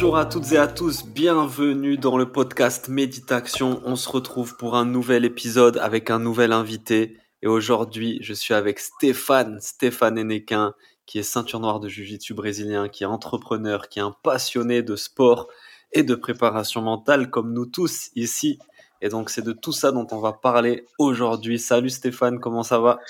Bonjour 0.00 0.16
à 0.16 0.26
toutes 0.26 0.52
et 0.52 0.58
à 0.58 0.68
tous, 0.68 1.04
bienvenue 1.04 1.98
dans 1.98 2.16
le 2.16 2.30
podcast 2.30 2.88
Méditation. 2.88 3.82
On 3.84 3.96
se 3.96 4.08
retrouve 4.08 4.56
pour 4.56 4.76
un 4.76 4.84
nouvel 4.84 5.24
épisode 5.24 5.76
avec 5.78 6.08
un 6.10 6.20
nouvel 6.20 6.52
invité. 6.52 7.16
Et 7.42 7.48
aujourd'hui, 7.48 8.16
je 8.20 8.32
suis 8.32 8.54
avec 8.54 8.78
Stéphane, 8.78 9.58
Stéphane 9.60 10.16
Enequin, 10.16 10.74
qui 11.04 11.18
est 11.18 11.24
ceinture 11.24 11.58
noire 11.58 11.80
de 11.80 11.88
Jiu-Jitsu 11.88 12.32
brésilien, 12.32 12.88
qui 12.88 13.02
est 13.02 13.08
entrepreneur, 13.08 13.88
qui 13.88 13.98
est 13.98 14.02
un 14.02 14.14
passionné 14.22 14.84
de 14.84 14.94
sport 14.94 15.48
et 15.92 16.04
de 16.04 16.14
préparation 16.14 16.80
mentale 16.80 17.28
comme 17.28 17.52
nous 17.52 17.66
tous 17.66 18.10
ici. 18.14 18.60
Et 19.02 19.08
donc 19.08 19.30
c'est 19.30 19.42
de 19.42 19.52
tout 19.52 19.72
ça 19.72 19.90
dont 19.90 20.06
on 20.12 20.20
va 20.20 20.32
parler 20.32 20.86
aujourd'hui. 21.00 21.58
Salut 21.58 21.90
Stéphane, 21.90 22.38
comment 22.38 22.62
ça 22.62 22.78
va? 22.78 23.00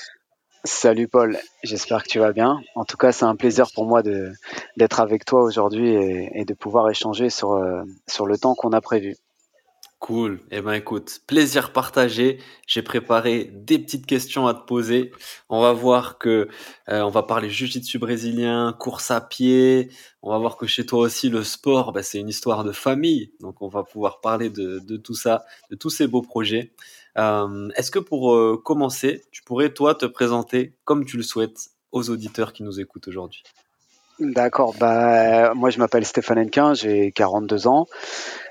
Salut 0.64 1.06
Paul, 1.06 1.38
j'espère 1.62 2.02
que 2.02 2.09
tu 2.09 2.18
vas 2.18 2.32
bien. 2.32 2.60
En 2.74 2.84
tout 2.84 2.96
cas, 2.96 3.12
c'est 3.12 3.24
un 3.24 3.37
plaisir 3.37 3.70
pour 3.73 3.87
moi 3.87 4.02
d'être 4.02 5.01
avec 5.01 5.24
toi 5.24 5.42
aujourd'hui 5.42 5.90
et, 5.90 6.45
de 6.45 6.54
pouvoir 6.54 6.90
échanger 6.90 7.30
sur, 7.30 7.52
euh, 7.52 7.82
sur 8.09 8.26
le 8.26 8.37
temps 8.37 8.54
qu'on 8.54 8.73
a 8.73 8.80
prévu. 8.80 9.16
Cool. 10.01 10.40
Eh 10.51 10.60
ben 10.60 10.74
écoute, 10.74 11.20
plaisir 11.26 11.73
partagé. 11.73 12.38
J'ai 12.66 12.82
préparé 12.82 13.51
des 13.52 13.79
petites 13.79 14.06
questions 14.06 14.46
à 14.46 14.54
te 14.54 14.64
poser. 14.64 15.12
On 15.48 15.60
va 15.60 15.73
voir 15.73 16.18
que 16.18 16.48
euh, 16.88 17.01
on 17.02 17.10
va 17.10 17.24
parler 17.24 17.51
jiu-jitsu 17.51 17.98
brésilien, 17.98 18.74
course 18.79 19.10
à 19.10 19.20
pied. 19.20 19.90
On 20.23 20.30
va 20.30 20.38
voir 20.38 20.56
que 20.56 20.66
chez 20.66 20.86
toi 20.86 21.01
aussi 21.01 21.30
le 21.30 21.42
sport, 21.42 21.92
bah, 21.92 22.02
c'est 22.02 22.18
une 22.18 22.29
histoire 22.29 22.62
de 22.62 22.73
famille. 22.73 23.32
Donc 23.40 23.60
on 23.60 23.68
va 23.68 23.82
pouvoir 23.82 24.20
parler 24.20 24.51
de 24.51 24.96
tout 24.96 25.14
ça, 25.14 25.45
de 25.70 25.76
tous 25.76 25.90
ces 25.90 26.06
beaux 26.06 26.23
projets. 26.23 26.73
Euh, 27.19 27.69
Est-ce 27.77 27.91
que 27.91 27.99
pour 27.99 28.35
euh, 28.35 28.61
commencer, 28.63 29.24
tu 29.30 29.43
pourrais 29.43 29.71
toi 29.71 29.95
te 29.95 30.07
présenter 30.07 30.74
comme 30.85 31.05
tu 31.05 31.16
le 31.16 31.23
souhaites 31.23 31.69
aux 31.93 32.10
auditeurs 32.10 32.52
qui 32.52 32.63
nous 32.63 32.80
écoutent 32.80 33.09
aujourd'hui? 33.09 33.43
D'accord. 34.21 34.75
Bah, 34.80 35.55
moi, 35.55 35.71
je 35.71 35.79
m'appelle 35.79 36.05
Stéphane 36.05 36.41
Henquin, 36.41 36.75
j'ai 36.75 37.13
42 37.13 37.69
ans. 37.69 37.87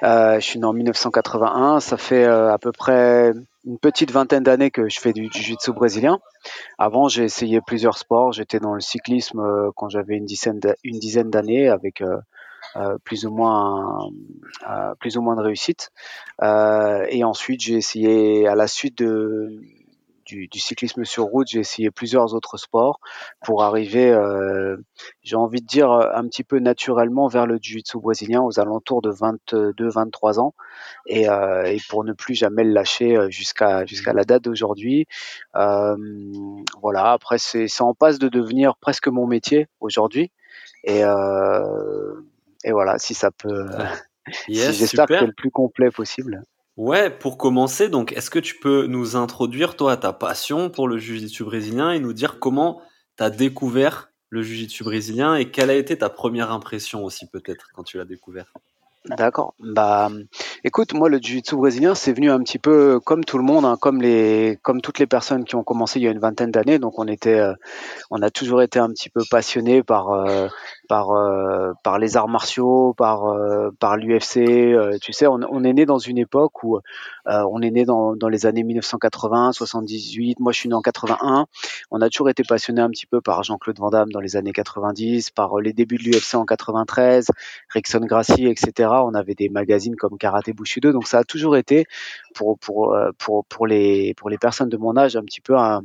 Euh, 0.02 0.40
je 0.40 0.46
suis 0.46 0.60
né 0.60 0.66
en 0.66 0.72
1981. 0.72 1.82
Ça 1.82 1.98
fait 1.98 2.24
euh, 2.24 2.54
à 2.54 2.58
peu 2.58 2.72
près 2.72 3.34
une 3.66 3.78
petite 3.78 4.12
vingtaine 4.12 4.44
d'années 4.44 4.72
que 4.72 4.88
je 4.88 4.98
fais 5.02 5.12
du 5.12 5.30
jiu-jitsu 5.30 5.74
brésilien. 5.74 6.20
Avant, 6.78 7.10
j'ai 7.10 7.26
essayé 7.26 7.60
plusieurs 7.60 7.98
sports. 7.98 8.32
J'étais 8.32 8.62
dans 8.62 8.74
le 8.74 8.80
cyclisme 8.80 9.42
euh, 9.42 9.70
quand 9.76 9.90
j'avais 9.90 10.16
une 10.16 10.26
dizaine 10.26 11.30
d'années 11.30 11.68
avec 11.68 12.02
plus 13.04 13.26
ou 13.26 13.32
moins 13.32 14.10
plus 15.00 15.18
ou 15.18 15.22
moins 15.22 15.36
de 15.36 15.42
réussite. 15.42 15.92
et 16.42 17.24
ensuite, 17.24 17.62
j'ai 17.62 17.76
essayé 17.76 18.48
à 18.48 18.56
la 18.56 18.68
suite 18.68 18.98
de 18.98 19.62
du, 20.28 20.60
cyclisme 20.60 21.06
sur 21.06 21.26
route, 21.26 21.48
j'ai 21.48 21.60
essayé 21.60 21.92
plusieurs 21.92 22.34
autres 22.34 22.58
sports 22.58 23.00
pour 23.44 23.64
arriver, 23.64 24.12
euh, 24.12 24.78
j'ai 25.24 25.36
envie 25.36 25.62
de 25.62 25.66
dire, 25.66 25.92
un 25.92 26.28
petit 26.28 26.44
peu 26.44 26.60
naturellement 26.60 27.28
vers 27.28 27.46
le 27.46 27.58
jiu-jitsu 27.62 28.00
brésilien 28.00 28.42
aux 28.42 28.60
alentours 28.60 29.02
de 29.02 29.12
22-23 29.12 30.40
ans 30.40 30.54
et, 31.06 31.30
euh, 31.30 31.64
et, 31.64 31.80
pour 31.90 32.04
ne 32.04 32.14
plus 32.14 32.36
jamais 32.36 32.64
le 32.64 32.72
lâcher 32.72 33.16
euh, 33.16 33.30
jusqu'à 33.30 33.86
la 34.14 34.24
date 34.24 34.44
d'aujourd'hui. 34.44 35.06
Euh, 35.56 35.96
voilà, 36.82 37.12
après 37.12 37.38
c'est 37.38 37.82
en 37.82 37.94
passe 37.94 38.20
de 38.20 38.28
devenir 38.28 38.76
presque 38.78 39.08
mon 39.08 39.28
métier 39.28 39.68
aujourd'hui 39.80 40.32
et, 40.84 41.04
euh, 41.04 42.14
et 42.64 42.72
voilà, 42.72 42.98
si 42.98 43.14
ça 43.14 43.32
peut, 43.32 43.66
si 44.46 44.56
j'espère 44.56 45.08
que 45.08 45.20
c'est 45.20 45.26
le 45.26 45.34
plus 45.34 45.52
complet 45.52 45.90
possible. 45.92 46.42
Ouais, 46.78 47.10
pour 47.10 47.40
commencer, 47.40 47.90
donc, 47.90 48.14
est-ce 48.14 48.30
que 48.30 48.38
tu 48.38 48.60
peux 48.60 48.86
nous 48.86 49.16
introduire, 49.16 49.76
toi, 49.76 49.98
ta 49.98 50.14
passion 50.14 50.70
pour 50.70 50.88
le 50.88 51.00
jiu-jitsu 51.00 51.44
brésilien 51.44 51.92
et 51.92 52.00
nous 52.00 52.14
dire 52.14 52.38
comment 52.40 52.82
tu 53.18 53.24
as 53.24 53.32
découvert 53.32 54.12
le 54.30 54.44
jiu-jitsu 54.44 54.84
brésilien 54.84 55.36
et 55.36 55.50
quelle 55.50 55.72
a 55.72 55.76
été 55.76 55.98
ta 55.98 56.10
première 56.10 56.52
impression 56.52 57.04
aussi, 57.04 57.28
peut-être, 57.28 57.70
quand 57.74 57.84
tu 57.84 57.98
l'as 57.98 58.06
découvert? 58.06 58.54
D'accord. 59.06 59.56
Bah, 59.60 60.10
écoute, 60.64 60.94
moi, 60.94 61.10
le 61.10 61.18
jiu-jitsu 61.18 61.56
brésilien, 61.56 61.96
c'est 61.96 62.14
venu 62.14 62.30
un 62.30 62.44
petit 62.44 62.60
peu 62.60 63.00
comme 63.00 63.24
tout 63.24 63.40
le 63.40 63.44
monde, 63.44 63.66
hein, 63.66 63.78
comme 63.80 64.02
les, 64.02 64.60
comme 64.62 64.82
toutes 64.82 65.00
les 65.00 65.08
personnes 65.08 65.46
qui 65.46 65.56
ont 65.56 65.64
commencé 65.64 66.00
il 66.00 66.04
y 66.04 66.08
a 66.08 66.12
une 66.12 66.20
vingtaine 66.20 66.52
d'années. 66.52 66.78
Donc, 66.78 67.00
on 67.00 67.08
était, 67.08 67.40
euh, 67.40 67.54
on 68.12 68.22
a 68.22 68.30
toujours 68.30 68.62
été 68.62 68.78
un 68.78 68.90
petit 68.90 69.10
peu 69.10 69.24
passionné 69.32 69.82
par, 69.82 70.12
euh, 70.12 70.48
par, 70.88 71.12
euh, 71.12 71.74
par 71.84 72.00
les 72.00 72.18
arts 72.18 72.28
martiaux, 72.28 72.94
par, 72.98 73.26
euh, 73.26 73.70
par 73.80 73.98
l'UFC. 73.98 74.38
Euh, 74.38 74.98
tu 75.02 75.14
sais, 75.14 75.28
on, 75.28 75.40
on, 75.50 75.64
est 75.64 75.74
né 75.74 75.86
dans 75.86 75.98
une 75.98 76.18
époque 76.18 76.64
où 76.64 76.80
on 77.26 77.62
est 77.62 77.72
né 77.72 77.86
dans, 77.86 78.16
dans 78.16 78.30
les 78.30 78.46
années 78.46 78.64
1980, 78.64 79.52
78. 79.52 80.40
Moi, 80.40 80.52
je 80.52 80.60
suis 80.60 80.70
né 80.70 80.76
en 80.76 80.82
81. 80.82 81.46
On 81.92 82.02
a 82.02 82.10
toujours 82.10 82.30
été 82.30 82.44
passionné 82.44 82.82
un 82.82 82.90
petit 82.90 83.06
peu 83.06 83.22
par 83.22 83.44
Jean-Claude 83.44 83.80
Van 83.80 83.90
Damme 83.90 84.12
dans 84.12 84.22
les 84.22 84.36
années 84.38 84.54
90, 84.54 85.32
par 85.32 85.60
les 85.60 85.74
débuts 85.74 85.98
de 85.98 86.04
l'UFC 86.04 86.36
en 86.36 86.46
93, 86.46 87.28
Rickson 87.70 88.00
Gracie, 88.00 88.48
etc. 88.48 88.90
On 89.04 89.14
avait 89.14 89.36
des 89.36 89.50
magazines 89.50 89.96
comme 89.96 90.18
Karate 90.18 90.52
Bushido. 90.52 90.92
Donc, 90.94 91.08
ça 91.08 91.20
a 91.20 91.24
toujours 91.24 91.58
été 91.58 91.86
pour, 92.34 92.58
pour, 92.60 92.98
pour, 93.18 93.46
pour, 93.46 93.68
les, 93.68 94.14
pour 94.16 94.30
les 94.30 94.38
personnes 94.38 94.70
de 94.70 94.78
mon 94.78 94.96
âge 94.96 95.16
un 95.18 95.24
petit 95.24 95.42
peu 95.42 95.58
un, 95.58 95.82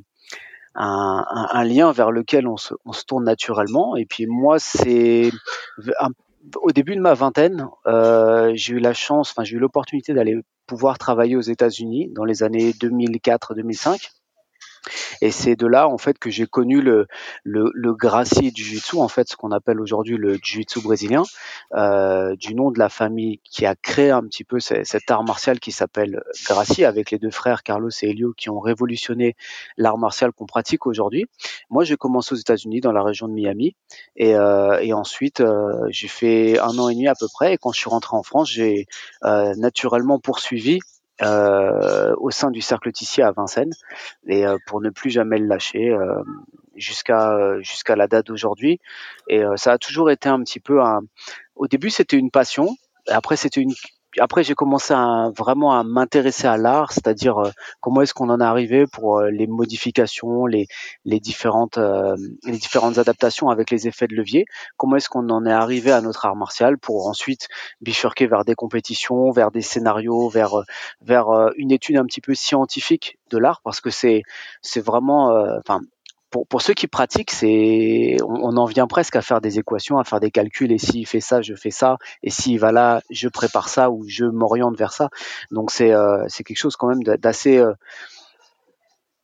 un, 0.75 1.25
un, 1.29 1.65
lien 1.65 1.93
vers 1.93 2.11
lequel 2.11 2.47
on 2.47 2.57
se, 2.57 2.75
on 2.85 2.93
se, 2.93 3.05
tourne 3.05 3.25
naturellement. 3.25 3.97
Et 3.97 4.07
puis 4.07 4.27
moi, 4.27 4.59
c'est 4.59 5.31
au 6.57 6.73
début 6.73 6.97
de 6.97 7.01
ma 7.01 7.15
vingtaine, 7.15 7.69
euh, 7.87 8.53
j'ai 8.55 8.75
eu 8.75 8.79
la 8.79 8.95
chance, 8.95 9.31
enfin 9.31 9.45
j'ai 9.45 9.57
eu 9.57 9.61
l'opportunité 9.61 10.15
d'aller 10.15 10.37
pouvoir 10.67 10.99
travailler 10.99 11.37
aux 11.37 11.41
États-Unis 11.41 12.11
dans 12.13 12.25
les 12.25 12.43
années 12.43 12.73
2004-2005. 12.73 14.11
Et 15.21 15.31
c'est 15.31 15.57
de 15.57 15.67
là 15.67 15.89
en 15.89 15.99
fait 15.99 16.19
que 16.19 16.31
j'ai 16.31 16.47
connu 16.47 16.81
le, 16.81 17.07
le, 17.45 17.71
le 17.75 17.95
Gracie 17.95 18.53
du 18.53 18.63
Jiu-Jitsu, 18.63 18.97
en 18.99 19.09
fait 19.09 19.29
ce 19.29 19.37
qu'on 19.37 19.53
appelle 19.53 19.81
aujourd'hui 19.81 20.17
le 20.17 20.35
Jiu-Jitsu 20.35 20.81
brésilien, 20.81 21.23
euh, 21.75 22.35
du 22.37 22.55
nom 22.55 22.71
de 22.71 22.79
la 22.79 22.89
famille 22.89 23.41
qui 23.45 23.67
a 23.67 23.75
créé 23.75 24.11
un 24.11 24.23
petit 24.23 24.45
peu 24.45 24.59
cet 24.61 25.11
art 25.11 25.25
martial 25.25 25.61
qui 25.61 25.73
s'appelle 25.73 26.23
Gracie, 26.47 26.85
avec 26.85 27.11
les 27.11 27.19
deux 27.19 27.31
frères 27.31 27.63
Carlos 27.63 27.91
et 28.03 28.11
Elio 28.11 28.33
qui 28.37 28.51
ont 28.51 28.61
révolutionné 28.61 29.37
l'art 29.77 29.99
martial 29.99 30.33
qu'on 30.33 30.47
pratique 30.47 30.87
aujourd'hui. 30.87 31.27
Moi 31.71 31.85
j'ai 31.85 31.97
commencé 31.97 32.35
aux 32.35 32.39
États-Unis 32.39 32.81
dans 32.81 32.93
la 32.93 33.03
région 33.03 33.29
de 33.29 33.33
Miami 33.33 33.77
et, 34.17 34.35
euh, 34.35 34.79
et 34.81 34.93
ensuite 34.93 35.41
euh, 35.41 35.87
j'ai 35.91 36.09
fait 36.09 36.59
un 36.59 36.79
an 36.79 36.89
et 36.89 36.95
demi 36.95 37.09
à 37.09 37.15
peu 37.15 37.27
près 37.33 37.55
et 37.55 37.59
quand 37.59 37.73
je 37.73 37.79
suis 37.79 37.91
rentré 37.91 38.17
en 38.17 38.23
France 38.23 38.51
j'ai 38.51 38.87
euh, 39.25 39.55
naturellement 39.57 40.19
poursuivi 40.19 40.81
au 41.21 42.31
sein 42.31 42.51
du 42.51 42.61
cercle 42.61 42.93
Tissier 42.93 43.23
à 43.23 43.33
Vincennes. 43.33 43.73
Et 44.27 44.47
euh, 44.47 44.57
pour 44.67 44.81
ne 44.81 44.91
plus 44.91 45.11
jamais 45.11 45.39
le 45.39 45.47
lâcher 45.47 45.91
euh, 45.91 46.23
jusqu'à 46.77 47.61
jusqu'à 47.61 47.97
la 47.97 48.09
date 48.09 48.27
d'aujourd'hui. 48.27 48.81
Et 49.29 49.43
ça 49.57 49.73
a 49.73 49.79
toujours 49.79 50.11
été 50.11 50.29
un 50.29 50.43
petit 50.43 50.61
peu 50.61 50.81
un 50.83 51.01
au 51.55 51.67
début 51.67 51.91
c'était 51.91 52.17
une 52.17 52.31
passion. 52.31 52.69
Après 53.09 53.37
c'était 53.37 53.61
une 53.61 53.75
après 54.19 54.45
j'ai 54.45 54.55
commencé 54.55 54.93
à, 54.95 55.31
vraiment 55.37 55.73
à 55.79 55.85
m'intéresser 55.85 56.47
à 56.47 56.57
l'art, 56.57 56.93
c'est-à-dire 56.93 57.39
euh, 57.39 57.51
comment 57.81 58.03
est-ce 58.03 58.15
qu'on 58.15 58.29
en 58.31 58.41
est 58.41 58.45
arrivé 58.45 58.87
pour 58.87 59.19
euh, 59.19 59.31
les 59.31 59.47
modifications, 59.47 60.47
les, 60.47 60.67
les 61.05 61.21
différentes 61.21 61.79
euh, 61.79 62.17
les 62.45 62.59
différentes 62.59 62.99
adaptations 62.99 63.49
avec 63.49 63.71
les 63.71 63.89
effets 63.89 64.07
de 64.07 64.15
levier. 64.15 64.45
Comment 64.77 64.97
est-ce 64.97 65.09
qu'on 65.09 65.29
en 65.31 65.47
est 65.47 65.53
arrivé 65.53 65.93
à 65.93 66.01
notre 66.01 66.27
art 66.27 66.37
martial 66.37 66.79
pour 66.79 67.07
ensuite 67.07 67.49
bifurquer 67.81 68.27
vers 68.27 68.45
des 68.45 68.55
compétitions, 68.55 69.31
vers 69.31 69.51
des 69.51 69.63
scénarios, 69.63 70.29
vers 70.29 70.63
vers 71.01 71.29
une 71.57 71.71
étude 71.73 71.97
un 71.97 72.05
petit 72.05 72.21
peu 72.21 72.35
scientifique 72.35 73.19
de 73.31 73.39
l'art? 73.39 73.61
Parce 73.65 73.81
que 73.81 73.91
c'est 73.91 74.23
c'est 74.61 74.85
vraiment 74.85 75.29
enfin 75.59 75.81
pour, 76.33 76.47
pour, 76.47 76.63
ceux 76.63 76.75
qui 76.75 76.89
pratiquent, 76.89 77.31
c'est 77.31 78.17
on, 78.27 78.57
en 78.57 78.65
vient 78.65 78.89
presque 78.89 79.15
à 79.15 79.23
faire 79.23 79.41
des 79.41 79.59
équations, 79.59 79.99
à 79.99 80.05
faire 80.05 80.19
des 80.19 80.31
calculs. 80.31 80.73
Et 80.73 80.79
s'il 80.79 81.07
fait 81.07 81.21
ça, 81.21 81.43
je 81.43 81.55
fais 81.55 81.71
ça. 81.71 81.99
Et 82.23 82.31
s'il 82.31 82.59
va 82.59 82.73
là, 82.73 83.03
je 83.11 83.29
prépare 83.29 83.69
ça 83.69 83.91
ou 83.91 84.05
je 84.09 84.25
m'oriente 84.25 84.77
vers 84.77 84.93
ça. 84.93 85.11
Donc 85.51 85.71
c'est 85.71 85.93
euh, 85.93 86.25
c'est 86.29 86.43
quelque 86.43 86.59
chose 86.59 86.77
quand 86.77 86.89
même 86.89 87.03
d'assez 87.03 87.59
euh, 87.59 87.75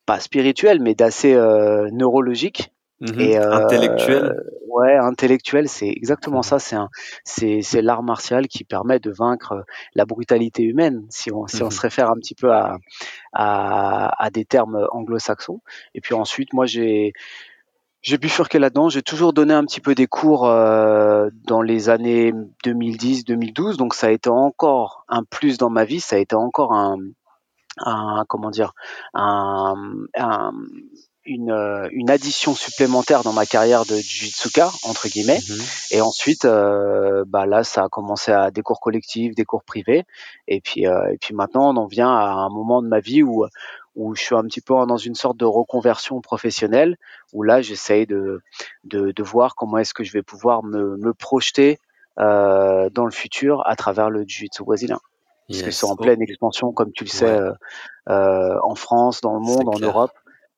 pas 0.07 0.21
spirituel, 0.21 0.81
mais 0.81 0.95
d'assez 0.95 1.35
euh, 1.35 1.89
neurologique 1.91 2.71
Mmh 3.01 3.21
et 3.21 3.39
euh, 3.39 3.53
intellectuel. 3.53 4.43
Ouais, 4.69 4.97
intellectuel, 4.97 5.69
c'est 5.69 5.89
exactement 5.89 6.43
ça. 6.43 6.59
C'est 6.59 6.77
un, 6.77 6.89
c'est, 7.25 7.63
c'est 7.63 7.81
l'art 7.81 8.03
martial 8.03 8.49
qui 8.49 8.65
permet 8.65 8.99
de 8.99 9.11
vaincre 9.11 9.65
la 9.95 10.05
brutalité 10.05 10.63
humaine, 10.63 11.07
si 11.09 11.33
on, 11.33 11.47
si 11.47 11.63
on 11.63 11.69
mmh 11.69 11.71
se 11.71 11.81
réfère 11.81 12.11
un 12.11 12.17
petit 12.17 12.35
peu 12.35 12.53
à, 12.53 12.77
à, 13.33 14.23
à 14.23 14.31
des 14.31 14.45
termes 14.45 14.87
anglo-saxons. 14.91 15.61
Et 15.95 16.01
puis 16.01 16.15
ensuite, 16.15 16.53
moi, 16.53 16.67
j'ai, 16.67 17.13
j'ai 18.03 18.19
bifurqué 18.19 18.59
là-dedans. 18.59 18.89
J'ai 18.89 19.03
toujours 19.03 19.33
donné 19.33 19.55
un 19.55 19.65
petit 19.65 19.81
peu 19.81 19.95
des 19.95 20.07
cours 20.07 20.47
euh, 20.47 21.29
dans 21.47 21.63
les 21.63 21.89
années 21.89 22.33
2010-2012, 22.65 23.77
donc 23.77 23.95
ça 23.95 24.09
a 24.09 24.11
été 24.11 24.31
encore 24.31 25.05
un 25.09 25.25
plus 25.25 25.59
dans 25.59 25.71
ma 25.71 25.85
vie. 25.85 26.01
Ça 26.01 26.17
a 26.17 26.19
été 26.19 26.35
encore 26.37 26.73
un, 26.73 26.97
un 27.79 28.25
comment 28.29 28.51
dire, 28.51 28.73
un, 29.15 29.75
un 30.17 30.53
une, 31.29 31.51
euh, 31.51 31.89
une 31.93 32.11
addition 32.11 32.55
supplémentaire 32.55 33.23
dans 33.23 33.33
ma 33.33 33.47
carrière 33.47 33.85
de 33.85 33.97
jujitsuka 33.97 34.71
entre 34.83 35.09
guillemets. 35.09 35.41
Mhm. 35.49 35.61
Et 35.91 36.01
ensuite, 36.01 36.45
euh, 36.45 37.25
bah 37.27 37.47
là, 37.47 37.63
ça 37.65 37.85
a 37.85 37.89
commencé 37.89 38.33
à 38.33 38.51
des 38.51 38.63
cours 38.63 38.81
collectifs, 38.81 39.35
des 39.35 39.45
cours 39.45 39.63
privés. 39.63 40.05
Et 40.49 40.61
puis, 40.61 40.87
euh, 40.87 41.13
et 41.13 41.19
puis 41.19 41.35
maintenant, 41.35 41.71
on 41.71 41.77
en 41.77 41.87
vient 41.87 42.11
à 42.11 42.33
un 42.33 42.49
moment 42.49 42.83
de 42.83 42.89
ma 42.89 43.01
vie 43.01 43.23
où 43.23 43.47
où 43.95 44.15
je 44.15 44.23
suis 44.23 44.37
un 44.37 44.45
petit 44.45 44.61
peu 44.61 44.75
dans 44.87 44.97
une 44.97 45.17
sorte 45.17 45.37
de 45.37 45.45
reconversion 45.45 46.21
professionnelle, 46.21 46.97
où 47.33 47.43
là, 47.43 47.63
j'essaye 47.63 48.07
de, 48.07 48.41
de, 48.85 49.11
de, 49.11 49.23
voir 49.25 49.57
comment 49.57 49.79
est-ce 49.79 49.93
que 49.93 50.05
je 50.05 50.13
vais 50.13 50.23
pouvoir 50.23 50.63
me, 50.63 50.97
me 50.99 51.13
projeter 51.13 51.81
euh, 52.21 52.91
dans 52.91 53.05
le 53.05 53.11
futur 53.11 53.67
à 53.67 53.75
travers 53.75 54.09
le 54.09 54.21
jiu-jitsu 54.21 54.63
brésilien. 54.63 55.01
Parce 55.49 55.63
que 55.63 55.71
c'est 55.73 55.87
en 55.87 55.97
pleine 55.97 56.23
expansion, 56.23 56.73
comme 56.73 56.93
tu 56.93 57.03
le 57.03 57.09
sais, 57.09 57.41
euh, 58.09 58.59
en 58.63 58.77
France, 58.77 59.21
dans 59.21 59.35
le 59.35 59.41
monde, 59.41 59.69
en 59.69 59.81
Europe 59.81 60.13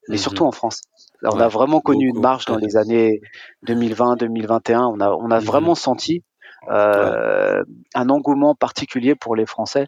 mais 0.09 0.17
mhm. 0.17 0.23
surtout 0.23 0.45
en 0.45 0.53
France. 0.53 0.83
on 1.23 1.39
a 1.41 1.49
vraiment 1.49 1.81
connu 1.81 2.09
une 2.09 2.21
marche 2.21 2.47
dans 2.47 2.57
les 2.57 2.77
années 2.77 3.21
2020-2021. 3.67 4.79
On 4.79 5.01
a, 5.01 5.11
on 5.11 5.31
a 5.31 5.41
mhm. 5.41 5.47
vraiment 5.47 5.75
senti 5.75 6.23
euh, 6.69 7.63
un 7.95 8.09
engouement 8.11 8.55
particulier 8.55 9.15
pour 9.15 9.35
les 9.35 9.47
Français 9.47 9.87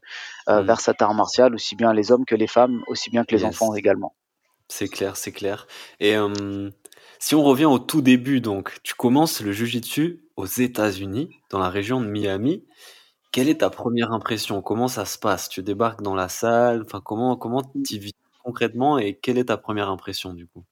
euh, 0.48 0.60
mhm. 0.60 0.66
vers 0.66 0.80
cet 0.80 1.02
art 1.02 1.14
martial, 1.14 1.54
aussi 1.54 1.76
bien 1.76 1.92
les 1.92 2.12
hommes 2.12 2.24
que 2.24 2.34
les 2.34 2.46
femmes, 2.46 2.82
aussi 2.86 3.10
bien 3.10 3.24
que 3.24 3.34
les 3.34 3.44
enfants 3.44 3.74
également. 3.74 4.14
C'est 4.68 4.88
clair, 4.88 5.16
c'est 5.16 5.32
clair. 5.32 5.66
Et 6.00 6.16
euh, 6.16 6.70
si 7.18 7.34
on 7.34 7.42
revient 7.42 7.66
au 7.66 7.78
tout 7.78 8.00
début, 8.00 8.40
donc 8.40 8.78
tu 8.82 8.94
commences 8.94 9.40
le 9.40 9.52
jujitsu 9.52 10.22
aux 10.36 10.46
États-Unis, 10.46 11.30
dans 11.50 11.58
la 11.58 11.68
région 11.68 12.00
de 12.00 12.06
Miami. 12.06 12.64
Quelle 13.32 13.48
est 13.48 13.60
ta 13.60 13.70
première 13.70 14.12
impression? 14.12 14.60
Comment 14.60 14.88
ça 14.88 15.04
se 15.04 15.18
passe? 15.18 15.48
Tu 15.48 15.62
débarques 15.62 16.02
dans 16.02 16.14
la 16.14 16.28
salle? 16.28 16.82
Enfin, 16.84 17.00
comment 17.02 17.36
comment 17.36 17.62
tu 17.62 17.98
vis? 17.98 18.12
Concrètement 18.42 18.98
et 18.98 19.14
quelle 19.18 19.38
est 19.38 19.46
ta 19.46 19.56
première 19.56 19.88
impression 19.90 20.34
du 20.34 20.46
coup? 20.46 20.64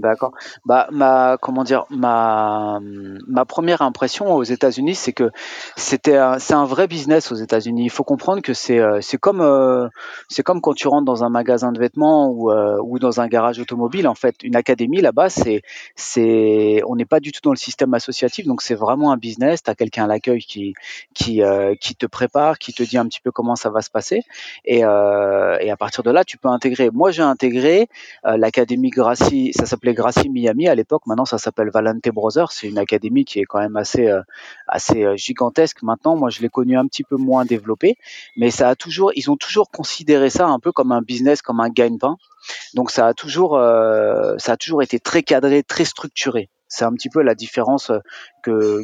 D'accord. 0.00 0.32
Bah 0.64 0.88
ma 0.90 1.38
comment 1.40 1.62
dire 1.62 1.84
ma 1.88 2.80
ma 3.28 3.44
première 3.44 3.80
impression 3.80 4.34
aux 4.34 4.42
États-Unis, 4.42 4.96
c'est 4.96 5.12
que 5.12 5.30
c'était 5.76 6.18
c'est 6.38 6.54
un 6.54 6.64
vrai 6.64 6.88
business 6.88 7.30
aux 7.30 7.36
États-Unis. 7.36 7.84
Il 7.84 7.90
faut 7.90 8.02
comprendre 8.02 8.42
que 8.42 8.54
c'est 8.54 8.80
euh, 8.80 8.98
c'est 9.00 9.18
comme 9.18 9.40
euh, 9.40 9.86
c'est 10.28 10.42
comme 10.42 10.60
quand 10.60 10.74
tu 10.74 10.88
rentres 10.88 11.04
dans 11.04 11.22
un 11.22 11.28
magasin 11.28 11.70
de 11.70 11.78
vêtements 11.78 12.28
ou 12.28 12.50
euh, 12.50 12.76
ou 12.82 12.98
dans 12.98 13.20
un 13.20 13.28
garage 13.28 13.60
automobile. 13.60 14.08
En 14.08 14.16
fait, 14.16 14.34
une 14.42 14.56
académie 14.56 15.00
là-bas, 15.00 15.28
c'est 15.28 15.62
c'est 15.94 16.82
on 16.88 16.96
n'est 16.96 17.04
pas 17.04 17.20
du 17.20 17.30
tout 17.30 17.40
dans 17.44 17.52
le 17.52 17.56
système 17.56 17.94
associatif, 17.94 18.46
donc 18.46 18.62
c'est 18.62 18.74
vraiment 18.74 19.12
un 19.12 19.16
business. 19.16 19.62
Tu 19.62 19.70
as 19.70 19.76
quelqu'un 19.76 20.04
à 20.04 20.06
l'accueil 20.08 20.40
qui 20.40 20.74
qui 21.14 21.40
qui 21.80 21.94
te 21.94 22.06
prépare, 22.06 22.58
qui 22.58 22.72
te 22.72 22.82
dit 22.82 22.98
un 22.98 23.06
petit 23.06 23.20
peu 23.20 23.30
comment 23.30 23.54
ça 23.54 23.70
va 23.70 23.80
se 23.80 23.90
passer 23.90 24.22
et 24.64 24.78
et 24.80 25.70
à 25.70 25.76
partir 25.78 26.02
de 26.02 26.10
là, 26.10 26.24
tu 26.24 26.36
peux 26.36 26.48
intégrer. 26.48 26.90
Moi, 26.90 27.12
j'ai 27.12 27.22
intégré 27.22 27.88
l'académie 28.24 28.90
Gracie, 28.90 29.52
ça 29.54 29.66
s'appelle 29.66 29.83
s'appelait 29.84 29.94
Gracie 29.94 30.30
Miami 30.30 30.66
à 30.68 30.74
l'époque. 30.74 31.02
Maintenant, 31.06 31.26
ça 31.26 31.36
s'appelle 31.38 31.70
Valente 31.70 32.08
Brothers. 32.08 32.52
C'est 32.52 32.68
une 32.68 32.78
académie 32.78 33.24
qui 33.24 33.40
est 33.40 33.44
quand 33.44 33.58
même 33.58 33.76
assez, 33.76 34.08
euh, 34.08 34.22
assez 34.66 35.04
euh, 35.04 35.16
gigantesque. 35.16 35.82
Maintenant, 35.82 36.16
moi, 36.16 36.30
je 36.30 36.40
l'ai 36.40 36.48
connu 36.48 36.78
un 36.78 36.86
petit 36.86 37.04
peu 37.04 37.16
moins 37.16 37.44
développé, 37.44 37.96
mais 38.36 38.50
ça 38.50 38.70
a 38.70 38.76
toujours, 38.76 39.12
ils 39.14 39.30
ont 39.30 39.36
toujours 39.36 39.70
considéré 39.70 40.30
ça 40.30 40.46
un 40.46 40.58
peu 40.58 40.72
comme 40.72 40.92
un 40.92 41.02
business, 41.02 41.42
comme 41.42 41.60
un 41.60 41.68
gagne-pain. 41.68 42.16
Donc, 42.74 42.90
ça 42.90 43.08
a 43.08 43.14
toujours, 43.14 43.56
euh, 43.56 44.36
ça 44.38 44.52
a 44.52 44.56
toujours 44.56 44.82
été 44.82 44.98
très 45.00 45.22
cadré, 45.22 45.62
très 45.62 45.84
structuré. 45.84 46.48
C'est 46.74 46.84
un 46.84 46.92
petit 46.92 47.08
peu 47.08 47.22
la 47.22 47.36
différence 47.36 47.90
euh, 47.90 48.00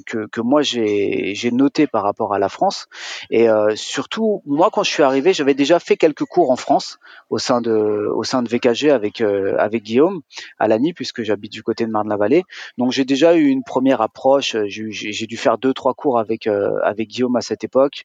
que, 0.06 0.26
que, 0.30 0.40
moi 0.40 0.62
j'ai 0.62 1.50
noté 1.52 1.88
par 1.88 2.04
rapport 2.04 2.32
à 2.32 2.38
la 2.38 2.48
France. 2.48 2.86
Et 3.30 3.48
euh, 3.48 3.74
surtout, 3.74 4.42
moi 4.46 4.70
quand 4.72 4.84
je 4.84 4.90
suis 4.90 5.02
arrivé, 5.02 5.32
j'avais 5.32 5.54
déjà 5.54 5.80
fait 5.80 5.96
quelques 5.96 6.24
cours 6.24 6.52
en 6.52 6.56
France 6.56 6.98
au 7.30 7.38
sein 7.38 7.60
de, 7.60 7.70
au 8.14 8.22
sein 8.22 8.42
de 8.42 8.48
VKG 8.48 8.90
avec, 8.90 9.20
euh, 9.20 9.56
avec 9.58 9.82
Guillaume 9.82 10.20
à 10.60 10.68
Lani, 10.68 10.92
puisque 10.92 11.24
j'habite 11.24 11.52
du 11.52 11.64
côté 11.64 11.84
de 11.84 11.90
Marne-la-Vallée. 11.90 12.44
Donc 12.78 12.92
j'ai 12.92 13.04
déjà 13.04 13.34
eu 13.34 13.46
une 13.46 13.64
première 13.64 14.00
approche. 14.00 14.56
J'ai 14.66 15.26
dû 15.26 15.36
faire 15.36 15.58
deux, 15.58 15.74
trois 15.74 15.94
cours 15.94 16.18
avec, 16.20 16.46
avec 16.46 17.08
Guillaume 17.08 17.34
à 17.34 17.40
cette 17.40 17.64
époque. 17.64 18.04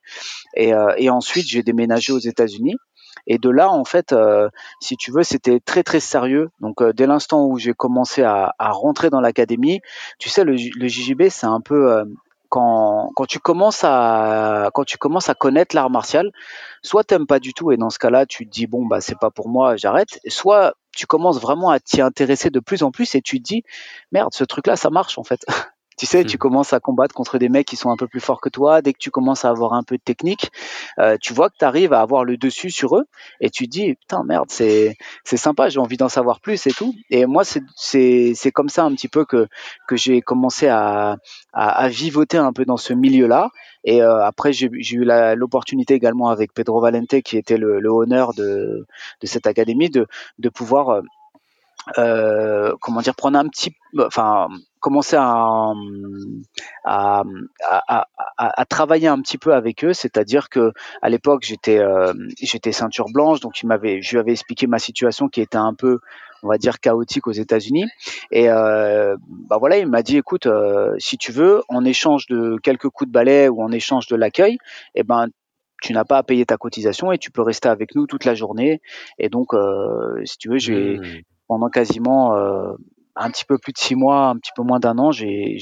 Et, 0.55 0.71
et 0.97 1.09
ensuite, 1.09 1.47
j'ai 1.47 1.61
déménagé 1.61 2.11
aux 2.11 2.19
États-Unis. 2.19 2.75
Et 3.27 3.37
de 3.37 3.49
là, 3.49 3.71
en 3.71 3.85
fait, 3.85 4.13
euh, 4.13 4.49
si 4.79 4.97
tu 4.97 5.11
veux, 5.11 5.23
c'était 5.23 5.59
très 5.59 5.83
très 5.83 5.99
sérieux. 5.99 6.49
Donc 6.59 6.81
euh, 6.81 6.93
dès 6.93 7.07
l'instant 7.07 7.45
où 7.45 7.57
j'ai 7.57 7.73
commencé 7.73 8.23
à, 8.23 8.53
à, 8.59 8.71
rentrer 8.71 9.09
dans 9.09 9.21
l'académie, 9.21 9.81
tu 10.19 10.29
sais, 10.29 10.43
le, 10.43 10.55
le 10.75 11.29
c'est 11.29 11.45
un 11.45 11.61
peu 11.61 11.91
euh, 11.91 12.05
quand, 12.49 13.09
quand, 13.15 13.25
tu 13.25 13.39
commences 13.39 13.83
à 13.83 14.69
quand 14.73 14.83
tu 14.85 14.97
commences 14.97 15.29
à 15.29 15.35
connaître 15.35 15.75
l'art 15.75 15.89
martial, 15.89 16.31
soit 16.83 17.03
t'aimes 17.03 17.27
pas 17.27 17.39
du 17.39 17.53
tout 17.53 17.71
et 17.71 17.77
dans 17.77 17.89
ce 17.89 17.99
cas-là, 17.99 18.25
tu 18.25 18.45
te 18.45 18.51
dis 18.51 18.67
bon 18.67 18.85
bah 18.85 19.01
c'est 19.01 19.17
pas 19.17 19.31
pour 19.31 19.49
moi, 19.49 19.75
j'arrête. 19.75 20.19
Soit 20.27 20.75
tu 20.95 21.07
commences 21.07 21.41
vraiment 21.41 21.69
à 21.69 21.79
t'y 21.79 22.01
intéresser 22.01 22.49
de 22.49 22.59
plus 22.59 22.83
en 22.83 22.91
plus 22.91 23.15
et 23.15 23.21
tu 23.21 23.39
te 23.39 23.43
dis 23.43 23.63
merde, 24.11 24.33
ce 24.33 24.43
truc-là, 24.43 24.75
ça 24.75 24.89
marche 24.89 25.17
en 25.17 25.23
fait. 25.23 25.45
Tu 25.97 26.05
sais, 26.05 26.23
tu 26.25 26.35
hmm. 26.35 26.39
commences 26.39 26.73
à 26.73 26.79
combattre 26.79 27.15
contre 27.15 27.37
des 27.37 27.49
mecs 27.49 27.67
qui 27.67 27.75
sont 27.75 27.89
un 27.89 27.97
peu 27.97 28.07
plus 28.07 28.19
forts 28.19 28.41
que 28.41 28.49
toi. 28.49 28.81
Dès 28.81 28.93
que 28.93 28.99
tu 28.99 29.11
commences 29.11 29.45
à 29.45 29.49
avoir 29.49 29.73
un 29.73 29.83
peu 29.83 29.97
de 29.97 30.01
technique, 30.01 30.51
euh, 30.99 31.17
tu 31.21 31.33
vois 31.33 31.49
que 31.49 31.55
tu 31.57 31.65
arrives 31.65 31.93
à 31.93 32.01
avoir 32.01 32.23
le 32.25 32.37
dessus 32.37 32.69
sur 32.69 32.97
eux 32.97 33.05
et 33.39 33.49
tu 33.49 33.65
te 33.65 33.71
dis 33.71 33.95
putain 33.95 34.23
merde, 34.23 34.47
c'est 34.49 34.97
c'est 35.23 35.37
sympa, 35.37 35.69
j'ai 35.69 35.79
envie 35.79 35.97
d'en 35.97 36.09
savoir 36.09 36.39
plus 36.41 36.67
et 36.67 36.71
tout. 36.71 36.93
Et 37.09 37.25
moi, 37.25 37.43
c'est 37.43 37.61
c'est 37.75 38.33
c'est 38.35 38.51
comme 38.51 38.69
ça 38.69 38.83
un 38.83 38.93
petit 38.93 39.07
peu 39.07 39.25
que 39.25 39.47
que 39.87 39.95
j'ai 39.95 40.21
commencé 40.21 40.67
à, 40.67 41.17
à, 41.53 41.69
à 41.69 41.87
vivoter 41.87 42.37
un 42.37 42.53
peu 42.53 42.65
dans 42.65 42.77
ce 42.77 42.93
milieu-là. 42.93 43.49
Et 43.83 44.01
euh, 44.01 44.23
après, 44.25 44.51
j'ai 44.51 44.67
eu 44.67 45.05
l'opportunité 45.35 45.93
également 45.93 46.29
avec 46.29 46.53
Pedro 46.53 46.81
Valente, 46.81 47.21
qui 47.21 47.37
était 47.37 47.57
le, 47.57 47.79
le 47.79 47.89
honneur 47.89 48.33
de, 48.33 48.87
de 49.21 49.27
cette 49.27 49.45
académie, 49.45 49.91
de, 49.91 50.07
de 50.39 50.49
pouvoir 50.49 51.03
euh, 51.97 52.73
comment 52.81 53.01
dire, 53.01 53.15
prendre 53.15 53.37
un 53.37 53.47
petit, 53.47 53.75
enfin, 53.99 54.47
commencer 54.85 55.15
à, 55.15 55.73
à, 56.83 57.23
à, 57.63 58.05
à, 58.37 58.65
travailler 58.65 59.07
un 59.07 59.19
petit 59.19 59.39
peu 59.39 59.55
avec 59.55 59.83
eux, 59.83 59.93
c'est-à-dire 59.93 60.47
que 60.47 60.73
à 61.01 61.09
l'époque 61.09 61.41
j'étais 61.43 61.79
euh, 61.79 62.13
j'étais 62.39 62.71
ceinture 62.71 63.07
blanche, 63.11 63.39
donc 63.39 63.59
il 63.63 63.65
m'avait, 63.65 64.03
je 64.03 64.11
lui 64.11 64.19
avais 64.19 64.33
expliqué 64.33 64.67
ma 64.67 64.77
situation 64.77 65.27
qui 65.27 65.41
était 65.41 65.57
un 65.57 65.73
peu, 65.73 65.97
on 66.43 66.49
va 66.49 66.59
dire 66.59 66.79
chaotique 66.79 67.25
aux 67.25 67.31
États-Unis, 67.31 67.87
et 68.31 68.47
euh, 68.47 69.17
bah 69.49 69.57
voilà, 69.59 69.79
il 69.79 69.87
m'a 69.87 70.03
dit 70.03 70.17
écoute, 70.17 70.45
euh, 70.45 70.93
si 70.99 71.17
tu 71.17 71.31
veux, 71.31 71.63
en 71.67 71.83
échange 71.83 72.27
de 72.27 72.57
quelques 72.61 72.89
coups 72.89 73.07
de 73.07 73.13
balai 73.13 73.49
ou 73.49 73.63
en 73.63 73.71
échange 73.71 74.05
de 74.05 74.15
l'accueil, 74.15 74.59
eh 74.93 75.01
ben 75.01 75.29
tu 75.81 75.93
n'as 75.93 76.05
pas 76.05 76.19
à 76.19 76.23
payer 76.23 76.45
ta 76.45 76.57
cotisation 76.57 77.11
et 77.11 77.17
tu 77.17 77.31
peux 77.31 77.41
rester 77.41 77.69
avec 77.69 77.95
nous 77.95 78.05
toute 78.05 78.23
la 78.23 78.35
journée. 78.35 78.81
Et 79.17 79.29
donc, 79.29 79.55
euh, 79.55 80.21
si 80.25 80.37
tu 80.37 80.49
veux, 80.49 80.59
j'ai 80.59 80.97
mmh. 80.97 81.21
pendant 81.47 81.69
quasiment 81.69 82.35
euh, 82.35 82.73
un 83.15 83.29
petit 83.29 83.45
peu 83.45 83.57
plus 83.57 83.73
de 83.73 83.77
six 83.77 83.95
mois, 83.95 84.27
un 84.27 84.37
petit 84.37 84.51
peu 84.55 84.63
moins 84.63 84.79
d'un 84.79 84.97
an, 84.97 85.11
j'ai 85.11 85.57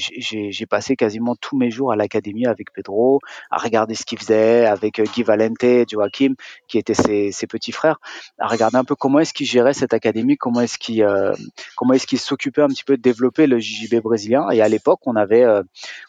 passé 0.68 0.96
quasiment 0.96 1.36
tous 1.36 1.56
mes 1.56 1.70
jours 1.70 1.92
à 1.92 1.96
l'académie 1.96 2.46
avec 2.46 2.72
Pedro, 2.72 3.20
à 3.50 3.58
regarder 3.58 3.94
ce 3.94 4.04
qu'il 4.04 4.18
faisait, 4.18 4.66
avec 4.66 4.98
euh, 4.98 5.04
Guy 5.04 5.22
Valente, 5.22 5.64
Joachim, 5.90 6.34
qui 6.68 6.78
étaient 6.78 6.94
ses, 6.94 7.32
ses, 7.32 7.46
petits 7.46 7.72
frères, 7.72 8.00
à 8.38 8.48
regarder 8.48 8.76
un 8.76 8.84
peu 8.84 8.94
comment 8.94 9.20
est-ce 9.20 9.32
qu'il 9.32 9.46
gérait 9.46 9.74
cette 9.74 9.94
académie, 9.94 10.36
comment 10.36 10.60
est-ce 10.60 10.78
qu'il 10.78 11.02
euh, 11.02 11.32
comment 11.76 11.92
est-ce 11.92 12.06
qu'il 12.06 12.18
s'occupait 12.18 12.62
un 12.62 12.68
petit 12.68 12.84
peu 12.84 12.96
de 12.96 13.02
développer 13.02 13.46
le 13.46 13.58
JJB 13.58 14.00
brésilien. 14.02 14.48
Et 14.50 14.60
à 14.60 14.68
l'époque, 14.68 15.00
on 15.06 15.16
avait 15.16 15.44
euh, 15.44 15.62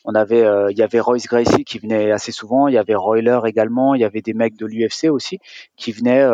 on 0.04 0.16
avait 0.16 0.44
euh, 0.44 0.72
il 0.72 0.78
y 0.78 0.82
avait 0.82 1.00
Royce 1.00 1.28
Gracie 1.28 1.64
qui 1.64 1.80
venait 1.80 2.12
assez 2.12 2.32
souvent, 2.32 2.68
il 2.68 2.74
y 2.74 2.78
avait 2.78 2.96
Royler 2.96 3.40
également, 3.46 3.94
il 3.94 4.02
y 4.02 4.06
avait 4.06 4.22
des 4.22 4.34
mecs 4.34 4.58
de 4.58 4.66
l'UFC 4.66 5.10
aussi 5.10 5.40
qui 5.76 5.92
venaient, 5.92 6.26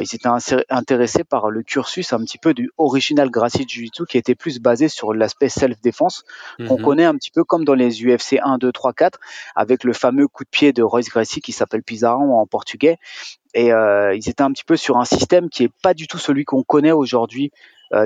ils 0.00 0.14
étaient 0.14 0.28
intéressés 0.70 1.24
par 1.24 1.50
le 1.50 1.62
cursus 1.62 2.12
un 2.12 2.20
petit 2.20 2.38
peu 2.38 2.54
du 2.54 2.70
original 2.78 3.30
Gracie 3.30 3.66
Jiu-Jitsu 3.66 4.06
qui 4.06 4.18
était 4.18 4.34
plus 4.38 4.60
basé 4.60 4.88
sur 4.88 5.12
l'aspect 5.12 5.48
self-défense 5.48 6.24
qu'on 6.66 6.78
mhm. 6.78 6.84
connaît 6.84 7.04
un 7.04 7.14
petit 7.14 7.30
peu 7.30 7.44
comme 7.44 7.64
dans 7.64 7.74
les 7.74 8.02
UFC 8.02 8.38
1, 8.42 8.58
2, 8.58 8.72
3, 8.72 8.92
4 8.92 9.18
avec 9.54 9.84
le 9.84 9.92
fameux 9.92 10.28
coup 10.28 10.44
de 10.44 10.48
pied 10.48 10.72
de 10.72 10.82
Royce 10.82 11.08
Gracie 11.08 11.40
qui 11.40 11.52
s'appelle 11.52 11.82
Pizarro 11.82 12.38
en 12.38 12.46
portugais. 12.46 12.96
Et 13.54 13.72
euh, 13.72 14.14
ils 14.14 14.28
étaient 14.28 14.42
un 14.42 14.52
petit 14.52 14.64
peu 14.64 14.76
sur 14.76 14.98
un 14.98 15.04
système 15.04 15.48
qui 15.48 15.64
est 15.64 15.72
pas 15.82 15.94
du 15.94 16.06
tout 16.06 16.18
celui 16.18 16.44
qu'on 16.44 16.62
connaît 16.62 16.92
aujourd'hui 16.92 17.50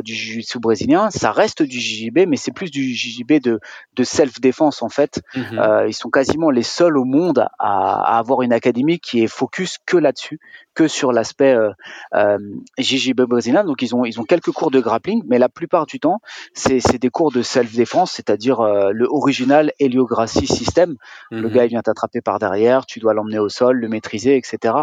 du 0.04 0.14
jiu-jitsu 0.14 0.58
brésilien. 0.58 1.10
Ça 1.10 1.32
reste 1.32 1.62
du 1.62 1.80
JJB, 1.80 2.26
mais 2.28 2.36
c'est 2.36 2.52
plus 2.52 2.70
du 2.70 2.94
JJB 2.94 3.40
de, 3.42 3.60
de 3.96 4.04
self-défense 4.04 4.82
en 4.82 4.88
fait. 4.88 5.22
Mhm. 5.34 5.58
Euh, 5.58 5.88
ils 5.88 5.94
sont 5.94 6.10
quasiment 6.10 6.50
les 6.50 6.62
seuls 6.62 6.96
au 6.96 7.04
monde 7.04 7.46
à, 7.58 8.14
à, 8.14 8.18
avoir 8.18 8.42
une 8.42 8.52
académie 8.52 9.00
qui 9.00 9.22
est 9.22 9.26
focus 9.26 9.78
que 9.84 9.96
là-dessus, 9.96 10.40
que 10.74 10.88
sur 10.88 11.12
l'aspect 11.12 11.54
euh, 11.54 11.70
euh 12.14 12.38
JJB 12.78 13.22
brésilien. 13.22 13.64
Donc 13.64 13.82
ils 13.82 13.94
ont 13.94 14.04
ils 14.04 14.20
ont 14.20 14.24
quelques 14.24 14.52
cours 14.52 14.70
de 14.70 14.80
grappling, 14.80 15.22
mais 15.26 15.38
la 15.38 15.48
plupart 15.48 15.86
du 15.86 16.00
temps 16.00 16.20
c'est 16.54 16.98
des 16.98 17.10
cours 17.10 17.32
de 17.32 17.42
self-défense, 17.42 18.12
c'est-à-dire 18.12 18.60
euh, 18.60 18.90
le 18.92 19.06
original 19.08 19.72
Heliogracie 19.78 20.46
système. 20.46 20.96
Le 21.30 21.48
mhm. 21.48 21.52
gars 21.52 21.64
il 21.64 21.68
vient 21.68 21.82
t'attraper 21.82 22.20
par 22.20 22.38
derrière, 22.38 22.86
tu 22.86 23.00
dois 23.00 23.14
l'emmener 23.14 23.38
au 23.38 23.48
sol, 23.48 23.78
le 23.78 23.88
maîtriser, 23.88 24.36
etc. 24.36 24.74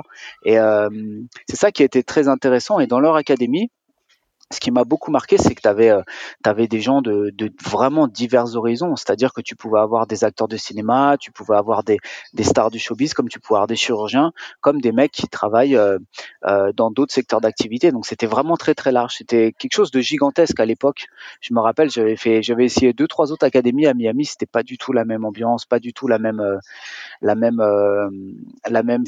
Et 0.43 0.59
euh, 0.59 0.89
c'est 1.47 1.57
ça 1.57 1.71
qui 1.71 1.81
a 1.81 1.85
été 1.85 2.03
très 2.03 2.27
intéressant. 2.27 2.79
Et 2.79 2.87
dans 2.87 2.99
leur 2.99 3.15
académie 3.15 3.71
ce 4.51 4.59
qui 4.59 4.71
m'a 4.71 4.83
beaucoup 4.83 5.11
marqué, 5.11 5.37
c'est 5.37 5.53
que 5.53 5.61
tu 5.61 5.67
avais, 5.67 5.91
euh, 5.91 6.67
des 6.67 6.81
gens 6.81 7.01
de, 7.01 7.31
de 7.35 7.51
vraiment 7.63 8.07
divers 8.07 8.55
horizons. 8.55 8.95
C'est-à-dire 8.95 9.31
que 9.31 9.41
tu 9.41 9.55
pouvais 9.55 9.79
avoir 9.79 10.07
des 10.07 10.23
acteurs 10.23 10.47
de 10.47 10.57
cinéma, 10.57 11.17
tu 11.19 11.31
pouvais 11.31 11.55
avoir 11.55 11.83
des, 11.83 11.97
des 12.33 12.43
stars 12.43 12.71
du 12.71 12.79
showbiz, 12.79 13.13
comme 13.13 13.29
tu 13.29 13.39
pouvais 13.39 13.57
avoir 13.57 13.67
des 13.67 13.75
chirurgiens, 13.75 14.31
comme 14.61 14.81
des 14.81 14.91
mecs 14.91 15.11
qui 15.11 15.27
travaillent 15.27 15.75
euh, 15.75 15.99
euh, 16.47 16.71
dans 16.75 16.89
d'autres 16.89 17.13
secteurs 17.13 17.41
d'activité. 17.41 17.91
Donc 17.91 18.07
c'était 18.07 18.25
vraiment 18.25 18.57
très 18.57 18.73
très 18.73 18.91
large. 18.91 19.15
C'était 19.17 19.53
quelque 19.57 19.73
chose 19.73 19.91
de 19.91 20.01
gigantesque 20.01 20.59
à 20.59 20.65
l'époque. 20.65 21.05
Je 21.41 21.53
me 21.53 21.59
rappelle, 21.59 21.91
j'avais 21.91 22.15
fait, 22.15 22.41
j'avais 22.41 22.65
essayé 22.65 22.91
deux 22.93 23.07
trois 23.07 23.31
autres 23.31 23.45
académies 23.45 23.85
à 23.85 23.93
Miami. 23.93 24.25
C'était 24.25 24.47
pas 24.47 24.63
du 24.63 24.79
tout 24.79 24.93
la 24.93 25.05
même 25.05 25.25
ambiance, 25.25 25.65
pas 25.65 25.79
du 25.79 25.93
tout 25.93 26.07
la 26.07 26.17
même 26.17 26.41
la 27.21 27.35
même 27.35 27.61
la 28.67 28.83
même 28.83 29.03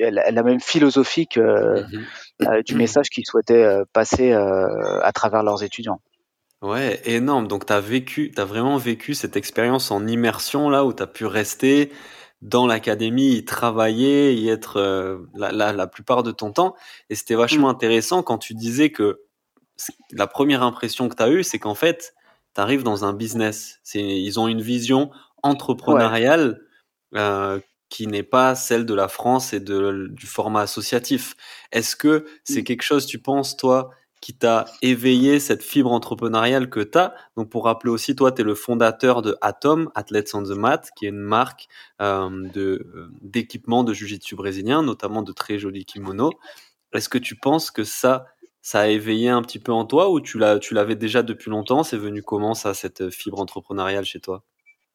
la, 0.00 0.42
même 0.42 0.60
philosophie 0.60 1.28
que, 1.28 1.82
mmh 1.82 2.04
du 2.64 2.74
message 2.74 3.08
qu'ils 3.10 3.26
souhaitaient 3.26 3.82
passer 3.92 4.32
à 4.32 5.12
travers 5.12 5.42
leurs 5.42 5.62
étudiants. 5.62 6.00
Ouais, 6.62 7.00
énorme. 7.04 7.48
Donc, 7.48 7.66
tu 7.66 7.72
as 7.72 7.80
vécu, 7.80 8.30
tu 8.34 8.40
as 8.40 8.44
vraiment 8.44 8.76
vécu 8.76 9.14
cette 9.14 9.36
expérience 9.36 9.90
en 9.90 10.06
immersion 10.06 10.70
là 10.70 10.84
où 10.84 10.92
tu 10.92 11.02
as 11.02 11.08
pu 11.08 11.26
rester 11.26 11.90
dans 12.40 12.66
l'académie, 12.66 13.34
y 13.36 13.44
travailler, 13.44 14.34
y 14.34 14.48
être 14.48 14.78
euh, 14.78 15.18
la, 15.34 15.52
la, 15.52 15.72
la, 15.72 15.86
plupart 15.88 16.22
de 16.22 16.30
ton 16.30 16.52
temps. 16.52 16.74
Et 17.10 17.16
c'était 17.16 17.34
vachement 17.34 17.68
mm. 17.68 17.70
intéressant 17.70 18.22
quand 18.22 18.38
tu 18.38 18.54
disais 18.54 18.90
que 18.90 19.22
la 20.12 20.26
première 20.28 20.62
impression 20.62 21.08
que 21.08 21.16
tu 21.16 21.22
as 21.22 21.30
eue, 21.30 21.42
c'est 21.42 21.58
qu'en 21.58 21.74
fait, 21.74 22.14
tu 22.54 22.60
arrives 22.60 22.84
dans 22.84 23.04
un 23.04 23.12
business. 23.12 23.80
Ils 23.94 24.38
ont 24.38 24.46
une 24.46 24.60
vision 24.60 25.10
entrepreneuriale 25.42 26.60
euh, 27.16 27.58
qui 27.92 28.06
n'est 28.06 28.22
pas 28.22 28.54
celle 28.54 28.86
de 28.86 28.94
la 28.94 29.06
France 29.06 29.52
et 29.52 29.60
de, 29.60 30.08
du 30.10 30.26
format 30.26 30.62
associatif. 30.62 31.36
Est-ce 31.72 31.94
que 31.94 32.24
c'est 32.42 32.64
quelque 32.64 32.80
chose, 32.80 33.04
tu 33.04 33.18
penses, 33.18 33.54
toi, 33.54 33.90
qui 34.22 34.32
t'a 34.32 34.64
éveillé 34.80 35.38
cette 35.40 35.62
fibre 35.62 35.92
entrepreneuriale 35.92 36.70
que 36.70 36.80
tu 36.80 36.96
as. 36.96 37.14
Donc 37.36 37.50
pour 37.50 37.64
rappeler 37.64 37.90
aussi, 37.90 38.16
toi, 38.16 38.32
tu 38.32 38.40
es 38.40 38.44
le 38.44 38.54
fondateur 38.54 39.20
de 39.20 39.36
Atom, 39.42 39.90
Athletes 39.94 40.34
on 40.34 40.42
the 40.42 40.56
Mat, 40.56 40.90
qui 40.96 41.04
est 41.04 41.10
une 41.10 41.16
marque 41.18 41.68
euh, 42.00 42.30
de 42.54 42.86
euh, 42.94 43.10
d'équipement 43.20 43.84
de 43.84 43.92
jiu-jitsu 43.92 44.36
brésilien, 44.36 44.82
notamment 44.82 45.20
de 45.22 45.32
très 45.32 45.58
jolis 45.58 45.84
kimonos. 45.84 46.32
Est-ce 46.94 47.10
que 47.10 47.18
tu 47.18 47.36
penses 47.36 47.70
que 47.70 47.84
ça, 47.84 48.24
ça 48.62 48.80
a 48.80 48.86
éveillé 48.86 49.28
un 49.28 49.42
petit 49.42 49.58
peu 49.58 49.72
en 49.72 49.84
toi 49.84 50.10
ou 50.10 50.20
tu 50.20 50.38
l'avais 50.38 50.96
déjà 50.96 51.22
depuis 51.22 51.50
longtemps? 51.50 51.82
C'est 51.82 51.98
venu 51.98 52.22
comment 52.22 52.54
ça, 52.54 52.72
cette 52.72 53.10
fibre 53.10 53.38
entrepreneuriale 53.38 54.06
chez 54.06 54.20
toi? 54.20 54.44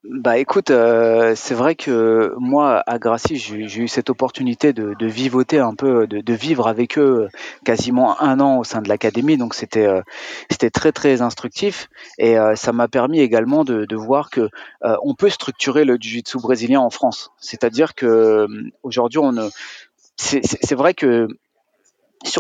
Bah 0.04 0.38
écoute, 0.38 0.70
euh, 0.70 1.34
c'est 1.36 1.56
vrai 1.56 1.76
que 1.76 2.34
moi 2.38 2.84
à 2.86 3.00
Gracie, 3.00 3.36
j'ai 3.38 3.82
eu 3.82 3.88
cette 3.88 4.10
opportunité 4.12 4.72
de, 4.72 4.94
de 4.98 5.08
vivoter 5.08 5.60
un 5.60 5.74
peu, 5.74 6.06
de, 6.06 6.22
de, 6.22 6.34
vivre 6.34 6.68
avec 6.68 7.00
eux 7.00 7.30
quasiment 7.66 8.22
un 8.22 8.40
an 8.40 8.60
au 8.60 8.64
sein 8.64 8.82
de 8.82 8.90
l'académie, 8.90 9.38
donc 9.38 9.56
c'était 9.56 9.88
euh, 9.88 10.02
c'était 10.52 10.70
très 10.70 10.92
très 10.92 11.22
instructif 11.22 11.90
et 12.20 12.38
euh, 12.38 12.56
ça 12.56 12.74
m'a 12.74 12.88
permis 12.88 13.20
également 13.20 13.66
de, 13.66 13.86
de 13.86 13.96
voir 13.96 14.30
que 14.30 14.50
on 14.82 15.16
peut 15.16 15.30
structurer 15.30 15.84
le 15.84 15.98
jiu-jitsu 16.00 16.38
brésilien 16.38 16.80
en 16.80 16.92
France. 16.92 17.32
C'est-à-dire 17.40 17.96
que 17.96 18.48
aujourd'hui 18.84 19.20
on 19.20 19.34
c'est 20.16 20.76
vrai 20.76 20.94
que 20.94 21.28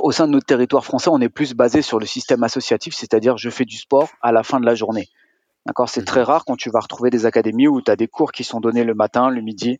au 0.02 0.12
sein 0.12 0.28
de 0.28 0.32
notre 0.34 0.46
territoire 0.46 0.86
français, 0.86 1.10
on 1.12 1.22
est 1.22 1.30
plus 1.30 1.54
basé 1.54 1.82
sur 1.82 2.00
le 2.00 2.06
système 2.06 2.44
associatif, 2.44 2.94
c'est-à-dire 2.96 3.38
je 3.38 3.50
fais 3.50 3.66
du 3.66 3.78
sport 3.78 4.10
à 4.22 4.32
la 4.32 4.44
fin 4.44 4.60
de 4.60 4.66
la 4.66 4.76
journée. 4.76 5.10
D'accord 5.68 5.90
C'est 5.90 6.06
très 6.06 6.22
mhm. 6.22 6.28
rare 6.28 6.46
quand 6.46 6.56
tu 6.56 6.70
vas 6.70 6.80
retrouver 6.80 7.10
des 7.10 7.26
académies 7.26 7.68
où 7.68 7.82
tu 7.82 7.92
as 7.92 7.98
des 7.98 8.08
cours 8.08 8.32
qui 8.32 8.46
sont 8.46 8.62
donnés 8.62 8.86
le 8.86 8.96
matin, 8.96 9.30
le 9.30 9.42
midi 9.42 9.80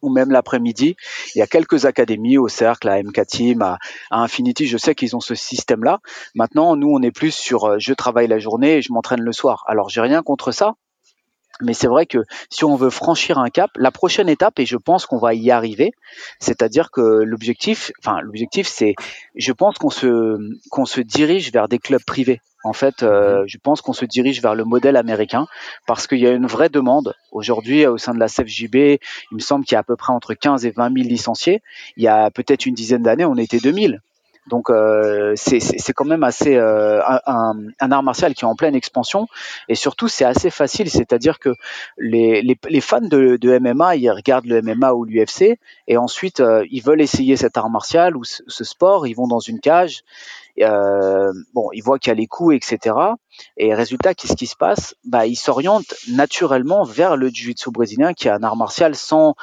ou 0.00 0.10
même 0.10 0.30
l'après-midi. 0.30 0.94
Il 1.34 1.38
y 1.38 1.42
a 1.42 1.48
quelques 1.48 1.86
académies 1.86 2.38
au 2.38 2.46
Cercle, 2.46 2.88
à 2.88 3.02
MK 3.02 3.26
Team, 3.26 3.62
à, 3.62 3.78
Infinity, 4.12 4.68
je 4.68 4.78
sais 4.78 4.94
qu'ils 4.94 5.16
ont 5.16 5.20
ce 5.20 5.34
système-là. 5.34 5.98
Maintenant, 6.36 6.76
nous, 6.76 6.88
on 6.88 7.02
est 7.02 7.10
plus 7.10 7.32
sur 7.32 7.64
euh, 7.64 7.76
je 7.80 7.92
travaille 7.94 8.28
la 8.28 8.38
journée 8.38 8.76
et 8.76 8.82
je 8.82 8.92
m'entraîne 8.92 9.22
le 9.22 9.32
soir. 9.32 9.64
Alors, 9.66 9.88
j'ai 9.88 10.00
rien 10.00 10.22
contre 10.22 10.52
ça, 10.52 10.74
mais 11.60 11.74
c'est 11.74 11.88
vrai 11.88 12.06
que 12.06 12.18
si 12.48 12.64
on 12.64 12.76
veut 12.76 12.90
franchir 12.90 13.38
un 13.38 13.48
cap, 13.48 13.70
la 13.76 13.90
prochaine 13.90 14.28
étape, 14.28 14.60
et 14.60 14.66
je 14.66 14.76
pense 14.76 15.06
qu'on 15.06 15.18
va 15.18 15.34
y 15.34 15.50
arriver, 15.50 15.90
c'est-à-dire 16.38 16.92
que 16.92 17.00
l'objectif, 17.00 17.90
enfin 17.98 18.20
l'objectif, 18.20 18.68
c'est, 18.68 18.94
je 19.34 19.52
pense 19.52 19.78
qu'on 19.78 19.90
se 19.90 20.36
qu'on 20.70 20.84
se 20.84 21.00
dirige 21.00 21.50
vers 21.50 21.66
des 21.66 21.80
clubs 21.80 22.04
privés. 22.04 22.40
En 22.64 22.72
fait, 22.72 23.02
euh, 23.02 23.42
mhm. 23.42 23.48
je 23.48 23.58
pense 23.58 23.80
qu'on 23.80 23.92
se 23.92 24.04
dirige 24.04 24.42
vers 24.42 24.54
le 24.54 24.64
modèle 24.64 24.96
américain 24.96 25.46
parce 25.86 26.06
qu'il 26.06 26.18
y 26.18 26.26
a 26.26 26.32
une 26.32 26.46
vraie 26.46 26.68
demande. 26.68 27.14
Aujourd'hui, 27.30 27.86
au 27.86 27.98
sein 27.98 28.14
de 28.14 28.18
la 28.18 28.28
CFJB, 28.28 28.74
il 28.74 28.98
me 29.34 29.40
semble 29.40 29.64
qu'il 29.64 29.74
y 29.74 29.76
a 29.76 29.80
à 29.80 29.84
peu 29.84 29.96
près 29.96 30.12
entre 30.12 30.34
15 30.34 30.66
et 30.66 30.70
20 30.70 30.92
000 30.94 31.08
licenciés. 31.08 31.62
Il 31.96 32.02
y 32.02 32.08
a 32.08 32.30
peut-être 32.30 32.66
une 32.66 32.74
dizaine 32.74 33.02
d'années, 33.02 33.24
on 33.24 33.36
était 33.36 33.58
2000. 33.58 34.00
Donc 34.48 34.70
euh, 34.70 35.34
c'est 35.36 35.92
quand 35.92 36.04
même 36.04 36.24
assez 36.24 36.56
euh, 36.56 37.00
un, 37.26 37.54
un, 37.80 37.92
art 37.92 38.02
martial 38.02 38.34
qui 38.34 38.44
est 38.44 38.48
en 38.48 38.56
pleine 38.56 38.74
expansion 38.74 39.28
et 39.68 39.74
surtout 39.74 40.08
c'est 40.08 40.24
assez 40.24 40.50
facile, 40.50 40.90
c'est-à-dire 40.90 41.38
que 41.38 41.54
les, 41.98 42.42
les, 42.42 42.58
les, 42.68 42.80
fans 42.80 43.00
de, 43.00 43.36
de, 43.36 43.58
MMA 43.58 43.96
ils 43.96 44.10
regardent 44.10 44.46
le 44.46 44.62
MMA 44.62 44.94
ou 44.94 45.04
l'UFC 45.04 45.58
et 45.86 45.96
ensuite 45.96 46.40
euh, 46.40 46.64
ils 46.70 46.82
veulent 46.82 47.02
essayer 47.02 47.36
cet 47.36 47.56
art 47.56 47.70
martial 47.70 48.16
ou 48.16 48.24
ce, 48.24 48.42
ce 48.46 48.64
sport, 48.64 49.06
ils 49.06 49.14
vont 49.14 49.28
dans 49.28 49.40
une 49.40 49.60
cage, 49.60 50.02
euh, 50.64 51.32
bon 51.54 51.68
ils 51.72 51.82
voient 51.82 51.98
qu'il 51.98 52.10
y 52.10 52.12
a 52.12 52.14
les 52.14 52.26
coups 52.26 52.56
etc. 52.56 52.96
Et 53.56 53.74
résultat 53.74 54.14
qu'est-ce 54.14 54.36
qui 54.36 54.46
se 54.46 54.56
passe? 54.56 54.94
Bah 55.04 55.26
ils 55.26 55.36
s'orientent 55.36 55.94
naturellement 56.08 56.84
vers 56.84 57.16
le 57.16 57.28
jiu-jitsu 57.28 57.70
brésilien 57.70 58.14
qui 58.14 58.28
est 58.28 58.32
un 58.32 58.42
art 58.42 58.56
martial 58.56 58.94
sans 58.94 59.34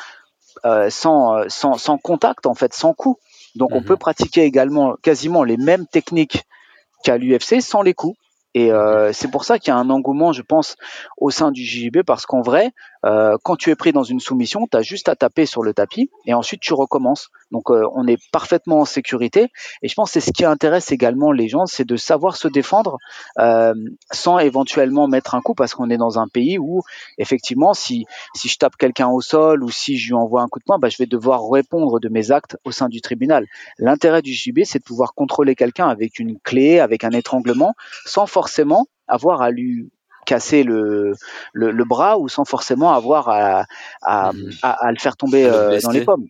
euh, 0.65 0.89
sans, 0.89 1.50
sans, 1.50 1.77
sans 1.77 1.98
contact 1.98 2.45
en 2.45 2.55
fait, 2.55 2.74
sans 2.74 2.93
coup. 2.93 3.17
Donc 3.55 3.72
on 3.72 3.81
mhm. 3.81 3.86
peut 3.86 3.98
pratiquer 3.98 4.43
également 4.43 4.95
quasiment 5.01 5.43
les 5.43 5.57
mêmes 5.57 5.86
techniques 5.88 6.43
qu'à 7.03 7.17
l'UFC 7.17 7.62
sans 7.62 7.81
les 7.81 7.93
coups. 7.93 8.17
Et 8.55 8.72
euh, 8.72 9.12
c'est 9.12 9.29
pour 9.29 9.43
ça 9.43 9.60
qu'il 9.60 9.72
y 9.74 9.75
a 9.75 9.77
un 9.77 9.89
engouement, 9.89 10.31
je 10.31 10.41
pense, 10.41 10.77
au 11.17 11.29
sein 11.29 11.51
du 11.51 11.62
JJB, 11.62 12.03
parce 12.03 12.25
qu'en 12.25 12.41
vrai, 12.41 12.72
euh, 13.05 13.38
quand 13.43 13.55
tu 13.55 13.69
es 13.69 13.75
pris 13.75 13.91
dans 13.91 14.03
une 14.03 14.19
soumission, 14.19 14.67
tu 14.69 14.77
as 14.77 14.81
juste 14.81 15.09
à 15.09 15.15
taper 15.15 15.45
sur 15.45 15.63
le 15.63 15.74
tapis 15.74 16.09
et 16.25 16.33
ensuite 16.33 16.62
tu 16.62 16.74
recommences. 16.74 17.29
Donc 17.51 17.69
euh, 17.69 17.88
on 17.93 18.07
est 18.07 18.17
parfaitement 18.31 18.79
en 18.79 18.85
sécurité. 18.85 19.50
Et 19.81 19.88
je 19.88 19.93
pense 19.93 20.09
que 20.12 20.19
c'est 20.19 20.27
ce 20.27 20.31
qui 20.31 20.45
intéresse 20.45 20.91
également 20.91 21.31
les 21.31 21.47
gens, 21.47 21.65
c'est 21.65 21.85
de 21.85 21.95
savoir 21.95 22.35
se 22.35 22.47
défendre 22.47 22.97
euh, 23.39 23.74
sans 24.12 24.39
éventuellement 24.39 25.07
mettre 25.07 25.35
un 25.35 25.41
coup, 25.41 25.53
parce 25.53 25.74
qu'on 25.74 25.89
est 25.89 25.97
dans 25.97 26.19
un 26.19 26.27
pays 26.27 26.57
où 26.57 26.81
effectivement, 27.17 27.74
si, 27.74 28.05
si 28.33 28.47
je 28.47 28.57
tape 28.57 28.75
quelqu'un 28.77 29.07
au 29.07 29.21
sol 29.21 29.63
ou 29.63 29.69
si 29.69 29.97
je 29.97 30.07
lui 30.07 30.15
envoie 30.15 30.41
un 30.41 30.47
coup 30.47 30.59
de 30.59 30.65
poing, 30.65 30.79
bah, 30.79 30.89
je 30.89 30.97
vais 30.97 31.05
devoir 31.05 31.50
répondre 31.50 32.00
de 32.00 32.09
mes 32.09 32.31
actes 32.31 32.57
au 32.65 32.71
sein 32.71 32.89
du 32.89 33.01
tribunal. 33.01 33.45
L'intérêt 33.77 34.21
du 34.21 34.33
JJB, 34.33 34.59
c'est 34.63 34.79
de 34.79 34.83
pouvoir 34.83 35.13
contrôler 35.13 35.55
quelqu'un 35.55 35.88
avec 35.88 36.19
une 36.19 36.39
clé, 36.39 36.79
avec 36.79 37.03
un 37.03 37.12
étranglement, 37.12 37.75
sans 38.05 38.25
forcément 38.25 38.88
avoir 39.07 39.41
à 39.41 39.51
lui 39.51 39.89
casser 40.25 40.63
le, 40.63 41.13
le, 41.53 41.86
bras 41.86 42.17
ou 42.17 42.27
sans 42.27 42.46
forcément 42.46 42.94
avoir 42.94 43.29
à, 43.29 43.65
à, 44.01 44.32
à, 44.62 44.91
le 44.91 45.00
faire 45.00 45.15
tomber 45.17 45.46
euh, 45.46 45.79
dans 45.82 45.91
les 45.91 46.01
pommes 46.01 46.27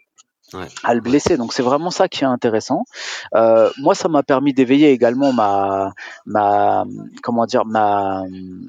à 0.83 0.93
le 0.93 1.01
blesser. 1.01 1.37
Donc 1.37 1.53
c'est 1.53 1.63
vraiment 1.63 1.91
ça 1.91 2.07
qui 2.07 2.23
est 2.23 2.27
intéressant. 2.27 2.85
Euh, 3.33 3.69
moi, 3.79 3.95
ça 3.95 4.07
m'a 4.07 4.23
permis 4.23 4.53
d'éveiller 4.53 4.91
également 4.91 5.33
ma, 5.33 5.93
ma, 6.25 6.85
comment 7.23 7.45
dire, 7.45 7.65
ma, 7.65 8.23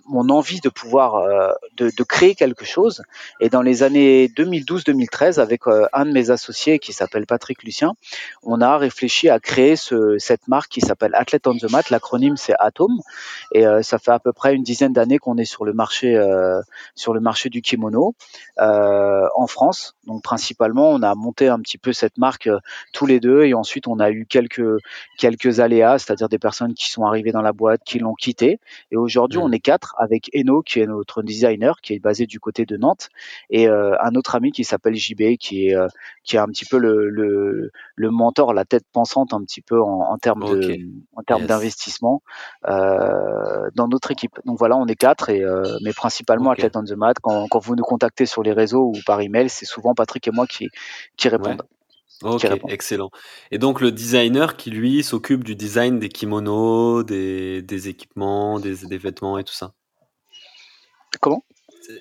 mon 0.07 0.29
envie 0.31 0.61
de 0.61 0.69
pouvoir 0.69 1.17
euh, 1.17 1.53
de, 1.77 1.91
de, 1.97 2.05
créer 2.05 2.35
quelque 2.35 2.65
chose. 2.65 3.03
Et 3.41 3.49
dans 3.49 3.63
les 3.63 3.83
années 3.83 4.29
2012-2013, 4.29 5.39
avec 5.41 5.67
euh, 5.67 5.87
un 5.93 6.07
de 6.07 6.13
mes 6.13 6.31
associés 6.31 6.79
qui 6.79 6.93
s'appelle 6.93 7.27
Patrick 7.27 7.63
Lucien, 7.63 7.93
on 8.43 8.61
a 8.61 8.77
réfléchi 8.79 9.29
à 9.29 9.39
créer 9.39 9.77
ce, 9.77 10.17
cette 10.19 10.49
marque 10.49 10.71
qui 10.71 10.81
s'appelle 10.81 11.15
Athlete 11.15 11.47
on 11.47 11.57
the 11.57 11.71
Mat. 11.71 11.91
L'acronyme 11.91 12.37
c'est 12.37 12.55
Atom. 12.59 13.01
Et 13.53 13.65
ça 13.83 13.99
fait 13.99 14.11
à 14.11 14.19
peu 14.19 14.33
près 14.33 14.55
une 14.55 14.63
dizaine 14.63 14.93
d'années 14.93 15.19
qu'on 15.19 15.37
est 15.39 15.45
sur 15.45 15.65
le 15.65 15.73
marché, 15.73 16.19
sur 16.95 17.15
le 17.15 17.21
marché 17.21 17.49
du 17.49 17.63
kimono 17.63 18.15
en 18.59 19.47
France. 19.47 19.95
Donc 20.07 20.23
principalement, 20.23 20.91
on 20.91 21.03
a 21.03 21.15
monté 21.15 21.49
un 21.49 21.61
petit 21.61 21.76
peu 21.79 21.93
cette 21.93 22.19
marque 22.19 22.47
euh, 22.47 22.59
tous 22.93 23.07
les 23.07 23.21
deux 23.21 23.45
et 23.45 23.55
ensuite 23.55 23.87
on 23.89 23.99
a 23.99 24.11
eu 24.11 24.27
quelques 24.27 24.79
quelques 25.19 25.61
aléas, 25.61 25.99
c'est-à-dire 25.99 26.29
des 26.29 26.39
personnes 26.39 26.75
qui 26.75 26.91
sont 26.91 27.05
arrivées 27.05 27.33
dans 27.33 27.43
la 27.43 27.53
boîte, 27.53 27.83
qui 27.85 27.99
l'ont 27.99 28.15
quitté 28.15 28.61
et 28.91 28.97
aujourd'hui 28.97 29.39
on 29.39 29.51
est 29.53 29.61
quatre 29.61 29.95
avec 29.99 30.31
Eno 30.35 30.63
qui 30.63 30.81
est 30.81 30.87
notre 30.87 31.23
designer 31.23 31.81
qui 31.81 31.95
est 31.95 31.99
basé 31.99 32.27
du 32.27 32.41
côté 32.41 32.67
de 32.67 32.77
Nantes 32.77 33.09
et 33.51 33.69
euh, 33.69 33.97
un 34.01 34.15
autre 34.15 34.35
ami 34.35 34.53
qui 34.53 34.65
s'appelle 34.65 34.95
JB 34.95 35.37
qui 35.39 35.69
est 35.69 35.75
euh, 35.75 35.89
qui 36.25 36.37
est 36.37 36.39
un 36.39 36.47
petit 36.47 36.65
peu 36.65 36.79
le, 36.79 37.09
le, 37.09 37.71
le 37.95 38.11
mentor, 38.11 38.53
la 38.53 38.65
tête 38.65 38.85
pensante 38.93 39.33
un 39.33 39.43
petit 39.43 39.61
peu 39.61 39.81
en, 39.81 40.01
en 40.11 40.19
termes 40.19 40.45
de 40.45 40.79
en 41.15 41.23
termes 41.23 41.47
d'investissement 41.47 42.23
euh, 42.69 43.71
dans 43.75 43.89
notre 43.89 44.11
équipe. 44.11 44.39
Donc 44.45 44.59
voilà, 44.59 44.77
on 44.77 44.87
est 44.87 44.97
quatre 44.97 45.31
et 45.31 45.45
mais 45.83 45.93
principalement 45.93 46.51
okay. 46.51 46.65
Athlete 46.65 46.77
on 46.77 46.85
the 46.85 46.97
Mat. 46.97 47.15
Quand, 47.23 47.47
quand 47.49 47.59
vous 47.61 47.77
nous 47.77 47.85
contactez 47.85 48.27
sur 48.27 48.43
les 48.43 48.53
réseaux 48.53 48.93
ou 48.95 48.99
par 49.07 49.21
email, 49.21 49.49
c'est 49.49 49.67
souvent 49.67 49.95
Patrick 49.95 50.27
et 50.27 50.31
moi 50.31 50.47
qui 50.47 50.69
qui 51.17 51.29
répondent. 51.29 51.63
Ok, 52.23 52.47
excellent. 52.69 53.11
Et 53.51 53.59
donc 53.59 53.81
le 53.81 53.93
designer 53.93 54.57
qui 54.57 54.71
lui 54.71 55.03
s'occupe 55.03 55.45
du 55.45 55.55
design 55.55 55.99
des 55.99 56.09
kimonos, 56.09 57.05
des, 57.05 57.63
des 57.63 57.89
équipements, 57.89 58.59
des, 58.59 58.87
des, 58.87 58.99
vêtements 58.99 59.39
et 59.39 59.45
tout 59.45 59.53
ça? 59.53 59.75
Comment? 61.21 61.45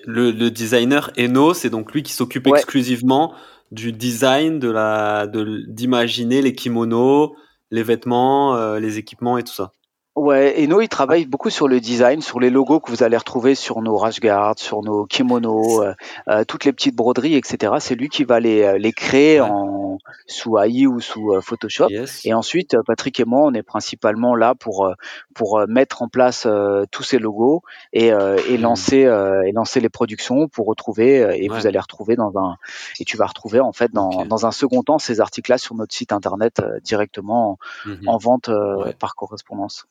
Le, 0.04 0.30
le, 0.30 0.50
designer 0.50 1.10
Eno, 1.18 1.54
c'est 1.54 1.70
donc 1.70 1.92
lui 1.92 2.02
qui 2.02 2.12
s'occupe 2.12 2.46
ouais. 2.46 2.58
exclusivement 2.58 3.34
du 3.70 3.92
design, 3.92 4.58
de 4.58 4.70
la, 4.70 5.26
de 5.26 5.64
d'imaginer 5.68 6.42
les 6.42 6.54
kimonos, 6.54 7.36
les 7.70 7.82
vêtements, 7.82 8.56
euh, 8.56 8.80
les 8.80 8.98
équipements 8.98 9.38
et 9.38 9.44
tout 9.44 9.52
ça. 9.52 9.72
Ouais, 10.16 10.54
Eno, 10.64 10.80
il 10.80 10.88
travaille 10.88 11.26
beaucoup 11.26 11.50
sur 11.50 11.68
le 11.68 11.78
design, 11.78 12.22
sur 12.22 12.40
les 12.40 12.48
logos 12.48 12.80
que 12.80 12.90
vous 12.90 13.02
allez 13.02 13.18
retrouver 13.18 13.54
sur 13.54 13.82
nos 13.82 13.98
rash 13.98 14.18
guards, 14.18 14.58
sur 14.58 14.80
nos 14.82 15.04
kimonos, 15.04 15.82
euh, 15.82 15.92
euh, 16.28 16.42
toutes 16.44 16.64
les 16.64 16.72
petites 16.72 16.96
broderies, 16.96 17.34
etc. 17.34 17.74
C'est 17.80 17.94
lui 17.96 18.08
qui 18.08 18.24
va 18.24 18.40
les, 18.40 18.62
euh, 18.62 18.78
les 18.78 18.92
créer 18.94 19.42
Ouais. 19.42 19.48
en 19.50 19.98
sous 20.26 20.56
AI 20.58 20.86
ou 20.86 21.00
sous 21.00 21.34
euh, 21.34 21.42
Photoshop. 21.42 21.88
Yes. 21.90 22.24
Et 22.24 22.32
ensuite, 22.32 22.76
Patrick 22.86 23.20
et 23.20 23.26
moi, 23.26 23.42
on 23.44 23.52
est 23.52 23.62
principalement 23.62 24.34
là 24.34 24.54
pour 24.54 24.90
pour 25.34 25.62
mettre 25.68 26.00
en 26.00 26.08
place 26.08 26.44
euh, 26.46 26.84
tous 26.90 27.02
ces 27.02 27.18
logos 27.18 27.60
et, 27.92 28.10
euh, 28.10 28.38
et 28.48 28.56
Mhm. 28.56 28.62
lancer 28.62 29.04
euh, 29.04 29.42
et 29.42 29.52
lancer 29.52 29.80
les 29.80 29.90
productions 29.90 30.48
pour 30.48 30.66
retrouver 30.66 31.18
et 31.38 31.50
Ouais. 31.50 31.58
vous 31.58 31.66
allez 31.66 31.78
retrouver 31.78 32.16
dans 32.16 32.32
un 32.38 32.56
et 33.00 33.04
tu 33.04 33.18
vas 33.18 33.26
retrouver 33.26 33.60
en 33.60 33.72
fait 33.72 33.92
dans, 33.92 34.24
dans 34.24 34.46
un 34.46 34.50
second 34.50 34.82
temps 34.82 34.98
ces 34.98 35.20
articles-là 35.20 35.58
sur 35.58 35.74
notre 35.74 35.94
site 35.94 36.12
internet 36.12 36.60
euh, 36.60 36.80
directement 36.82 37.58
en 38.06 38.16
vente 38.16 38.48
euh, 38.48 38.84
Ouais. 38.86 38.94
par 38.98 39.14
correspondance. 39.14 39.86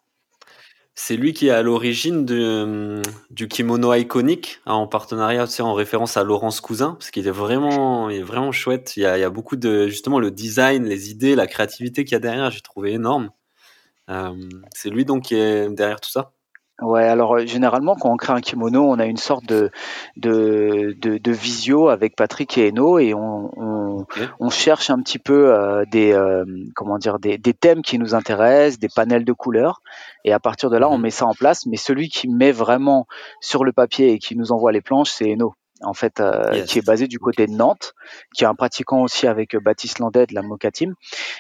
C'est 0.97 1.17
lui 1.17 1.33
qui 1.33 1.47
est 1.47 1.51
à 1.51 1.61
l'origine 1.61 2.25
de, 2.25 3.01
du 3.29 3.49
kimono 3.49 3.93
iconique, 3.93 4.61
hein, 4.65 4.75
en 4.75 4.87
partenariat, 4.87 5.45
tu 5.45 5.53
sais, 5.53 5.61
en 5.61 5.73
référence 5.73 6.15
à 6.15 6.23
Laurence 6.23 6.61
Cousin, 6.61 6.93
parce 6.93 7.11
qu'il 7.11 7.27
est 7.27 7.31
vraiment, 7.31 8.09
il 8.09 8.19
est 8.19 8.23
vraiment 8.23 8.53
chouette. 8.53 8.95
Il 8.95 9.03
y 9.03 9.05
a, 9.05 9.17
il 9.17 9.21
y 9.21 9.23
a 9.25 9.29
beaucoup 9.29 9.57
de, 9.57 9.87
justement, 9.87 10.19
le 10.19 10.31
design, 10.31 10.85
les 10.85 11.11
idées, 11.11 11.35
la 11.35 11.47
créativité 11.47 12.05
qu'il 12.05 12.13
y 12.13 12.15
a 12.15 12.19
derrière, 12.19 12.49
j'ai 12.49 12.61
trouvé 12.61 12.93
énorme. 12.93 13.29
Euh, 14.09 14.33
c'est 14.73 14.89
lui 14.89 15.05
donc 15.05 15.25
qui 15.25 15.35
est 15.35 15.69
derrière 15.69 16.01
tout 16.01 16.11
ça. 16.11 16.35
Ouais, 16.82 17.03
alors 17.05 17.38
euh, 17.38 17.46
généralement 17.46 17.96
quand 17.96 18.12
on 18.12 18.17
crée 18.17 18.34
un 18.34 18.41
kimono, 18.41 18.84
on 18.84 19.00
a 19.00 19.05
une 19.05 19.15
sorte 19.15 19.46
de 19.46 19.72
de, 20.17 20.94
de, 21.01 21.17
de 21.17 21.32
visio 21.32 21.88
avec 21.88 22.17
Patrick 22.17 22.58
et 22.58 22.67
Eno 22.70 23.00
et 23.00 23.13
on, 23.13 24.05
on 24.39 24.50
cherche 24.50 24.89
un 24.89 25.00
petit 25.01 25.17
peu 25.20 25.53
euh, 25.53 25.86
des 25.89 26.12
euh, 26.12 26.44
comment 26.75 26.98
dire 26.98 27.17
des, 27.20 27.38
des 27.38 27.53
thèmes 27.53 27.82
qui 27.82 27.98
nous 27.98 28.13
intéressent, 28.13 28.77
des 28.79 28.89
panels 28.94 29.24
de 29.24 29.32
couleurs 29.34 29.82
et 30.25 30.34
à 30.34 30.39
partir 30.39 30.70
de 30.70 30.77
là 30.77 30.89
on 30.89 30.98
Mhm. 30.98 31.01
met 31.03 31.12
ça 31.12 31.25
en 31.25 31.34
place. 31.34 31.65
Mais 31.65 31.77
celui 31.77 32.10
qui 32.10 32.27
met 32.27 32.51
vraiment 32.51 33.08
sur 33.39 33.63
le 33.63 33.72
papier 33.72 34.12
et 34.12 34.20
qui 34.20 34.36
nous 34.36 34.51
envoie 34.51 34.74
les 34.74 34.82
planches, 34.82 35.12
c'est 35.12 35.32
Eno 35.32 35.53
en 35.82 35.94
fait, 35.94 36.20
euh, 36.20 36.51
Yes. 36.53 36.70
qui 36.70 36.79
est 36.79 36.86
basé 36.86 37.08
du 37.08 37.20
côté 37.20 37.48
de 37.48 37.51
Nantes, 37.51 37.94
qui 38.34 38.44
est 38.44 38.48
un 38.48 38.55
pratiquant 38.55 39.01
aussi 39.03 39.27
avec 39.27 39.55
euh, 39.55 39.60
Baptiste 39.60 40.00
Landais 40.00 40.25
de 40.25 40.34
la 40.34 40.41
Mocha 40.41 40.72
Team. 40.72 40.94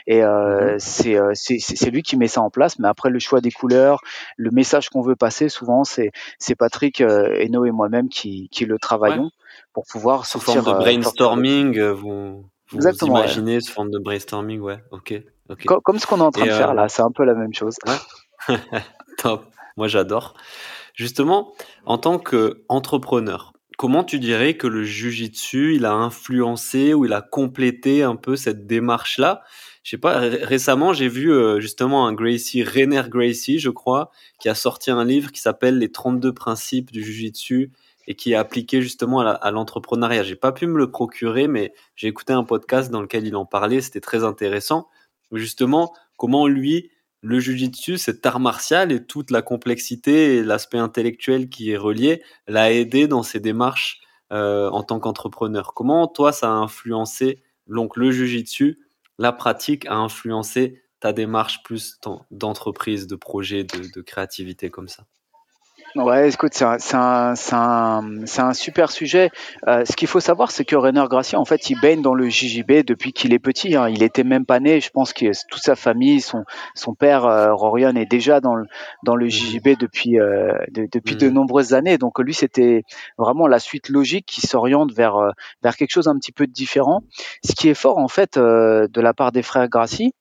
Et 0.07 0.23
euh, 0.23 0.73
Mhm. 0.73 0.79
c'est 0.79 1.17
euh, 1.17 1.31
c'est 1.33 1.57
c'est- 1.59 1.89
lui 1.89 2.03
qui 2.03 2.17
met 2.17 2.27
ça 2.27 2.41
en 2.41 2.49
place. 2.49 2.77
Mais 2.79 2.87
après, 2.87 3.09
le 3.09 3.19
choix 3.19 3.39
des 3.41 3.51
couleurs, 3.51 4.01
le 4.37 4.51
message 4.51 4.89
qu'on 4.89 5.01
veut 5.01 5.15
passer, 5.15 5.47
souvent, 5.49 5.83
c'est 5.83 6.11
c'est 6.39 6.55
Patrick, 6.55 6.99
euh, 7.01 7.43
Eno 7.45 7.65
et 7.65 7.71
moi-même 7.71 8.09
qui, 8.09 8.49
qui 8.51 8.65
le 8.65 8.77
travaillons 8.77 9.29
pour 9.73 9.85
pouvoir 9.89 10.25
Sous 10.25 10.39
sortir. 10.39 10.63
forme 10.63 10.65
de 10.65 10.69
sortir 10.83 10.99
brainstorming, 11.01 11.77
euh, 11.79 11.91
vous, 11.93 12.45
vous 12.69 12.75
Exactement, 12.77 13.13
ouais. 13.15 13.19
imaginez 13.21 13.61
sous 13.61 13.71
forme 13.73 13.91
de 13.91 13.99
brainstorming, 13.99 14.59
ouais. 14.59 14.79
Ok. 14.91 15.13
Ok. 15.49 15.65
Co- 15.65 15.79
Comme 15.81 15.99
ce 15.99 16.07
qu'on 16.07 16.17
est 16.17 16.21
en 16.23 16.31
train 16.31 16.45
Et, 16.45 16.49
de 16.49 16.53
faire 16.53 16.73
là, 16.73 16.89
c'est 16.89 17.03
un 17.03 17.11
peu 17.11 17.23
la 17.23 17.35
même 17.35 17.53
chose. 17.53 17.75
Top. 19.17 19.45
Moi, 19.77 19.87
j'adore. 19.87 20.33
Justement, 20.93 21.53
en 21.85 21.97
tant 21.97 22.17
qu'entrepreneur, 22.19 23.53
comment 23.77 24.03
tu 24.03 24.19
dirais 24.19 24.55
que 24.57 24.67
le 24.67 24.83
jujitsu, 24.83 25.75
il 25.75 25.85
a 25.85 25.93
influencé 25.93 26.93
ou 26.93 27.05
il 27.05 27.13
a 27.13 27.21
complété 27.21 28.03
un 28.03 28.15
peu 28.15 28.35
cette 28.35 28.67
démarche-là? 28.67 29.43
Je 29.83 29.91
sais 29.91 29.97
pas, 29.97 30.19
ré- 30.19 30.43
récemment, 30.43 30.93
j'ai 30.93 31.07
vu 31.07 31.31
euh, 31.31 31.59
justement 31.59 32.07
un 32.07 32.13
Gracie, 32.13 32.63
Rainer 32.63 33.03
Gracie, 33.07 33.59
je 33.59 33.69
crois, 33.69 34.11
qui 34.39 34.49
a 34.49 34.55
sorti 34.55 34.91
un 34.91 35.05
livre 35.05 35.31
qui 35.31 35.41
s'appelle 35.41 35.77
Les 35.77 35.91
32 35.91 36.33
principes 36.33 36.91
du 36.91 37.03
jujitsu 37.03 37.71
et 38.07 38.15
qui 38.15 38.33
est 38.33 38.35
appliqué 38.35 38.81
justement 38.81 39.21
à 39.21 39.51
l'entrepreneuriat. 39.51 40.23
J'ai 40.23 40.35
pas 40.35 40.51
pu 40.51 40.67
me 40.67 40.77
le 40.77 40.91
procurer, 40.91 41.47
mais 41.47 41.73
j'ai 41.95 42.07
écouté 42.07 42.33
un 42.33 42.43
podcast 42.43 42.91
dans 42.91 43.01
lequel 43.01 43.25
il 43.25 43.35
en 43.35 43.45
parlait, 43.45 43.81
c'était 43.81 43.99
très 44.01 44.23
intéressant. 44.23 44.87
Justement, 45.31 45.91
comment 46.17 46.45
lui, 46.47 46.91
le 47.25 47.39
jujitsu, 47.39 47.97
cet 47.97 48.23
art 48.27 48.39
martial 48.39 48.91
et 48.91 49.03
toute 49.03 49.31
la 49.31 49.41
complexité 49.41 50.35
et 50.35 50.43
l'aspect 50.43 50.77
intellectuel 50.77 51.49
qui 51.49 51.71
est 51.71 51.77
relié, 51.77 52.21
l'a 52.47 52.71
aidé 52.71 53.07
dans 53.07 53.23
ses 53.23 53.39
démarches 53.39 53.99
euh, 54.31 54.69
en 54.69 54.83
tant 54.83 54.99
qu'entrepreneur. 54.99 55.73
Comment 55.73 56.07
toi, 56.07 56.31
ça 56.31 56.49
a 56.49 56.53
influencé 56.53 57.41
donc 57.65 57.97
le 57.97 58.11
jujitsu, 58.11 58.79
la 59.17 59.31
pratique 59.31 59.87
a 59.87 59.95
influencé 59.95 60.83
ta 60.99 61.13
démarche 61.13 61.63
plus 61.63 61.99
d'entreprise, 62.29 63.07
de 63.07 63.15
projet, 63.15 63.63
de 63.63 64.01
créativité 64.01 64.69
comme 64.69 64.87
ça? 64.87 65.07
Ouais, 65.95 66.29
écoute, 66.29 66.53
c'est 66.53 66.65
un, 66.65 66.77
c'est 66.77 66.97
un, 66.97 67.35
c'est 67.35 67.53
un, 67.55 68.03
un 68.39 68.53
super 68.53 68.91
sujet. 68.91 69.31
Euh, 69.69 69.85
ce 69.85 69.95
qu'il 69.95 70.09
faut 70.09 70.19
savoir, 70.19 70.51
c'est 70.51 70.65
que 70.65 70.75
Rainer 70.75 71.05
Gracie, 71.09 71.37
en 71.37 71.45
fait, 71.45 71.69
il 71.69 71.79
baigne 71.79 72.01
dans 72.01 72.13
le 72.13 72.27
JJB 72.27 72.83
depuis 72.85 73.13
qu'il 73.13 73.31
est 73.33 73.39
petit. 73.39 73.77
Hein. 73.77 73.87
Il 73.87 74.03
était 74.03 74.25
même 74.25 74.45
pas 74.45 74.59
né. 74.59 74.81
Je 74.81 74.89
pense 74.89 75.13
que 75.13 75.27
toute 75.49 75.61
sa 75.61 75.77
famille, 75.77 76.19
son, 76.19 76.43
son 76.75 76.95
père, 76.95 77.23
euh, 77.25 77.53
Rorion, 77.53 77.95
est 77.95 78.05
déjà 78.05 78.41
dans 78.41 78.55
le, 78.55 78.65
dans 79.03 79.15
le. 79.15 79.29
JJB 79.29 79.77
depuis, 79.79 80.19
euh, 80.19 80.51
de, 80.71 80.85
depuis 80.91 81.15
de 81.15 81.27
Mhm. 81.27 81.33
nombreuses 81.33 81.73
années. 81.73 81.97
Donc 81.97 82.19
lui, 82.19 82.33
c'était 82.33 82.83
vraiment 83.17 83.47
la 83.47 83.59
suite 83.59 83.87
logique 83.87 84.25
qui 84.25 84.41
s'oriente 84.45 84.91
vers, 84.91 85.15
euh, 85.15 85.31
vers 85.63 85.77
quelque 85.77 85.91
chose 85.91 86.09
un 86.09 86.17
petit 86.17 86.33
peu 86.33 86.45
différent. 86.45 87.03
Ce 87.45 87.53
qui 87.55 87.69
est 87.69 87.73
fort, 87.73 87.99
en 87.99 88.09
fait, 88.09 88.35
euh, 88.35 88.89
de 88.89 88.99
la 88.99 89.13
part 89.13 89.31
des 89.31 89.43
frères 89.43 89.69
Gracie, 89.69 90.13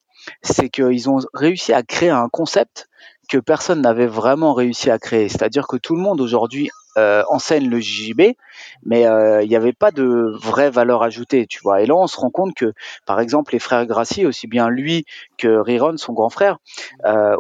c'est 0.43 0.69
qu'ils 0.69 1.11
ont 1.11 1.19
réussi 1.35 1.73
à 1.73 1.83
créer 1.83 2.11
un 2.11 2.29
concept 2.29 2.89
que 3.29 3.39
personne 3.39 3.81
n'avait 3.81 4.07
vraiment 4.07 4.55
réussi 4.55 4.91
à 4.91 4.99
créer. 4.99 5.29
C'est-à-dire 5.29 5.67
que 5.67 5.77
tout 5.77 5.95
le 5.95 6.03
monde 6.03 6.21
aujourd'hui 6.21 6.71
euh, 6.97 7.25
enseigne 7.29 7.69
le 7.69 7.81
JJB, 7.81 8.37
mais 8.85 9.07
euh, 9.07 9.43
il 9.43 9.49
n'y 9.49 9.57
avait 9.57 9.73
pas 9.73 9.91
de 9.91 10.33
vraie 10.41 10.71
valeur 10.71 11.03
ajoutée, 11.03 11.47
tu 11.47 11.59
vois. 11.63 11.83
Et 11.83 11.87
là, 11.87 11.97
on 11.97 12.07
se 12.07 12.17
rend 12.17 12.31
compte 12.31 12.55
que, 12.55 12.73
par 13.05 13.19
exemple, 13.19 13.53
les 13.53 13.59
frères 13.59 13.85
Gracie, 13.87 14.27
aussi 14.27 14.47
bien 14.47 14.69
lui 14.69 15.05
que 15.37 15.49
Riron, 15.49 15.97
son 15.97 16.13
grand 16.13 16.29
frère, 16.31 16.59
euh, 17.05 17.37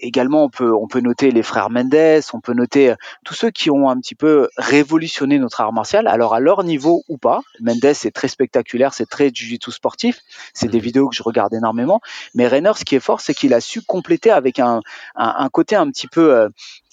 également 0.00 0.44
on 0.44 0.50
peut 0.50 0.72
on 0.72 0.86
peut 0.86 1.00
noter 1.00 1.30
les 1.30 1.42
frères 1.42 1.70
Mendes, 1.70 2.22
on 2.32 2.40
peut 2.40 2.54
noter 2.54 2.94
tous 3.24 3.34
ceux 3.34 3.50
qui 3.50 3.70
ont 3.70 3.88
un 3.90 3.98
petit 3.98 4.14
peu 4.14 4.48
révolutionné 4.56 5.38
notre 5.38 5.60
art 5.60 5.72
martial. 5.72 6.06
Alors 6.06 6.34
à 6.34 6.40
leur 6.40 6.64
niveau 6.64 7.04
ou 7.08 7.18
pas, 7.18 7.40
Mendes 7.60 7.92
c'est 7.94 8.10
très 8.10 8.28
spectaculaire, 8.28 8.94
c'est 8.94 9.08
très 9.08 9.30
jiu-jitsu 9.32 9.72
sportif, 9.72 10.20
c'est 10.54 10.68
des 10.68 10.80
vidéos 10.80 11.08
que 11.08 11.16
je 11.16 11.22
regarde 11.22 11.54
énormément. 11.54 12.00
Mais 12.34 12.46
Rainer, 12.46 12.72
ce 12.76 12.84
qui 12.84 12.94
est 12.94 13.00
fort, 13.00 13.20
c'est 13.20 13.34
qu'il 13.34 13.54
a 13.54 13.60
su 13.60 13.82
compléter 13.82 14.30
avec 14.30 14.58
un 14.58 14.80
un, 15.16 15.34
un 15.38 15.48
côté 15.48 15.76
un 15.76 15.90
petit 15.90 16.08
peu 16.08 16.34
euh, 16.34 16.38
euh, 16.38 16.48
euh, 16.48 16.87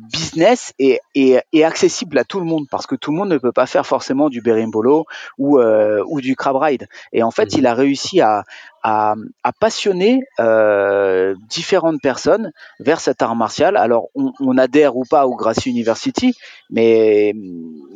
business 0.00 0.72
et, 0.78 1.00
et, 1.14 1.38
et 1.52 1.64
accessible 1.64 2.18
à 2.18 2.24
tout 2.24 2.40
le 2.40 2.46
monde 2.46 2.66
parce 2.70 2.86
que 2.86 2.94
tout 2.94 3.10
le 3.10 3.16
monde 3.18 3.30
ne 3.30 3.38
peut 3.38 3.52
pas 3.52 3.66
faire 3.66 3.86
forcément 3.86 4.28
du 4.28 4.40
berimbolo 4.40 5.06
ou 5.38 5.58
euh, 5.58 6.02
ou 6.06 6.20
du 6.20 6.36
crab 6.36 6.56
ride. 6.56 6.86
Et 7.12 7.22
en 7.22 7.30
fait, 7.30 7.54
il 7.54 7.66
a 7.66 7.74
réussi 7.74 8.20
à 8.20 8.44
à, 8.82 9.14
à 9.44 9.52
passionner 9.52 10.22
euh, 10.38 11.34
différentes 11.48 12.00
personnes 12.00 12.52
vers 12.78 13.00
cet 13.00 13.20
art 13.20 13.36
martial. 13.36 13.76
Alors, 13.76 14.08
on, 14.14 14.32
on 14.40 14.56
adhère 14.56 14.96
ou 14.96 15.04
pas 15.04 15.26
au 15.26 15.36
Gracie 15.36 15.68
University, 15.68 16.34
mais, 16.70 17.34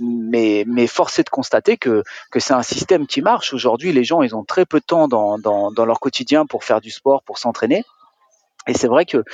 mais, 0.01 0.65
mais 0.67 0.87
force 0.87 1.19
est 1.19 1.25
de 1.25 1.31
constater 1.31 1.79
que, 1.79 2.03
que 2.31 2.41
c'est 2.41 2.53
un 2.53 2.63
système 2.63 3.07
qui 3.07 3.23
marche. 3.23 3.55
Aujourd'hui, 3.55 3.93
les 3.93 4.05
gens, 4.05 4.21
ils 4.23 4.37
ont 4.37 4.45
très 4.45 4.67
peu 4.67 4.79
de 4.81 4.85
temps 4.85 5.09
dans, 5.09 5.39
dans, 5.39 5.71
dans 5.71 5.87
leur 5.87 6.01
quotidien 6.01 6.45
pour 6.45 6.65
faire 6.65 6.83
du 6.83 6.91
sport, 6.91 7.23
pour 7.23 7.39
s'entraîner. 7.39 7.83
Et 8.67 8.75
c'est 8.75 8.89
vrai 8.89 9.05
que 9.05 9.25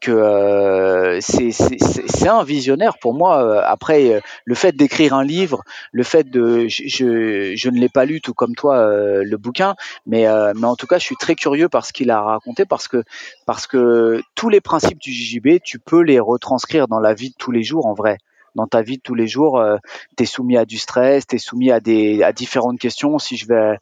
que 0.00 0.12
euh, 0.12 1.20
c'est 1.20 2.28
un 2.28 2.44
visionnaire 2.44 2.98
pour 2.98 3.14
moi. 3.14 3.42
Euh, 3.42 3.62
après, 3.64 4.14
euh, 4.14 4.20
le 4.44 4.54
fait 4.54 4.76
d'écrire 4.76 5.14
un 5.14 5.24
livre, 5.24 5.64
le 5.92 6.04
fait 6.04 6.30
de, 6.30 6.68
je, 6.68 6.82
je, 6.86 7.54
je 7.56 7.70
ne 7.70 7.78
l'ai 7.78 7.88
pas 7.88 8.04
lu 8.04 8.20
tout 8.20 8.34
comme 8.34 8.54
toi 8.54 8.76
euh, 8.76 9.22
le 9.24 9.36
bouquin, 9.36 9.74
mais 10.06 10.26
euh, 10.28 10.52
mais 10.54 10.66
en 10.66 10.76
tout 10.76 10.86
cas, 10.86 10.98
je 10.98 11.04
suis 11.04 11.16
très 11.16 11.34
curieux 11.34 11.68
par 11.68 11.84
ce 11.84 11.92
qu'il 11.92 12.10
a 12.10 12.20
raconté 12.20 12.64
parce 12.64 12.86
que 12.88 13.02
parce 13.46 13.66
que 13.66 14.22
tous 14.34 14.48
les 14.48 14.60
principes 14.60 14.98
du 14.98 15.12
JJB, 15.12 15.60
tu 15.64 15.78
peux 15.78 16.02
les 16.02 16.20
retranscrire 16.20 16.86
dans 16.88 17.00
la 17.00 17.14
vie 17.14 17.30
de 17.30 17.36
tous 17.36 17.50
les 17.50 17.64
jours 17.64 17.86
en 17.86 17.94
vrai 17.94 18.18
dans 18.54 18.66
ta 18.66 18.82
vie 18.82 18.96
de 18.96 19.02
tous 19.02 19.14
les 19.14 19.26
jours, 19.26 19.58
euh, 19.58 19.76
tu 20.16 20.24
es 20.24 20.26
soumis 20.26 20.56
à 20.56 20.64
du 20.64 20.78
stress, 20.78 21.26
tu 21.26 21.36
es 21.36 21.38
soumis 21.38 21.70
à, 21.70 21.80
des, 21.80 22.22
à 22.22 22.32
différentes 22.32 22.78
questions, 22.78 23.18
si 23.18 23.36
je 23.36 23.46
vais 23.46 23.76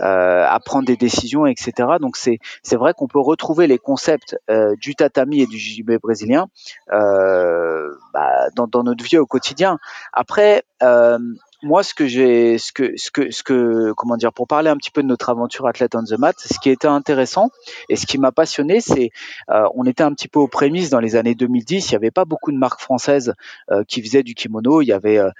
euh, 0.00 0.46
à 0.46 0.60
prendre 0.60 0.86
des 0.86 0.96
décisions, 0.96 1.46
etc. 1.46 1.72
Donc 2.00 2.16
c'est 2.16 2.38
c'est 2.62 2.76
vrai 2.76 2.92
qu'on 2.96 3.08
peut 3.08 3.20
retrouver 3.20 3.66
les 3.66 3.78
concepts 3.78 4.36
euh, 4.50 4.74
du 4.76 4.94
tatami 4.94 5.40
et 5.40 5.46
du 5.46 5.58
JJB 5.58 5.92
brésilien 6.00 6.48
euh, 6.92 7.94
bah, 8.12 8.48
dans, 8.54 8.66
dans 8.66 8.82
notre 8.82 9.04
vie 9.04 9.18
au 9.18 9.26
quotidien. 9.26 9.78
Après, 10.12 10.64
euh, 10.82 11.18
moi, 11.62 11.82
ce 11.82 11.94
que 11.94 12.06
j'ai, 12.06 12.58
ce 12.58 12.72
que, 12.72 12.92
ce 12.96 13.10
que, 13.10 13.30
ce 13.30 13.42
que, 13.42 13.92
comment 13.96 14.16
dire, 14.16 14.32
pour 14.32 14.46
parler 14.46 14.70
un 14.70 14.76
petit 14.76 14.90
peu 14.90 15.02
de 15.02 15.08
notre 15.08 15.28
aventure 15.28 15.66
athlète 15.66 15.94
on 15.94 16.04
the 16.04 16.18
mat, 16.18 16.34
ce 16.38 16.58
qui 16.58 16.70
était 16.70 16.88
intéressant 16.88 17.50
et 17.88 17.96
ce 17.96 18.06
qui 18.06 18.18
m'a 18.18 18.32
passionné, 18.32 18.80
c'est, 18.80 19.10
euh, 19.50 19.66
on 19.74 19.84
était 19.84 20.04
un 20.04 20.12
petit 20.12 20.28
peu 20.28 20.38
aux 20.38 20.48
prémices 20.48 20.90
dans 20.90 21.00
les 21.00 21.16
années 21.16 21.34
2010. 21.34 21.90
Il 21.90 21.92
n'y 21.92 21.96
avait 21.96 22.10
pas 22.10 22.24
beaucoup 22.24 22.52
de 22.52 22.58
marques 22.58 22.80
françaises 22.80 23.34
euh, 23.70 23.82
qui 23.86 24.02
faisaient 24.02 24.22
du 24.22 24.34
kimono. 24.34 24.82
Il 24.82 24.86
y 24.86 24.92
avait 24.92 25.18
euh, 25.18 25.30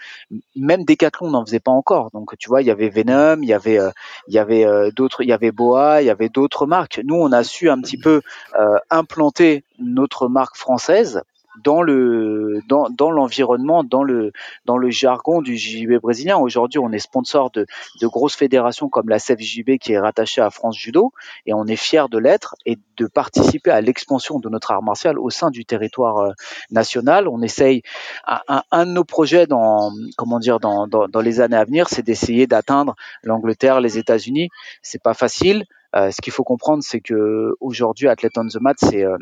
même 0.57 0.85
Decathlon 0.85 1.31
n'en 1.31 1.45
faisait 1.45 1.61
pas 1.61 1.71
encore. 1.71 2.11
Donc, 2.13 2.37
tu 2.39 2.49
vois, 2.49 2.63
il 2.63 2.67
y 2.67 2.71
avait 2.71 2.89
Venom, 2.89 3.43
il 3.43 3.49
y 3.49 3.53
avait, 3.53 3.79
euh, 3.79 3.91
il 4.27 4.35
y 4.35 4.39
avait 4.39 4.65
euh, 4.65 4.91
d'autres, 4.91 5.23
il 5.23 5.29
y 5.29 5.33
avait 5.33 5.53
Boa, 5.53 6.03
il 6.03 6.07
y 6.07 6.11
avait 6.11 6.29
d'autres 6.29 6.67
marques. 6.67 7.01
Nous, 7.05 7.15
on 7.15 7.33
a 7.33 7.45
su 7.45 7.71
un 7.71 7.81
petit 7.81 7.99
peu 7.99 8.23
euh, 8.59 8.79
implanter 8.91 9.65
notre 9.79 10.29
marque 10.29 10.57
française 10.57 11.23
dans 11.65 11.83
le 11.83 12.61
dans, 12.69 12.89
dans 12.91 13.11
l'environnement, 13.11 13.85
dans 13.85 14.03
le 14.03 14.33
dans 14.65 14.77
le 14.77 14.91
jargon 14.91 15.43
du 15.43 15.57
JJB 15.57 16.01
brésilien. 16.01 16.37
Aujourd'hui, 16.37 16.79
on 16.79 16.91
est 16.93 16.99
sponsor 16.99 17.51
de, 17.51 17.67
de 18.01 18.07
grosses 18.07 18.37
fédérations 18.37 18.89
comme 18.89 19.09
la 19.09 19.19
CFJB 19.19 19.79
qui 19.81 19.93
est 19.93 19.99
rattachée 19.99 20.41
à 20.41 20.51
France 20.51 20.77
Judo 20.77 21.13
et 21.47 21.55
on 21.55 21.67
est 21.67 21.77
fier 21.77 22.09
de 22.09 22.19
l'être 22.19 22.57
et 22.67 22.79
de 22.97 23.07
participer 23.07 23.71
à 23.71 23.81
l'expansion 23.81 24.39
de 24.39 24.49
notre 24.49 24.71
art 24.71 24.83
martial 24.83 25.19
au 25.19 25.31
sein 25.31 25.51
du 25.51 25.65
territoire 25.65 26.19
euh, 26.19 26.33
national. 26.71 27.29
On 27.29 27.43
essaye 27.43 27.83
un, 28.27 28.63
un, 28.71 28.87
de 28.87 28.93
nos 28.93 29.05
projets 29.05 29.47
dans 29.47 29.93
comment 30.17 30.39
dire 30.39 30.61
dans, 30.61 30.87
dans, 30.87 31.09
dans 31.09 31.21
les 31.21 31.41
années 31.41 31.57
à 31.57 31.65
venir, 31.65 31.89
c'est 31.89 32.03
d'essayer 32.03 32.47
d'atteindre 32.47 32.95
l'Angleterre, 33.23 33.81
les 33.81 33.99
États-Unis. 33.99 34.49
C'est 34.83 35.03
pas 35.03 35.15
facile. 35.15 35.65
Euh, 35.97 36.11
ce 36.11 36.21
qu'il 36.21 36.33
faut 36.33 36.45
comprendre, 36.45 36.83
c'est 36.83 37.01
que 37.01 37.55
aujourd'hui, 37.61 38.09
Athlete 38.09 38.37
on 38.37 38.47
the 38.47 38.61
Mat, 38.61 38.77
c'est 38.79 39.05
euh, 39.05 39.17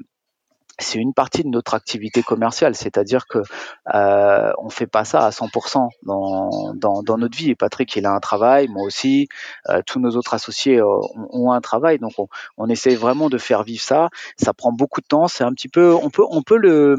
c'est 0.79 0.99
une 0.99 1.15
partie 1.15 1.43
de 1.43 1.49
notre 1.49 1.75
activité 1.75 2.23
commerciale, 2.23 2.75
c'est-à-dire 2.75 3.27
que 3.27 3.39
euh, 3.95 4.53
on 4.59 4.69
fait 4.69 4.87
pas 4.87 5.05
ça 5.05 5.25
à 5.27 5.31
100% 5.31 5.89
dans, 6.03 6.75
dans, 6.75 7.03
dans, 7.03 7.17
notre 7.17 7.37
vie. 7.37 7.55
Patrick, 7.55 7.97
il 7.97 8.05
a 8.05 8.12
un 8.12 8.21
travail, 8.21 8.69
moi 8.69 8.83
aussi, 8.83 9.29
euh, 9.71 9.81
tous 9.87 10.01
nos 10.01 10.17
autres 10.17 10.35
associés 10.35 10.79
euh, 10.79 10.85
ont, 10.85 11.29
ont, 11.31 11.53
un 11.53 11.61
travail, 11.62 11.99
donc 11.99 12.12
on, 12.19 12.29
on 12.59 12.69
essaie 12.69 12.95
vraiment 12.95 13.31
de 13.31 13.39
faire 13.39 13.62
vivre 13.62 13.83
ça. 13.83 14.11
Ça 14.37 14.53
prend 14.53 14.71
beaucoup 14.71 15.01
de 15.01 15.07
temps, 15.07 15.29
c'est 15.29 15.45
un 15.45 15.53
petit 15.53 15.69
peu, 15.69 15.95
on 15.95 16.11
peut, 16.11 16.25
on 16.29 16.43
peut 16.43 16.59
le, 16.59 16.97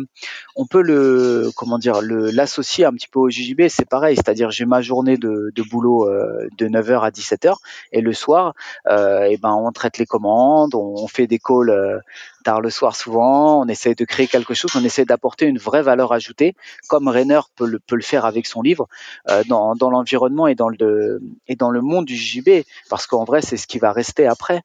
on 0.56 0.66
peut 0.66 0.82
le, 0.82 1.52
comment 1.56 1.78
dire, 1.78 2.02
le 2.02 2.32
l'associer 2.32 2.86
un 2.86 2.94
petit 2.94 3.08
peu 3.08 3.20
au 3.20 3.30
JJB. 3.30 3.68
C'est 3.70 3.88
pareil, 3.88 4.16
c'est-à-dire 4.16 4.50
j'ai 4.50 4.66
ma 4.66 4.82
journée 4.82 5.18
de, 5.18 5.52
de 5.54 5.64
boulot 5.64 6.10
euh, 6.10 6.48
de 6.58 6.68
9h 6.68 7.02
à 7.02 7.10
17h 7.12 7.56
et 7.92 8.02
le 8.02 8.14
soir, 8.14 8.54
et 8.86 8.92
euh, 8.92 9.28
eh 9.30 9.38
ben 9.38 9.54
on 9.54 9.72
traite 9.72 10.00
les 10.00 10.08
commandes, 10.08 10.74
on, 10.74 10.96
on 10.98 11.08
fait 11.08 11.28
des 11.28 11.38
calls 11.38 11.70
euh, 11.70 12.00
tard 12.48 12.62
le 12.62 12.70
soir 12.70 12.96
souvent, 12.96 13.62
on 13.62 13.68
essaie 13.68 13.94
de 13.94 14.06
créer 14.06 14.28
quelque 14.28 14.54
chose, 14.54 14.72
on 14.76 14.84
essaie 14.86 15.04
d'apporter 15.04 15.48
une 15.48 15.58
vraie 15.58 15.82
valeur 15.82 16.14
ajoutée, 16.14 16.56
comme 16.88 17.10
Rainer 17.10 17.42
peut 17.58 17.68
le, 17.68 17.78
peut 17.80 17.98
le 17.98 18.02
faire 18.02 18.24
avec 18.24 18.48
son 18.48 18.62
livre, 18.62 18.88
euh, 19.30 19.44
dans, 19.50 19.76
dans 19.76 19.90
l'environnement 19.90 20.48
et, 20.48 20.56
dans 20.56 20.70
le, 20.70 21.22
et 21.50 21.58
dans 21.58 21.72
le 21.72 21.82
monde 21.82 22.06
du 22.06 22.16
JB, 22.16 22.64
parce 22.90 23.06
qu'en 23.06 23.26
vrai, 23.26 23.42
c'est 23.42 23.58
ce 23.58 23.68
qui 23.68 23.80
va 23.80 23.92
rester 23.92 24.26
après. 24.26 24.62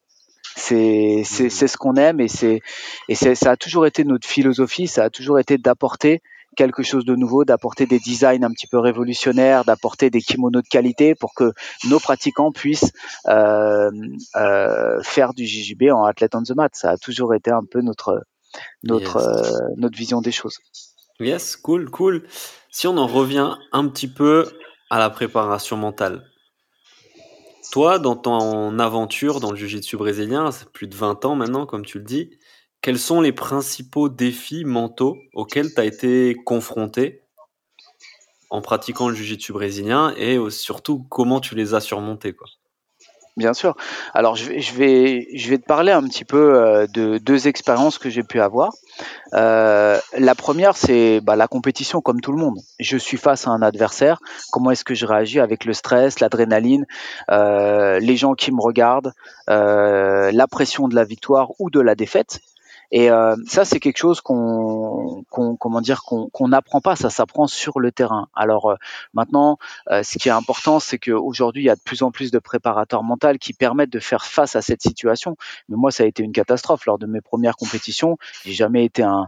C'est 0.54 1.22
c'est 1.24 1.48
ce 1.48 1.76
qu'on 1.78 1.96
aime 1.96 2.20
et 2.20 2.28
c'est 2.28 2.60
et 3.08 3.14
ça 3.14 3.50
a 3.50 3.56
toujours 3.56 3.86
été 3.86 4.04
notre 4.04 4.28
philosophie, 4.28 4.86
ça 4.86 5.04
a 5.04 5.10
toujours 5.10 5.38
été 5.38 5.56
d'apporter 5.56 6.20
quelque 6.56 6.82
chose 6.82 7.04
de 7.04 7.14
nouveau, 7.14 7.44
d'apporter 7.44 7.86
des 7.86 7.98
designs 7.98 8.42
un 8.42 8.50
petit 8.50 8.66
peu 8.66 8.78
révolutionnaires, 8.78 9.64
d'apporter 9.64 10.10
des 10.10 10.20
kimonos 10.20 10.62
de 10.62 10.68
qualité 10.68 11.14
pour 11.14 11.34
que 11.34 11.52
nos 11.88 11.98
pratiquants 11.98 12.52
puissent 12.52 12.92
euh, 13.28 13.90
euh, 14.36 15.02
faire 15.02 15.34
du 15.34 15.46
JJB 15.46 15.90
en 15.92 16.04
athlète 16.04 16.34
on 16.34 16.42
the 16.42 16.54
mat. 16.54 16.70
Ça 16.74 16.90
a 16.90 16.96
toujours 16.96 17.34
été 17.34 17.50
un 17.50 17.64
peu 17.64 17.80
notre 17.80 18.24
notre 18.82 19.18
yes. 19.18 19.52
euh, 19.52 19.68
notre 19.76 19.96
vision 19.96 20.20
des 20.20 20.32
choses. 20.32 20.58
Yes, 21.20 21.56
cool, 21.56 21.90
cool. 21.90 22.24
Si 22.70 22.86
on 22.86 22.96
en 22.96 23.06
revient 23.06 23.54
un 23.72 23.88
petit 23.88 24.08
peu 24.08 24.48
à 24.90 24.98
la 24.98 25.10
préparation 25.10 25.76
mentale. 25.76 26.26
Toi, 27.70 27.98
dans 27.98 28.16
ton 28.16 28.78
aventure 28.78 29.40
dans 29.40 29.50
le 29.50 29.56
jiu-jitsu 29.56 29.96
brésilien, 29.96 30.50
c'est 30.50 30.68
plus 30.68 30.86
de 30.86 30.94
20 30.94 31.24
ans 31.24 31.34
maintenant, 31.34 31.64
comme 31.64 31.86
tu 31.86 31.98
le 31.98 32.04
dis, 32.04 32.30
quels 32.82 32.98
sont 32.98 33.20
les 33.20 33.32
principaux 33.32 34.08
défis 34.08 34.64
mentaux 34.64 35.16
auxquels 35.34 35.72
tu 35.72 35.80
as 35.80 35.84
été 35.84 36.34
confronté 36.44 37.22
en 38.50 38.60
pratiquant 38.60 39.08
le 39.08 39.14
jiu-jitsu 39.14 39.52
brésilien 39.52 40.12
et 40.16 40.38
surtout 40.50 41.06
comment 41.08 41.40
tu 41.40 41.54
les 41.54 41.74
as 41.74 41.80
surmontés 41.80 42.34
Bien 43.38 43.54
sûr. 43.54 43.76
Alors 44.12 44.36
je 44.36 44.74
vais, 44.74 45.26
te 45.56 45.64
parler 45.64 45.90
un 45.90 46.02
petit 46.02 46.26
peu 46.26 46.54
euh, 46.54 46.86
de 46.86 47.16
deux 47.16 47.48
expériences 47.48 47.96
que 47.96 48.10
j'ai 48.10 48.22
pu 48.22 48.42
avoir. 48.42 48.74
Euh, 49.32 49.98
la 50.18 50.34
première, 50.34 50.76
c'est 50.76 51.22
bah, 51.22 51.34
la 51.34 51.48
compétition 51.48 52.02
comme 52.02 52.20
tout 52.20 52.32
le 52.32 52.36
monde. 52.36 52.58
Je 52.78 52.98
suis 52.98 53.16
face 53.16 53.46
à 53.46 53.50
un 53.52 53.62
adversaire. 53.62 54.18
Comment 54.50 54.70
est-ce 54.70 54.84
que 54.84 54.94
je 54.94 55.06
réagis 55.06 55.40
avec 55.40 55.64
le 55.64 55.72
stress, 55.72 56.20
l'adrénaline, 56.20 56.84
euh, 57.30 57.98
les 58.00 58.18
gens 58.18 58.34
qui 58.34 58.52
me 58.52 58.60
regardent, 58.60 59.14
euh, 59.48 60.30
la 60.30 60.46
pression 60.46 60.88
de 60.88 60.94
la 60.94 61.04
victoire 61.04 61.52
ou 61.58 61.70
de 61.70 61.80
la 61.80 61.94
défaite? 61.94 62.40
Et 62.94 63.10
euh, 63.10 63.34
ça, 63.46 63.64
c'est 63.64 63.80
quelque 63.80 63.96
chose 63.96 64.20
qu'on, 64.20 65.24
qu'on 65.30 65.56
comment 65.56 65.80
dire, 65.80 66.02
qu'on 66.04 66.48
n'apprend 66.48 66.82
pas. 66.82 66.94
Ça 66.94 67.08
s'apprend 67.08 67.46
sur 67.46 67.80
le 67.80 67.90
terrain. 67.90 68.28
Alors 68.34 68.70
euh, 68.70 68.76
maintenant, 69.14 69.56
euh, 69.90 70.02
ce 70.02 70.18
qui 70.18 70.28
est 70.28 70.32
important, 70.32 70.78
c'est 70.78 70.98
qu'aujourd'hui, 70.98 71.62
il 71.62 71.66
y 71.66 71.70
a 71.70 71.74
de 71.74 71.80
plus 71.80 72.02
en 72.02 72.10
plus 72.10 72.30
de 72.30 72.38
préparateurs 72.38 73.02
mentaux 73.02 73.38
qui 73.40 73.54
permettent 73.54 73.92
de 73.92 73.98
faire 73.98 74.26
face 74.26 74.56
à 74.56 74.62
cette 74.62 74.82
situation. 74.82 75.36
Mais 75.70 75.76
moi, 75.76 75.90
ça 75.90 76.02
a 76.02 76.06
été 76.06 76.22
une 76.22 76.32
catastrophe 76.32 76.84
lors 76.84 76.98
de 76.98 77.06
mes 77.06 77.22
premières 77.22 77.56
compétitions. 77.56 78.18
J'ai 78.44 78.52
jamais 78.52 78.84
été 78.84 79.02
un, 79.02 79.26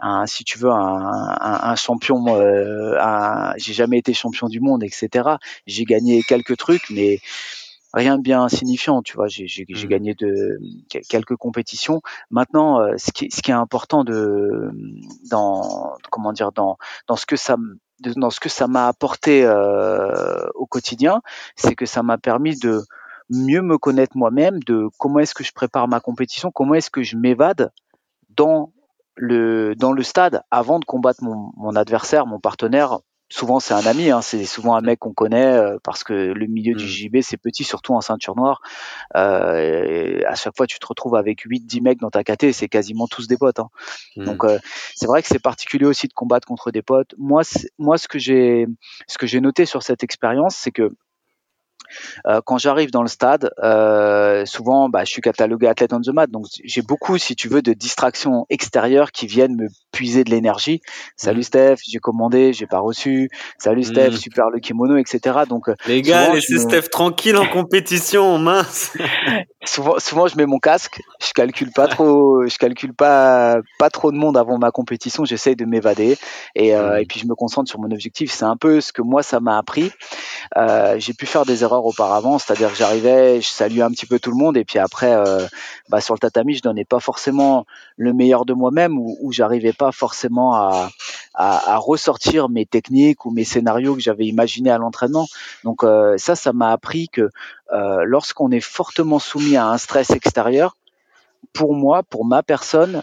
un, 0.00 0.24
si 0.26 0.44
tu 0.44 0.58
veux, 0.58 0.70
un, 0.70 1.36
un, 1.38 1.70
un 1.70 1.76
champion. 1.76 2.24
Euh, 2.28 3.52
j'ai 3.58 3.74
jamais 3.74 3.98
été 3.98 4.14
champion 4.14 4.48
du 4.48 4.60
monde, 4.60 4.82
etc. 4.84 5.36
J'ai 5.66 5.84
gagné 5.84 6.22
quelques 6.22 6.56
trucs, 6.56 6.88
mais 6.88 7.18
rien 7.92 8.16
de 8.16 8.22
bien 8.22 8.42
insignifiant, 8.42 9.02
tu 9.02 9.16
vois. 9.16 9.28
J'ai 9.28 9.66
mmh. 9.68 9.86
gagné 9.86 10.14
de 10.14 10.58
quelques 11.08 11.36
compétitions. 11.36 12.00
Maintenant, 12.30 12.80
euh, 12.80 12.94
ce, 12.96 13.12
qui, 13.12 13.30
ce 13.30 13.42
qui 13.42 13.50
est 13.50 13.54
important 13.54 14.04
de 14.04 14.70
dans 15.30 15.96
comment 16.10 16.32
dire 16.32 16.52
dans 16.52 16.78
dans 17.06 17.16
ce 17.16 17.26
que 17.26 17.36
ça 17.36 17.56
dans 18.00 18.30
ce 18.30 18.40
que 18.40 18.48
ça 18.48 18.66
m'a 18.66 18.88
apporté 18.88 19.44
euh, 19.44 20.46
au 20.54 20.66
quotidien, 20.66 21.22
c'est 21.54 21.74
que 21.74 21.86
ça 21.86 22.02
m'a 22.02 22.18
permis 22.18 22.58
de 22.58 22.82
mieux 23.30 23.62
me 23.62 23.78
connaître 23.78 24.16
moi-même, 24.16 24.62
de 24.64 24.88
comment 24.98 25.20
est-ce 25.20 25.34
que 25.34 25.44
je 25.44 25.52
prépare 25.52 25.88
ma 25.88 26.00
compétition, 26.00 26.50
comment 26.50 26.74
est-ce 26.74 26.90
que 26.90 27.02
je 27.02 27.16
m'évade 27.16 27.70
dans 28.30 28.72
le 29.14 29.74
dans 29.76 29.92
le 29.92 30.02
stade 30.02 30.42
avant 30.50 30.80
de 30.80 30.84
combattre 30.84 31.22
mon, 31.22 31.52
mon 31.56 31.76
adversaire, 31.76 32.26
mon 32.26 32.40
partenaire 32.40 32.98
souvent 33.32 33.60
c'est 33.60 33.74
un 33.74 33.86
ami, 33.86 34.10
hein, 34.10 34.20
c'est 34.20 34.44
souvent 34.44 34.76
un 34.76 34.82
mec 34.82 34.98
qu'on 34.98 35.14
connaît 35.14 35.46
euh, 35.46 35.78
parce 35.82 36.04
que 36.04 36.12
le 36.12 36.46
milieu 36.46 36.74
mmh. 36.74 36.76
du 36.76 36.86
JB 36.86 37.16
c'est 37.22 37.38
petit, 37.38 37.64
surtout 37.64 37.94
en 37.94 38.00
ceinture 38.00 38.36
noire. 38.36 38.60
Euh, 39.16 40.20
à 40.26 40.34
chaque 40.34 40.56
fois 40.56 40.66
tu 40.66 40.78
te 40.78 40.86
retrouves 40.86 41.16
avec 41.16 41.46
8-10 41.46 41.82
mecs 41.82 41.98
dans 41.98 42.10
ta 42.10 42.22
KT, 42.24 42.52
c'est 42.52 42.68
quasiment 42.68 43.06
tous 43.08 43.26
des 43.28 43.38
potes. 43.38 43.58
Hein. 43.58 43.70
Mmh. 44.16 44.24
Donc 44.24 44.44
euh, 44.44 44.58
c'est 44.94 45.06
vrai 45.06 45.22
que 45.22 45.28
c'est 45.28 45.42
particulier 45.42 45.86
aussi 45.86 46.08
de 46.08 46.12
combattre 46.12 46.46
contre 46.46 46.70
des 46.70 46.82
potes. 46.82 47.14
Moi, 47.16 47.42
moi 47.78 47.96
ce 47.96 48.06
que 48.06 48.18
j'ai 48.18 48.66
ce 49.06 49.16
que 49.16 49.26
j'ai 49.26 49.40
noté 49.40 49.64
sur 49.64 49.82
cette 49.82 50.04
expérience, 50.04 50.54
c'est 50.54 50.72
que 50.72 50.90
euh, 52.26 52.40
quand 52.44 52.58
j'arrive 52.58 52.90
dans 52.90 53.02
le 53.02 53.08
stade, 53.08 53.50
euh, 53.62 54.44
souvent, 54.46 54.88
bah, 54.88 55.04
je 55.04 55.10
suis 55.10 55.22
catalogué 55.22 55.66
athlète 55.66 55.92
on 55.92 56.00
the 56.00 56.08
mat, 56.08 56.30
donc 56.30 56.46
j'ai 56.64 56.82
beaucoup, 56.82 57.18
si 57.18 57.36
tu 57.36 57.48
veux, 57.48 57.62
de 57.62 57.72
distractions 57.72 58.46
extérieures 58.50 59.12
qui 59.12 59.26
viennent 59.26 59.56
me 59.56 59.68
puiser 59.92 60.24
de 60.24 60.30
l'énergie. 60.30 60.80
Salut 61.16 61.40
mmh. 61.40 61.42
Steph, 61.42 61.76
j'ai 61.86 61.98
commandé, 61.98 62.52
j'ai 62.52 62.66
pas 62.66 62.78
reçu. 62.78 63.30
Salut 63.58 63.84
Steph, 63.84 64.10
mmh. 64.10 64.16
super 64.16 64.50
le 64.50 64.58
kimono, 64.58 64.96
etc. 64.96 65.40
Donc 65.48 65.68
euh, 65.68 65.74
les 65.86 66.02
gars, 66.02 66.32
laissez 66.34 66.54
me... 66.54 66.58
Steph 66.60 66.88
tranquille 66.90 67.36
en 67.36 67.46
compétition, 67.46 68.38
mince. 68.38 68.92
souvent, 69.64 69.98
souvent, 69.98 70.26
je 70.26 70.36
mets 70.36 70.46
mon 70.46 70.58
casque, 70.58 71.00
je 71.22 71.32
calcule 71.32 71.70
pas 71.72 71.88
trop, 71.88 72.46
je 72.46 72.56
calcule 72.56 72.94
pas 72.94 73.56
pas 73.78 73.90
trop 73.90 74.12
de 74.12 74.16
monde 74.16 74.36
avant 74.36 74.58
ma 74.58 74.70
compétition. 74.70 75.24
J'essaye 75.24 75.56
de 75.56 75.64
m'évader 75.64 76.16
et, 76.54 76.74
euh, 76.74 77.00
et 77.00 77.06
puis 77.06 77.20
je 77.20 77.26
me 77.26 77.34
concentre 77.34 77.68
sur 77.68 77.80
mon 77.80 77.90
objectif. 77.90 78.32
C'est 78.32 78.44
un 78.44 78.56
peu 78.56 78.80
ce 78.80 78.92
que 78.92 79.02
moi 79.02 79.22
ça 79.22 79.40
m'a 79.40 79.58
appris. 79.58 79.90
Euh, 80.56 80.96
j'ai 80.98 81.14
pu 81.14 81.26
faire 81.26 81.44
des 81.44 81.62
erreurs 81.62 81.81
auparavant, 81.86 82.38
c'est-à-dire 82.38 82.70
que 82.70 82.76
j'arrivais, 82.76 83.40
je 83.40 83.48
saluais 83.48 83.82
un 83.82 83.90
petit 83.90 84.06
peu 84.06 84.18
tout 84.18 84.30
le 84.30 84.36
monde 84.36 84.56
et 84.56 84.64
puis 84.64 84.78
après, 84.78 85.12
euh, 85.12 85.46
bah, 85.88 86.00
sur 86.00 86.14
le 86.14 86.18
tatami, 86.18 86.54
je 86.54 86.62
donnais 86.62 86.84
pas 86.84 87.00
forcément 87.00 87.66
le 87.96 88.12
meilleur 88.12 88.44
de 88.44 88.52
moi-même 88.52 88.98
ou, 88.98 89.32
j'arrivais 89.32 89.72
pas 89.72 89.92
forcément 89.92 90.54
à, 90.54 90.88
ressortir 91.78 92.48
mes 92.48 92.66
techniques 92.66 93.24
ou 93.24 93.30
mes 93.30 93.44
scénarios 93.44 93.94
que 93.94 94.00
j'avais 94.00 94.26
imaginés 94.26 94.70
à 94.70 94.78
l'entraînement. 94.78 95.26
Donc 95.64 95.82
euh, 95.82 96.16
ça, 96.18 96.36
ça 96.36 96.52
m'a 96.52 96.70
appris 96.70 97.08
que 97.08 97.30
euh, 97.72 98.04
lorsqu'on 98.04 98.50
est 98.50 98.60
fortement 98.60 99.18
soumis 99.18 99.56
à 99.56 99.68
un 99.68 99.78
stress 99.78 100.10
extérieur, 100.10 100.76
pour 101.52 101.74
moi, 101.74 102.02
pour 102.02 102.24
ma 102.24 102.42
personne, 102.42 103.02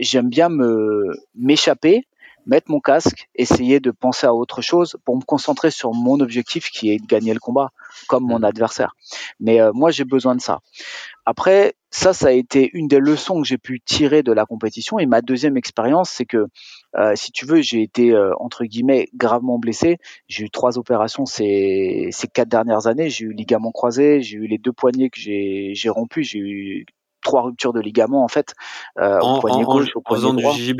j'aime 0.00 0.28
bien 0.28 0.48
me 0.48 1.14
m'échapper 1.34 2.06
mettre 2.46 2.70
mon 2.70 2.80
casque, 2.80 3.28
essayer 3.34 3.80
de 3.80 3.90
penser 3.90 4.26
à 4.26 4.34
autre 4.34 4.62
chose 4.62 4.96
pour 5.04 5.16
me 5.16 5.22
concentrer 5.22 5.70
sur 5.70 5.92
mon 5.92 6.20
objectif 6.20 6.70
qui 6.70 6.90
est 6.90 6.98
de 6.98 7.06
gagner 7.06 7.34
le 7.34 7.40
combat 7.40 7.70
comme 8.08 8.24
mon 8.24 8.42
adversaire. 8.42 8.94
Mais 9.40 9.60
euh, 9.60 9.72
moi, 9.72 9.90
j'ai 9.90 10.04
besoin 10.04 10.34
de 10.34 10.40
ça. 10.40 10.60
Après, 11.24 11.74
ça, 11.90 12.12
ça 12.12 12.28
a 12.28 12.32
été 12.32 12.70
une 12.72 12.88
des 12.88 12.98
leçons 12.98 13.40
que 13.40 13.46
j'ai 13.46 13.58
pu 13.58 13.80
tirer 13.80 14.22
de 14.22 14.32
la 14.32 14.46
compétition. 14.46 14.98
Et 14.98 15.06
ma 15.06 15.20
deuxième 15.20 15.56
expérience, 15.56 16.10
c'est 16.10 16.24
que, 16.24 16.46
euh, 16.96 17.12
si 17.14 17.32
tu 17.32 17.46
veux, 17.46 17.60
j'ai 17.60 17.82
été 17.82 18.12
euh, 18.12 18.32
entre 18.40 18.64
guillemets 18.64 19.08
gravement 19.14 19.58
blessé. 19.58 19.98
J'ai 20.26 20.44
eu 20.44 20.50
trois 20.50 20.78
opérations 20.78 21.26
ces, 21.26 22.08
ces 22.10 22.28
quatre 22.28 22.48
dernières 22.48 22.86
années. 22.86 23.10
J'ai 23.10 23.26
eu 23.26 23.32
ligament 23.32 23.72
croisé, 23.72 24.22
j'ai 24.22 24.38
eu 24.38 24.46
les 24.46 24.58
deux 24.58 24.72
poignets 24.72 25.10
que 25.10 25.20
j'ai 25.20 25.88
rompus, 25.88 26.30
j'ai 26.30 26.38
eu 26.38 26.86
trois 27.22 27.42
ruptures 27.42 27.72
de 27.72 27.80
ligaments 27.80 28.24
en 28.24 28.28
fait, 28.28 28.54
euh, 28.98 29.20
en, 29.20 29.36
au 29.36 29.40
poignet 29.40 29.64
en, 29.64 29.74
gauche, 29.74 29.94
au 29.94 30.00
poignet 30.00 30.32
droit. 30.32 30.54
Du 30.54 30.74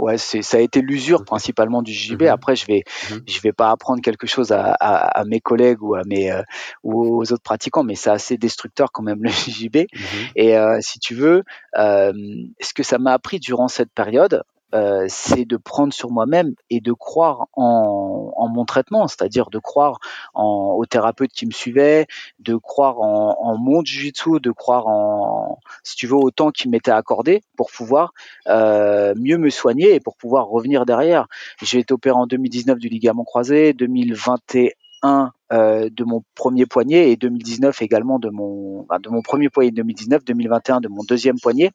Ouais, 0.00 0.18
c'est 0.18 0.42
ça 0.42 0.58
a 0.58 0.60
été 0.60 0.80
l'usure 0.80 1.24
principalement 1.24 1.82
du 1.82 1.92
JB. 1.92 2.22
Mmh. 2.22 2.26
Après, 2.26 2.56
je 2.56 2.66
vais 2.66 2.84
mmh. 3.10 3.14
je 3.26 3.40
vais 3.40 3.52
pas 3.52 3.70
apprendre 3.70 4.02
quelque 4.02 4.26
chose 4.26 4.52
à, 4.52 4.72
à, 4.80 5.20
à 5.20 5.24
mes 5.24 5.40
collègues 5.40 5.82
ou 5.82 5.94
à 5.94 6.02
mes 6.04 6.30
euh, 6.30 6.42
ou 6.82 7.18
aux 7.18 7.32
autres 7.32 7.42
pratiquants, 7.42 7.84
mais 7.84 7.94
c'est 7.94 8.10
assez 8.10 8.36
destructeur 8.36 8.92
quand 8.92 9.02
même 9.02 9.22
le 9.22 9.30
JB. 9.48 9.76
Mmh. 9.76 10.06
Et 10.36 10.56
euh, 10.56 10.78
si 10.80 10.98
tu 10.98 11.14
veux, 11.14 11.44
euh, 11.76 12.12
ce 12.60 12.74
que 12.74 12.82
ça 12.82 12.98
m'a 12.98 13.12
appris 13.12 13.38
durant 13.38 13.68
cette 13.68 13.92
période, 13.92 14.42
euh, 14.74 15.06
c'est 15.08 15.44
de 15.44 15.56
prendre 15.56 15.92
sur 15.92 16.10
moi-même 16.10 16.54
et 16.70 16.80
de 16.80 16.92
croire 16.92 17.46
en, 17.54 18.32
en 18.36 18.48
mon 18.48 18.64
traitement, 18.64 19.08
c'est-à-dire 19.08 19.50
de 19.50 19.58
croire 19.58 19.98
en, 20.34 20.74
au 20.76 20.84
thérapeute 20.84 21.32
qui 21.32 21.46
me 21.46 21.52
suivait, 21.52 22.06
de 22.38 22.56
croire 22.56 23.00
en, 23.00 23.36
en 23.40 23.56
mon 23.56 23.82
jiu-jitsu, 23.82 24.40
de 24.40 24.50
croire 24.50 24.86
en, 24.86 25.58
si 25.82 25.96
tu 25.96 26.06
veux, 26.06 26.16
au 26.16 26.30
temps 26.30 26.50
qui 26.50 26.68
m'était 26.68 26.90
accordé 26.90 27.42
pour 27.56 27.70
pouvoir 27.70 28.12
euh, 28.48 29.14
mieux 29.16 29.38
me 29.38 29.50
soigner 29.50 29.94
et 29.94 30.00
pour 30.00 30.16
pouvoir 30.16 30.48
revenir 30.48 30.84
derrière. 30.84 31.26
J'ai 31.62 31.78
été 31.78 31.94
opéré 31.94 32.16
en 32.16 32.26
2019 32.26 32.78
du 32.78 32.88
ligament 32.88 33.24
croisé, 33.24 33.72
2021 33.72 34.68
euh, 35.04 35.88
de 35.90 36.04
mon 36.04 36.22
premier 36.34 36.66
poignet 36.66 37.10
et 37.10 37.16
2019 37.16 37.80
également 37.80 38.18
de 38.18 38.28
mon 38.28 38.86
de 39.00 39.08
mon 39.08 39.22
premier 39.22 39.48
poignet 39.48 39.70
2019 39.70 40.22
2021 40.24 40.80
de 40.80 40.88
mon 40.88 41.04
deuxième 41.04 41.38
poignet. 41.40 41.70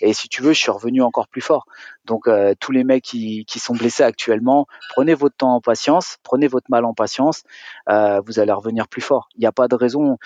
Et 0.00 0.14
si 0.14 0.28
tu 0.28 0.42
veux 0.42 0.52
je 0.52 0.60
suis 0.60 0.70
revenu 0.70 1.02
encore 1.02 1.28
plus 1.28 1.40
fort. 1.40 1.66
Donc 2.06 2.26
euh, 2.26 2.54
tous 2.58 2.72
les 2.72 2.84
mecs 2.84 3.02
qui, 3.02 3.44
qui 3.46 3.58
sont 3.58 3.74
blessés 3.74 4.02
actuellement 4.02 4.66
prenez 4.94 5.12
votre 5.14 5.36
temps 5.36 5.54
en 5.54 5.60
patience 5.60 6.16
prenez 6.22 6.46
votre 6.46 6.70
mal 6.70 6.84
en 6.84 6.94
patience 6.94 7.42
euh, 7.90 8.20
vous 8.24 8.38
allez 8.38 8.52
revenir 8.52 8.88
plus 8.88 9.02
fort. 9.02 9.28
Il 9.34 9.40
n'y 9.40 9.46
a 9.46 9.52
pas 9.52 9.68
de 9.68 9.74
raison. 9.74 10.16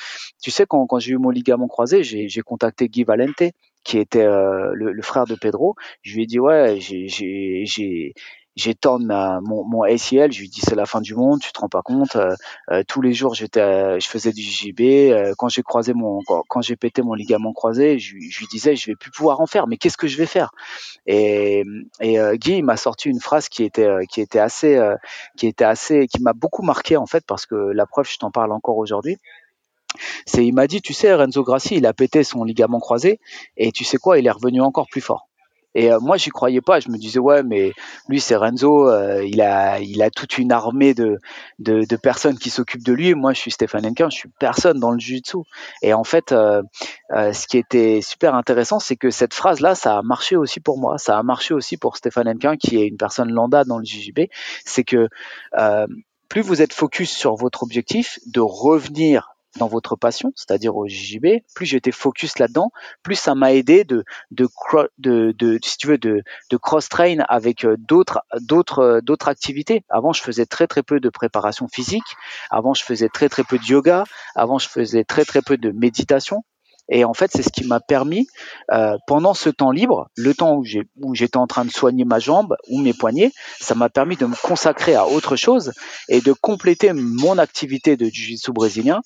Tu 0.40 0.50
sais 0.50 0.66
quand, 0.66 0.86
quand 0.86 1.00
j'ai 1.00 1.12
eu 1.12 1.18
mon 1.18 1.30
ligament 1.30 1.68
croisé 1.68 2.04
j'ai 2.04 2.42
contacté 2.42 2.88
Guy 2.88 3.02
Valente 3.02 3.42
qui 3.82 3.98
était 3.98 4.24
le, 4.26 4.92
le, 4.92 5.02
frère 5.02 5.24
de 5.24 5.34
Pedro. 5.34 5.74
Je 6.02 6.14
lui 6.14 6.22
ai 6.22 6.26
dit 6.26 6.38
ouais 6.38 6.78
j'ai 6.78 8.14
j'ai 8.56 8.74
tordu 8.74 9.06
mon, 9.06 9.64
mon 9.64 9.82
ACL, 9.82 10.30
je 10.32 10.40
lui 10.40 10.48
dis 10.48 10.60
c'est 10.60 10.74
la 10.74 10.84
fin 10.84 11.00
du 11.00 11.14
monde, 11.14 11.40
tu 11.40 11.52
te 11.52 11.58
rends 11.58 11.68
pas 11.68 11.82
compte. 11.82 12.16
Euh, 12.16 12.34
euh 12.70 12.82
tous 12.86 13.00
les 13.00 13.12
jours 13.14 13.34
j'étais, 13.34 13.98
je 13.98 14.06
faisais 14.06 14.32
du 14.32 14.42
JB. 14.42 14.80
Euh, 14.80 15.34
quand 15.38 15.48
j'ai 15.48 15.62
croisé 15.62 15.94
mon, 15.94 16.20
quand, 16.26 16.60
j'ai 16.60 16.76
pété 16.76 17.02
mon 17.02 17.14
ligament 17.14 17.52
croisé, 17.52 17.98
je, 17.98 18.16
je, 18.18 18.38
lui 18.38 18.46
disais 18.50 18.76
je 18.76 18.90
vais 18.90 18.96
plus 18.96 19.10
pouvoir 19.10 19.40
en 19.40 19.46
faire, 19.46 19.66
mais 19.66 19.76
qu'est-ce 19.76 19.96
que 19.96 20.06
je 20.06 20.18
vais 20.18 20.26
faire? 20.26 20.52
Et, 21.06 21.64
et 22.00 22.20
euh, 22.20 22.36
Guy 22.36 22.62
m'a 22.62 22.76
sorti 22.76 23.08
une 23.08 23.20
phrase 23.20 23.48
qui 23.48 23.64
était, 23.64 23.88
qui 24.10 24.20
était 24.20 24.38
assez, 24.38 24.78
qui 25.36 25.46
était 25.46 25.64
assez, 25.64 26.06
qui 26.06 26.22
m'a 26.22 26.32
beaucoup 26.34 26.62
marqué 26.62 26.96
en 26.96 27.06
fait 27.06 27.24
parce 27.26 27.46
que 27.46 27.54
la 27.54 27.86
preuve 27.86 28.08
je 28.08 28.18
t'en 28.18 28.30
parle 28.30 28.52
encore 28.52 28.76
aujourd'hui. 28.76 29.16
C'est 30.26 30.44
il 30.46 30.52
m'a 30.52 30.66
dit 30.66 30.80
tu 30.80 30.92
sais 30.92 31.14
Renzo 31.14 31.42
Grassi 31.42 31.76
il 31.76 31.86
a 31.86 31.92
pété 31.92 32.24
son 32.24 32.44
ligament 32.44 32.80
croisé 32.80 33.20
et 33.56 33.72
tu 33.72 33.84
sais 33.84 33.98
quoi 33.98 34.18
il 34.18 34.26
est 34.26 34.30
revenu 34.30 34.60
encore 34.60 34.86
plus 34.90 35.02
fort. 35.02 35.28
Et 35.74 35.92
euh, 35.92 36.00
moi, 36.00 36.16
j'y 36.16 36.30
croyais 36.30 36.60
pas. 36.60 36.80
Je 36.80 36.88
me 36.88 36.98
disais 36.98 37.18
ouais, 37.18 37.42
mais 37.42 37.72
lui, 38.08 38.20
c'est 38.20 38.36
Renzo. 38.36 38.88
Euh, 38.88 39.24
il 39.24 39.40
a, 39.40 39.80
il 39.80 40.02
a 40.02 40.10
toute 40.10 40.38
une 40.38 40.52
armée 40.52 40.94
de, 40.94 41.18
de, 41.58 41.84
de 41.84 41.96
personnes 41.96 42.38
qui 42.38 42.50
s'occupent 42.50 42.84
de 42.84 42.92
lui. 42.92 43.14
Moi, 43.14 43.32
je 43.32 43.40
suis 43.40 43.50
Stéphane 43.50 43.86
Henkin. 43.86 44.10
Je 44.10 44.16
suis 44.16 44.28
personne 44.38 44.78
dans 44.78 44.90
le 44.90 44.98
jiu-jitsu. 44.98 45.38
Et 45.82 45.94
en 45.94 46.04
fait, 46.04 46.32
euh, 46.32 46.62
euh, 47.12 47.32
ce 47.32 47.46
qui 47.46 47.58
était 47.58 48.00
super 48.02 48.34
intéressant, 48.34 48.78
c'est 48.78 48.96
que 48.96 49.10
cette 49.10 49.34
phrase-là, 49.34 49.74
ça 49.74 49.98
a 49.98 50.02
marché 50.02 50.36
aussi 50.36 50.60
pour 50.60 50.78
moi. 50.78 50.98
Ça 50.98 51.18
a 51.18 51.22
marché 51.22 51.54
aussi 51.54 51.76
pour 51.76 51.96
Stéphane 51.96 52.28
Henkin, 52.28 52.56
qui 52.56 52.76
est 52.76 52.86
une 52.86 52.96
personne 52.96 53.30
lambda 53.30 53.64
dans 53.64 53.78
le 53.78 53.84
JJB. 53.84 54.20
C'est 54.64 54.84
que 54.84 55.08
plus 56.28 56.40
vous 56.40 56.62
êtes 56.62 56.72
focus 56.72 57.10
sur 57.10 57.34
votre 57.34 57.62
objectif, 57.62 58.18
de 58.26 58.40
revenir 58.40 59.31
dans 59.58 59.66
votre 59.68 59.96
passion, 59.96 60.32
c'est-à-dire 60.36 60.76
au 60.76 60.86
JJB, 60.86 61.42
plus 61.54 61.66
j'étais 61.66 61.92
focus 61.92 62.38
là-dedans, 62.38 62.70
plus 63.02 63.16
ça 63.16 63.34
m'a 63.34 63.52
aidé 63.52 63.84
de, 63.84 64.04
de, 64.30 64.48
de, 64.98 65.32
de, 65.38 65.58
si 65.62 65.76
tu 65.76 65.86
veux, 65.86 65.98
de, 65.98 66.22
de 66.50 66.56
cross-train 66.56 67.18
avec 67.28 67.64
euh, 67.64 67.76
d'autres, 67.78 68.22
d'autres, 68.40 68.78
euh, 68.80 69.00
d'autres 69.00 69.28
activités. 69.28 69.84
Avant, 69.88 70.12
je 70.12 70.22
faisais 70.22 70.46
très 70.46 70.66
très 70.66 70.82
peu 70.82 71.00
de 71.00 71.08
préparation 71.08 71.68
physique. 71.68 72.16
Avant, 72.50 72.74
je 72.74 72.84
faisais 72.84 73.08
très 73.08 73.28
très 73.28 73.44
peu 73.44 73.58
de 73.58 73.64
yoga. 73.64 74.04
Avant, 74.34 74.58
je 74.58 74.68
faisais 74.68 75.04
très 75.04 75.24
très 75.24 75.42
peu 75.42 75.56
de 75.56 75.70
méditation. 75.70 76.44
Et 76.88 77.04
en 77.04 77.14
fait, 77.14 77.30
c'est 77.32 77.42
ce 77.42 77.50
qui 77.50 77.64
m'a 77.64 77.80
permis, 77.80 78.26
euh, 78.72 78.96
pendant 79.06 79.34
ce 79.34 79.48
temps 79.48 79.70
libre, 79.70 80.08
le 80.16 80.34
temps 80.34 80.56
où, 80.56 80.64
j'étais 81.14 81.36
en 81.36 81.46
train 81.46 81.64
de 81.64 81.70
soigner 81.70 82.04
ma 82.04 82.18
jambe 82.18 82.56
ou 82.68 82.80
mes 82.80 82.92
poignets, 82.92 83.30
ça 83.60 83.74
m'a 83.74 83.88
permis 83.88 84.16
de 84.16 84.26
me 84.26 84.34
consacrer 84.34 84.94
à 84.94 85.06
autre 85.06 85.36
chose 85.36 85.72
et 86.08 86.20
de 86.20 86.32
compléter 86.32 86.92
mon 86.92 87.38
activité 87.38 87.96
de 87.96 88.06
jiu-jitsu 88.06 88.52
brésilien 88.52 89.00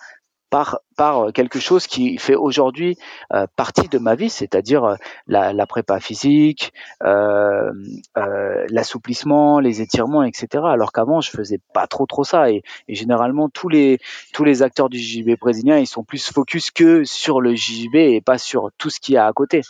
par, 0.51 0.81
par 0.97 1.33
quelque 1.33 1.59
chose 1.59 1.87
qui 1.87 2.19
fait 2.19 2.35
aujourd'hui 2.35 2.97
euh, 3.33 3.47
partie 3.57 3.89
de 3.89 3.99
ma 3.99 4.15
vie, 4.15 4.31
c'est-à-dire 4.31 4.85
euh, 4.85 4.95
la, 5.27 5.53
la, 5.53 5.67
prépa 5.67 5.99
physique, 6.01 6.73
euh, 7.03 7.73
euh, 8.17 8.67
l'assouplissement, 8.71 9.59
les 9.59 9.83
étirements, 9.83 10.23
etc. 10.23 10.65
Alors 10.67 10.93
qu'avant, 10.93 11.21
je 11.21 11.31
faisais 11.31 11.61
pas 11.75 11.87
trop 11.87 12.07
trop 12.07 12.25
ça. 12.25 12.51
Et, 12.51 12.63
et, 12.89 12.95
généralement, 12.95 13.49
tous 13.49 13.69
les 13.69 13.99
tous 14.33 14.45
les 14.45 14.63
acteurs 14.63 14.89
du 14.89 14.99
JJB 14.99 15.39
brésilien, 15.39 15.79
ils 15.79 15.87
sont 15.87 16.05
plus 16.05 16.31
focus 16.31 16.71
que 16.71 17.05
sur 17.05 17.41
le 17.41 17.55
JJB 17.55 17.97
et 17.97 18.21
pas 18.21 18.39
sur 18.39 18.71
tout 18.79 18.91
ce 18.91 19.01
qu'il 19.01 19.15
y 19.15 19.19
a 19.19 19.27
à 19.27 19.33
côté. 19.33 19.63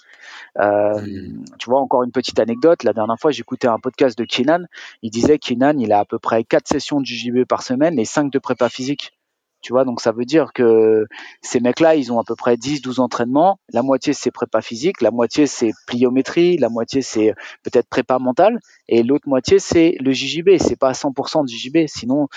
Euh, 0.59 1.01
mmh. 1.01 1.45
Tu 1.59 1.71
vois, 1.71 1.81
encore 1.81 2.03
une 2.03 2.12
petite 2.12 2.39
anecdote. 2.39 2.83
La 2.83 2.93
dernière 2.93 3.19
fois, 3.19 3.31
j'écoutais 3.31 3.69
un 3.69 3.79
podcast 3.79 4.19
de 4.19 4.25
Kenan. 4.25 4.65
Il 5.03 5.11
disait 5.11 5.39
Kenan, 5.39 5.79
il 5.79 5.93
a 5.93 6.01
à 6.01 6.05
peu 6.05 6.19
près 6.19 6.45
quatre 6.45 6.69
sessions 6.69 7.01
de 7.01 7.07
JJB 7.07 7.45
par 7.45 7.62
semaine 7.62 7.99
et 7.99 8.05
cinq 8.05 8.31
de 8.31 8.39
prépa 8.39 8.69
physique. 8.69 9.16
Tu 9.62 9.73
vois, 9.73 9.85
donc 9.85 10.01
ça 10.01 10.12
veut 10.12 10.25
dire 10.25 10.53
que 10.53 11.07
ces 11.42 11.61
mecs-là, 11.61 11.97
ils 11.97 12.12
ont 12.12 12.21
à 12.21 12.25
peu 12.25 12.37
près 12.37 12.57
10-12 12.57 13.01
entraînements. 13.01 13.59
La 13.73 13.83
moitié, 13.83 14.12
c'est 14.12 14.31
prépa 14.31 14.61
physique, 14.61 15.01
la 15.01 15.11
moitié, 15.11 15.47
c'est 15.47 15.73
pliométrie, 15.87 16.57
la 16.57 16.69
moitié, 16.69 17.03
c'est 17.03 17.35
peut-être 17.64 17.88
prépa 17.88 18.19
mentale, 18.19 18.61
et 18.88 19.03
l'autre 19.03 19.29
moitié, 19.29 19.59
c'est 19.59 19.97
le 20.01 20.12
JJB. 20.12 20.59
C'est 20.59 20.79
pas 20.79 20.92
100% 20.92 21.45
de 21.45 21.49
JJB. 21.49 21.88
Sinon, 21.88 22.29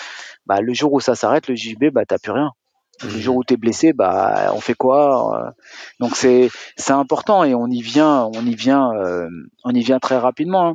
bah, 0.46 0.62
le 0.62 0.74
jour 0.74 0.94
où 0.94 1.00
ça 1.00 1.16
s'arrête, 1.16 1.48
le 1.48 1.56
JJB, 1.56 1.92
bah, 1.92 2.06
t'as 2.08 2.18
plus 2.18 2.32
rien. 2.32 2.52
Le 3.04 3.10
jour 3.10 3.38
où 3.38 3.44
tu 3.46 3.54
es 3.54 3.58
blessé, 3.58 3.94
bah, 3.94 4.52
on 4.54 4.60
fait 4.60 4.74
quoi 4.74 5.54
Donc 6.02 6.18
c'est 6.18 6.50
c'est 6.76 6.92
important 6.92 7.46
et 7.46 7.56
on 7.56 7.68
y 7.68 7.82
vient, 7.82 8.30
on 8.36 8.46
y 8.46 8.56
vient, 8.56 8.92
euh, 8.92 9.30
on 9.64 9.72
y 9.72 9.82
vient 9.82 10.00
très 10.00 10.18
rapidement. 10.18 10.70
Hein 10.70 10.74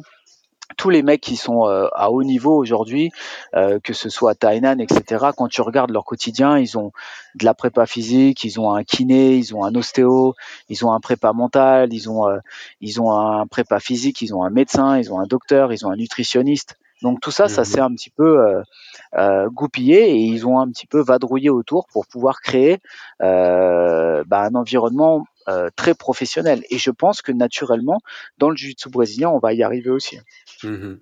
tous 0.76 0.90
les 0.90 1.02
mecs 1.02 1.20
qui 1.20 1.36
sont 1.36 1.66
euh, 1.66 1.88
à 1.94 2.10
haut 2.10 2.22
niveau 2.22 2.56
aujourd'hui, 2.56 3.10
euh, 3.54 3.78
que 3.82 3.92
ce 3.92 4.08
soit 4.08 4.34
Tainan, 4.34 4.78
etc., 4.78 5.26
quand 5.36 5.48
tu 5.48 5.60
regardes 5.60 5.90
leur 5.90 6.04
quotidien, 6.04 6.58
ils 6.58 6.78
ont 6.78 6.92
de 7.34 7.44
la 7.44 7.54
prépa 7.54 7.86
physique, 7.86 8.44
ils 8.44 8.58
ont 8.60 8.72
un 8.72 8.84
kiné, 8.84 9.36
ils 9.36 9.54
ont 9.54 9.64
un 9.64 9.74
ostéo, 9.74 10.34
ils 10.68 10.84
ont 10.84 10.92
un 10.92 11.00
prépa 11.00 11.32
mental, 11.32 11.92
ils 11.92 12.08
ont, 12.10 12.28
euh, 12.28 12.38
ils 12.80 13.00
ont 13.00 13.12
un 13.12 13.46
prépa 13.46 13.80
physique, 13.80 14.22
ils 14.22 14.34
ont 14.34 14.42
un 14.42 14.50
médecin, 14.50 14.98
ils 14.98 15.12
ont 15.12 15.20
un 15.20 15.26
docteur, 15.26 15.72
ils 15.72 15.86
ont 15.86 15.90
un 15.90 15.96
nutritionniste. 15.96 16.76
Donc 17.02 17.20
tout 17.20 17.30
ça, 17.30 17.48
ça 17.48 17.62
mmh 17.62 17.64
s'est 17.64 17.80
un 17.80 17.90
petit 17.90 18.10
peu 18.10 18.62
goupillé 19.48 20.12
et 20.12 20.16
ils 20.16 20.46
ont 20.46 20.58
un 20.58 20.68
petit 20.70 20.86
peu 20.86 21.02
vadrouillé 21.02 21.50
autour 21.50 21.86
pour 21.92 22.06
pouvoir 22.06 22.40
créer 22.40 22.78
bah, 23.20 24.22
un 24.30 24.54
environnement 24.54 25.26
très 25.76 25.94
professionnel. 25.94 26.64
Et 26.70 26.78
je 26.78 26.90
pense 26.90 27.22
que 27.22 27.32
naturellement, 27.32 28.00
dans 28.38 28.50
le 28.50 28.56
jiu-jitsu 28.56 28.88
brésilien, 28.88 29.28
on 29.28 29.38
va 29.38 29.52
y 29.52 29.62
arriver 29.62 29.90
aussi. 29.90 30.18
Mmh 30.62 30.94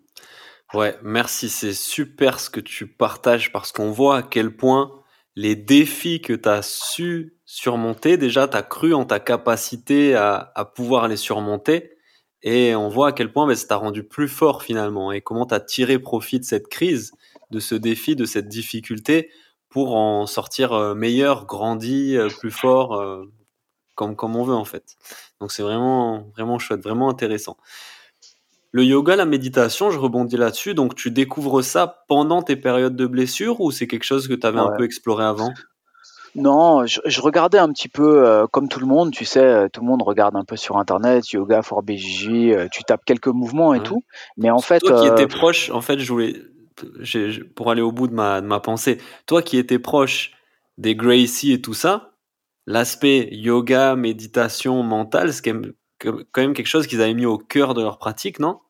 ouais, 0.74 0.96
merci, 1.02 1.48
c'est 1.48 1.74
super 1.74 2.40
ce 2.40 2.50
que 2.50 2.61
tu 2.61 2.87
partages 2.87 3.52
parce 3.52 3.72
qu'on 3.72 3.90
voit 3.90 4.18
à 4.18 4.22
quel 4.22 4.57
point 4.57 5.02
les 5.35 5.57
défis 5.57 6.20
que 6.20 6.33
tu 6.33 6.48
as 6.48 6.62
su 6.62 7.37
surmonter, 7.44 8.16
déjà 8.16 8.48
tu 8.48 8.57
as 8.57 8.62
cru 8.62 8.94
en 8.94 9.05
ta 9.05 9.20
capacité 9.20 10.14
à, 10.14 10.72
pouvoir 10.74 11.09
les 11.09 11.16
surmonter 11.16 11.92
et 12.42 12.74
on 12.74 12.88
voit 12.88 13.09
à 13.09 13.12
quel 13.12 13.33
point 13.33 13.46
ben, 13.46 13.55
ça 13.55 13.68
t'a 13.68 13.76
rendu 13.76 14.02
plus 14.05 14.28
fort 14.28 14.62
finalement 14.62 15.12
et 15.12 15.20
comment 15.20 15.46
tu 15.46 15.55
as 15.55 15.61
tiré 15.61 15.98
profit 15.98 16.40
de 16.40 16.44
cette 16.44 16.68
crise, 16.68 17.12
de 17.50 17.61
ce 17.61 17.74
défi, 17.74 18.16
de 18.16 18.24
cette 18.24 18.48
difficulté 18.48 19.31
pour 19.68 19.96
en 19.96 20.26
sortir 20.26 20.72
euh, 20.72 20.94
meilleur, 20.94 21.46
grandi, 21.46 22.16
euh, 22.16 22.28
plus 22.28 22.50
fort, 22.50 22.94
euh, 22.94 23.24
comme, 23.94 24.16
comme 24.16 24.37
on 24.37 24.44
veut 24.44 24.55
en 24.55 24.64
fait. 24.64 24.96
Donc 25.40 25.52
c'est 25.52 25.62
vraiment, 25.62 26.26
vraiment 26.37 26.59
chouette, 26.59 26.83
vraiment 26.83 27.09
intéressant. 27.09 27.57
Le 28.74 28.85
yoga, 28.85 29.16
la 29.16 29.26
méditation, 29.26 29.90
je 29.90 29.98
rebondis 29.98 30.38
là-dessus. 30.38 30.72
Donc, 30.72 30.94
tu 30.94 31.11
découvres 31.11 31.62
ça 31.62 32.05
pendant 32.09 32.40
tes 32.40 32.57
périodes 32.57 32.96
de 32.96 33.07
blessure 33.07 33.61
ou 33.61 33.70
c'est 33.70 33.87
quelque 33.87 34.05
chose 34.05 34.28
que 34.28 34.33
tu 34.33 34.46
avais 34.46 34.61
un 34.61 34.70
peu 34.78 34.85
exploré 34.85 35.24
avant? 35.24 35.52
Non, 36.35 36.87
je, 36.87 37.20
regardais 37.20 37.59
un 37.59 37.70
petit 37.70 37.90
peu 37.90 38.26
euh, 38.26 38.46
comme 38.46 38.68
tout 38.68 38.81
le 38.81 38.87
monde, 38.87 39.11
tu 39.11 39.26
sais, 39.26 39.44
euh, 39.44 39.68
tout 39.70 39.83
le 39.83 39.87
monde 39.87 40.00
regarde 40.00 40.35
un 40.35 40.44
peu 40.44 40.57
sur 40.57 40.78
internet, 40.78 41.31
yoga 41.31 41.61
for 41.61 41.83
BJJ, 41.83 42.28
euh, 42.31 42.68
tu 42.72 42.85
tapes 42.85 43.05
quelques 43.05 43.26
mouvements 43.26 43.74
et 43.74 43.83
tout, 43.83 44.02
mais 44.38 44.50
en 44.50 44.61
fait. 44.61 44.78
Toi 44.78 45.02
qui 45.02 45.07
étais 45.07 45.26
proche, 45.26 45.68
en 45.68 45.83
fait, 45.83 45.98
je 45.98 46.11
voulais, 46.11 46.37
pour 47.55 47.70
aller 47.70 47.83
au 47.83 47.92
bout 47.92 48.07
de 48.07 48.14
ma, 48.14 48.40
de 48.40 48.46
ma 48.46 48.61
pensée, 48.61 48.96
toi 49.26 49.42
qui 49.42 49.59
étais 49.59 49.78
proche 49.78 50.33
des 50.78 50.96
Gracie 50.96 51.52
et 51.52 51.61
tout 51.61 51.74
ça, 51.74 52.12
l'aspect 52.66 53.29
yoga, 53.33 53.96
méditation, 53.96 54.83
mental, 54.83 55.33
c'est 55.33 55.42
quand 56.01 56.40
même 56.42 56.55
quelque 56.55 56.66
chose 56.66 56.87
qu'ils 56.87 57.01
avaient 57.03 57.14
mis 57.14 57.27
au 57.27 57.38
cœur 57.38 57.75
de 57.75 57.83
leur 57.83 57.98
pratique, 57.98 58.38
non? 58.40 58.61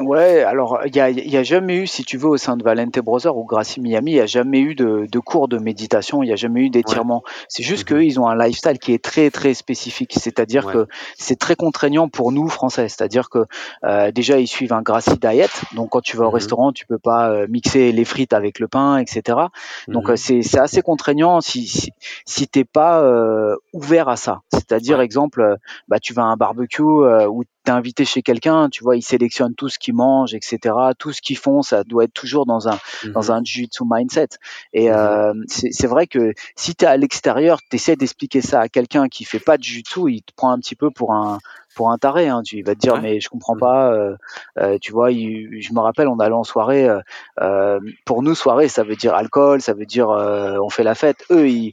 Ouais, 0.00 0.42
alors 0.42 0.80
il 0.86 0.96
y 0.96 1.00
a, 1.00 1.08
y 1.08 1.36
a, 1.36 1.42
jamais 1.44 1.76
eu, 1.76 1.86
si 1.86 2.04
tu 2.04 2.18
veux, 2.18 2.28
au 2.28 2.36
sein 2.36 2.56
de 2.56 2.64
Valente 2.64 2.98
Brothers 2.98 3.36
ou 3.36 3.44
Gracie 3.44 3.80
Miami, 3.80 4.12
il 4.12 4.16
y 4.16 4.20
a 4.20 4.26
jamais 4.26 4.58
eu 4.58 4.74
de, 4.74 5.06
de 5.10 5.18
cours 5.20 5.46
de 5.46 5.56
méditation, 5.58 6.24
il 6.24 6.28
y 6.28 6.32
a 6.32 6.36
jamais 6.36 6.62
eu 6.62 6.70
d'étirement. 6.70 7.22
C'est 7.48 7.62
juste 7.62 7.88
mmh 7.88 7.94
qu'ils 7.94 8.20
ont 8.20 8.26
un 8.26 8.36
lifestyle 8.36 8.78
qui 8.80 8.92
est 8.92 9.02
très 9.02 9.30
très 9.30 9.54
spécifique, 9.54 10.14
c'est-à-dire 10.18 10.66
que 10.66 10.88
c'est 11.16 11.38
très 11.38 11.54
contraignant 11.54 12.08
pour 12.08 12.32
nous 12.32 12.48
Français, 12.48 12.88
c'est-à-dire 12.88 13.30
que 13.30 13.46
euh, 13.84 14.10
déjà 14.10 14.40
ils 14.40 14.48
suivent 14.48 14.72
un 14.72 14.82
Gracie 14.82 15.16
diet, 15.16 15.50
donc 15.74 15.90
quand 15.90 16.00
tu 16.00 16.16
vas 16.16 16.26
au 16.26 16.30
mmh 16.30 16.34
restaurant, 16.34 16.72
tu 16.72 16.86
peux 16.86 16.98
pas 16.98 17.30
euh, 17.30 17.46
mixer 17.48 17.92
les 17.92 18.04
frites 18.04 18.32
avec 18.32 18.58
le 18.58 18.66
pain, 18.66 18.98
etc. 18.98 19.38
Donc 19.86 20.08
mmh 20.08 20.16
c'est 20.16 20.42
c'est 20.42 20.58
assez 20.58 20.82
contraignant 20.82 21.40
si 21.40 21.68
si, 21.68 21.92
si 22.26 22.48
t'es 22.48 22.64
pas 22.64 23.00
euh, 23.00 23.54
ouvert 23.72 24.08
à 24.08 24.16
ça. 24.16 24.40
C'est-à-dire 24.52 25.00
exemple, 25.00 25.56
bah 25.86 26.00
tu 26.00 26.14
vas 26.14 26.22
à 26.22 26.26
un 26.26 26.36
barbecue 26.36 26.82
où 26.82 27.44
t'es 27.64 27.70
invité 27.72 28.04
chez 28.04 28.22
quelqu'un, 28.22 28.68
tu 28.68 28.84
vois, 28.84 28.96
ils 28.96 29.02
sélectionnent 29.02 29.54
tout 29.54 29.68
ce 29.68 29.78
qu'ils 29.78 29.94
mangent, 29.94 30.34
etc. 30.34 30.58
Tout 30.98 31.12
ce 31.12 31.20
qu'ils 31.22 31.38
font, 31.38 31.62
ça 31.62 31.82
doit 31.84 32.04
être 32.04 32.12
toujours 32.12 32.46
dans 32.46 32.68
un 32.68 32.78
dans 33.12 33.22
Mhm. 33.22 33.30
un 33.30 33.42
jiu-jitsu 33.42 33.82
mindset. 33.90 34.28
Et 34.72 34.90
Mhm. 34.90 34.96
euh, 34.96 35.34
c'est 35.48 35.86
vrai 35.86 36.06
que 36.06 36.32
si 36.56 36.74
t'es 36.74 36.86
à 36.86 36.96
l'extérieur, 36.96 37.58
t'essaies 37.70 37.96
d'expliquer 37.96 38.40
ça 38.42 38.60
à 38.60 38.68
quelqu'un 38.68 39.08
qui 39.08 39.24
fait 39.24 39.40
pas 39.40 39.56
de 39.56 39.62
jiu-jitsu, 39.62 40.00
il 40.12 40.22
te 40.22 40.32
prend 40.36 40.50
un 40.50 40.58
petit 40.58 40.76
peu 40.76 40.90
pour 40.90 41.12
un 41.14 41.38
pour 41.74 41.90
un 41.90 41.98
taré. 41.98 42.28
Hein. 42.28 42.42
Tu 42.44 42.58
il 42.58 42.64
va 42.64 42.74
te 42.74 42.78
dire 42.80 42.94
Ouais. 42.94 43.00
mais 43.00 43.20
je 43.20 43.28
comprends 43.28 43.54
Mhm. 43.54 43.60
pas. 43.60 43.92
euh, 43.92 44.14
euh, 44.58 44.78
tu 44.80 44.92
vois, 44.92 45.10
il- 45.10 45.60
je 45.60 45.72
me 45.72 45.80
rappelle, 45.80 46.06
on 46.06 46.20
allait 46.20 46.32
en 46.34 46.44
soirée. 46.44 46.88
euh, 46.88 47.00
euh, 47.40 47.80
pour 48.04 48.22
nous, 48.22 48.34
soirée, 48.36 48.68
ça 48.68 48.84
veut 48.84 48.94
dire 48.94 49.14
alcool, 49.14 49.60
ça 49.60 49.72
veut 49.72 49.86
dire 49.86 50.10
euh, 50.10 50.56
on 50.62 50.68
fait 50.68 50.84
la 50.84 50.94
fête. 50.94 51.24
Eux, 51.30 51.48
ils 51.48 51.72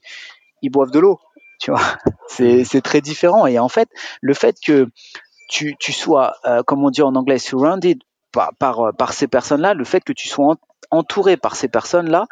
ils 0.63 0.69
boivent 0.69 0.91
de 0.91 0.99
l'eau. 0.99 1.19
Tu 1.59 1.69
vois, 1.69 1.79
c'est 2.27 2.63
c'est 2.63 2.81
très 2.81 3.01
différent. 3.01 3.45
Et 3.45 3.59
en 3.59 3.69
fait, 3.69 3.89
le 4.21 4.33
fait 4.33 4.55
que 4.65 4.87
tu, 5.51 5.75
tu 5.79 5.91
sois, 5.91 6.33
euh, 6.45 6.63
comme 6.63 6.83
on 6.83 6.89
dit 6.89 7.03
en 7.03 7.13
anglais, 7.15 7.37
surrounded 7.37 7.99
par, 8.31 8.51
par, 8.57 8.79
euh, 8.79 8.91
par 8.93 9.13
ces 9.13 9.27
personnes-là, 9.27 9.73
le 9.73 9.83
fait 9.83 10.01
que 10.03 10.13
tu 10.13 10.27
sois 10.27 10.45
en- 10.53 10.55
entouré 10.99 11.37
par 11.37 11.55
ces 11.55 11.67
personnes-là, 11.67 12.25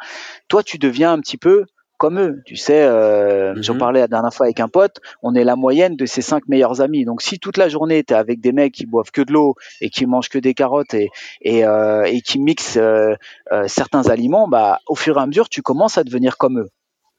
toi, 0.48 0.62
tu 0.62 0.78
deviens 0.78 1.12
un 1.12 1.20
petit 1.20 1.36
peu 1.36 1.66
comme 1.98 2.18
eux. 2.18 2.40
Tu 2.46 2.56
sais, 2.56 2.82
euh, 2.82 3.52
j'en 3.60 3.74
Mhm. 3.74 3.78
parlais 3.78 4.00
la 4.00 4.08
dernière 4.08 4.32
fois 4.32 4.46
avec 4.46 4.58
un 4.60 4.68
pote, 4.68 4.96
on 5.22 5.34
est 5.34 5.44
la 5.44 5.54
moyenne 5.54 5.96
de 5.96 6.06
ses 6.06 6.22
cinq 6.22 6.48
meilleurs 6.48 6.80
amis. 6.80 7.04
Donc, 7.04 7.20
si 7.20 7.38
toute 7.38 7.58
la 7.58 7.68
journée, 7.68 8.02
tu 8.04 8.14
es 8.14 8.16
avec 8.16 8.40
des 8.40 8.52
mecs 8.52 8.72
qui 8.72 8.86
boivent 8.86 9.10
que 9.12 9.20
de 9.20 9.32
l'eau 9.34 9.54
et 9.82 9.90
qui 9.90 10.06
mangent 10.06 10.30
que 10.30 10.38
des 10.38 10.54
carottes 10.54 10.94
et, 10.94 11.10
et, 11.42 11.66
euh, 11.66 12.04
et 12.04 12.22
qui 12.22 12.38
mixent 12.38 12.78
euh, 12.78 13.14
certains 13.66 14.08
aliments, 14.08 14.48
bah, 14.48 14.78
au 14.88 14.94
fur 14.94 15.18
et 15.18 15.20
à 15.20 15.26
mesure, 15.26 15.50
tu 15.50 15.60
commences 15.60 15.98
à 15.98 16.04
devenir 16.04 16.38
comme 16.38 16.58
eux. 16.60 16.70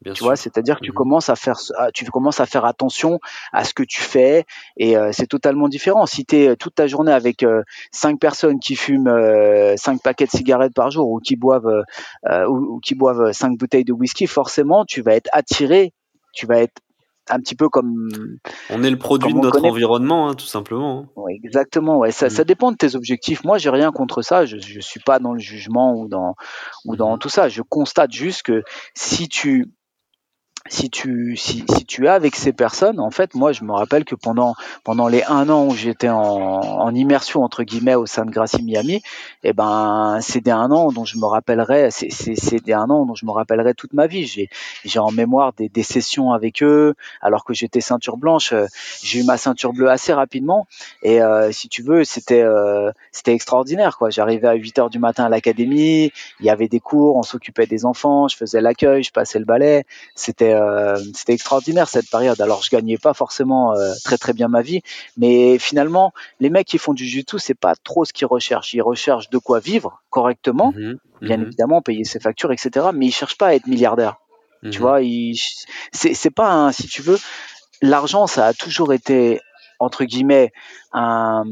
Bien 0.02 0.12
Tu 0.14 0.22
vois, 0.24 0.36
c'est-à-dire 0.36 0.76
que 0.76 0.82
tu 0.84 0.90
Mhm. 0.90 0.96
commences 0.96 1.28
à 1.28 1.36
faire, 1.36 1.56
tu 1.94 2.04
commences 2.10 2.40
à 2.40 2.46
faire 2.46 2.64
attention 2.64 3.18
à 3.52 3.64
ce 3.64 3.72
que 3.74 3.82
tu 3.82 4.00
fais 4.02 4.44
et 4.76 4.96
euh, 4.96 5.10
c'est 5.12 5.26
totalement 5.28 5.68
différent. 5.68 6.06
Si 6.06 6.24
tu 6.24 6.36
es 6.36 6.56
toute 6.56 6.74
ta 6.74 6.86
journée 6.86 7.12
avec 7.12 7.42
euh, 7.42 7.62
cinq 7.92 8.18
personnes 8.18 8.58
qui 8.58 8.74
fument 8.74 9.08
euh, 9.08 9.74
cinq 9.76 10.02
paquets 10.02 10.26
de 10.26 10.30
cigarettes 10.30 10.74
par 10.74 10.90
jour 10.90 11.08
ou 11.08 11.20
qui 11.20 11.36
boivent 11.36 11.66
euh, 11.66 11.82
euh, 12.30 12.46
ou, 12.48 12.74
ou 12.76 12.80
qui 12.80 12.94
boivent 12.94 13.32
cinq 13.32 13.56
bouteilles 13.58 13.84
de 13.84 13.92
whisky, 13.92 14.26
forcément, 14.26 14.84
tu 14.84 15.02
vas 15.02 15.14
être 15.14 15.28
attiré, 15.32 15.92
tu 16.32 16.46
vas 16.46 16.60
être 16.60 16.80
un 17.30 17.38
petit 17.38 17.54
peu 17.54 17.68
comme 17.68 18.38
On 18.70 18.82
est 18.82 18.90
le 18.90 18.98
produit 18.98 19.32
de 19.32 19.38
notre 19.38 19.58
connaît. 19.58 19.68
environnement, 19.70 20.28
hein, 20.28 20.34
tout 20.34 20.46
simplement. 20.46 20.98
hein. 21.04 21.08
Ouais, 21.14 21.34
exactement, 21.44 21.98
ouais, 21.98 22.10
ça, 22.10 22.26
Mhm. 22.26 22.30
ça 22.30 22.44
dépend 22.44 22.72
de 22.72 22.76
tes 22.76 22.96
objectifs. 22.96 23.44
Moi, 23.44 23.58
j'ai 23.58 23.70
rien 23.70 23.92
contre 23.92 24.22
ça. 24.22 24.44
Je, 24.44 24.56
je 24.58 24.80
suis 24.80 24.98
pas 25.00 25.18
dans 25.20 25.32
le 25.32 25.38
jugement 25.38 25.94
ou 25.94 26.08
dans 26.08 26.34
ou 26.86 26.96
dans 26.96 27.12
Mhm. 27.12 27.18
tout 27.18 27.28
ça. 27.28 27.48
Je 27.48 27.62
constate 27.62 28.10
juste 28.12 28.42
que 28.42 28.62
si 28.94 29.28
tu 29.28 29.66
si 30.68 30.90
tu 30.90 31.36
si, 31.36 31.64
si 31.68 31.84
tu 31.84 32.06
es 32.06 32.08
avec 32.08 32.36
ces 32.36 32.52
personnes, 32.52 33.00
en 33.00 33.10
fait, 33.10 33.34
moi, 33.34 33.52
je 33.52 33.64
me 33.64 33.72
rappelle 33.72 34.04
que 34.04 34.14
pendant 34.14 34.54
pendant 34.84 35.08
les 35.08 35.22
un 35.24 35.48
an 35.50 35.66
où 35.66 35.74
j'étais 35.74 36.08
en, 36.08 36.20
en 36.20 36.94
immersion 36.94 37.42
entre 37.42 37.64
guillemets 37.64 37.94
au 37.96 38.06
sein 38.06 38.24
de 38.24 38.30
Gracie 38.30 38.62
Miami, 38.62 39.02
eh 39.42 39.52
ben, 39.52 40.18
c'est 40.20 40.40
des 40.40 40.50
un 40.52 40.70
an 40.70 40.92
dont 40.92 41.04
je 41.04 41.18
me 41.18 41.24
rappellerai. 41.26 41.90
C'est 41.90 42.64
des 42.64 42.72
un 42.72 42.88
an 42.90 43.04
dont 43.06 43.14
je 43.14 43.26
me 43.26 43.32
rappellerai 43.32 43.74
toute 43.74 43.92
ma 43.92 44.06
vie. 44.06 44.24
J'ai 44.26 44.48
j'ai 44.84 44.98
en 44.98 45.10
mémoire 45.10 45.52
des, 45.52 45.68
des 45.68 45.82
sessions 45.82 46.32
avec 46.32 46.62
eux, 46.62 46.94
alors 47.20 47.44
que 47.44 47.54
j'étais 47.54 47.80
ceinture 47.80 48.16
blanche. 48.16 48.52
euh, 48.52 48.66
J'ai 49.02 49.20
eu 49.20 49.24
ma 49.24 49.36
ceinture 49.36 49.72
bleue 49.72 49.90
assez 49.90 50.12
rapidement, 50.12 50.66
et 51.02 51.20
euh, 51.22 51.50
si 51.52 51.68
tu 51.68 51.82
veux, 51.82 52.04
c'était 52.04 52.42
euh, 52.42 52.90
c'était 53.10 53.34
extraordinaire, 53.34 53.98
quoi. 53.98 54.10
J'arrivais 54.10 54.48
à 54.48 54.54
8 54.54 54.78
heures 54.78 54.90
du 54.90 54.98
matin 54.98 55.24
à 55.24 55.28
l'académie, 55.28 56.12
il 56.40 56.46
y 56.46 56.50
avait 56.50 56.68
des 56.68 56.80
cours, 56.80 57.16
on 57.16 57.22
s'occupait 57.22 57.66
des 57.66 57.84
enfants, 57.84 58.28
je 58.28 58.36
faisais 58.36 58.60
l'accueil, 58.60 59.02
je 59.02 59.12
passais 59.12 59.38
le 59.38 59.44
balai 59.44 59.84
c'était 60.14 60.51
euh, 60.52 60.96
c'était 61.14 61.32
extraordinaire 61.32 61.88
cette 61.88 62.08
période. 62.10 62.40
Alors 62.40 62.62
je 62.62 62.70
gagnais 62.70 62.98
pas 62.98 63.14
forcément 63.14 63.74
euh, 63.74 63.92
très 64.04 64.18
très 64.18 64.32
bien 64.32 64.48
ma 64.48 64.62
vie, 64.62 64.80
mais 65.16 65.58
finalement 65.58 66.12
les 66.40 66.50
mecs 66.50 66.66
qui 66.66 66.78
font 66.78 66.92
du 66.94 67.04
jiu-jitsu 67.04 67.38
c'est 67.38 67.54
pas 67.58 67.74
trop 67.82 68.04
ce 68.04 68.12
qu'ils 68.12 68.26
recherchent. 68.26 68.74
Ils 68.74 68.82
recherchent 68.82 69.30
de 69.30 69.38
quoi 69.38 69.60
vivre 69.60 70.02
correctement, 70.10 70.72
Mhm. 70.76 70.98
bien 71.20 71.36
Mhm. 71.36 71.42
évidemment 71.44 71.82
payer 71.82 72.04
ses 72.04 72.20
factures 72.20 72.52
etc. 72.52 72.86
Mais 72.94 73.06
ils 73.06 73.12
cherchent 73.12 73.38
pas 73.38 73.48
à 73.48 73.54
être 73.54 73.66
milliardaires. 73.66 74.16
Tu 74.70 74.78
Mhm. 74.78 74.78
vois, 74.78 75.00
c'est 75.92 76.30
pas 76.30 76.52
un, 76.52 76.72
si 76.72 76.86
tu 76.86 77.02
veux 77.02 77.18
l'argent 77.80 78.26
ça 78.28 78.46
a 78.46 78.52
toujours 78.54 78.92
été 78.92 79.40
entre 79.82 80.04
guillemets 80.04 80.52
un 80.92 81.44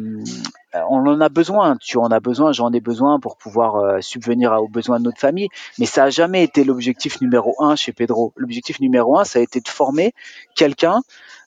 on 0.88 0.98
en 1.06 1.20
a 1.20 1.28
besoin, 1.28 1.76
tu 1.80 1.98
en 1.98 2.06
as 2.12 2.20
besoin, 2.20 2.52
j'en 2.52 2.72
ai 2.72 2.80
besoin 2.80 3.18
pour 3.18 3.36
pouvoir 3.36 3.74
euh, 3.76 4.00
subvenir 4.00 4.52
à- 4.52 4.60
aux 4.62 4.68
besoins 4.68 4.98
de 5.00 5.04
notre 5.04 5.18
famille, 5.18 5.48
mais 5.80 5.86
ça 5.86 6.04
a 6.04 6.10
jamais 6.10 6.44
été 6.44 6.62
l'objectif 6.62 7.20
numéro 7.20 7.56
un 7.58 7.74
chez 7.74 7.92
Pedro. 7.92 8.32
L'objectif 8.36 8.78
numéro 8.78 9.18
un, 9.18 9.24
ça 9.24 9.40
a 9.40 9.42
été 9.42 9.58
de 9.60 9.66
former 9.68 10.12
quelqu'un 10.54 11.00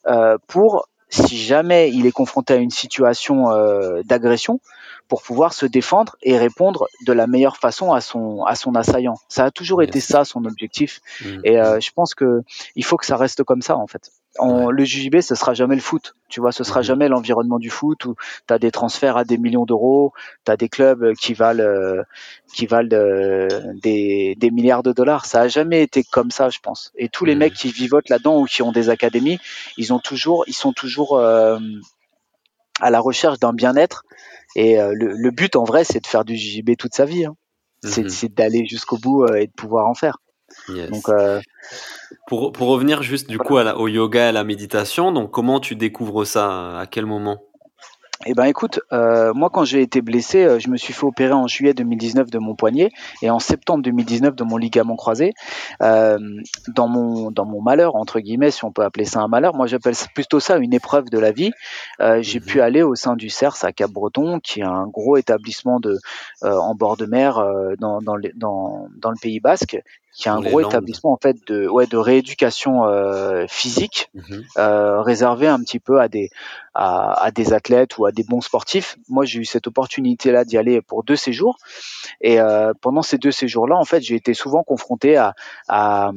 euh, 0.08 0.38
pour, 0.48 0.90
si 1.10 1.38
jamais 1.38 1.90
il 1.90 2.06
est 2.06 2.12
confronté 2.12 2.54
à 2.54 2.58
une 2.58 2.70
situation 2.70 3.50
euh, 3.52 4.02
d'agression, 4.04 4.60
pour 5.08 5.22
pouvoir 5.22 5.54
se 5.54 5.66
défendre 5.66 6.18
et 6.22 6.38
répondre 6.38 6.88
de 7.06 7.14
la 7.14 7.26
meilleure 7.28 7.56
façon 7.58 7.94
à 7.94 8.02
son, 8.02 8.44
à 8.44 8.56
son 8.56 8.76
assaillant. 8.76 9.16
Ça 9.30 9.46
a 9.46 9.52
toujours 9.52 9.82
été 9.84 10.02
ça 10.02 10.26
son 10.26 10.44
objectif, 10.44 11.00
Mhm. 11.24 11.42
et 11.46 11.56
je 11.56 11.92
pense 11.94 12.14
que 12.14 12.42
il 12.76 12.84
faut 12.84 12.98
que 12.98 13.06
ça 13.06 13.16
reste 13.16 13.44
comme 13.46 13.62
ça 13.62 13.78
en 13.78 13.88
fait. 13.88 14.12
En, 14.40 14.66
Ouais. 14.68 14.74
Le 14.74 14.84
JJB, 14.84 15.22
ce 15.22 15.36
sera 15.36 15.54
jamais 15.54 15.76
le 15.76 15.82
foot, 15.82 16.16
tu 16.28 16.42
vois, 16.42 16.52
ce 16.52 16.64
sera 16.64 16.80
Mhm. 16.80 16.86
jamais 16.86 17.08
l'environnement 17.08 17.60
du 17.60 17.70
foot 17.70 18.06
où 18.06 18.16
tu 18.48 18.54
as 18.54 18.58
des 18.58 18.72
transferts 18.72 19.16
à 19.16 19.24
des 19.26 19.38
millions 19.38 19.66
d'euros, 19.66 20.12
tu 20.46 20.52
as 20.52 20.58
des 20.58 20.70
clubs 20.70 21.14
qui 21.14 21.34
valent, 21.36 21.64
euh, 21.64 22.02
qui 22.54 22.66
valent 22.66 22.90
euh, 22.94 23.48
des, 23.84 24.36
des 24.38 24.50
milliards 24.50 24.82
de 24.84 24.92
dollars. 24.92 25.26
Ça 25.26 25.42
a 25.42 25.48
jamais 25.48 25.84
été 25.84 26.04
comme 26.04 26.32
ça, 26.32 26.50
je 26.50 26.60
pense. 26.60 26.92
Et 26.98 27.10
tous 27.10 27.26
les 27.26 27.34
Mhm. 27.36 27.40
mecs 27.40 27.54
qui 27.54 27.72
vivotent 27.72 28.10
là-dedans 28.10 28.40
ou 28.42 28.46
qui 28.46 28.64
ont 28.64 28.72
des 28.72 28.90
académies, 28.90 29.40
ils 29.78 29.94
ont 29.94 30.00
toujours, 30.00 30.46
ils 30.48 30.54
sont 30.56 30.74
toujours 30.74 31.18
euh, 31.18 31.60
à 32.82 32.90
la 32.90 33.00
recherche 33.00 33.40
d'un 33.40 33.54
bien-être. 33.54 34.04
Et 34.56 34.80
euh, 34.80 34.94
le, 34.96 35.14
le 35.14 35.32
but, 35.32 35.56
en 35.56 35.64
vrai, 35.64 35.84
c'est 35.84 36.00
de 36.00 36.08
faire 36.08 36.26
du 36.26 36.36
JJB 36.36 36.76
toute 36.78 36.94
sa 36.96 37.06
vie. 37.06 37.26
hein. 37.26 37.36
C'est 37.84 38.04
Mhm. 38.04 38.10
c'est 38.10 38.34
d'aller 38.34 38.66
jusqu'au 38.66 38.98
bout 38.98 39.24
euh, 39.26 39.36
et 39.42 39.48
de 39.48 39.52
pouvoir 39.52 39.88
en 39.88 39.94
faire. 39.94 40.18
Yes. 40.70 40.90
Donc, 40.90 41.10
euh, 41.10 41.40
Pour, 42.28 42.52
pour 42.54 42.68
revenir 42.68 43.04
juste 43.04 43.30
du 43.30 43.38
coup 43.38 43.58
à 43.58 43.64
la- 43.64 43.78
au 43.78 43.88
yoga 43.88 44.22
et 44.26 44.28
à 44.28 44.32
la 44.32 44.44
méditation, 44.44 45.12
donc 45.12 45.32
comment 45.32 45.60
tu 45.60 45.76
découvres 45.76 46.26
ça 46.26 46.80
À 46.80 46.86
quel 46.86 47.06
moment? 47.06 47.38
Eh 48.26 48.34
ben 48.36 48.46
écoute, 48.46 48.80
euh, 48.94 49.34
moi 49.34 49.50
quand 49.50 49.66
j'ai 49.66 49.82
été 49.82 50.02
blessé, 50.02 50.46
euh, 50.46 50.58
je 50.58 50.70
me 50.70 50.78
suis 50.78 50.94
fait 50.94 51.06
opérer 51.06 51.34
en 51.34 51.46
juillet 51.48 51.74
2019 51.74 52.30
de 52.32 52.40
mon 52.40 52.56
poignet 52.56 52.90
et 53.22 53.30
en 53.30 53.40
septembre 53.40 53.84
2019 53.84 54.34
de 54.36 54.44
mon 54.46 54.56
ligament 54.56 54.96
croisé. 54.96 55.34
Euh, 55.82 56.18
dans 56.74 56.88
mon 56.88 57.32
dans 57.32 57.44
mon 57.46 57.62
malheur 57.62 57.98
entre 57.98 58.22
guillemets, 58.22 58.52
si 58.52 58.64
on 58.64 58.72
peut 58.72 58.84
appeler 58.84 59.04
ça 59.04 59.20
un 59.20 59.28
malheur, 59.28 59.54
moi 59.56 59.68
j'appelle 59.68 59.96
plutôt 60.16 60.40
ça 60.40 60.56
une 60.56 60.74
épreuve 60.74 61.10
de 61.10 61.20
la 61.20 61.32
vie. 61.34 61.52
Euh, 62.00 62.22
j'ai 62.22 62.40
Mhm. 62.40 62.46
pu 62.46 62.62
aller 62.62 62.82
au 62.82 62.96
sein 62.96 63.18
du 63.18 63.30
CERS 63.30 63.66
à 63.66 63.74
Cap-Breton, 63.74 64.40
qui 64.40 64.62
est 64.62 64.64
un 64.64 64.88
gros 64.88 65.18
établissement 65.18 65.82
de 65.82 65.98
euh, 66.44 66.56
en 66.58 66.76
bord 66.76 66.96
de 66.96 67.06
mer 67.06 67.40
euh, 67.40 67.74
dans 67.80 68.00
dans, 68.02 68.16
dans 68.36 68.88
dans 68.96 69.12
le 69.12 69.18
Pays 69.22 69.42
Basque, 69.42 69.78
qui 70.16 70.28
est 70.28 70.32
un 70.32 70.40
gros 70.42 70.60
Landes. 70.60 70.72
établissement 70.72 71.12
en 71.14 71.18
fait 71.22 71.38
de 71.48 71.68
ouais 71.68 71.88
de 71.88 71.98
rééducation 71.98 72.86
euh, 72.86 73.46
physique 73.48 74.10
Mhm. 74.14 74.44
euh, 74.58 75.02
réservé 75.02 75.48
un 75.48 75.60
petit 75.60 75.80
peu 75.80 76.00
à 76.00 76.08
des 76.08 76.30
à, 76.76 77.14
à 77.24 77.30
des 77.32 77.54
athlètes 77.54 77.98
ou 78.00 78.06
à 78.08 78.12
des 78.12 78.24
bons 78.24 78.42
sportifs. 78.42 78.98
Moi, 79.08 79.26
j'ai 79.26 79.40
eu 79.40 79.46
cette 79.46 79.68
opportunité-là 79.68 80.44
d'y 80.44 80.58
aller 80.58 80.82
pour 80.82 81.04
deux 81.04 81.16
séjours. 81.16 81.58
Et 82.20 82.40
euh, 82.40 82.74
pendant 82.82 83.04
ces 83.04 83.20
deux 83.20 83.32
séjours-là, 83.32 83.76
en 83.78 83.86
fait, 83.86 84.02
j'ai 84.02 84.16
été 84.16 84.34
souvent 84.34 84.64
confronté 84.64 85.16
à, 85.16 85.36
à, 85.68 86.10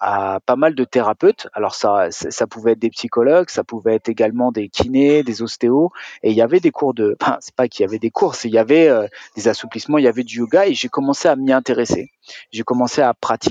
à 0.00 0.38
pas 0.44 0.56
mal 0.56 0.74
de 0.74 0.84
thérapeutes. 0.84 1.46
Alors 1.54 1.74
ça, 1.74 2.08
ça 2.10 2.46
pouvait 2.46 2.72
être 2.72 2.78
des 2.78 2.90
psychologues, 2.90 3.48
ça 3.48 3.64
pouvait 3.64 3.94
être 3.94 4.10
également 4.10 4.52
des 4.52 4.68
kinés, 4.68 5.22
des 5.22 5.40
ostéos. 5.40 5.92
Et 6.22 6.30
il 6.30 6.36
y 6.36 6.42
avait 6.42 6.60
des 6.60 6.70
cours 6.72 6.92
de, 6.92 7.16
enfin, 7.22 7.38
c'est 7.40 7.54
pas 7.54 7.66
qu'il 7.68 7.82
y 7.84 7.88
avait 7.88 7.98
des 7.98 8.10
cours, 8.10 8.34
c'est 8.34 8.48
il 8.48 8.54
y 8.54 8.58
avait 8.58 8.90
des 9.34 9.48
assouplissements, 9.48 9.96
il 9.96 10.04
y 10.04 10.08
avait 10.08 10.24
du 10.24 10.40
yoga. 10.40 10.66
Et 10.66 10.74
j'ai 10.74 10.88
commencé 10.90 11.26
à 11.28 11.36
m'y 11.36 11.52
intéresser. 11.54 12.10
J'ai 12.50 12.62
commencé 12.64 13.00
à 13.00 13.14
pratiquer. 13.14 13.41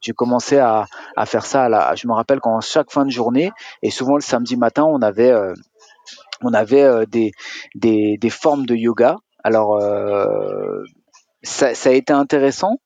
J'ai 0.00 0.12
commencé 0.12 0.58
à, 0.58 0.86
faire 1.26 1.46
ça. 1.46 1.64
À 1.64 1.68
la, 1.68 1.94
je 1.94 2.06
me 2.06 2.12
rappelle 2.12 2.40
qu'en 2.40 2.60
chaque 2.60 2.90
fin 2.90 3.04
de 3.04 3.10
journée 3.10 3.50
et 3.82 3.90
souvent 3.90 4.16
le 4.16 4.22
samedi 4.22 4.56
matin, 4.56 4.84
on 4.84 5.00
avait 5.02 5.30
euh, 5.30 5.54
euh, 6.44 7.04
des, 7.06 8.30
formes 8.30 8.66
de 8.66 8.74
yoga. 8.74 9.16
Alors, 9.42 9.76
euh, 9.76 10.84
ça 11.42 11.68
a 11.84 11.90
été 11.90 12.12
intéressant 12.12 12.78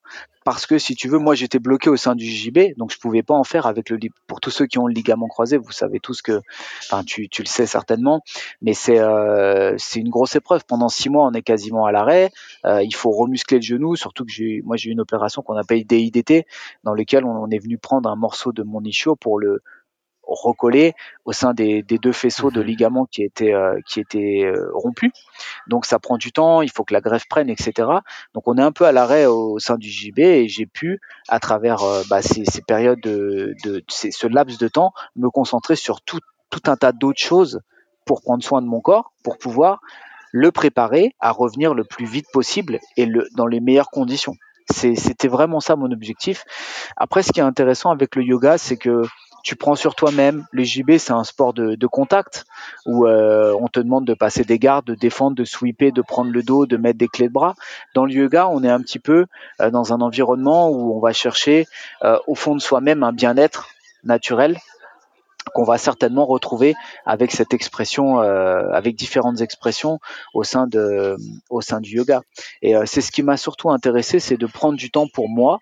parce 0.49 0.65
que 0.65 0.79
si 0.79 0.95
tu 0.95 1.07
veux, 1.09 1.19
moi 1.19 1.35
j'étais 1.35 1.59
bloqué 1.59 1.91
au 1.91 1.95
sein 1.95 2.15
du 2.15 2.25
JB, 2.25 2.75
donc 2.75 2.91
je 2.91 2.97
pouvais 2.97 3.21
pas 3.21 3.35
en 3.35 3.43
faire 3.43 3.67
avec 3.67 3.91
le 3.91 3.99
pour 4.25 4.41
tous 4.41 4.49
ceux 4.49 4.65
qui 4.65 4.79
ont 4.79 4.87
le 4.87 4.93
ligament 4.95 5.27
croisé, 5.27 5.57
vous 5.57 5.71
savez 5.71 5.99
tous 5.99 6.23
que, 6.23 6.41
enfin 6.89 7.03
tu, 7.03 7.29
tu 7.29 7.43
le 7.43 7.47
sais 7.47 7.67
certainement, 7.67 8.23
mais 8.59 8.73
c'est 8.73 8.97
euh, 8.97 9.75
c'est 9.77 9.99
une 9.99 10.09
grosse 10.09 10.35
épreuve. 10.35 10.65
Pendant 10.65 10.89
six 10.89 11.07
mois, 11.07 11.27
on 11.27 11.33
est 11.33 11.43
quasiment 11.43 11.85
à 11.85 11.91
l'arrêt. 11.91 12.31
Euh, 12.65 12.81
il 12.81 12.95
faut 12.95 13.11
remuscler 13.11 13.57
le 13.59 13.61
genou, 13.61 13.95
surtout 13.95 14.25
que 14.25 14.31
j'ai 14.31 14.63
moi 14.65 14.75
j'ai 14.75 14.89
eu 14.89 14.93
une 14.93 15.01
opération 15.01 15.43
qu'on 15.43 15.55
appelle 15.55 15.85
DIDT, 15.85 16.47
dans 16.83 16.95
lequel 16.95 17.25
on, 17.25 17.43
on 17.43 17.49
est 17.51 17.59
venu 17.59 17.77
prendre 17.77 18.09
un 18.09 18.15
morceau 18.15 18.51
de 18.51 18.63
mon 18.63 18.83
ischio 18.83 19.15
pour 19.15 19.37
le 19.37 19.61
recoller 20.29 20.93
au 21.25 21.31
sein 21.33 21.53
des, 21.53 21.81
des 21.83 21.97
deux 21.97 22.11
faisceaux 22.11 22.51
de 22.51 22.61
Mhm. 22.61 22.65
ligaments 22.67 23.05
qui 23.05 23.23
étaient 23.23 23.53
euh, 23.53 23.79
qui 23.87 23.99
étaient 23.99 24.43
euh, 24.45 24.69
rompus. 24.73 25.11
Donc 25.67 25.85
ça 25.85 25.99
prend 25.99 26.17
du 26.17 26.31
temps, 26.31 26.61
il 26.61 26.71
faut 26.71 26.83
que 26.83 26.93
la 26.93 27.01
greffe 27.01 27.27
prenne, 27.29 27.49
etc. 27.49 27.89
Donc 28.33 28.47
on 28.47 28.57
est 28.57 28.61
un 28.61 28.71
peu 28.71 28.85
à 28.85 28.91
l'arrêt 28.91 29.25
au 29.25 29.59
sein 29.59 29.77
du 29.77 29.89
JB 29.89 30.19
et 30.19 30.47
j'ai 30.47 30.65
pu, 30.65 30.99
à 31.27 31.39
travers 31.39 31.83
euh, 31.83 32.03
bah, 32.09 32.21
ces, 32.21 32.45
ces 32.45 32.61
périodes 32.61 32.99
de, 33.01 33.55
de 33.63 33.83
ces- 33.89 34.11
ce 34.11 34.27
laps 34.27 34.57
de 34.59 34.67
temps, 34.67 34.93
me 35.15 35.29
concentrer 35.29 35.75
sur 35.75 36.01
tout, 36.01 36.19
tout 36.49 36.61
un 36.67 36.75
tas 36.77 36.91
d'autres 36.91 37.21
choses 37.21 37.61
pour 38.05 38.21
prendre 38.21 38.43
soin 38.43 38.61
de 38.61 38.67
mon 38.67 38.81
corps, 38.81 39.13
pour 39.23 39.37
pouvoir 39.37 39.81
le 40.31 40.51
préparer 40.51 41.15
à 41.19 41.31
revenir 41.31 41.73
le 41.73 41.83
plus 41.83 42.05
vite 42.05 42.27
possible 42.31 42.79
et 42.97 43.05
le, 43.05 43.27
dans 43.35 43.47
les 43.47 43.59
meilleures 43.59 43.89
conditions. 43.89 44.35
C'était 44.71 45.27
vraiment 45.27 45.59
ça 45.59 45.75
mon 45.75 45.91
objectif. 45.91 46.43
Après, 46.95 47.23
ce 47.23 47.31
qui 47.31 47.39
est 47.39 47.43
intéressant 47.43 47.89
avec 47.89 48.15
le 48.15 48.23
yoga, 48.23 48.59
c'est 48.59 48.77
que 48.77 49.01
tu 49.49 49.55
prends 49.55 49.73
sur 49.73 49.95
toi-même. 49.95 50.45
Le 50.51 50.63
JB, 50.63 50.97
c'est 50.99 51.11
un 51.11 51.23
sport 51.23 51.55
de, 51.55 51.73
de 51.73 51.87
contact 51.87 52.45
où 52.85 53.07
euh, 53.07 53.51
on 53.59 53.67
te 53.67 53.79
demande 53.79 54.05
de 54.05 54.13
passer 54.13 54.43
des 54.43 54.59
gardes, 54.59 54.85
de 54.85 54.93
défendre, 54.93 55.35
de 55.35 55.43
sweeper, 55.43 55.91
de 55.91 56.03
prendre 56.03 56.29
le 56.29 56.43
dos, 56.43 56.67
de 56.67 56.77
mettre 56.77 56.99
des 56.99 57.07
clés 57.07 57.29
de 57.29 57.33
bras. 57.33 57.55
Dans 57.95 58.05
le 58.05 58.13
yoga, 58.13 58.47
on 58.47 58.63
est 58.63 58.69
un 58.69 58.79
petit 58.79 58.99
peu 58.99 59.25
euh, 59.59 59.71
dans 59.71 59.91
un 59.91 60.01
environnement 60.01 60.69
où 60.69 60.95
on 60.95 60.99
va 60.99 61.13
chercher 61.13 61.65
euh, 62.03 62.19
au 62.27 62.35
fond 62.35 62.53
de 62.53 62.61
soi-même 62.61 63.01
un 63.01 63.11
bien-être 63.11 63.69
naturel 64.03 64.59
qu'on 65.55 65.63
va 65.63 65.79
certainement 65.79 66.27
retrouver 66.27 66.75
avec 67.07 67.31
cette 67.31 67.55
expression, 67.55 68.21
euh, 68.21 68.69
avec 68.71 68.95
différentes 68.95 69.41
expressions 69.41 69.99
au 70.35 70.43
sein 70.43 70.67
de, 70.67 71.17
au 71.49 71.61
sein 71.61 71.81
du 71.81 71.95
yoga. 71.95 72.21
Et 72.61 72.75
euh, 72.75 72.83
c'est 72.85 73.01
ce 73.01 73.11
qui 73.11 73.23
m'a 73.23 73.35
surtout 73.35 73.71
intéressé, 73.71 74.19
c'est 74.19 74.37
de 74.37 74.45
prendre 74.45 74.77
du 74.77 74.91
temps 74.91 75.07
pour 75.11 75.27
moi, 75.27 75.57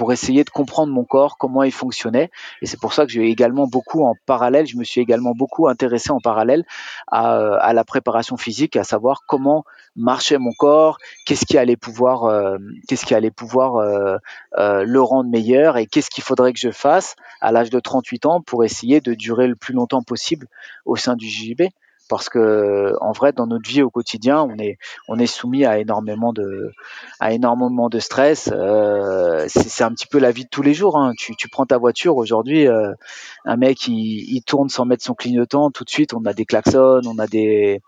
pour 0.00 0.14
essayer 0.14 0.44
de 0.44 0.48
comprendre 0.48 0.90
mon 0.90 1.04
corps, 1.04 1.36
comment 1.36 1.62
il 1.62 1.72
fonctionnait. 1.72 2.30
Et 2.62 2.66
c'est 2.66 2.80
pour 2.80 2.94
ça 2.94 3.04
que 3.04 3.12
j'ai 3.12 3.28
également 3.28 3.66
beaucoup 3.66 4.02
en 4.02 4.14
parallèle, 4.24 4.66
je 4.66 4.78
me 4.78 4.82
suis 4.82 4.98
également 4.98 5.32
beaucoup 5.32 5.68
intéressé 5.68 6.10
en 6.10 6.20
parallèle 6.20 6.64
à, 7.06 7.36
euh, 7.36 7.72
la 7.74 7.84
préparation 7.84 8.38
physique, 8.38 8.76
à 8.76 8.82
savoir 8.82 9.24
comment 9.28 9.62
marchait 9.96 10.38
mon 10.38 10.52
corps, 10.52 10.96
qu'est-ce 11.26 11.44
qui 11.44 11.58
allait 11.58 11.76
pouvoir, 11.76 12.58
qu'est-ce 12.88 13.04
qui 13.04 13.14
allait 13.14 13.30
pouvoir 13.30 13.76
euh, 13.76 14.16
euh, 14.56 14.84
le 14.86 15.02
rendre 15.02 15.28
meilleur 15.28 15.76
et 15.76 15.84
qu'est-ce 15.84 16.08
qu'il 16.08 16.24
faudrait 16.24 16.54
que 16.54 16.58
je 16.58 16.70
fasse 16.70 17.14
à 17.42 17.52
l'âge 17.52 17.68
de 17.68 17.78
38 17.78 18.24
ans 18.24 18.40
pour 18.40 18.64
essayer 18.64 19.02
de 19.02 19.12
durer 19.12 19.48
le 19.48 19.54
plus 19.54 19.74
longtemps 19.74 20.02
possible 20.02 20.46
au 20.86 20.96
sein 20.96 21.14
du 21.14 21.28
JJB 21.28 21.64
parce 22.10 22.28
que 22.28 22.92
en 23.00 23.12
vrai 23.12 23.32
dans 23.32 23.46
notre 23.46 23.70
vie 23.70 23.82
au 23.82 23.88
quotidien 23.88 24.42
on 24.42 24.58
est 24.58 24.78
on 25.08 25.18
est 25.18 25.26
soumis 25.26 25.64
à 25.64 25.78
énormément 25.78 26.32
de 26.32 26.72
à 27.20 27.32
énormément 27.32 27.88
de 27.88 28.00
stress 28.00 28.50
euh, 28.52 29.46
c'est 29.46 29.84
un 29.84 29.92
petit 29.92 30.08
peu 30.08 30.18
la 30.18 30.32
vie 30.32 30.44
de 30.44 30.48
tous 30.50 30.62
les 30.62 30.74
jours 30.74 30.98
hein. 30.98 31.12
tu, 31.16 31.36
tu 31.36 31.48
prends 31.48 31.66
ta 31.66 31.78
voiture 31.78 32.16
aujourd'hui 32.16 32.66
euh, 32.66 32.92
un 33.44 33.56
mec 33.56 33.86
il, 33.86 34.26
il, 34.34 34.42
tourne 34.42 34.68
sans 34.68 34.84
mettre 34.84 35.04
son 35.04 35.14
clignotant 35.14 35.70
tout 35.70 35.84
de 35.84 35.90
suite 35.90 36.12
on 36.12 36.24
a 36.24 36.32
des 36.32 36.44
klaxons 36.44 37.00
on 37.06 37.18
a 37.18 37.28
des 37.28 37.80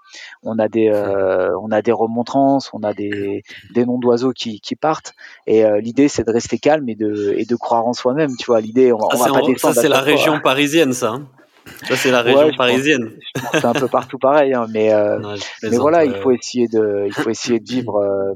on 0.45 0.57
a 0.61 0.69
des 0.69 0.89
euh, 0.89 1.51
on 1.61 1.73
a 1.73 1.83
des 1.83 1.93
remontrances 1.93 2.71
on 2.73 2.85
a 2.85 2.95
des 2.95 3.43
des 3.75 3.85
noms 3.85 3.99
d'oiseaux 3.99 4.33
qui, 4.33 4.61
qui 4.61 4.77
partent 4.77 5.15
et 5.49 5.65
l'idée 5.81 6.07
c'est 6.07 6.25
de 6.25 6.31
rester 6.31 6.59
calme 6.59 6.89
et 6.89 6.95
de 6.95 7.35
et 7.37 7.45
de 7.45 7.57
croire 7.57 7.87
en 7.89 7.93
soi-même 7.93 8.37
tu 8.39 8.47
vois 8.47 8.61
l'idée 8.61 8.93
on, 8.93 8.99
on 9.03 9.17
va 9.17 9.27
pas 9.27 9.41
ça 9.57 9.75
c'est 9.75 9.89
la 9.89 10.01
région 10.01 10.41
parisienne 10.41 10.93
ça 10.93 11.11
hein. 11.11 11.27
Ça, 11.89 11.97
c'est 11.97 12.11
la 12.11 12.23
région 12.23 12.51
parisienne. 12.57 13.13
C'est 13.53 13.65
un 13.65 13.73
peu 13.73 13.89
partout 13.89 14.19
pareil, 14.19 14.55
hein, 14.55 14.67
mais, 14.71 14.93
euh, 14.93 15.19
mais 15.63 15.77
voilà, 15.77 16.05
il 16.05 16.15
faut 16.15 16.31
essayer 16.31 16.69
de, 16.69 17.05
il 17.07 17.13
faut 17.13 17.31
essayer 17.31 17.61
de 17.61 17.69
vivre 17.69 17.97
euh, 17.97 18.35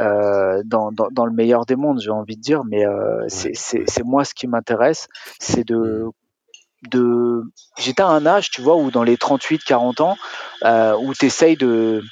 euh, 0.00 0.62
dans, 0.64 0.92
dans, 0.92 1.08
dans, 1.10 1.24
le 1.24 1.32
meilleur 1.32 1.64
des 1.64 1.76
mondes, 1.76 2.00
j'ai 2.00 2.10
envie 2.10 2.36
de 2.36 2.42
dire. 2.42 2.62
Mais 2.64 2.86
euh, 2.86 3.26
c'est 3.28 4.04
moi 4.04 4.24
ce 4.24 4.34
qui 4.34 4.46
m'intéresse, 4.46 5.08
c'est 5.38 5.66
de 5.66 6.06
de 6.90 7.42
j'étais 7.78 8.02
à 8.02 8.08
un 8.08 8.26
âge 8.26 8.50
tu 8.50 8.60
vois 8.60 8.76
où 8.76 8.90
dans 8.90 9.02
les 9.02 9.16
38 9.16 9.64
40 9.64 10.02
ans 10.02 10.16
euh, 10.62 10.94
où 10.98 11.14
tu 11.14 11.24
essayes 11.26 11.56
de 11.56 12.02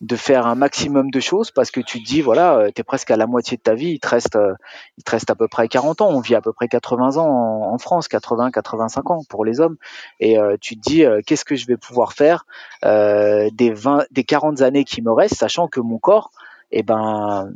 de 0.00 0.16
faire 0.16 0.46
un 0.46 0.54
maximum 0.54 1.10
de 1.10 1.20
choses 1.20 1.50
parce 1.50 1.70
que 1.70 1.80
tu 1.80 2.02
te 2.02 2.08
dis 2.08 2.22
voilà 2.22 2.56
euh, 2.56 2.70
tu 2.74 2.80
es 2.80 2.84
presque 2.84 3.10
à 3.10 3.16
la 3.16 3.26
moitié 3.26 3.58
de 3.58 3.62
ta 3.62 3.74
vie 3.74 3.90
il 3.90 4.00
te 4.00 4.08
reste 4.08 4.36
euh, 4.36 4.54
il 4.96 5.04
te 5.04 5.10
reste 5.10 5.28
à 5.30 5.34
peu 5.34 5.46
près 5.46 5.68
40 5.68 6.00
ans 6.00 6.08
on 6.08 6.20
vit 6.20 6.34
à 6.34 6.40
peu 6.40 6.52
près 6.54 6.68
80 6.68 7.18
ans 7.18 7.28
en, 7.28 7.74
en 7.74 7.78
France 7.78 8.08
80 8.08 8.50
85 8.50 9.10
ans 9.10 9.22
pour 9.28 9.44
les 9.44 9.60
hommes 9.60 9.76
et 10.18 10.38
euh, 10.38 10.56
tu 10.58 10.76
te 10.76 10.80
dis 10.80 11.04
euh, 11.04 11.20
qu'est-ce 11.26 11.44
que 11.44 11.54
je 11.54 11.66
vais 11.66 11.76
pouvoir 11.76 12.14
faire 12.14 12.46
euh, 12.84 13.50
des 13.52 13.72
20 13.72 14.06
des 14.10 14.24
40 14.24 14.62
années 14.62 14.84
qui 14.84 15.02
me 15.02 15.12
restent 15.12 15.36
sachant 15.36 15.68
que 15.68 15.80
mon 15.80 15.98
corps 15.98 16.30
eh 16.72 16.82
ben 16.82 17.52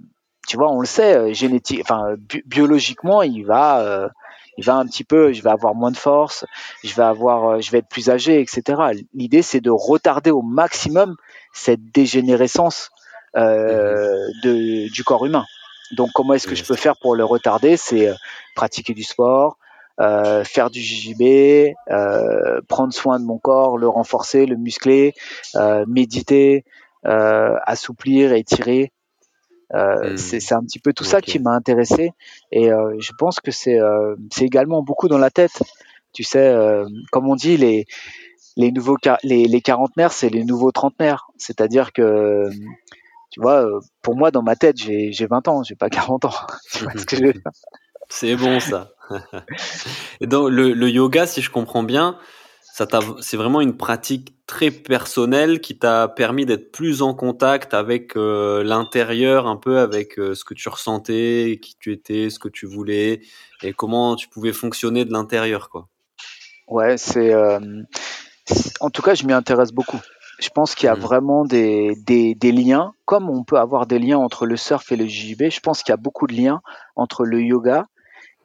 tu 0.46 0.58
vois 0.58 0.70
on 0.70 0.80
le 0.80 0.86
sait 0.86 1.32
génétique 1.32 1.80
enfin 1.80 2.14
bi 2.18 2.42
biologiquement 2.44 3.22
il 3.22 3.46
va 3.46 4.10
il 4.56 4.64
va 4.64 4.76
un 4.76 4.86
petit 4.86 5.02
peu, 5.02 5.32
je 5.32 5.42
vais 5.42 5.50
avoir 5.50 5.74
moins 5.74 5.90
de 5.90 5.96
force, 5.96 6.44
je 6.84 6.94
vais 6.94 7.02
avoir, 7.02 7.60
je 7.60 7.72
vais 7.72 7.78
être 7.78 7.88
plus 7.88 8.08
âgé, 8.08 8.40
etc. 8.40 8.80
L'idée, 9.12 9.42
c'est 9.42 9.60
de 9.60 9.70
retarder 9.70 10.30
au 10.30 10.42
maximum 10.42 11.16
cette 11.54 11.90
dégénérescence 11.92 12.90
euh, 13.36 14.28
de, 14.42 14.92
du 14.92 15.04
corps 15.04 15.24
humain. 15.24 15.46
Donc, 15.92 16.10
comment 16.14 16.34
est-ce 16.34 16.46
que 16.46 16.54
je 16.54 16.64
peux 16.64 16.76
faire 16.76 16.96
pour 16.96 17.14
le 17.14 17.24
retarder? 17.24 17.76
C'est 17.76 18.12
pratiquer 18.54 18.92
du 18.92 19.02
sport, 19.02 19.56
euh, 20.00 20.44
faire 20.44 20.70
du 20.70 20.80
JJB, 20.80 21.74
euh, 21.90 22.60
prendre 22.68 22.92
soin 22.92 23.20
de 23.20 23.24
mon 23.24 23.38
corps, 23.38 23.78
le 23.78 23.88
renforcer, 23.88 24.46
le 24.46 24.56
muscler, 24.56 25.14
euh, 25.54 25.84
méditer, 25.86 26.64
euh, 27.06 27.54
assouplir, 27.64 28.32
étirer. 28.32 28.92
Euh, 29.74 30.12
mmh. 30.12 30.16
C'est 30.16 30.52
un 30.54 30.62
petit 30.62 30.78
peu 30.78 30.92
tout 30.92 31.04
okay. 31.04 31.10
ça 31.10 31.20
qui 31.20 31.38
m'a 31.38 31.52
intéressé 31.52 32.10
et 32.52 32.70
euh, 32.70 32.94
je 33.00 33.12
pense 33.18 33.40
que 33.40 33.50
c'est 33.50 33.80
euh, 33.80 34.14
également 34.40 34.82
beaucoup 34.82 35.08
dans 35.08 35.18
la 35.18 35.30
tête. 35.30 35.62
Tu 36.12 36.22
sais, 36.22 36.46
euh, 36.46 36.86
comme 37.10 37.28
on 37.28 37.34
dit, 37.34 37.56
les, 37.56 37.86
les 38.56 38.72
nouveaux 38.72 38.96
les, 39.22 39.46
les 39.46 39.60
quarantenaires, 39.60 40.12
c'est 40.12 40.28
les 40.28 40.44
nouveaux 40.44 40.72
trentenaires. 40.72 41.26
C'est-à-dire 41.36 41.92
que 41.92 42.48
tu 43.30 43.40
vois, 43.40 43.66
pour 44.02 44.14
moi, 44.14 44.30
dans 44.30 44.42
ma 44.42 44.54
tête, 44.54 44.76
j'ai 44.76 45.26
20 45.26 45.48
ans, 45.48 45.62
j'ai 45.64 45.74
pas 45.74 45.90
40 45.90 46.24
ans. 46.26 46.34
tu 46.72 46.84
vois 46.84 46.92
ce 46.96 47.04
que 47.04 47.16
je 47.16 47.24
veux 47.24 47.32
dire? 47.32 47.42
C'est 48.08 48.36
bon 48.36 48.60
ça. 48.60 48.92
et 50.20 50.26
donc 50.26 50.50
le, 50.50 50.72
le, 50.72 50.90
yoga, 50.90 51.26
si 51.26 51.42
je 51.42 51.50
comprends 51.50 51.82
bien, 51.82 52.18
c'est 53.20 53.36
vraiment 53.36 53.60
une 53.60 53.76
pratique 53.76 54.34
très 54.46 54.70
personnelle 54.70 55.60
qui 55.60 55.78
t'a 55.78 56.08
permis 56.08 56.44
d'être 56.44 56.72
plus 56.72 57.02
en 57.02 57.14
contact 57.14 57.72
avec 57.72 58.16
euh, 58.16 58.62
l'intérieur, 58.62 59.46
un 59.46 59.56
peu 59.56 59.78
avec 59.78 60.18
euh, 60.18 60.34
ce 60.34 60.44
que 60.44 60.54
tu 60.54 60.68
ressentais, 60.68 61.58
qui 61.62 61.76
tu 61.78 61.92
étais, 61.92 62.30
ce 62.30 62.38
que 62.38 62.48
tu 62.48 62.66
voulais, 62.66 63.20
et 63.62 63.72
comment 63.72 64.16
tu 64.16 64.28
pouvais 64.28 64.52
fonctionner 64.52 65.04
de 65.04 65.12
l'intérieur, 65.12 65.70
quoi. 65.70 65.88
Ouais, 66.68 66.96
c'est. 66.96 67.32
Euh, 67.32 67.60
en 68.80 68.90
tout 68.90 69.02
cas, 69.02 69.14
je 69.14 69.24
m'y 69.24 69.32
intéresse 69.32 69.72
beaucoup. 69.72 70.00
Je 70.40 70.48
pense 70.48 70.74
qu'il 70.74 70.86
y 70.86 70.90
a 70.90 70.96
mmh. 70.96 71.00
vraiment 71.00 71.44
des, 71.44 71.94
des, 72.06 72.34
des, 72.34 72.52
liens, 72.52 72.92
comme 73.04 73.30
on 73.30 73.44
peut 73.44 73.58
avoir 73.58 73.86
des 73.86 73.98
liens 73.98 74.18
entre 74.18 74.46
le 74.46 74.56
surf 74.56 74.90
et 74.92 74.96
le 74.96 75.06
JJB. 75.06 75.50
Je 75.50 75.60
pense 75.60 75.82
qu'il 75.82 75.92
y 75.92 75.94
a 75.94 75.98
beaucoup 75.98 76.26
de 76.26 76.34
liens 76.34 76.60
entre 76.96 77.24
le 77.24 77.40
yoga 77.40 77.86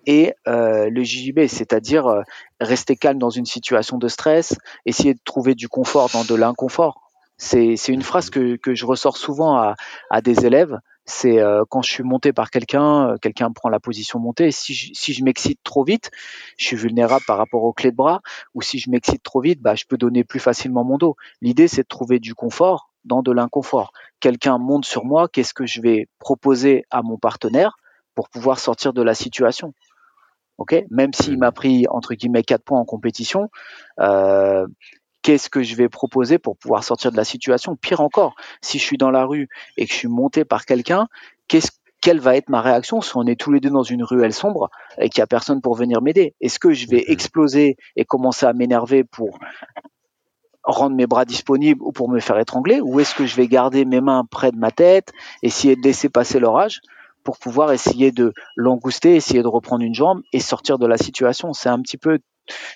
et 0.06 0.34
euh, 0.47 0.89
le 0.89 1.04
JJB, 1.04 1.47
c'est-à-dire 1.47 2.08
euh, 2.08 2.22
rester 2.60 2.95
calme 2.95 3.20
dans 3.20 3.30
une 3.30 3.45
situation 3.45 3.97
de 3.97 4.08
stress, 4.08 4.58
essayer 4.86 5.14
de 5.14 5.20
trouver 5.24 5.56
du 5.56 5.68
confort 5.68 6.10
dans 6.14 6.24
de 6.24 6.36
l'inconfort. 6.36 7.02
C'est 7.38 7.76
une 7.88 8.02
phrase 8.02 8.30
que, 8.30 8.58
que 8.58 8.76
je 8.76 8.86
ressors 8.86 9.16
souvent 9.16 9.56
à, 9.56 9.76
à 10.10 10.22
des 10.22 10.45
élèves. 10.45 10.78
C'est 11.10 11.39
euh, 11.39 11.64
quand 11.68 11.82
je 11.82 11.91
suis 11.91 12.03
monté 12.03 12.34
par 12.34 12.51
quelqu'un, 12.51 13.10
euh, 13.10 13.18
quelqu'un 13.18 13.51
prend 13.51 13.68
la 13.70 13.80
position 13.80 14.20
montée. 14.20 14.51
Si 14.51 14.76
je, 14.76 14.91
si 14.93 15.12
je 15.12 15.24
m'excite 15.24 15.60
trop 15.64 15.84
vite, 15.84 16.12
je 16.55 16.66
suis 16.66 16.76
vulnérable 16.76 17.24
par 17.26 17.38
rapport 17.38 17.64
aux 17.64 17.74
clés 17.74 17.89
de 17.89 17.95
bras. 17.95 18.22
Ou 18.53 18.62
si 18.62 18.78
je 18.78 18.91
m'excite 18.91 19.24
trop 19.24 19.41
vite, 19.41 19.60
bah, 19.60 19.74
je 19.74 19.86
peux 19.86 19.97
donner 19.97 20.24
plus 20.24 20.39
facilement 20.39 20.84
mon 20.84 20.97
dos. 20.97 21.16
L'idée, 21.41 21.68
c'est 21.68 21.82
de 21.82 21.88
trouver 21.88 22.20
du 22.20 22.36
confort 22.36 22.91
dans 23.05 23.24
de 23.24 23.32
l'inconfort. 23.32 23.91
Quelqu'un 24.20 24.60
monte 24.60 24.86
sur 24.86 25.03
moi, 25.03 25.28
qu'est-ce 25.28 25.55
que 25.55 25.66
je 25.66 25.82
vais 25.82 26.07
proposer 26.20 26.86
à 26.91 27.01
mon 27.01 27.18
partenaire 27.18 27.78
pour 28.14 28.30
pouvoir 28.30 28.60
sortir 28.60 28.93
de 28.93 29.01
la 29.01 29.16
situation? 29.16 29.74
Ok? 30.60 30.76
Même 30.91 31.14
s'il 31.14 31.39
m'a 31.39 31.51
pris 31.51 31.86
entre 31.89 32.14
guillemets 32.14 32.43
quatre 32.43 32.64
points 32.64 32.80
en 32.80 32.86
compétition, 32.86 33.49
euh, 33.99 34.68
qu'est-ce 35.22 35.49
que 35.49 35.63
je 35.63 35.76
vais 35.76 35.89
proposer 35.89 36.38
pour 36.38 36.57
pouvoir 36.57 36.84
sortir 36.84 37.11
de 37.11 37.17
la 37.17 37.26
situation? 37.26 37.76
Pire 37.76 38.01
encore, 38.01 38.36
si 38.61 38.80
je 38.80 38.84
suis 38.84 38.97
dans 38.97 39.11
la 39.11 39.26
rue 39.26 39.49
et 39.78 39.86
que 39.86 39.91
je 39.91 39.97
suis 39.97 40.07
monté 40.07 40.45
par 40.45 40.65
quelqu'un, 40.65 41.07
qu'est-ce 41.47 41.72
quelle 42.01 42.20
va 42.20 42.36
être 42.38 42.49
ma 42.49 42.61
réaction 42.61 43.01
si 43.01 43.11
on 43.15 43.26
est 43.26 43.39
tous 43.39 43.51
les 43.51 43.59
deux 43.59 43.70
dans 43.70 43.84
une 43.84 44.03
ruelle 44.03 44.34
sombre 44.34 44.70
et 44.99 45.09
qu'il 45.09 45.20
n'y 45.20 45.24
a 45.24 45.28
personne 45.28 45.61
pour 45.61 45.76
venir 45.76 46.01
m'aider? 46.01 46.34
Est-ce 46.39 46.59
que 46.59 46.72
je 46.72 46.88
vais 46.88 47.03
exploser 47.07 47.76
et 47.95 48.05
commencer 48.05 48.45
à 48.45 48.53
m'énerver 48.53 49.03
pour 49.03 49.38
rendre 50.63 50.95
mes 50.95 51.07
bras 51.07 51.26
disponibles 51.26 51.82
ou 51.84 51.91
pour 51.91 52.09
me 52.09 52.20
faire 52.20 52.39
étrangler? 52.39 52.80
Ou 52.80 52.99
est-ce 52.99 53.15
que 53.15 53.26
je 53.26 53.36
vais 53.36 53.47
garder 53.47 53.84
mes 53.86 54.01
mains 54.01 54.24
près 54.30 54.51
de 54.51 54.57
ma 54.57 54.72
tête, 54.72 55.11
essayer 55.43 55.76
de 55.76 55.82
laisser 55.82 56.09
passer 56.09 56.39
l'orage 56.39 56.80
pour 57.26 57.38
pouvoir 57.38 57.74
essayer 57.74 58.13
de 58.13 58.34
l'angouster, 58.55 59.15
essayer 59.15 59.43
de 59.43 59.47
reprendre 59.47 59.84
une 59.84 59.95
jambe 59.95 60.22
et 60.32 60.39
sortir 60.39 60.80
de 60.80 60.88
la 60.88 60.97
situation? 60.97 61.51
C'est 61.51 61.70
un 61.70 61.82
petit 61.82 61.97
peu, 61.97 62.20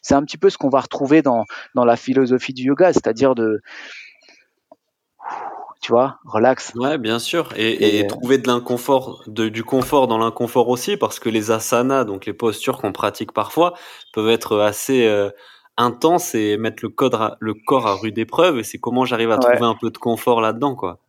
c'est 0.01 0.15
un 0.15 0.24
petit 0.24 0.38
peu 0.38 0.49
ce 0.49 0.57
qu'on 0.57 0.69
va 0.69 0.82
retrouver 0.82 1.21
dans, 1.21 1.45
dans 1.76 1.86
la 1.86 1.95
philosophie 1.95 2.53
du 2.53 2.63
yoga, 2.63 2.93
c'est-à-dire 2.93 3.36
de, 3.36 3.61
tu 5.84 5.91
vois, 5.91 6.19
relax. 6.26 6.71
Ouais, 6.76 6.97
bien 6.97 7.19
sûr, 7.19 7.49
et, 7.57 7.71
et, 7.71 7.99
et 7.99 8.07
trouver 8.07 8.38
de 8.38 8.47
l'inconfort, 8.47 9.24
de, 9.28 9.49
du 9.49 9.65
confort 9.65 10.07
dans 10.07 10.17
l'inconfort 10.17 10.69
aussi, 10.69 10.95
parce 10.95 11.19
que 11.19 11.28
les 11.28 11.51
asanas, 11.51 12.05
donc 12.05 12.26
les 12.26 12.34
postures 12.34 12.78
qu'on 12.78 12.93
pratique 12.93 13.34
parfois, 13.34 13.74
peuvent 14.13 14.30
être 14.30 14.59
assez 14.59 15.05
euh, 15.05 15.30
intenses 15.76 16.36
et 16.36 16.55
mettre 16.55 16.84
le, 16.84 16.89
code, 16.89 17.17
le 17.39 17.53
corps 17.53 17.88
à 17.88 17.95
rude 17.95 18.17
épreuve. 18.17 18.59
Et 18.59 18.63
c'est 18.63 18.78
comment 18.78 19.03
j'arrive 19.03 19.32
à 19.32 19.38
trouver 19.38 19.65
un 19.65 19.76
peu 19.76 19.91
de 19.91 19.97
confort 19.97 20.39
là-dedans, 20.39 20.76
quoi. 20.76 20.99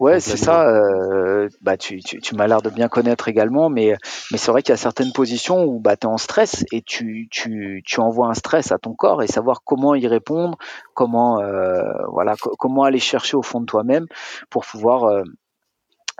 Ouais, 0.00 0.20
c'est 0.20 0.36
ça. 0.36 0.68
Euh, 0.68 1.48
bah, 1.60 1.76
tu, 1.76 2.00
tu, 2.00 2.20
tu 2.20 2.34
m'as 2.34 2.46
l'air 2.46 2.62
de 2.62 2.70
bien 2.70 2.88
connaître 2.88 3.28
également, 3.28 3.68
mais, 3.68 3.94
mais 4.32 4.38
c'est 4.38 4.50
vrai 4.50 4.62
qu'il 4.62 4.72
y 4.72 4.74
a 4.74 4.76
certaines 4.76 5.12
positions 5.12 5.64
où 5.64 5.78
bah, 5.78 5.96
tu 5.96 6.06
es 6.06 6.10
en 6.10 6.18
stress 6.18 6.64
et 6.72 6.82
tu, 6.82 7.28
tu, 7.30 7.82
tu 7.84 8.00
envoies 8.00 8.28
un 8.28 8.34
stress 8.34 8.72
à 8.72 8.78
ton 8.78 8.94
corps 8.94 9.22
et 9.22 9.26
savoir 9.26 9.62
comment 9.64 9.94
y 9.94 10.06
répondre, 10.06 10.58
comment, 10.94 11.40
euh, 11.40 11.82
voilà, 12.12 12.34
comment 12.58 12.82
aller 12.84 12.98
chercher 12.98 13.36
au 13.36 13.42
fond 13.42 13.60
de 13.60 13.66
toi-même 13.66 14.06
pour 14.50 14.64
pouvoir. 14.66 15.04
Euh, 15.04 15.22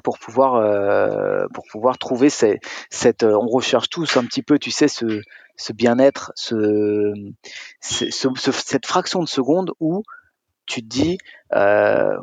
pour 0.04 0.18
pouvoir 0.20 0.54
euh, 0.54 1.46
pour 1.52 1.64
pouvoir 1.72 1.98
trouver 1.98 2.30
ces, 2.30 2.60
cette 2.88 3.24
on 3.24 3.46
recherche 3.48 3.88
tous 3.88 4.16
un 4.16 4.24
petit 4.24 4.42
peu 4.42 4.56
tu 4.58 4.70
sais 4.70 4.86
ce, 4.86 5.20
ce 5.56 5.72
bien-être 5.72 6.30
ce, 6.36 7.12
ce, 7.80 8.08
ce, 8.10 8.52
cette 8.52 8.86
fraction 8.86 9.20
de 9.22 9.28
seconde 9.28 9.72
où 9.80 10.04
tu 10.68 10.82
te 10.82 10.86
dis 10.86 11.18
euh, 11.54 12.16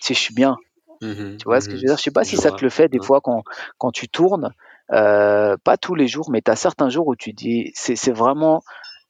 tu 0.00 0.06
sais 0.08 0.14
je 0.14 0.20
suis 0.20 0.34
bien. 0.34 0.56
Mmh 1.00 1.36
tu 1.36 1.44
vois 1.44 1.60
ce 1.60 1.68
que 1.68 1.76
je 1.76 1.80
veux 1.80 1.86
dire? 1.86 1.96
Je 1.96 2.02
sais 2.02 2.10
pas 2.10 2.24
si 2.24 2.36
ça 2.36 2.50
te 2.52 2.62
le 2.62 2.70
fait 2.70 2.88
des 2.88 3.00
fois 3.00 3.20
quand, 3.20 3.42
quand 3.78 3.90
tu 3.90 4.08
tournes, 4.08 4.52
euh, 4.92 5.56
pas 5.64 5.76
tous 5.76 5.94
les 5.94 6.06
jours, 6.06 6.30
mais 6.30 6.42
tu 6.42 6.50
as 6.50 6.56
certains 6.56 6.90
jours 6.90 7.08
où 7.08 7.16
tu 7.16 7.32
dis 7.32 7.72
c'est 7.74 8.12
vraiment 8.12 8.62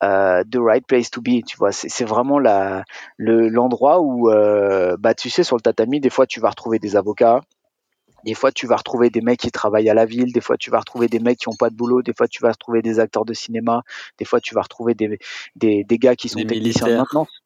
euh, 0.02 0.42
the 0.50 0.56
right 0.58 0.86
place 0.86 1.10
to 1.10 1.20
be, 1.20 1.44
tu 1.46 1.56
vois? 1.58 1.70
C'est 1.72 2.04
vraiment 2.04 2.38
la 2.38 2.84
l'endroit 3.18 4.00
où, 4.00 4.30
euh, 4.30 4.96
bah, 4.98 5.14
tu 5.14 5.30
sais, 5.30 5.44
sur 5.44 5.56
le 5.56 5.62
tatami, 5.62 6.00
des 6.00 6.10
fois 6.10 6.26
tu 6.26 6.40
vas 6.40 6.50
retrouver 6.50 6.78
des 6.78 6.96
avocats, 6.96 7.40
des 8.24 8.34
fois, 8.34 8.52
tu 8.52 8.66
vas 8.66 8.76
retrouver 8.76 9.10
des 9.10 9.20
mecs 9.20 9.40
qui 9.40 9.50
travaillent 9.50 9.90
à 9.90 9.94
la 9.94 10.04
ville, 10.04 10.32
des 10.32 10.40
fois, 10.40 10.56
tu 10.56 10.70
vas 10.70 10.78
retrouver 10.78 11.08
des 11.08 11.18
mecs 11.18 11.38
qui 11.38 11.48
n'ont 11.48 11.56
pas 11.56 11.70
de 11.70 11.74
boulot, 11.74 12.02
des 12.02 12.14
fois, 12.16 12.28
tu 12.28 12.42
vas 12.42 12.52
retrouver 12.52 12.82
des 12.82 13.00
acteurs 13.00 13.24
de 13.24 13.34
cinéma, 13.34 13.82
des 14.18 14.24
fois, 14.24 14.40
tu 14.40 14.54
vas 14.54 14.62
retrouver 14.62 14.94
des, 14.94 15.18
des, 15.56 15.84
des 15.84 15.98
gars 15.98 16.14
qui 16.14 16.28
sont 16.28 16.40
techniciens 16.44 16.86
de 16.86 16.96
maintenance 16.96 17.41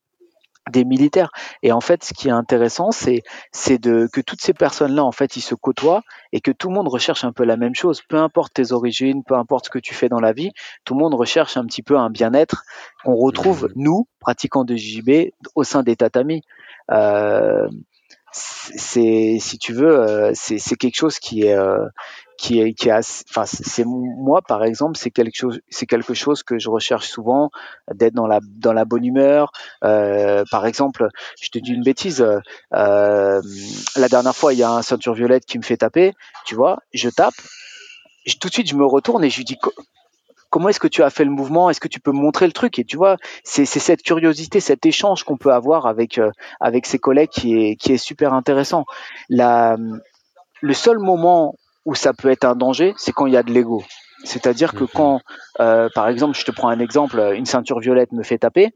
des 0.71 0.85
militaires. 0.85 1.31
Et 1.63 1.73
en 1.73 1.81
fait, 1.81 2.05
ce 2.05 2.13
qui 2.13 2.29
est 2.29 2.33
intéressant, 2.33 2.91
c'est 2.91 3.23
c'est 3.53 3.79
de 3.79 4.09
que 4.13 4.21
toutes 4.21 4.41
ces 4.41 4.55
personnes-là, 4.55 5.05
en 5.05 5.13
fait, 5.13 5.37
ils 5.37 5.43
se 5.43 5.55
côtoient 5.55 6.03
et 6.33 6.41
que 6.41 6.51
tout 6.51 6.69
le 6.69 6.75
monde 6.75 6.89
recherche 6.89 7.25
un 7.25 7.33
peu 7.33 7.45
la 7.45 7.57
même 7.57 7.75
chose. 7.75 8.03
Peu 8.09 8.17
importe 8.17 8.55
tes 8.55 8.73
origines, 8.73 9.23
peu 9.25 9.35
importe 9.35 9.67
ce 9.67 9.71
que 9.71 9.79
tu 9.79 9.95
fais 9.95 10.09
dans 10.09 10.21
la 10.21 10.33
vie, 10.33 10.53
tout 10.85 10.95
le 10.95 11.01
monde 11.01 11.15
recherche 11.15 11.57
un 11.57 11.65
petit 11.65 11.83
peu 11.83 11.97
un 11.97 12.11
bien-être 12.11 12.65
qu'on 13.05 13.15
retrouve 13.15 13.69
nous, 13.77 14.09
pratiquants 14.21 14.65
de 14.65 14.77
JB, 14.77 15.31
au 15.55 15.65
sein 15.65 15.83
des 15.83 15.97
tatamis. 15.97 16.43
Euh, 16.91 17.69
c'est 18.33 19.39
si 19.41 19.59
tu 19.59 19.73
veux, 19.73 19.99
euh, 19.99 20.31
c'est 20.35 20.77
quelque 20.77 20.97
chose 20.97 21.19
qui 21.19 21.43
est 21.43 21.55
euh, 21.55 21.87
qui 22.39 22.61
est 22.61 22.73
qui 22.75 22.89
est 22.89 23.25
enfin 23.31 23.45
c'est 23.47 23.85
moi 23.87 24.43
par 24.43 24.65
exemple 24.65 24.97
c'est 24.97 25.11
quelque 25.11 25.37
chose 25.37 25.61
c'est 25.69 25.87
quelque 25.87 26.15
chose 26.15 26.43
que 26.43 26.59
je 26.59 26.69
recherche 26.69 27.09
souvent 27.09 27.51
d'être 27.93 28.15
dans 28.15 28.27
la 28.27 28.41
dans 28.43 28.73
la 28.73 28.85
bonne 28.85 29.05
humeur. 29.05 29.53
Euh, 29.85 30.45
par 30.51 30.67
exemple 30.67 31.09
je 31.41 31.49
te 31.49 31.59
dis 31.59 31.73
une 31.73 31.83
bêtise 31.83 32.23
euh, 32.23 33.43
la 33.97 34.09
dernière 34.09 34.37
fois 34.37 34.53
il 34.53 34.59
y 34.59 34.63
a 34.63 34.71
un 34.71 34.83
ceinture 34.83 35.15
violette 35.15 35.47
qui 35.47 35.59
me 35.59 35.63
fait 35.63 35.79
taper 35.79 36.15
tu 36.45 36.55
vois 36.55 36.79
je 36.93 37.09
tape 37.09 37.35
tout 38.41 38.49
de 38.49 38.53
suite 38.53 38.69
je 38.69 38.75
me 38.77 38.85
retourne 38.85 39.25
et 39.25 39.31
je 39.31 39.37
lui 39.39 39.45
dis 39.45 39.59
comment 40.51 40.69
est-ce 40.69 40.81
que 40.81 40.89
tu 40.89 41.03
as 41.03 41.11
fait 41.11 41.25
le 41.25 41.31
mouvement? 41.31 41.69
Est-ce 41.69 41.81
que 41.81 41.89
tu 41.89 42.01
peux 42.01 42.13
montrer 42.13 42.47
le 42.47 42.53
truc? 42.53 42.79
Et 42.79 42.85
tu 42.85 42.97
vois, 42.97 43.17
c'est 43.45 43.67
cette 43.67 44.03
curiosité, 44.03 44.61
cet 44.61 44.87
échange 44.87 45.25
qu'on 45.25 45.37
peut 45.37 45.53
avoir 45.53 45.87
avec 45.87 46.17
euh, 46.17 46.31
avec 46.61 46.87
ses 46.87 46.99
collègues 46.99 47.29
qui 47.29 47.59
est 47.59 47.77
qui 47.77 47.93
est 47.93 47.99
super 47.99 48.33
intéressant. 48.33 48.87
La, 49.29 49.77
le 50.63 50.73
seul 50.73 50.99
moment 50.99 51.57
où 51.87 51.95
ça 51.95 52.13
peut 52.13 52.29
être 52.29 52.45
un 52.45 52.57
danger, 52.57 52.93
c'est 52.99 53.13
quand 53.13 53.27
il 53.27 53.33
y 53.33 53.37
a 53.39 53.43
de 53.43 53.53
l'ego. 53.53 53.83
C'est-à-dire 54.25 54.73
que 54.75 54.83
mhm. 54.83 54.91
quand, 54.93 55.21
euh, 55.61 55.89
par 55.95 56.09
exemple, 56.09 56.37
je 56.37 56.45
te 56.45 56.51
prends 56.51 56.69
un 56.69 56.81
exemple, 56.81 57.33
une 57.35 57.47
ceinture 57.47 57.79
violette 57.79 58.13
me 58.13 58.23
fait 58.23 58.39
taper. 58.39 58.75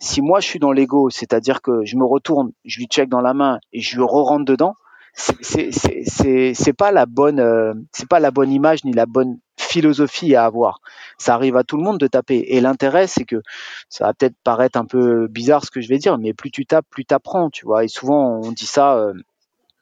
Si 0.00 0.20
moi 0.20 0.40
je 0.40 0.46
suis 0.46 0.58
dans 0.58 0.72
l'ego, 0.72 1.08
c'est-à-dire 1.10 1.62
que 1.62 1.84
je 1.84 1.96
me 1.96 2.04
retourne, 2.04 2.52
je 2.64 2.78
lui 2.78 2.86
check 2.86 3.08
dans 3.08 3.20
la 3.20 3.34
main 3.34 3.58
et 3.72 3.80
je 3.80 3.96
lui 3.96 4.04
re-rentre 4.04 4.44
dedans, 4.44 4.74
c'est 5.14 6.72
pas 6.76 6.92
la 6.92 7.06
bonne, 7.06 7.40
euh, 7.40 7.74
c'est 7.92 8.08
pas 8.08 8.20
la 8.20 8.30
bonne 8.30 8.52
image 8.52 8.84
ni 8.84 8.92
la 8.92 9.06
bonne 9.06 9.38
philosophie 9.56 10.34
à 10.36 10.44
avoir. 10.44 10.80
Ça 11.18 11.34
arrive 11.34 11.56
à 11.56 11.64
tout 11.64 11.76
le 11.76 11.82
monde 11.82 11.98
de 11.98 12.06
taper. 12.06 12.44
Et 12.48 12.60
l'intérêt, 12.60 13.06
c'est 13.06 13.24
que 13.24 13.42
ça 13.88 14.06
va 14.06 14.14
peut-être 14.14 14.36
paraître 14.44 14.78
un 14.78 14.84
peu 14.84 15.26
bizarre 15.26 15.64
ce 15.64 15.70
que 15.70 15.80
je 15.80 15.88
vais 15.88 15.98
dire, 15.98 16.18
mais 16.18 16.32
plus 16.32 16.50
tu 16.50 16.66
tapes, 16.66 16.86
plus 16.90 17.04
tu 17.04 17.14
apprends, 17.14 17.50
tu 17.50 17.66
vois. 17.66 17.84
Et 17.84 17.88
souvent, 17.88 18.40
on 18.42 18.52
dit 18.52 18.66
ça. 18.66 18.96
Euh, 18.96 19.12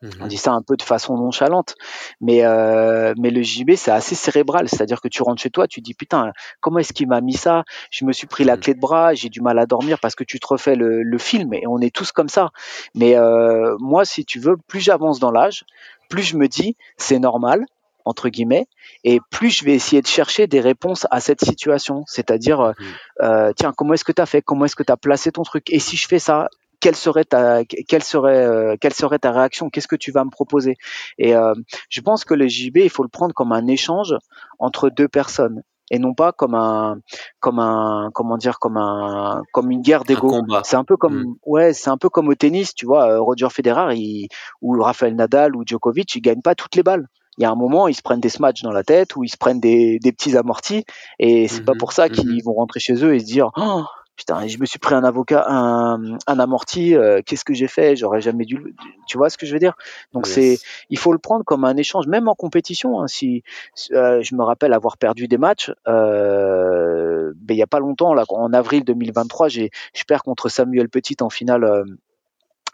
mmh 0.03 0.09
on 0.21 0.27
dit 0.27 0.37
ça 0.37 0.53
un 0.53 0.63
peu 0.63 0.77
de 0.77 0.83
façon 0.83 1.17
nonchalante, 1.17 1.75
mais 2.21 2.45
euh, 2.45 3.15
mais 3.17 3.31
le 3.31 3.43
JB 3.43 3.73
c'est 3.77 3.91
assez 3.91 4.15
cérébral, 4.15 4.69
c'est-à-dire 4.69 5.01
que 5.01 5.09
tu 5.09 5.23
rentres 5.23 5.43
chez 5.43 5.51
toi, 5.51 5.67
tu 5.67 5.81
dis 5.81 5.95
putain 5.95 6.33
comment 6.61 6.79
est-ce 6.79 6.93
qu'il 6.93 7.09
m'a 7.09 7.21
mis 7.21 7.35
ça? 7.35 7.65
Je 7.91 8.05
me 8.05 8.13
suis 8.13 8.27
pris 8.27 8.45
la 8.45 8.57
mmh. 8.57 8.61
clé 8.61 8.75
de 8.75 8.81
bras, 8.81 9.15
j'ai 9.15 9.29
du 9.29 9.41
mal 9.41 9.59
à 9.59 9.67
dormir 9.67 9.99
parce 10.01 10.15
que 10.15 10.25
tu 10.25 10.39
te 10.41 10.47
refais 10.47 10.77
le, 10.77 11.03
le 11.03 11.19
film 11.19 11.55
et 11.55 11.67
on 11.67 11.79
est 11.79 11.95
tous 11.95 12.13
comme 12.13 12.29
ça. 12.29 12.51
Mais 12.95 13.17
euh, 13.17 13.77
moi 13.79 14.05
si 14.05 14.25
tu 14.25 14.39
veux, 14.39 14.57
plus 14.57 14.81
j'avance 14.81 15.19
dans 15.19 15.31
l'âge, 15.31 15.65
plus 16.09 16.23
je 16.23 16.37
me 16.37 16.49
dis 16.49 16.77
c'est 16.97 17.19
normal, 17.19 17.65
entre 18.07 18.29
guillemets, 18.29 18.67
et 19.05 19.21
plus 19.31 19.51
je 19.51 19.65
vais 19.65 19.75
essayer 19.75 20.01
de 20.01 20.07
chercher 20.07 20.47
des 20.47 20.61
réponses 20.61 21.07
à 21.11 21.21
cette 21.21 21.45
situation. 21.45 22.05
C'est-à-dire, 22.07 22.61
euh, 22.61 22.73
mmh. 22.73 22.85
euh, 23.23 23.53
tiens, 23.55 23.73
comment 23.77 23.95
est-ce 23.95 24.05
que 24.05 24.13
tu 24.13 24.23
as 24.23 24.27
fait? 24.27 24.43
Comment 24.43 24.65
est-ce 24.65 24.77
que 24.77 24.85
tu 24.85 24.93
as 24.93 24.97
placé 24.97 25.33
ton 25.33 25.43
truc? 25.43 25.71
Et 25.71 25.81
si 25.81 25.97
je 25.97 26.07
fais 26.07 26.21
ça, 26.21 26.49
quelle 26.81 26.97
serait 26.97 27.25
ta 27.25 27.65
quelle 27.65 28.03
serait 28.03 28.45
euh, 28.45 28.77
quelle 28.81 28.95
serait 28.95 29.19
ta 29.19 29.33
réaction? 29.33 29.71
Qu'est-ce 29.71 29.89
que 29.89 29.97
tu 29.97 30.13
vas 30.13 30.25
me 30.25 30.31
proposer? 30.31 30.77
Et 31.19 31.35
je 31.89 32.01
pense 32.01 32.25
que 32.25 32.35
le 32.35 32.49
JB, 32.49 32.79
il 32.79 32.91
faut 32.91 33.03
le 33.03 33.09
prendre 33.09 33.35
comme 33.35 33.53
un 33.53 33.67
échange 33.67 34.15
entre 34.59 34.91
deux 34.91 35.09
personnes 35.09 35.63
et 35.91 35.99
non 35.99 36.15
pas 36.15 36.33
comme 36.33 36.55
un 36.55 36.99
comme 37.39 37.61
un 37.61 38.11
comment 38.13 38.37
dire 38.37 38.59
comme 38.59 38.77
un 38.77 39.43
comme 39.53 39.71
une 39.71 39.83
guerre 39.83 40.03
d'ego 40.03 40.43
c'est 40.65 40.75
un 40.75 40.83
peu 40.83 40.97
comme 40.97 41.23
mmh. 41.23 41.37
ouais 41.47 41.73
c'est 41.75 41.91
un 41.91 41.97
peu 41.97 42.09
comme 42.09 42.29
au 42.29 42.35
tennis 42.35 42.75
tu 42.75 42.87
vois 42.87 43.19
Roger 43.19 43.49
Federer 43.51 43.95
il, 43.95 44.29
ou 44.61 44.81
Rafael 44.83 45.15
Nadal 45.15 45.55
ou 45.55 45.63
Djokovic 45.65 46.13
ils 46.17 46.21
gagnent 46.21 46.43
pas 46.43 46.57
toutes 46.57 46.75
les 46.75 46.83
balles 46.83 47.07
il 47.39 47.43
y 47.43 47.45
a 47.45 47.51
un 47.51 47.55
moment, 47.55 47.89
ils 47.89 47.95
se 47.95 48.03
prennent 48.03 48.21
des 48.21 48.29
smatchs 48.29 48.63
dans 48.63 48.73
la 48.73 48.83
tête 48.83 49.17
ou 49.17 49.25
ils 49.25 49.29
se 49.29 49.37
prennent 49.37 49.61
des, 49.61 49.99
des 49.99 50.13
petits 50.13 50.37
amortis 50.37 50.85
et 51.19 51.49
c'est 51.49 51.65
pas 51.65 51.73
mhm. 51.73 51.79
pour 51.79 51.93
ça 51.93 52.09
qu'ils 52.09 52.29
mhm. 52.29 52.41
vont 52.45 52.55
rentrer 52.55 52.81
chez 52.81 53.05
eux 53.05 53.15
et 53.15 53.21
se 53.21 53.27
dire 53.27 53.51
oh, 53.57 53.85
putain, 54.17 54.47
je 54.47 54.59
me 54.59 54.67
suis 54.67 54.79
pris 54.79 54.95
un 54.95 55.05
avocat, 55.05 55.45
un, 55.49 56.17
un 56.27 56.39
amorti, 56.39 56.95
euh, 56.95 57.21
qu'est-ce 57.25 57.45
que 57.45 57.55
j'ai 57.55 57.69
fait? 57.69 57.97
J'aurais 57.97 58.21
jamais 58.21 58.45
dû. 58.45 58.75
Tu 59.07 59.19
vois 59.19 59.31
ce 59.31 59.37
que 59.37 59.47
je 59.47 59.53
veux 59.53 59.59
dire? 59.59 59.75
Donc 60.13 60.27
c'est, 60.27 60.59
il 60.91 60.99
faut 60.99 61.13
le 61.13 61.19
prendre 61.19 61.45
comme 61.45 61.65
un 61.65 61.77
échange, 61.77 62.07
même 62.07 62.29
en 62.29 62.35
compétition. 62.35 63.01
Hein, 63.01 63.09
si 63.09 63.43
euh, 63.93 64.23
je 64.23 64.35
me 64.35 64.43
rappelle 64.43 64.73
avoir 64.73 64.97
perdu 64.97 65.29
des 65.29 65.39
matchs, 65.39 65.71
euh, 65.87 67.33
ben, 67.37 67.55
il 67.55 67.59
y 67.59 67.63
a 67.63 67.67
pas 67.67 67.81
longtemps, 67.81 68.15
là, 68.15 68.25
en 68.31 68.53
avril 68.53 68.85
2023, 68.85 69.49
j'ai, 69.49 69.71
je 69.95 70.05
perds 70.05 70.23
contre 70.23 70.49
Samuel 70.49 70.89
Petit 70.89 71.17
en 71.21 71.31
finale. 71.31 71.65
Euh, 71.65 71.85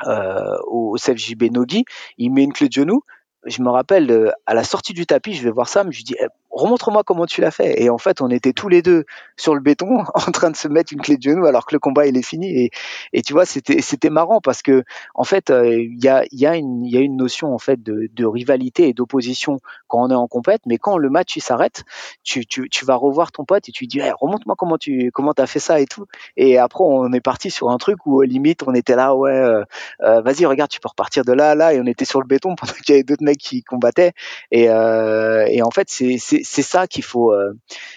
euh 0.07 0.57
au 0.67 0.97
CFJB 0.97 1.53
Nogi, 1.53 1.85
il 2.19 2.33
met 2.33 2.43
une 2.43 2.53
clé 2.53 2.69
de 2.69 2.73
genou, 2.73 3.03
je 3.45 3.63
me 3.63 3.71
rappelle 3.71 4.33
à 4.47 4.55
la 4.55 4.65
sortie 4.65 4.95
du 4.95 5.07
tapis, 5.07 5.35
je 5.35 5.43
vais 5.45 5.51
voir 5.51 5.69
Sam, 5.69 5.93
je 5.93 5.99
lui 5.99 6.05
dis 6.05 6.17
eh, 6.19 6.27
remontre-moi 6.53 7.03
comment 7.03 7.27
tu 7.27 7.41
l'as 7.41 7.51
fait. 7.51 7.83
Et 7.83 7.91
en 7.91 7.99
fait, 7.99 8.21
on 8.21 8.29
était 8.29 8.53
tous 8.53 8.69
les 8.69 8.83
deux 8.83 9.05
sur 9.37 9.55
le 9.55 9.61
béton 9.61 10.05
en 10.15 10.31
train 10.33 10.51
de 10.51 10.57
se 10.57 10.69
mettre 10.69 10.93
une 10.93 11.01
clé 11.01 11.17
de 11.17 11.23
genou 11.23 11.47
alors 11.47 11.67
que 11.67 11.75
le 11.75 11.79
combat 11.81 12.07
il 12.07 12.17
est 12.17 12.25
fini. 12.25 12.71
Et, 13.13 13.23
tu 13.23 13.33
vois, 13.33 13.47
c'était 13.47 13.81
c'était 13.81 14.11
marrant 14.11 14.41
parce 14.41 14.63
que 14.63 14.85
en 15.15 15.25
fait, 15.25 15.51
euh, 15.51 15.81
il 15.81 16.03
y 16.03 16.09
a 16.09 16.25
il 16.31 16.39
y 16.39 16.47
a 16.47 16.57
une 16.57 16.85
il 16.85 16.93
y 16.93 16.99
a 16.99 17.01
une 17.01 17.17
notion 17.17 17.55
en 17.55 17.59
fait 17.59 17.83
de, 17.83 18.09
de 18.13 18.27
rivalité 18.27 18.89
et 18.89 18.93
d'opposition 18.93 19.59
quand 19.89 20.03
on 20.03 20.11
est 20.11 20.15
en 20.15 20.29
compète, 20.29 20.63
mais 20.67 20.79
quand 20.79 20.99
le 20.99 21.09
match 21.11 21.37
il 21.37 21.41
s'arrête, 21.41 21.85
tu, 22.23 22.47
tu, 22.47 22.69
tu 22.69 22.85
vas 22.85 22.95
revoir 22.97 23.33
ton 23.33 23.45
pote 23.45 23.69
et 23.69 23.73
tu 23.73 23.85
lui 23.85 23.89
dis 23.89 24.01
hey, 24.01 24.13
remonte-moi 24.21 24.55
comment 24.57 24.79
tu 24.79 25.11
comment 25.13 25.33
t'as 25.33 25.47
fait 25.47 25.59
ça 25.59 25.81
et 25.81 25.87
tout. 25.87 26.07
Et 26.37 26.59
après, 26.59 26.85
on 26.85 27.13
est 27.13 27.21
parti 27.21 27.51
sur 27.51 27.71
un 27.71 27.79
truc 27.79 28.07
où 28.07 28.21
limite 28.23 28.63
on 28.67 28.75
était 28.75 28.97
là 28.97 29.15
ouais, 29.15 29.31
euh, 29.31 29.65
euh, 30.03 30.21
vas-y 30.21 30.45
regarde, 30.45 30.71
tu 30.71 30.81
peux 30.81 30.89
repartir 30.89 31.25
de 31.25 31.33
là 31.33 31.55
là 31.55 31.73
et 31.73 31.81
on 31.81 31.87
était 31.87 32.05
sur 32.05 32.21
le 32.21 32.27
béton 32.27 32.55
pendant 32.57 32.73
qu'il 32.73 32.95
y 32.95 32.99
avait 32.99 33.05
d'autres 33.05 33.25
mecs 33.25 33.39
qui 33.39 33.63
combattaient. 33.63 34.13
Et, 34.51 34.65
et 34.65 35.63
en 35.63 35.71
fait, 35.71 35.89
c'est 35.89 36.17
c'est 36.19 36.42
ça 36.45 36.87
qu'il 36.87 37.05
faut, 37.05 37.33
euh, 37.33 37.53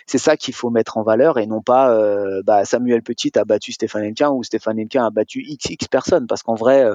c'est 0.06 0.18
ça 0.18 0.38
qu'il 0.38 0.54
faut 0.54 0.70
mettre 0.70 0.98
en 0.98 1.04
valeur 1.04 1.38
et 1.38 1.46
non 1.46 1.62
pas 1.62 1.92
euh, 1.92 2.42
bah, 2.44 2.66
Samuel 2.66 3.02
Petit 3.02 3.38
a 3.38 3.46
battu 3.46 3.72
Stéphane 3.72 4.06
Henquin 4.06 4.30
ou 4.30 4.44
Stéphane 4.44 4.80
Henquin 4.80 5.06
a 5.06 5.10
battu 5.10 5.42
XX 5.42 5.88
personnes 5.88 6.28
parce 6.28 6.44
qu'en 6.44 6.56
vrai, 6.56 6.86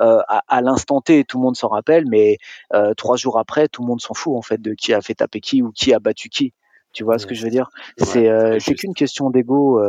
euh, 0.00 0.20
à, 0.28 0.60
l'instant 0.60 1.00
T, 1.00 1.24
tout 1.24 1.38
le 1.38 1.42
monde 1.42 1.56
s'en 1.56 1.68
rappelle, 1.68 2.06
mais 2.06 2.38
trois 2.96 3.16
jours 3.16 3.38
après, 3.38 3.68
tout 3.68 3.82
le 3.82 3.88
monde 3.88 4.00
s'en 4.00 4.14
fout 4.14 4.36
en 4.36 4.42
fait 4.42 4.60
de 4.60 4.74
qui 4.74 4.92
a 4.92 5.00
fait 5.00 5.14
taper 5.14 5.40
qui 5.40 5.62
ou 5.62 5.72
qui 5.72 5.92
a 5.92 5.98
battu 5.98 6.28
qui. 6.28 6.52
Tu 6.92 7.04
vois 7.04 7.18
ce 7.18 7.26
que 7.26 7.34
je 7.34 7.44
veux 7.44 7.50
dire? 7.50 7.70
C'est 7.98 8.30
c'est 8.60 8.74
qu'une 8.74 8.94
question 8.94 9.30
d'ego. 9.30 9.80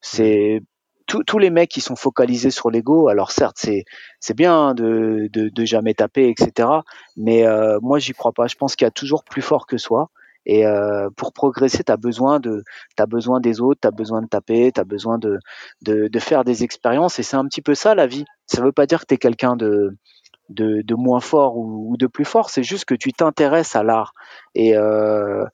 c'est 0.00 0.62
tous 1.06 1.38
les 1.38 1.48
mecs 1.48 1.70
qui 1.70 1.80
sont 1.80 1.96
focalisés 1.96 2.50
sur 2.50 2.70
l'ego, 2.70 3.08
alors 3.08 3.30
certes, 3.32 3.56
c'est 3.58 3.84
c'est 4.20 4.36
bien 4.36 4.74
de, 4.74 5.30
de, 5.32 5.48
de, 5.48 5.64
jamais 5.64 5.94
taper, 5.94 6.28
etc. 6.28 6.68
Mais 7.16 7.44
moi, 7.80 7.98
j'y 7.98 8.12
crois 8.12 8.32
pas. 8.32 8.46
Je 8.46 8.56
pense 8.56 8.76
qu'il 8.76 8.84
y 8.84 8.88
a 8.88 8.90
toujours 8.90 9.24
plus 9.24 9.42
fort 9.42 9.66
que 9.66 9.78
soi. 9.78 10.10
Et 10.48 10.66
euh, 10.66 11.10
pour 11.14 11.34
progresser, 11.34 11.84
tu 11.84 11.92
as 11.92 11.98
besoin 11.98 12.40
de 12.40 12.64
as 12.98 13.06
besoin 13.06 13.38
des 13.38 13.60
autres, 13.60 13.80
tu 13.82 13.86
as 13.86 13.90
besoin 13.90 14.22
de 14.22 14.26
taper, 14.26 14.72
tu 14.72 14.80
as 14.80 14.84
besoin 14.84 15.18
de, 15.18 15.38
de, 15.82 16.18
faire 16.18 16.42
des 16.42 16.64
expériences. 16.64 17.18
Et 17.18 17.22
c'est 17.22 17.36
un 17.36 17.44
petit 17.44 17.60
peu 17.60 17.74
ça 17.74 17.94
la 17.94 18.06
vie. 18.06 18.24
Ça 18.46 18.62
veut 18.62 18.72
pas 18.72 18.86
dire 18.86 19.00
que 19.00 19.06
tu 19.06 19.14
es 19.14 19.18
quelqu'un 19.18 19.56
de, 19.56 19.94
de, 20.48 20.94
moins 20.94 21.20
fort 21.20 21.58
ou, 21.58 21.96
de 21.98 22.06
plus 22.06 22.24
fort, 22.24 22.48
c'est 22.48 22.62
juste 22.62 22.86
que 22.86 22.94
tu 22.94 23.12
t'intéresses 23.12 23.76
à 23.76 23.82
l'art. 23.82 24.14
Et, 24.54 24.74
euh, 24.74 25.44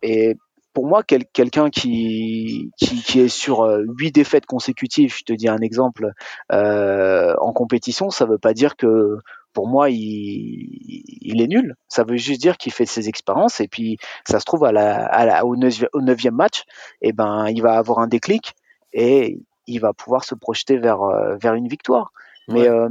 et 0.00 0.36
pour 0.72 0.86
moi, 0.86 1.02
quel, 1.02 1.26
quelqu'un 1.26 1.68
qui, 1.68 2.70
qui, 2.78 3.20
est 3.20 3.28
sur 3.28 3.60
euh, 3.60 3.84
huit 3.98 4.12
défaites 4.12 4.46
consécutives, 4.46 5.14
je 5.14 5.24
te 5.24 5.34
dis 5.34 5.48
un 5.48 5.58
exemple, 5.58 6.10
en 6.48 7.52
compétition, 7.52 8.08
ça 8.08 8.24
veut 8.24 8.38
pas 8.38 8.54
dire 8.54 8.76
que 8.76 9.18
pour 9.52 9.68
moi, 9.68 9.90
il, 9.90 11.40
est 11.40 11.46
nul. 11.46 11.74
Ça 11.88 12.04
veut 12.04 12.16
juste 12.16 12.40
dire 12.40 12.56
qu'il 12.56 12.72
fait 12.72 12.86
ses 12.86 13.08
expériences 13.08 13.60
et 13.60 13.68
puis 13.68 13.98
ça 14.26 14.40
se 14.40 14.44
trouve 14.44 14.64
à 14.64 14.72
la, 14.72 15.44
au, 15.44 15.56
neuvième 15.56 16.34
match, 16.34 16.62
et 17.00 17.08
eh 17.08 17.12
ben, 17.12 17.46
il 17.48 17.62
va 17.62 17.76
avoir 17.76 17.98
un 17.98 18.06
déclic 18.06 18.54
et 18.92 19.40
il 19.66 19.78
va 19.80 19.92
pouvoir 19.92 20.24
se 20.24 20.34
projeter 20.34 20.78
vers, 20.78 21.02
euh, 21.02 21.36
vers 21.36 21.54
une 21.54 21.68
victoire. 21.68 22.12
Mais 22.48 22.68
euh, 22.68 22.88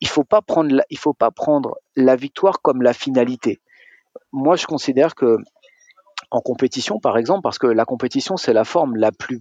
il 0.00 0.08
faut 0.08 0.24
pas 0.24 0.42
prendre 0.42 0.74
la, 0.74 0.84
il 0.90 0.98
faut 0.98 1.14
pas 1.14 1.30
prendre 1.30 1.76
la 1.94 2.16
victoire 2.16 2.60
comme 2.60 2.82
la 2.82 2.92
finalité. 2.92 3.60
Moi, 4.32 4.56
je 4.56 4.66
considère 4.66 5.14
que 5.14 5.36
en 6.30 6.40
compétition, 6.40 6.98
par 6.98 7.16
exemple, 7.16 7.42
parce 7.42 7.58
que 7.58 7.68
la 7.68 7.84
compétition 7.84 8.36
c'est 8.36 8.52
la 8.52 8.64
forme 8.64 8.96
la 8.96 9.12
plus 9.12 9.40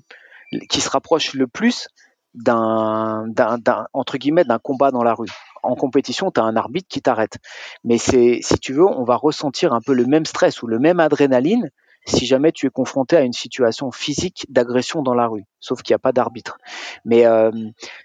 qui 0.69 0.79
se 0.79 0.89
rapproche 0.89 1.33
le 1.33 1.47
plus 1.47 1.87
d'un, 2.33 3.25
entre 3.93 4.17
guillemets 4.17 4.43
d'un 4.43 4.59
combat 4.59 4.91
dans 4.91 5.03
la 5.03 5.13
rue. 5.13 5.31
En 5.63 5.75
compétition, 5.75 6.31
tu 6.31 6.39
as 6.39 6.43
un 6.43 6.55
arbitre 6.55 6.87
qui 6.89 7.01
t'arrête. 7.01 7.37
Mais 7.83 7.97
c'est 7.97 8.39
si 8.41 8.57
tu 8.59 8.73
veux, 8.73 8.85
on 8.85 9.03
va 9.03 9.15
ressentir 9.15 9.73
un 9.73 9.81
peu 9.81 9.93
le 9.93 10.05
même 10.05 10.25
stress 10.25 10.61
ou 10.61 10.67
le 10.67 10.79
même 10.79 10.99
adrénaline 10.99 11.69
si 12.05 12.25
jamais 12.25 12.51
tu 12.51 12.67
es 12.67 12.69
confronté 12.69 13.17
à 13.17 13.21
une 13.21 13.33
situation 13.33 13.91
physique 13.91 14.45
d'agression 14.49 15.01
dans 15.01 15.13
la 15.13 15.27
rue, 15.27 15.43
sauf 15.59 15.81
qu'il 15.81 15.91
n'y 15.93 15.97
a 15.97 15.99
pas 15.99 16.13
d'arbitre. 16.13 16.57
Mais 17.03 17.25
euh, 17.25 17.51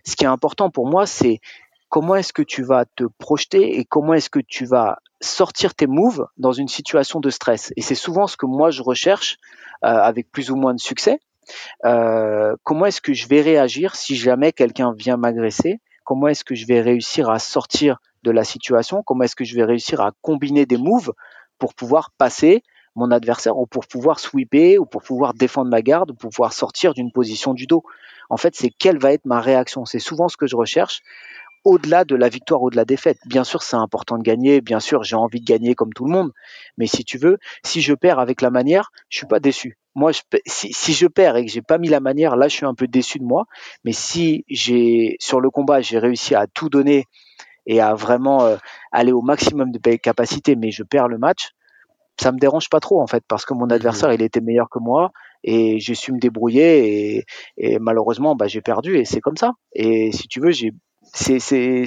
ce 0.04 0.16
qui 0.16 0.24
est 0.24 0.28
important 0.28 0.70
pour 0.70 0.88
moi, 0.88 1.06
c'est 1.06 1.40
comment 1.88 2.16
est-ce 2.16 2.32
que 2.32 2.42
tu 2.42 2.62
vas 2.62 2.84
te 2.84 3.04
projeter 3.18 3.78
et 3.78 3.84
comment 3.84 4.14
est-ce 4.14 4.30
que 4.30 4.40
tu 4.40 4.64
vas 4.64 4.98
sortir 5.20 5.74
tes 5.74 5.86
moves 5.86 6.26
dans 6.36 6.52
une 6.52 6.68
situation 6.68 7.20
de 7.20 7.30
stress. 7.30 7.72
Et 7.76 7.82
c'est 7.82 7.94
souvent 7.94 8.26
ce 8.26 8.36
que 8.36 8.46
moi 8.46 8.70
je 8.70 8.82
recherche 8.82 9.36
euh, 9.84 9.88
avec 9.88 10.30
plus 10.32 10.50
ou 10.50 10.56
moins 10.56 10.74
de 10.74 10.80
succès. 10.80 11.20
Euh, 11.84 12.54
comment 12.62 12.86
est-ce 12.86 13.00
que 13.00 13.12
je 13.12 13.28
vais 13.28 13.40
réagir 13.40 13.94
si 13.94 14.16
jamais 14.16 14.52
quelqu'un 14.52 14.92
vient 14.92 15.16
m'agresser 15.16 15.80
Comment 16.12 16.28
est-ce 16.28 16.44
que 16.44 16.54
je 16.54 16.66
vais 16.66 16.82
réussir 16.82 17.30
à 17.30 17.38
sortir 17.38 17.96
de 18.22 18.30
la 18.30 18.44
situation 18.44 19.02
Comment 19.02 19.24
est-ce 19.24 19.34
que 19.34 19.44
je 19.44 19.56
vais 19.56 19.64
réussir 19.64 20.02
à 20.02 20.12
combiner 20.20 20.66
des 20.66 20.76
moves 20.76 21.14
pour 21.58 21.72
pouvoir 21.72 22.10
passer 22.18 22.62
mon 22.94 23.10
adversaire 23.10 23.56
ou 23.56 23.64
pour 23.64 23.86
pouvoir 23.86 24.20
sweeper 24.20 24.78
ou 24.78 24.84
pour 24.84 25.02
pouvoir 25.02 25.32
défendre 25.32 25.70
ma 25.70 25.80
garde 25.80 26.10
ou 26.10 26.14
pour 26.14 26.28
pouvoir 26.28 26.52
sortir 26.52 26.92
d'une 26.92 27.12
position 27.12 27.54
du 27.54 27.66
dos. 27.66 27.82
En 28.28 28.36
fait, 28.36 28.54
c'est 28.54 28.68
quelle 28.68 28.98
va 28.98 29.14
être 29.14 29.24
ma 29.24 29.40
réaction. 29.40 29.86
C'est 29.86 30.00
souvent 30.00 30.28
ce 30.28 30.36
que 30.36 30.46
je 30.46 30.54
recherche 30.54 31.00
au-delà 31.64 32.04
de 32.04 32.16
la 32.16 32.28
victoire 32.28 32.62
ou 32.62 32.70
de 32.70 32.76
la 32.76 32.84
défaite. 32.84 33.18
Bien 33.26 33.44
sûr, 33.44 33.62
c'est 33.62 33.76
important 33.76 34.18
de 34.18 34.22
gagner. 34.22 34.60
Bien 34.60 34.80
sûr, 34.80 35.02
j'ai 35.02 35.16
envie 35.16 35.40
de 35.40 35.44
gagner 35.44 35.74
comme 35.74 35.92
tout 35.92 36.04
le 36.04 36.10
monde. 36.10 36.32
Mais 36.76 36.86
si 36.86 37.04
tu 37.04 37.18
veux, 37.18 37.38
si 37.64 37.80
je 37.80 37.94
perds 37.94 38.18
avec 38.18 38.42
la 38.42 38.50
manière, 38.50 38.90
je 39.08 39.18
suis 39.18 39.26
pas 39.26 39.40
déçu. 39.40 39.78
Moi, 39.94 40.12
je, 40.12 40.22
si, 40.46 40.72
si, 40.72 40.92
je 40.92 41.06
perds 41.06 41.36
et 41.36 41.44
que 41.44 41.50
j'ai 41.50 41.62
pas 41.62 41.78
mis 41.78 41.88
la 41.88 42.00
manière, 42.00 42.36
là, 42.36 42.48
je 42.48 42.54
suis 42.54 42.66
un 42.66 42.74
peu 42.74 42.86
déçu 42.86 43.18
de 43.18 43.24
moi. 43.24 43.44
Mais 43.84 43.92
si 43.92 44.44
j'ai 44.48 45.16
sur 45.20 45.40
le 45.40 45.50
combat, 45.50 45.80
j'ai 45.80 45.98
réussi 45.98 46.34
à 46.34 46.46
tout 46.46 46.68
donner 46.68 47.06
et 47.66 47.80
à 47.80 47.94
vraiment 47.94 48.44
euh, 48.44 48.56
aller 48.90 49.12
au 49.12 49.22
maximum 49.22 49.70
de 49.70 49.96
capacité, 49.96 50.56
mais 50.56 50.70
je 50.70 50.82
perds 50.82 51.08
le 51.08 51.18
match, 51.18 51.50
ça 52.20 52.32
me 52.32 52.38
dérange 52.38 52.68
pas 52.68 52.80
trop 52.80 53.00
en 53.00 53.06
fait 53.06 53.24
parce 53.26 53.44
que 53.44 53.54
mon 53.54 53.66
mmh 53.66 53.72
adversaire 53.72 54.12
il 54.12 54.22
était 54.22 54.40
meilleur 54.40 54.68
que 54.68 54.78
moi 54.78 55.12
et 55.44 55.80
j'ai 55.80 55.94
su 55.94 56.12
me 56.12 56.18
débrouiller 56.18 57.24
et, 57.56 57.78
malheureusement 57.78 58.36
bah, 58.36 58.46
j'ai 58.46 58.60
perdu 58.60 58.98
et 58.98 59.04
c'est 59.04 59.20
comme 59.20 59.36
ça 59.36 59.52
et 59.72 60.12
si 60.12 60.28
tu 60.28 60.40
veux 60.40 60.50
j'ai 60.50 60.72
c'est 61.12 61.38
c'est 61.38 61.84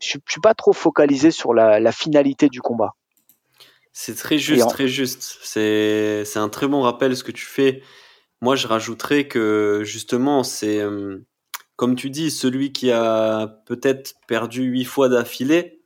je 0.00 0.18
suis 0.28 0.40
pas 0.42 0.54
trop 0.54 0.72
focalisé 0.72 1.30
sur 1.30 1.54
la, 1.54 1.92
finalité 1.92 2.48
du 2.48 2.60
combat. 2.60 2.94
C'est 3.92 4.16
très 4.16 4.38
juste 4.38 4.68
très 4.68 4.88
juste. 4.88 5.38
C'est 5.42 6.24
c'est 6.24 6.38
un 6.38 6.48
très 6.48 6.66
bon 6.66 6.82
rappel 6.82 7.16
ce 7.16 7.24
que 7.24 7.32
tu 7.32 7.46
fais. 7.46 7.82
Moi 8.40 8.56
je 8.56 8.66
rajouterais 8.66 9.28
que 9.28 9.82
justement 9.84 10.42
c'est 10.42 10.80
euh, 10.80 11.24
comme 11.76 11.94
tu 11.94 12.10
dis 12.10 12.30
celui 12.30 12.72
qui 12.72 12.90
a 12.90 13.46
peut-être 13.66 14.14
perdu 14.26 14.62
huit 14.62 14.84
fois 14.84 15.08
d'affilée 15.08 15.82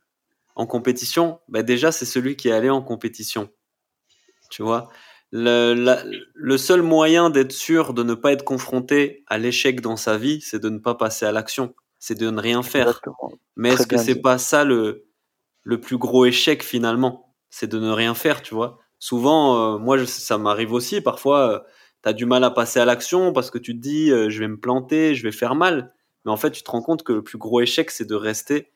en 0.55 0.65
compétition, 0.65 1.39
bah 1.49 1.61
déjà 1.61 1.91
c'est 1.91 2.05
celui 2.05 2.35
qui 2.35 2.49
est 2.49 2.53
allé 2.53 2.69
en 2.69 2.81
compétition. 2.81 3.49
Tu 4.49 4.63
vois, 4.63 4.89
le, 5.31 6.57
seul 6.57 6.81
moyen 6.81 7.29
d'être 7.29 7.51
sûr 7.51 7.93
de 7.93 8.03
ne 8.03 8.13
pas 8.13 8.31
être 8.31 8.43
confronté 8.43 9.23
à 9.27 9.37
l'échec 9.37 9.81
dans 9.81 9.97
sa 9.97 10.17
vie, 10.17 10.41
c'est 10.41 10.59
de 10.59 10.69
ne 10.69 10.79
pas 10.79 10.95
passer 10.95 11.25
à 11.25 11.31
l'action, 11.31 11.75
c'est 11.99 12.17
de 12.17 12.29
ne 12.29 12.39
rien 12.39 12.63
faire. 12.63 13.01
Mais 13.55 13.69
est-ce 13.73 13.87
que 13.87 13.97
c'est 13.97 14.21
pas 14.21 14.37
ça 14.37 14.63
le, 14.63 15.07
le 15.63 15.79
plus 15.79 15.97
gros 15.97 16.25
échec 16.25 16.63
finalement? 16.63 17.35
C'est 17.49 17.67
de 17.67 17.79
ne 17.79 17.91
rien 17.91 18.13
faire, 18.13 18.41
tu 18.41 18.53
vois? 18.53 18.79
Souvent, 18.99 19.75
euh, 19.75 19.77
moi, 19.77 20.05
ça 20.05 20.37
m'arrive 20.37 20.73
aussi, 20.73 21.01
parfois, 21.01 21.51
euh, 21.51 21.59
tu 22.03 22.09
as 22.09 22.13
du 22.13 22.25
mal 22.25 22.43
à 22.43 22.51
passer 22.51 22.79
à 22.79 22.85
l'action 22.85 23.31
parce 23.31 23.51
que 23.51 23.57
tu 23.57 23.75
te 23.75 23.81
dis, 23.81 24.11
euh, 24.11 24.29
je 24.29 24.39
vais 24.39 24.47
me 24.47 24.59
planter, 24.59 25.15
je 25.15 25.23
vais 25.23 25.31
faire 25.31 25.55
mal. 25.55 25.93
Mais 26.25 26.31
en 26.31 26.37
fait, 26.37 26.51
tu 26.51 26.63
te 26.63 26.71
rends 26.71 26.81
compte 26.81 27.03
que 27.03 27.13
le 27.13 27.23
plus 27.23 27.37
gros 27.37 27.61
échec, 27.61 27.91
c'est 27.91 28.07
de 28.07 28.15
rester 28.15 28.71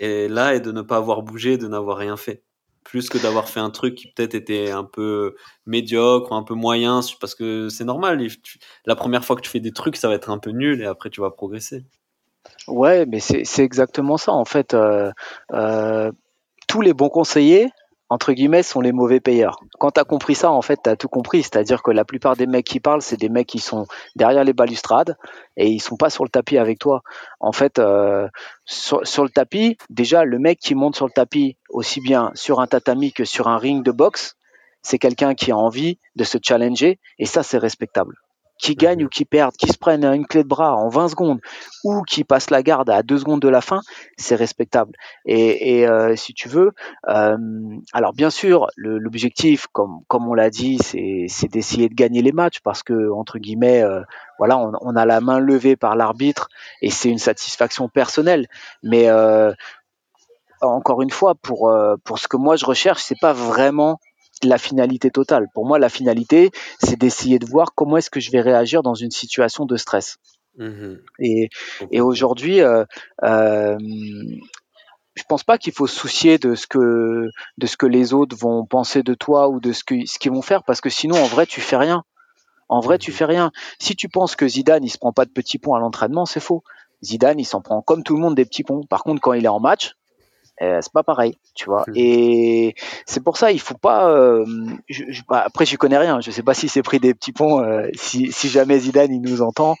et 0.00 0.28
là 0.28 0.54
et 0.54 0.60
de 0.60 0.72
ne 0.72 0.82
pas 0.82 0.96
avoir 0.96 1.22
bougé, 1.22 1.58
de 1.58 1.68
n'avoir 1.68 1.98
rien 1.98 2.16
fait 2.16 2.42
plus 2.84 3.08
que 3.08 3.18
d'avoir 3.18 3.48
fait 3.48 3.60
un 3.60 3.70
truc 3.70 3.94
qui 3.94 4.12
peut-être 4.12 4.34
était 4.34 4.70
un 4.70 4.84
peu 4.84 5.34
médiocre 5.66 6.30
ou 6.30 6.34
un 6.34 6.42
peu 6.42 6.54
moyen, 6.54 7.00
parce 7.20 7.34
que 7.34 7.68
c'est 7.70 7.84
normal. 7.84 8.24
la 8.84 8.94
première 8.94 9.24
fois 9.24 9.36
que 9.36 9.40
tu 9.40 9.50
fais 9.50 9.60
des 9.60 9.72
trucs, 9.72 9.96
ça 9.96 10.08
va 10.08 10.14
être 10.14 10.30
un 10.30 10.38
peu 10.38 10.50
nul 10.50 10.82
et 10.82 10.84
après 10.84 11.10
tu 11.10 11.20
vas 11.20 11.30
progresser. 11.30 11.84
Ouais, 12.68 13.06
mais 13.06 13.20
c'est 13.20 13.44
exactement 13.62 14.16
ça. 14.16 14.32
En 14.32 14.44
fait, 14.44 14.74
euh, 14.74 15.10
euh, 15.52 16.10
tous 16.68 16.80
les 16.80 16.94
bons 16.94 17.10
conseillers 17.10 17.70
entre 18.10 18.32
guillemets, 18.32 18.62
sont 18.62 18.80
les 18.80 18.92
mauvais 18.92 19.20
payeurs. 19.20 19.58
Quand 19.78 19.90
tu 19.92 20.04
compris 20.04 20.34
ça, 20.34 20.50
en 20.50 20.62
fait, 20.62 20.80
tu 20.84 20.96
tout 20.96 21.08
compris. 21.08 21.42
C'est-à-dire 21.42 21.82
que 21.82 21.90
la 21.90 22.04
plupart 22.04 22.36
des 22.36 22.46
mecs 22.46 22.66
qui 22.66 22.78
parlent, 22.78 23.02
c'est 23.02 23.16
des 23.16 23.28
mecs 23.28 23.46
qui 23.46 23.58
sont 23.58 23.86
derrière 24.14 24.44
les 24.44 24.52
balustrades 24.52 25.16
et 25.56 25.68
ils 25.68 25.80
sont 25.80 25.96
pas 25.96 26.10
sur 26.10 26.24
le 26.24 26.30
tapis 26.30 26.58
avec 26.58 26.78
toi. 26.78 27.02
En 27.40 27.52
fait, 27.52 27.78
euh, 27.78 28.28
sur, 28.66 29.00
le 29.24 29.30
tapis, 29.30 29.76
déjà, 29.90 30.24
le 30.24 30.38
mec 30.38 30.58
qui 30.60 30.74
monte 30.74 30.96
sur 30.96 31.06
le 31.06 31.12
tapis, 31.12 31.56
aussi 31.70 32.00
bien 32.00 32.30
sur 32.34 32.60
un 32.60 32.66
tatami 32.66 33.12
que 33.12 33.24
sur 33.24 33.48
un 33.48 33.58
ring 33.58 33.82
de 33.82 33.90
boxe, 33.90 34.36
c'est 34.82 34.98
quelqu'un 34.98 35.34
qui 35.34 35.50
a 35.50 35.56
envie 35.56 35.98
de 36.14 36.24
se 36.24 36.38
challenger 36.42 37.00
et 37.18 37.26
ça, 37.26 37.42
c'est 37.42 37.58
respectable 37.58 38.14
qui 38.58 38.74
gagnent 38.74 39.04
ou 39.04 39.08
qui 39.08 39.24
perdent, 39.24 39.56
qui 39.56 39.68
se 39.68 39.78
prennent 39.78 40.04
une 40.04 40.26
clé 40.26 40.42
de 40.42 40.48
bras 40.48 40.76
en 40.76 40.88
20 40.88 41.08
secondes 41.08 41.40
ou 41.82 42.02
qui 42.02 42.24
passent 42.24 42.50
la 42.50 42.62
garde 42.62 42.88
à 42.90 43.02
2 43.02 43.18
secondes 43.18 43.40
de 43.40 43.48
la 43.48 43.60
fin, 43.60 43.80
c'est 44.16 44.36
respectable. 44.36 44.92
Et, 45.26 45.86
euh, 45.86 46.16
si 46.16 46.34
tu 46.34 46.48
veux, 46.48 46.72
euh, 47.08 47.36
alors 47.92 48.12
bien 48.12 48.30
sûr, 48.30 48.68
l'objectif, 48.76 49.66
comme, 49.72 50.00
comme 50.08 50.28
on 50.28 50.34
l'a 50.34 50.50
dit, 50.50 50.78
c'est 50.78 51.48
d'essayer 51.48 51.88
de 51.88 51.94
gagner 51.94 52.22
les 52.22 52.32
matchs 52.32 52.60
parce 52.60 52.82
que, 52.82 53.10
entre 53.10 53.38
guillemets, 53.38 53.82
euh, 53.82 54.00
voilà, 54.38 54.56
on, 54.58 54.72
on, 54.80 54.96
a 54.96 55.04
la 55.04 55.20
main 55.20 55.38
levée 55.38 55.76
par 55.76 55.96
l'arbitre 55.96 56.48
et 56.80 56.90
c'est 56.90 57.10
une 57.10 57.18
satisfaction 57.18 57.88
personnelle. 57.88 58.46
Mais 58.82 59.10
encore 60.60 61.02
une 61.02 61.10
fois, 61.10 61.34
pour, 61.34 61.72
pour 62.04 62.18
ce 62.18 62.28
que 62.28 62.36
moi 62.36 62.56
je 62.56 62.64
recherche, 62.64 63.02
c'est 63.02 63.18
pas 63.20 63.32
vraiment 63.32 63.98
la 64.48 64.58
finalité 64.58 65.10
totale. 65.10 65.46
Pour 65.54 65.66
moi, 65.66 65.78
la 65.78 65.88
finalité, 65.88 66.50
c'est 66.78 66.98
d'essayer 66.98 67.38
de 67.38 67.46
voir 67.46 67.74
comment 67.74 67.96
est-ce 67.96 68.10
que 68.10 68.20
je 68.20 68.30
vais 68.30 68.40
réagir 68.40 68.82
dans 68.82 68.94
une 68.94 69.10
situation 69.10 69.64
de 69.64 69.76
stress. 69.76 70.18
Mmh 70.56 70.94
et, 71.18 71.48
et 71.90 72.00
aujourd'hui, 72.00 72.60
euh, 72.60 72.84
euh, 73.24 73.76
je 75.14 75.22
pense 75.28 75.44
pas 75.44 75.58
qu'il 75.58 75.72
faut 75.72 75.86
se 75.86 75.96
soucier 75.96 76.38
de 76.38 76.54
ce 76.54 76.66
que 76.66 77.28
de 77.58 77.66
ce 77.66 77.76
que 77.76 77.86
les 77.86 78.12
autres 78.12 78.36
vont 78.36 78.64
penser 78.64 79.02
de 79.02 79.14
toi 79.14 79.48
ou 79.48 79.60
de 79.60 79.72
ce 79.72 79.84
que 79.84 80.06
ce 80.06 80.18
qu'ils 80.18 80.32
vont 80.32 80.42
faire 80.42 80.62
parce 80.64 80.80
que 80.80 80.90
sinon 80.90 81.16
en 81.16 81.26
vrai 81.26 81.46
tu 81.46 81.60
fais 81.60 81.76
rien. 81.76 82.04
En 82.68 82.80
vrai 82.80 82.98
tu 82.98 83.10
mmh 83.10 83.14
fais 83.14 83.24
rien. 83.24 83.52
Si 83.78 83.96
tu 83.96 84.08
penses 84.08 84.36
que 84.36 84.46
Zidane 84.46 84.84
il 84.84 84.90
se 84.90 84.98
prend 84.98 85.12
pas 85.12 85.24
de 85.24 85.30
petits 85.30 85.58
ponts 85.58 85.74
à 85.74 85.80
l'entraînement, 85.80 86.24
c'est 86.24 86.40
faux. 86.40 86.62
Zidane 87.02 87.38
il 87.40 87.44
s'en 87.44 87.60
prend 87.60 87.82
comme 87.82 88.02
tout 88.02 88.14
le 88.14 88.20
monde 88.20 88.34
des 88.34 88.44
petits 88.44 88.64
ponts. 88.64 88.82
Par 88.84 89.02
contre 89.02 89.20
quand 89.20 89.32
il 89.32 89.44
est 89.44 89.48
en 89.48 89.60
match, 89.60 89.94
euh, 90.62 90.78
c'est 90.80 90.92
pas 90.92 91.02
pareil, 91.02 91.36
tu 91.54 91.64
vois. 91.66 91.84
Mmh. 91.88 91.92
Et 91.96 92.74
c'est 93.06 93.22
pour 93.22 93.36
ça, 93.36 93.50
il 93.50 93.60
faut 93.60 93.76
pas. 93.76 94.08
Euh, 94.10 94.44
je, 94.88 95.04
je, 95.08 95.22
bah, 95.28 95.42
après, 95.44 95.66
je 95.66 95.76
connais 95.76 95.98
rien. 95.98 96.20
Je 96.20 96.30
sais 96.30 96.42
pas 96.42 96.54
si 96.54 96.68
c'est 96.68 96.82
pris 96.82 97.00
des 97.00 97.12
petits 97.12 97.32
ponts. 97.32 97.60
Euh, 97.60 97.88
si, 97.94 98.30
si, 98.30 98.48
jamais 98.48 98.78
Zidane 98.78 99.12
il 99.12 99.20
nous 99.20 99.42
entend, 99.42 99.74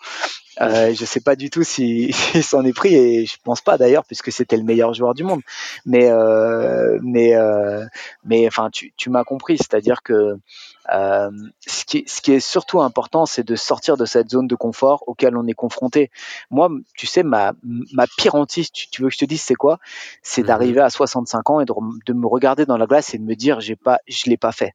euh, 0.60 0.94
je 0.94 1.04
sais 1.04 1.20
pas 1.20 1.36
du 1.36 1.50
tout 1.50 1.62
s'il 1.62 2.14
si, 2.14 2.42
s'en 2.42 2.64
est 2.64 2.72
pris 2.72 2.94
et 2.94 3.26
je 3.26 3.36
pense 3.42 3.60
pas 3.60 3.78
d'ailleurs 3.78 4.04
puisque 4.04 4.32
c'était 4.32 4.56
le 4.56 4.62
meilleur 4.62 4.94
joueur 4.94 5.14
du 5.14 5.24
monde. 5.24 5.40
Mais 5.86 6.10
euh, 6.10 6.98
mais 7.02 7.34
euh, 7.34 7.84
mais 8.24 8.46
enfin 8.46 8.70
tu, 8.70 8.92
tu 8.96 9.10
m'as 9.10 9.24
compris, 9.24 9.58
c'est-à-dire 9.58 10.02
que 10.02 10.38
euh, 10.92 11.30
ce, 11.66 11.84
qui, 11.84 12.04
ce 12.06 12.20
qui 12.20 12.32
est 12.32 12.40
surtout 12.40 12.80
important, 12.82 13.26
c'est 13.26 13.42
de 13.42 13.56
sortir 13.56 13.96
de 13.96 14.04
cette 14.04 14.30
zone 14.30 14.46
de 14.46 14.54
confort 14.54 15.04
auquel 15.06 15.36
on 15.36 15.46
est 15.46 15.54
confronté. 15.54 16.10
Moi, 16.50 16.68
tu 16.96 17.06
sais, 17.06 17.22
ma, 17.22 17.52
ma 17.62 18.06
pire 18.18 18.34
hantise, 18.34 18.70
tu, 18.70 18.88
tu 18.90 19.02
veux 19.02 19.08
que 19.08 19.14
je 19.14 19.18
te 19.18 19.24
dise, 19.24 19.40
c'est 19.42 19.54
quoi? 19.54 19.78
C'est 20.22 20.42
mhm. 20.42 20.48
d'arriver 20.48 20.80
à 20.80 20.90
65 20.90 21.50
ans 21.50 21.60
et 21.60 21.64
de, 21.64 21.72
de, 22.06 22.12
me 22.12 22.26
regarder 22.26 22.66
dans 22.66 22.76
la 22.76 22.86
glace 22.86 23.14
et 23.14 23.18
de 23.18 23.24
me 23.24 23.34
dire, 23.34 23.60
j'ai 23.60 23.76
pas, 23.76 23.98
je 24.06 24.28
l'ai 24.28 24.36
pas 24.36 24.52
fait. 24.52 24.74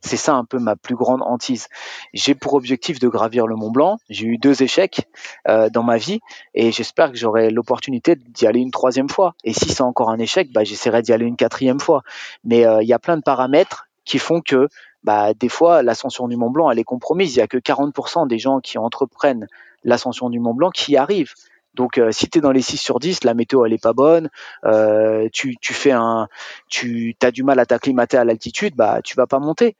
C'est 0.00 0.16
ça 0.16 0.34
un 0.34 0.44
peu 0.44 0.58
ma 0.58 0.76
plus 0.76 0.94
grande 0.94 1.22
hantise. 1.22 1.68
J'ai 2.14 2.34
pour 2.34 2.54
objectif 2.54 2.98
de 2.98 3.08
gravir 3.08 3.46
le 3.46 3.56
Mont 3.56 3.70
Blanc. 3.70 3.98
J'ai 4.08 4.26
eu 4.26 4.38
deux 4.38 4.62
échecs 4.62 5.06
euh, 5.48 5.68
dans 5.68 5.82
ma 5.82 5.98
vie 5.98 6.20
et 6.54 6.72
j'espère 6.72 7.10
que 7.12 7.18
j'aurai 7.18 7.50
l'opportunité 7.50 8.16
d'y 8.16 8.46
aller 8.46 8.60
une 8.60 8.70
troisième 8.70 9.08
fois. 9.08 9.34
Et 9.44 9.52
si 9.52 9.68
c'est 9.68 9.82
encore 9.82 10.10
un 10.10 10.18
échec, 10.18 10.50
bah, 10.52 10.64
j'essaierai 10.64 11.02
d'y 11.02 11.12
aller 11.12 11.26
une 11.26 11.36
quatrième 11.36 11.80
fois. 11.80 12.02
Mais 12.44 12.66
euh, 12.66 12.82
il 12.82 12.88
y 12.88 12.94
a 12.94 12.98
plein 12.98 13.16
de 13.16 13.22
paramètres 13.22 13.88
qui 14.04 14.18
font 14.18 14.40
que 14.40 14.68
bah, 15.04 15.34
des 15.34 15.48
fois 15.48 15.82
l'ascension 15.82 16.28
du 16.28 16.36
Mont 16.36 16.50
Blanc 16.50 16.70
elle 16.70 16.78
est 16.78 16.84
compromise. 16.84 17.36
Il 17.36 17.38
y 17.38 17.42
a 17.42 17.46
que 17.46 17.58
40% 17.58 18.26
des 18.26 18.38
gens 18.38 18.60
qui 18.60 18.78
entreprennent 18.78 19.48
l'ascension 19.84 20.30
du 20.30 20.40
Mont 20.40 20.54
Blanc 20.54 20.70
qui 20.70 20.92
y 20.92 20.96
arrivent. 20.96 21.34
Donc 21.74 21.98
euh, 21.98 22.12
si 22.12 22.28
tu 22.28 22.40
dans 22.40 22.52
les 22.52 22.62
6 22.62 22.76
sur 22.78 22.98
10, 22.98 23.24
la 23.24 23.34
météo 23.34 23.64
elle 23.64 23.72
est 23.72 23.82
pas 23.82 23.92
bonne, 23.92 24.28
euh, 24.64 25.28
tu, 25.32 25.56
tu 25.60 25.72
fais 25.74 25.92
un 25.92 26.28
tu 26.68 27.16
as 27.22 27.30
du 27.30 27.42
mal 27.42 27.58
à 27.58 27.66
t'acclimater 27.66 28.16
à 28.16 28.24
l'altitude, 28.24 28.74
bah 28.76 29.00
tu 29.02 29.16
vas 29.16 29.26
pas 29.26 29.38
monter. 29.38 29.76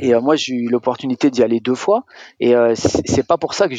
Et 0.00 0.14
euh, 0.14 0.20
moi, 0.20 0.36
j'ai 0.36 0.54
eu 0.54 0.68
l'opportunité 0.68 1.30
d'y 1.30 1.42
aller 1.42 1.60
deux 1.60 1.74
fois. 1.74 2.04
Et 2.40 2.54
euh, 2.54 2.74
c'est 2.74 3.26
pas 3.26 3.36
pour 3.36 3.54
ça 3.54 3.68
que, 3.68 3.74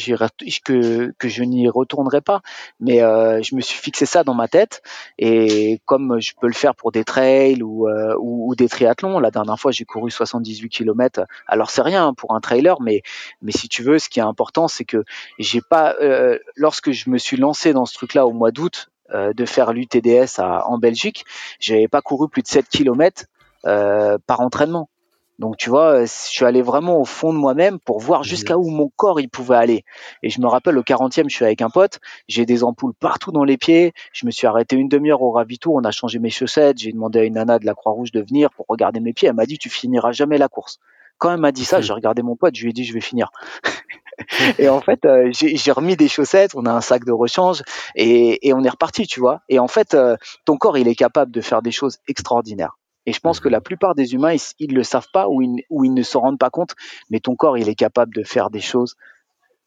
que, 0.64 1.14
que 1.18 1.30
je 1.30 1.44
n'y 1.44 1.68
retournerai 1.70 2.22
pas. 2.22 2.42
Mais 2.80 3.02
euh, 3.02 3.42
je 3.42 3.56
me 3.56 3.62
suis 3.62 3.80
fixé 3.80 4.06
ça 4.06 4.24
dans 4.24 4.34
ma 4.34 4.48
tête. 4.48 4.82
Et 5.18 5.82
comme 5.86 6.20
je 6.20 6.34
peux 6.40 6.48
le 6.48 6.54
faire 6.54 6.76
pour 6.76 6.92
des 6.92 7.04
trails 7.04 7.62
ou, 7.64 7.88
euh, 7.88 8.16
ou, 8.20 8.56
des 8.56 8.68
triathlons, 8.68 9.20
la 9.20 9.32
dernière 9.32 9.60
fois, 9.60 9.72
j'ai 9.72 9.86
couru 9.86 10.12
78 10.12 10.70
km. 10.70 11.26
Alors, 11.48 11.70
c'est 11.70 11.82
rien 11.82 12.14
pour 12.14 12.34
un 12.36 12.40
trailer, 12.40 12.82
mais, 12.82 13.02
mais 13.42 13.52
si 13.52 13.68
tu 13.68 13.84
veux, 13.84 14.00
ce 14.00 14.10
qui 14.10 14.20
est 14.20 14.24
important, 14.24 14.68
c'est 14.68 14.86
que 14.86 15.04
j'ai 15.40 15.62
pas, 15.62 15.96
euh, 16.02 16.38
lorsque 16.56 16.92
je 16.92 17.10
me 17.10 17.18
suis 17.18 17.38
lancé 17.38 17.74
dans 17.74 17.86
ce 17.86 17.94
truc-là 17.94 18.26
au 18.26 18.34
mois 18.34 18.52
d'août, 18.52 18.90
de 19.14 19.46
faire 19.46 19.72
l'UTDS 19.72 20.40
en 20.40 20.80
Belgique, 20.80 21.26
j'avais 21.60 21.88
pas 21.88 22.02
couru 22.02 22.28
plus 22.28 22.42
de 22.42 22.48
7 22.48 22.68
km 22.68 23.26
par 23.64 24.40
entraînement. 24.42 24.90
Donc 25.38 25.58
tu 25.58 25.70
vois, 25.70 26.02
je 26.06 26.12
suis 26.12 26.46
allé 26.46 26.62
vraiment 26.62 27.00
au 27.00 27.06
fond 27.06 27.34
de 27.34 27.38
moi-même 27.38 27.80
pour 27.80 28.00
voir 28.00 28.24
jusqu'à 28.24 28.58
où 28.58 28.70
mon 28.70 28.90
corps 28.96 29.20
il 29.20 29.30
pouvait 29.30 29.58
aller. 29.58 29.84
Et 30.24 30.30
je 30.30 30.40
me 30.40 30.48
rappelle 30.48 30.78
au 30.78 30.82
40e, 30.82 31.30
je 31.30 31.36
suis 31.36 31.46
avec 31.46 31.62
un 31.62 31.70
pote, 31.70 32.00
j'ai 32.28 32.46
des 32.46 32.64
ampoules 32.64 32.94
partout 32.94 33.32
dans 33.32 33.44
les 33.44 33.58
pieds. 33.58 33.94
Je 34.14 34.26
me 34.26 34.32
suis 34.32 34.48
arrêté 34.48 34.78
une 34.78 34.88
demi-heure 34.88 35.22
au 35.22 35.32
ravito, 35.32 35.76
on 35.76 35.84
a 35.84 35.92
changé 35.92 36.20
mes 36.20 36.30
chaussettes, 36.30 36.78
j'ai 36.78 36.92
demandé 36.92 37.20
à 37.20 37.24
une 37.24 37.34
nana 37.34 37.60
de 37.60 37.66
la 37.66 37.74
Croix-Rouge 37.74 38.12
de 38.12 38.22
venir 38.22 38.50
pour 38.52 38.66
regarder 38.70 39.02
mes 39.02 39.12
pieds. 39.12 39.28
Elle 39.28 39.36
m'a 39.36 39.46
dit 39.46 39.58
tu 39.58 39.70
finiras 39.70 40.14
jamais 40.14 40.38
la 40.38 40.48
course. 40.48 40.80
Quand 41.18 41.34
elle 41.34 41.40
m'a 41.40 41.52
dit 41.52 41.66
ça, 41.66 41.82
j'ai 41.82 41.94
regardé 41.94 42.22
mon 42.22 42.36
pote, 42.36 42.56
je 42.56 42.64
lui 42.64 42.70
ai 42.70 42.74
dit 42.74 42.86
je 42.86 42.94
vais 42.94 43.02
finir. 43.02 43.30
et 44.60 44.70
en 44.70 44.80
fait, 44.80 45.06
euh, 45.06 45.30
j'ai 45.32 45.72
remis 45.72 45.96
des 45.98 46.08
chaussettes, 46.08 46.52
on 46.56 46.66
a 46.66 46.72
un 46.72 46.82
sac 46.82 47.04
de 47.04 47.12
rechange 47.12 47.62
et, 47.96 48.48
et 48.48 48.54
on 48.54 48.64
est 48.64 48.70
reparti, 48.70 49.08
tu 49.08 49.20
vois. 49.20 49.42
Et 49.50 49.60
en 49.60 49.68
fait, 49.68 49.94
euh, 49.94 50.16
ton 50.46 50.58
corps, 50.58 50.78
il 50.78 50.88
est 50.88 50.96
capable 50.96 51.32
de 51.32 51.42
faire 51.42 51.62
des 51.62 51.72
choses 51.72 51.98
extraordinaires. 52.08 52.78
Et 53.06 53.14
je 53.14 53.20
pense 53.20 53.40
que 53.40 53.50
la 53.50 53.62
plupart 53.62 53.96
des 53.96 54.14
humains, 54.14 54.36
ils, 54.60 54.72
ne 54.72 54.76
le 54.76 54.84
savent 54.84 55.10
pas 55.14 55.28
ou 55.28 55.42
ils, 55.42 55.64
ou 55.70 55.84
ils 55.84 55.94
ne 55.94 56.04
se 56.04 56.18
rendent 56.18 56.40
pas 56.40 56.50
compte, 56.50 56.76
mais 57.10 57.20
ton 57.20 57.36
corps, 57.36 57.58
il 57.58 57.70
est 57.70 57.76
capable 57.76 58.14
de 58.16 58.24
faire 58.24 58.50
des 58.50 58.62
choses 58.62 58.96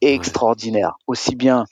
extraordinaires, 0.01 0.97
aussi 1.07 1.35
bien 1.35 1.65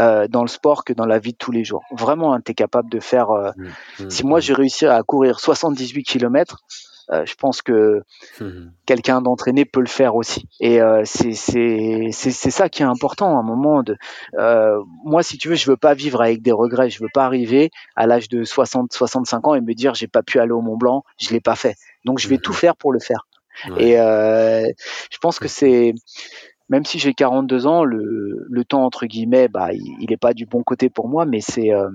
euh, 0.00 0.28
dans 0.28 0.42
le 0.42 0.48
sport 0.48 0.84
que 0.84 0.92
dans 0.92 1.06
la 1.06 1.18
vie 1.18 1.32
de 1.32 1.38
tous 1.38 1.52
les 1.52 1.64
jours. 1.64 1.82
Vraiment, 1.90 2.34
hein, 2.34 2.40
tu 2.44 2.52
es 2.52 2.54
capable 2.54 2.90
de 2.90 3.00
faire... 3.00 3.30
Euh, 3.30 3.50
mmh, 3.56 4.04
mmh, 4.04 4.10
si 4.10 4.26
moi, 4.26 4.38
mmh. 4.38 4.42
j'ai 4.42 4.54
réussi 4.54 4.86
à 4.86 5.02
courir 5.02 5.40
78 5.40 6.04
km, 6.04 6.58
je 7.10 7.34
pense 7.34 7.62
que 7.62 8.02
mmh 8.40 8.70
quelqu'un 8.86 9.20
d'entraîné 9.20 9.64
peut 9.64 9.80
le 9.80 9.88
faire 9.88 10.14
aussi. 10.14 10.48
Et 10.60 10.80
euh, 10.80 11.02
c'est 11.04 11.32
ça 11.34 12.68
qui 12.68 12.82
est 12.82 12.86
important 12.86 13.36
à 13.36 13.40
un 13.40 13.42
moment. 13.42 13.82
De, 13.82 13.96
euh, 14.34 14.80
moi, 15.04 15.24
si 15.24 15.38
tu 15.38 15.48
veux, 15.48 15.56
je 15.56 15.68
veux 15.68 15.76
pas 15.76 15.94
vivre 15.94 16.22
avec 16.22 16.40
des 16.40 16.52
regrets. 16.52 16.88
Je 16.88 17.02
veux 17.02 17.10
pas 17.12 17.24
arriver 17.24 17.70
à 17.96 18.06
l'âge 18.06 18.28
de 18.28 18.44
60, 18.44 18.92
65 18.92 19.48
ans 19.48 19.54
et 19.54 19.60
me 19.60 19.74
dire 19.74 19.94
j'ai 19.94 20.06
pas 20.06 20.22
pu 20.22 20.38
aller 20.38 20.52
au 20.52 20.60
Mont 20.60 20.76
Blanc, 20.76 21.02
je 21.18 21.30
l'ai 21.30 21.40
pas 21.40 21.56
fait. 21.56 21.74
Donc 22.04 22.20
je 22.20 22.28
vais 22.28 22.38
tout 22.38 22.52
mmh 22.52 22.54
faire 22.54 22.76
pour 22.76 22.92
le 22.92 23.00
faire. 23.00 23.26
Et 23.78 23.98
euh, 23.98 24.70
je 25.10 25.18
pense 25.18 25.38
que 25.38 25.48
c'est 25.48 25.94
même 26.68 26.84
si 26.84 26.98
j'ai 26.98 27.14
42 27.14 27.66
ans, 27.66 27.84
le, 27.84 28.46
le 28.48 28.64
temps 28.64 28.84
entre 28.84 29.06
guillemets, 29.06 29.48
bah, 29.48 29.72
il, 29.72 29.96
il 30.00 30.12
est 30.12 30.16
pas 30.16 30.34
du 30.34 30.46
bon 30.46 30.62
côté 30.62 30.90
pour 30.90 31.08
moi, 31.08 31.24
mais 31.24 31.40
c'est 31.40 31.72
euh, 31.72 31.88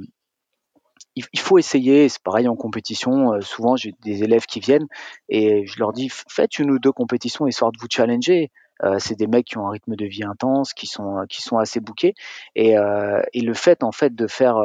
il, 1.15 1.39
faut 1.39 1.57
essayer. 1.57 2.09
C'est 2.09 2.21
pareil 2.23 2.47
en 2.47 2.55
compétition. 2.55 3.33
Euh, 3.33 3.41
souvent, 3.41 3.75
j'ai 3.75 3.93
des 4.03 4.23
élèves 4.23 4.45
qui 4.45 4.59
viennent 4.59 4.87
et 5.29 5.65
je 5.65 5.79
leur 5.79 5.93
dis 5.93 6.09
faites 6.09 6.59
une 6.59 6.71
ou 6.71 6.79
deux 6.79 6.91
compétitions 6.91 7.47
histoire 7.47 7.71
de 7.71 7.77
vous 7.79 7.87
challenger. 7.89 8.51
Euh, 8.83 8.97
c'est 8.97 9.15
des 9.15 9.27
mecs 9.27 9.45
qui 9.45 9.57
ont 9.57 9.67
un 9.67 9.71
rythme 9.71 9.95
de 9.95 10.05
vie 10.05 10.23
intense, 10.23 10.73
qui 10.73 10.87
sont 10.87 11.25
qui 11.29 11.41
sont 11.41 11.57
assez 11.57 11.79
bouqués 11.79 12.15
et, 12.55 12.77
euh, 12.77 13.21
et 13.33 13.41
le 13.41 13.53
fait 13.53 13.83
en 13.83 13.91
fait 13.91 14.15
de 14.15 14.25
faire 14.25 14.57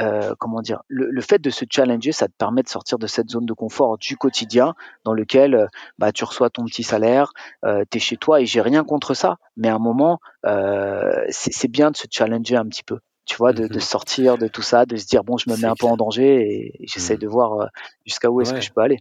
euh, 0.00 0.34
comment 0.38 0.60
dire, 0.60 0.82
le, 0.88 1.08
le, 1.10 1.20
fait 1.22 1.38
de 1.38 1.48
se 1.48 1.64
challenger, 1.70 2.12
ça 2.12 2.28
te 2.28 2.34
permet 2.36 2.62
de 2.62 2.68
sortir 2.68 2.98
de 2.98 3.06
cette 3.06 3.30
zone 3.30 3.46
de 3.46 3.54
confort 3.54 3.96
du 3.96 4.18
quotidien 4.18 4.74
dans 5.04 5.14
lequel 5.14 5.68
bah, 5.98 6.12
tu 6.12 6.24
reçois 6.24 6.50
ton 6.50 6.66
petit 6.66 6.82
salaire, 6.82 7.32
euh, 7.64 7.84
tu 7.90 7.98
chez 7.98 8.18
toi 8.18 8.42
et 8.42 8.46
j'ai 8.46 8.60
rien 8.60 8.84
contre 8.84 9.14
ça, 9.14 9.38
mais 9.56 9.68
à 9.68 9.74
un 9.76 9.78
moment, 9.78 10.18
euh, 10.44 11.24
c'est 11.30 11.68
bien 11.68 11.90
de 11.90 11.96
se 11.96 12.06
challenger 12.10 12.56
un 12.56 12.66
petit 12.66 12.82
peu 12.84 12.98
tu 13.26 13.36
vois, 13.36 13.52
de, 13.52 13.66
de, 13.66 13.76
mmh 13.76 13.80
sortir 13.80 14.38
de 14.38 14.48
tout 14.48 14.62
ça, 14.62 14.86
de 14.86 14.96
se 14.96 15.06
dire 15.06 15.24
bon, 15.24 15.36
je 15.36 15.50
me 15.50 15.56
mets 15.56 15.66
un 15.66 15.74
peu 15.74 15.86
en 15.86 15.96
danger 15.96 16.72
et, 16.80 16.86
j'essaie 16.86 17.16
mmh. 17.16 17.18
de 17.18 17.26
voir 17.26 17.60
euh, 17.60 17.66
jusqu'à 18.06 18.30
où 18.30 18.40
est-ce 18.40 18.54
que 18.54 18.60
je 18.60 18.72
peux 18.72 18.80
aller. 18.80 18.98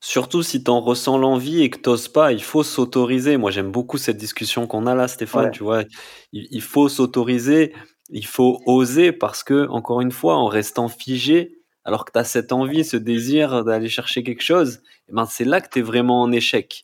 Surtout 0.00 0.42
si 0.42 0.62
tu 0.62 0.70
en 0.70 0.82
ressens 0.82 1.16
l'envie 1.16 1.62
et 1.62 1.70
que 1.70 1.78
t'oses 1.78 2.08
pas, 2.08 2.32
il 2.32 2.42
faut 2.42 2.62
s'autoriser. 2.62 3.38
Moi, 3.38 3.50
j'aime 3.50 3.72
beaucoup 3.72 3.96
cette 3.96 4.18
discussion 4.18 4.66
qu'on 4.66 4.86
a 4.86 4.94
là, 4.94 5.08
Stéphane. 5.08 5.50
Tu 5.50 5.62
vois, 5.62 5.84
il, 6.32 6.60
faut 6.60 6.90
s'autoriser, 6.90 7.72
il 8.10 8.26
faut 8.26 8.60
oser 8.66 9.12
parce 9.12 9.42
que, 9.42 9.66
encore 9.68 10.02
une 10.02 10.12
fois, 10.12 10.36
en 10.36 10.44
restant 10.44 10.88
figé, 10.88 11.62
alors 11.84 12.04
que 12.04 12.12
tu 12.12 12.18
as 12.18 12.24
cette 12.24 12.52
envie, 12.52 12.84
ce 12.84 12.98
désir 12.98 13.64
d'aller 13.64 13.88
chercher 13.88 14.22
quelque 14.22 14.42
chose, 14.42 14.82
eh 15.08 15.12
ben, 15.12 15.24
c'est 15.24 15.46
là 15.46 15.62
que 15.62 15.70
tu 15.70 15.78
es 15.78 15.82
vraiment 15.82 16.20
en 16.20 16.32
échec. 16.32 16.83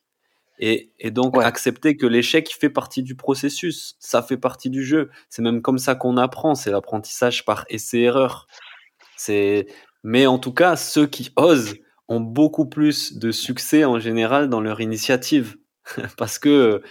Et, 0.63 0.93
et 0.99 1.11
donc 1.11 1.39
accepter 1.43 1.97
que 1.97 2.05
l'échec 2.07 2.55
fait 2.55 2.69
partie 2.69 3.03
du 3.03 3.15
processus, 3.15 3.97
ça 3.99 4.23
fait 4.23 4.37
partie 4.37 4.69
du 4.69 4.85
jeu. 4.85 5.11
C'est 5.31 5.41
même 5.41 5.63
comme 5.63 5.79
ça 5.79 5.95
qu'on 5.95 6.19
apprend, 6.19 6.55
c'est 6.55 6.71
l'apprentissage 6.71 7.47
par 7.47 7.65
essai-erreur. 7.71 8.47
C'est, 9.17 9.67
mais 10.05 10.27
en 10.27 10.39
tout 10.39 10.53
cas, 10.53 10.77
ceux 10.77 11.07
qui 11.07 11.31
osent 11.37 11.77
ont 12.09 12.21
beaucoup 12.21 12.67
plus 12.67 13.17
de 13.17 13.33
succès 13.33 13.87
en 13.87 13.99
général 13.99 14.51
dans 14.51 14.61
leur 14.61 14.83
initiative, 14.83 15.57
parce 16.19 16.39
que 16.39 16.83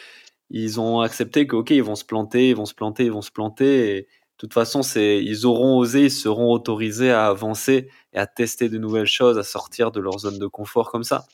ils 0.50 0.80
ont 0.80 1.02
accepté 1.02 1.46
que 1.46 1.56
ok, 1.56 1.70
ils 1.70 1.84
vont 1.84 1.96
se 1.96 2.06
planter, 2.06 2.50
ils 2.50 2.56
vont 2.56 2.66
se 2.66 2.74
planter, 2.74 3.06
ils 3.06 3.12
vont 3.12 3.22
se 3.22 3.32
planter. 3.32 3.98
Et 3.98 4.02
de 4.02 4.08
toute 4.38 4.54
façon, 4.54 4.82
c'est, 4.82 5.24
ils 5.24 5.46
auront 5.46 5.78
osé, 5.78 6.06
ils 6.06 6.12
seront 6.12 6.52
autorisés 6.52 7.12
à 7.12 7.28
avancer 7.28 7.90
et 8.14 8.18
à 8.18 8.26
tester 8.26 8.68
de 8.68 8.80
nouvelles 8.80 9.06
choses, 9.06 9.38
à 9.38 9.44
sortir 9.44 9.92
de 9.92 10.00
leur 10.00 10.18
zone 10.20 10.40
de 10.40 10.48
confort 10.48 10.90
comme 10.92 11.04
ça 11.04 11.28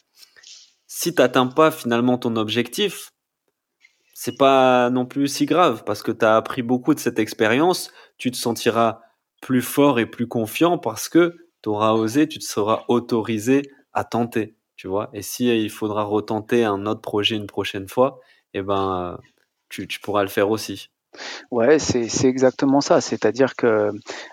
si 0.95 1.13
t'atteins 1.13 1.47
pas 1.47 1.71
finalement 1.71 2.17
ton 2.17 2.37
objectif, 2.37 3.11
c'est 4.13 4.37
pas 4.37 4.89
non 4.89 5.05
plus 5.05 5.27
si 5.27 5.45
grave 5.45 5.83
parce 5.85 6.01
que 6.01 6.11
tu 6.13 6.23
as 6.23 6.37
appris 6.37 6.61
beaucoup 6.61 6.93
de 6.93 6.99
cette 7.01 7.19
expérience, 7.19 7.91
tu 8.17 8.31
te 8.31 8.37
sentiras 8.37 9.01
plus 9.41 9.61
fort 9.61 9.99
et 9.99 10.05
plus 10.05 10.25
confiant 10.25 10.77
parce 10.77 11.09
que 11.09 11.35
tu 11.61 11.67
auras 11.67 11.91
osé, 11.91 12.29
tu 12.29 12.39
te 12.39 12.45
seras 12.45 12.85
autorisé 12.87 13.63
à 13.91 14.05
tenter, 14.05 14.55
tu 14.77 14.87
vois. 14.87 15.09
Et 15.11 15.21
si 15.21 15.47
il 15.47 15.69
faudra 15.69 16.03
retenter 16.03 16.63
un 16.63 16.85
autre 16.85 17.01
projet 17.01 17.35
une 17.35 17.47
prochaine 17.47 17.89
fois, 17.89 18.21
eh 18.53 18.61
ben 18.61 19.19
tu, 19.67 19.85
pourras 20.01 20.21
le 20.21 20.29
faire 20.29 20.49
aussi. 20.49 20.91
Ouais, 21.51 21.77
c'est 21.77 22.07
exactement 22.23 22.79
ça. 22.79 23.01
C'est-à-dire 23.01 23.57
que 23.57 23.91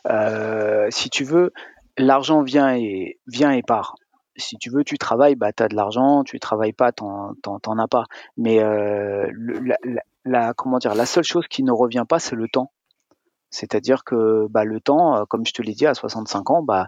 euh, 0.08 0.86
si 0.90 1.10
tu 1.10 1.24
veux, 1.24 1.52
l'argent 1.98 2.44
vient 2.44 2.76
et 2.76 3.18
vient 3.26 3.50
et 3.50 3.62
part 3.62 3.96
si 4.36 4.56
tu 4.56 4.70
veux, 4.70 4.84
tu 4.84 4.98
travailles, 4.98 5.36
bah, 5.36 5.52
tu 5.52 5.62
as 5.62 5.68
de 5.68 5.76
l'argent, 5.76 6.24
tu 6.24 6.40
travailles 6.40 6.72
pas, 6.72 6.92
t'en, 6.92 7.34
t'en, 7.42 7.78
as 7.78 7.88
pas. 7.88 8.04
Mais 8.36 8.62
euh, 8.62 9.30
la, 9.62 9.76
la, 10.24 10.54
comment 10.54 10.78
dire, 10.78 10.94
la 10.94 11.06
seule 11.06 11.24
chose 11.24 11.46
qui 11.48 11.62
ne 11.62 11.72
revient 11.72 12.04
pas, 12.08 12.18
c'est 12.18 12.36
le 12.36 12.48
temps. 12.48 12.70
C'est-à-dire 13.50 14.02
que 14.04 14.46
bah, 14.48 14.64
le 14.64 14.80
temps, 14.80 15.14
euh, 15.14 15.24
comme 15.26 15.44
je 15.44 15.52
te 15.52 15.60
l'ai 15.60 15.74
dit, 15.74 15.86
à 15.86 15.92
65 15.92 16.50
ans, 16.50 16.62
bah, 16.62 16.86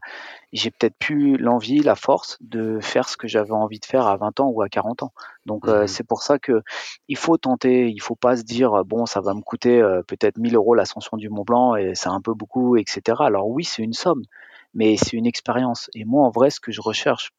j'ai 0.54 0.70
peut-être 0.70 0.96
plus 0.98 1.36
l'envie, 1.36 1.80
la 1.80 1.94
force 1.94 2.38
de 2.40 2.78
faire 2.80 3.06
ce 3.06 3.18
que 3.18 3.28
j'avais 3.28 3.52
envie 3.52 3.78
de 3.80 3.84
faire 3.84 4.06
à 4.06 4.16
20 4.16 4.40
ans 4.40 4.48
ou 4.48 4.62
à 4.62 4.70
40 4.70 5.02
ans. 5.02 5.12
Donc 5.44 5.68
euh, 5.68 5.84
mmh 5.84 5.88
c'est 5.88 6.04
pour 6.04 6.22
ça 6.22 6.38
que 6.38 6.62
il 7.08 7.18
faut 7.18 7.36
tenter, 7.36 7.90
il 7.90 8.00
faut 8.00 8.14
pas 8.14 8.36
se 8.38 8.42
dire 8.42 8.82
bon 8.86 9.04
ça 9.04 9.20
va 9.20 9.34
me 9.34 9.42
coûter 9.42 9.82
peut-être 10.08 10.38
1000 10.38 10.56
euros 10.56 10.74
l'ascension 10.74 11.18
du 11.18 11.28
Mont 11.28 11.44
Blanc 11.44 11.76
et 11.76 11.94
c'est 11.94 12.08
un 12.08 12.22
peu 12.22 12.32
beaucoup, 12.32 12.76
etc. 12.76 13.18
Alors 13.20 13.46
oui 13.48 13.64
c'est 13.64 13.82
une 13.82 13.92
somme, 13.92 14.22
mais 14.74 14.96
c'est 14.96 15.16
une 15.16 15.26
expérience. 15.26 15.90
Et 15.94 16.04
moi, 16.04 16.26
en 16.26 16.30
vrai, 16.30 16.50
ce 16.50 16.60
que 16.60 16.72
je 16.72 16.80
recherche 16.80 17.32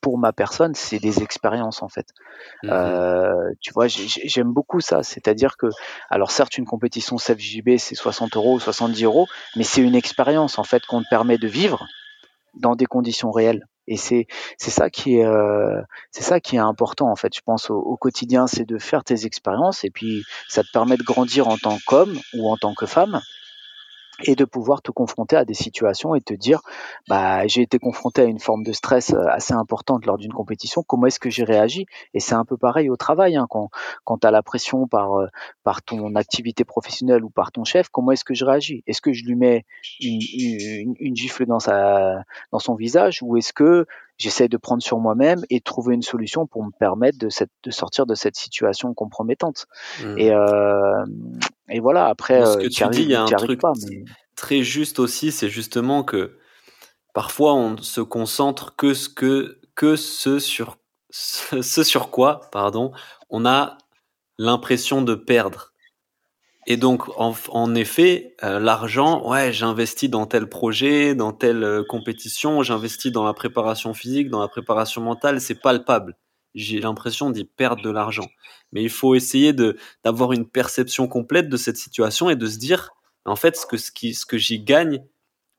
pour 0.00 0.18
ma 0.18 0.32
personne, 0.32 0.74
c'est 0.74 0.98
des 0.98 1.22
expériences 1.22 1.82
en 1.82 1.88
fait. 1.88 2.08
Mmh 2.62 2.70
euh, 2.70 3.50
tu 3.60 3.72
vois, 3.72 3.86
j'aime 3.88 4.52
beaucoup 4.52 4.80
ça. 4.80 5.02
C'est-à-dire 5.02 5.56
que, 5.56 5.66
alors 6.08 6.30
certes, 6.30 6.56
une 6.56 6.66
compétition 6.66 7.16
CFJB, 7.16 7.78
c'est 7.78 7.94
60 7.94 8.36
euros 8.36 8.54
ou 8.54 8.60
70 8.60 9.04
euros, 9.04 9.26
mais 9.56 9.64
c'est 9.64 9.82
une 9.82 9.94
expérience 9.94 10.58
en 10.58 10.64
fait 10.64 10.84
qu'on 10.86 11.02
te 11.02 11.08
permet 11.08 11.38
de 11.38 11.48
vivre 11.48 11.86
dans 12.54 12.76
des 12.76 12.86
conditions 12.86 13.30
réelles. 13.30 13.66
Et 13.86 13.96
c'est 13.96 14.26
c'est 14.58 14.70
ça 14.70 14.90
qui 14.90 15.16
est 15.16 15.24
euh, 15.24 15.80
c'est 16.12 16.22
ça 16.22 16.40
qui 16.40 16.56
est 16.56 16.60
important 16.60 17.10
en 17.10 17.16
fait. 17.16 17.34
Je 17.34 17.40
pense 17.40 17.70
au, 17.70 17.76
au 17.76 17.96
quotidien, 17.96 18.46
c'est 18.46 18.66
de 18.66 18.78
faire 18.78 19.02
tes 19.02 19.24
expériences 19.24 19.82
et 19.84 19.90
puis 19.90 20.22
ça 20.46 20.62
te 20.62 20.68
permet 20.72 20.96
de 20.96 21.02
grandir 21.02 21.48
en 21.48 21.56
tant 21.56 21.78
qu'homme 21.86 22.18
ou 22.34 22.50
en 22.50 22.56
tant 22.56 22.74
que 22.74 22.86
femme 22.86 23.20
et 24.24 24.34
de 24.34 24.44
pouvoir 24.44 24.82
te 24.82 24.90
confronter 24.90 25.36
à 25.36 25.44
des 25.44 25.54
situations 25.54 26.14
et 26.14 26.20
te 26.20 26.34
dire 26.34 26.60
bah 27.08 27.46
j'ai 27.46 27.62
été 27.62 27.78
confronté 27.78 28.22
à 28.22 28.24
une 28.24 28.40
forme 28.40 28.64
de 28.64 28.72
stress 28.72 29.12
euh, 29.14 29.26
assez 29.28 29.54
importante 29.54 30.06
lors 30.06 30.18
d'une 30.18 30.32
compétition. 30.32 30.82
Comment 30.82 31.06
est-ce 31.06 31.20
que 31.20 31.30
j'ai 31.30 31.44
réagi? 31.44 31.86
Et 32.14 32.20
c'est 32.20 32.34
un 32.34 32.44
peu 32.44 32.56
pareil 32.56 32.90
au 32.90 32.96
travail 32.96 33.36
hein, 33.36 33.46
quand 33.48 33.70
quand 34.04 34.18
tu 34.18 34.26
as 34.26 34.30
la 34.30 34.42
pression 34.42 34.86
par 34.88 35.14
euh, 35.14 35.28
par 35.62 35.82
ton 35.82 36.14
activité 36.16 36.64
professionnelle 36.64 37.24
ou 37.24 37.30
par 37.30 37.52
ton 37.52 37.64
chef 37.64 37.88
comment 37.90 38.12
est-ce 38.12 38.24
que 38.24 38.34
je 38.34 38.44
réagis? 38.44 38.82
Est-ce 38.86 39.00
que 39.00 39.12
je 39.12 39.24
lui 39.24 39.36
mets 39.36 39.64
une, 40.00 40.20
une, 40.34 40.94
une, 40.98 41.16
gifle 41.16 41.46
dans 41.46 41.60
sa 41.60 42.24
dans 42.52 42.58
son 42.58 42.74
visage 42.74 43.22
ou 43.22 43.36
est-ce 43.36 43.52
que 43.52 43.86
j'essaie 44.18 44.48
de 44.48 44.56
prendre 44.56 44.82
sur 44.82 44.98
moi-même 44.98 45.44
et 45.48 45.60
trouver 45.60 45.94
une 45.94 46.02
solution 46.02 46.46
pour 46.46 46.64
me 46.64 46.70
permettre 46.70 47.18
de, 47.18 47.28
cette, 47.28 47.50
de 47.62 47.70
sortir 47.70 48.04
de 48.04 48.14
cette 48.14 48.36
situation 48.36 48.92
compromettante. 48.92 49.66
Mmh. 50.02 50.18
Et, 50.18 50.32
euh, 50.32 51.04
et 51.68 51.80
voilà, 51.80 52.06
après, 52.06 52.44
ce 52.44 52.58
que 52.58 52.68
tu 52.68 52.86
dis, 52.90 53.02
il 53.02 53.10
y 53.10 53.14
a 53.14 53.22
un 53.22 53.26
truc 53.26 53.60
très 54.34 54.62
juste 54.62 54.98
aussi, 54.98 55.32
c'est 55.32 55.48
justement 55.48 56.04
que 56.04 56.38
parfois 57.12 57.54
on 57.54 57.76
se 57.78 58.00
concentre 58.00 58.76
que 58.76 58.94
ce 58.94 59.08
que 59.08 59.60
que 59.74 59.96
ce 59.96 60.38
sur 60.38 60.76
ce 61.10 61.82
sur 61.82 62.10
quoi, 62.10 62.42
pardon, 62.52 62.92
on 63.30 63.46
a 63.46 63.78
l'impression 64.38 65.02
de 65.02 65.14
perdre. 65.14 65.72
Et 66.70 66.76
donc, 66.76 67.04
en, 67.16 67.74
effet, 67.74 68.36
euh, 68.44 68.60
l'argent, 68.60 69.26
ouais, 69.26 69.54
j'investis 69.54 70.10
dans 70.10 70.26
tel 70.26 70.50
projet, 70.50 71.14
dans 71.14 71.32
telle 71.32 71.64
euh, 71.64 71.82
compétition, 71.82 72.62
j'investis 72.62 73.10
dans 73.10 73.24
la 73.24 73.32
préparation 73.32 73.94
physique, 73.94 74.28
dans 74.28 74.42
la 74.42 74.48
préparation 74.48 75.00
mentale, 75.00 75.40
c'est 75.40 75.54
palpable. 75.54 76.18
J'ai 76.54 76.78
l'impression 76.78 77.30
d'y 77.30 77.46
perdre 77.46 77.82
de 77.82 77.88
l'argent. 77.88 78.28
Mais 78.72 78.82
il 78.82 78.90
faut 78.90 79.14
essayer 79.14 79.54
d'avoir 80.04 80.32
une 80.32 80.46
perception 80.46 81.08
complète 81.08 81.48
de 81.48 81.56
cette 81.56 81.78
situation 81.78 82.28
et 82.28 82.36
de 82.36 82.46
se 82.46 82.58
dire, 82.58 82.90
en 83.24 83.36
fait, 83.36 83.56
ce 83.56 83.64
que 83.64 83.78
ce 83.78 83.90
qui 83.90 84.12
ce 84.12 84.26
que 84.26 84.36
j'y 84.36 84.60
gagne, 84.60 85.02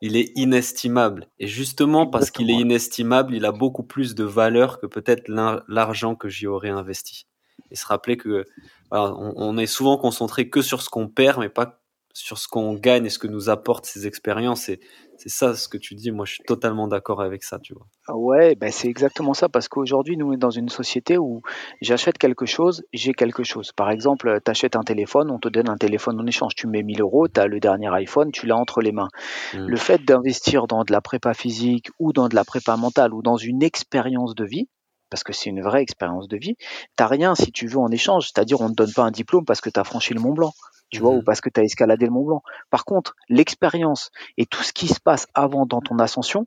il 0.02 0.16
est 0.16 0.32
inestimable. 0.36 1.28
Et 1.40 1.48
justement 1.48 2.06
parce 2.06 2.30
qu'il 2.30 2.52
est 2.52 2.60
inestimable, 2.62 3.34
il 3.34 3.46
a 3.46 3.52
beaucoup 3.52 3.84
plus 3.84 4.14
de 4.14 4.26
valeur 4.26 4.80
que 4.80 4.86
peut-être 4.86 5.28
l'argent 5.28 6.14
que 6.14 6.30
j'y 6.30 6.46
aurais 6.46 6.70
investi. 6.70 7.26
Et 7.72 7.76
se 7.76 7.86
rappeler 7.86 8.16
que 8.16 8.46
on, 8.92 9.58
est 9.58 9.66
souvent 9.66 9.98
concentré 9.98 10.50
que 10.50 10.62
sur 10.62 10.82
ce 10.82 10.90
qu'on 10.90 11.08
perd, 11.08 11.40
mais 11.40 11.50
pas 11.50 11.80
sur 12.14 12.38
ce 12.38 12.48
qu'on 12.48 12.74
gagne 12.74 13.06
et 13.06 13.10
ce 13.10 13.20
que 13.20 13.28
nous 13.28 13.50
apportent 13.50 13.86
ces 13.86 14.08
expériences. 14.08 14.68
Et 14.70 14.80
c'est 15.18 15.30
ça 15.30 15.54
ce 15.56 15.68
que 15.68 15.78
tu 15.78 15.96
dis. 15.96 16.12
Moi, 16.12 16.26
je 16.26 16.34
suis 16.34 16.44
totalement 16.44 16.88
d'accord 16.88 17.22
avec 17.22 17.44
ça, 17.44 17.60
tu 17.60 17.74
vois. 17.74 17.86
Ah 18.08 18.18
ouais, 18.18 18.56
ben 18.56 18.72
c'est 18.72 18.88
exactement 18.88 19.34
ça. 19.34 19.48
Parce 19.48 19.68
qu'aujourd'hui, 19.68 20.18
nous, 20.18 20.30
on 20.30 20.34
est 20.34 20.38
dans 20.38 20.50
une 20.50 20.70
société 20.70 21.18
où 21.18 21.42
j'achète 21.82 22.18
quelque 22.18 22.46
chose, 22.46 22.84
j'ai 22.94 23.14
quelque 23.14 23.44
chose. 23.44 23.72
Par 23.72 23.92
exemple, 23.92 24.40
tu 24.44 24.52
achètes 24.52 24.76
un 24.76 24.84
téléphone, 24.84 25.30
on 25.30 25.40
te 25.40 25.50
donne 25.50 25.70
un 25.70 25.78
téléphone 25.78 26.20
en 26.20 26.26
échange. 26.26 26.56
Tu 26.56 26.68
mets 26.68 26.84
1000 26.84 27.02
euros, 27.02 27.28
tu 27.28 27.40
as 27.40 27.48
le 27.48 27.60
dernier 27.60 27.94
iPhone, 27.94 28.32
tu 28.32 28.48
l'as 28.48 28.58
entre 28.58 28.82
les 28.82 28.92
mains. 28.92 29.10
Mmh. 29.54 29.68
Le 29.68 29.78
fait 29.78 30.04
d'investir 30.04 30.68
dans 30.68 30.84
de 30.84 30.92
la 30.92 31.02
prépa 31.02 31.34
physique 31.34 31.90
ou 32.00 32.12
dans 32.12 32.28
de 32.28 32.36
la 32.36 32.44
prépa 32.44 32.76
mentale 32.76 33.14
ou 33.14 33.22
dans 33.22 33.38
une 33.38 33.62
expérience 33.62 34.36
de 34.36 34.46
vie, 34.46 34.68
parce 35.10 35.24
que 35.24 35.34
c'est 35.34 35.50
une 35.50 35.62
vraie 35.62 35.82
expérience 35.82 36.28
de 36.28 36.38
vie. 36.38 36.56
T'as 36.96 37.08
rien 37.08 37.36
si 37.36 37.52
tu 37.52 37.68
veux 37.68 37.78
en 37.78 37.90
échange, 37.90 38.28
c'est-à-dire 38.28 38.62
on 38.62 38.70
ne 38.70 38.76
donne 38.76 38.94
pas 38.94 39.04
un 39.04 39.12
diplôme 39.12 39.46
parce 39.46 39.62
que 39.62 39.70
tu 39.70 39.80
as 39.80 39.84
franchi 39.84 40.14
le 40.14 40.20
Mont 40.20 40.34
Blanc, 40.34 40.54
tu 40.90 41.00
vois, 41.02 41.12
ou 41.12 41.20
mmh 41.20 41.24
parce 41.24 41.42
que 41.42 41.50
tu 41.50 41.60
as 41.60 41.64
escaladé 41.64 42.06
le 42.06 42.12
Mont 42.12 42.26
Blanc. 42.26 42.44
Par 42.70 42.86
contre, 42.86 43.16
l'expérience 43.28 44.12
et 44.38 44.46
tout 44.46 44.64
ce 44.64 44.74
qui 44.74 44.88
se 44.88 45.00
passe 45.00 45.28
avant 45.34 45.66
dans 45.66 45.82
ton 45.82 46.00
ascension, 46.00 46.46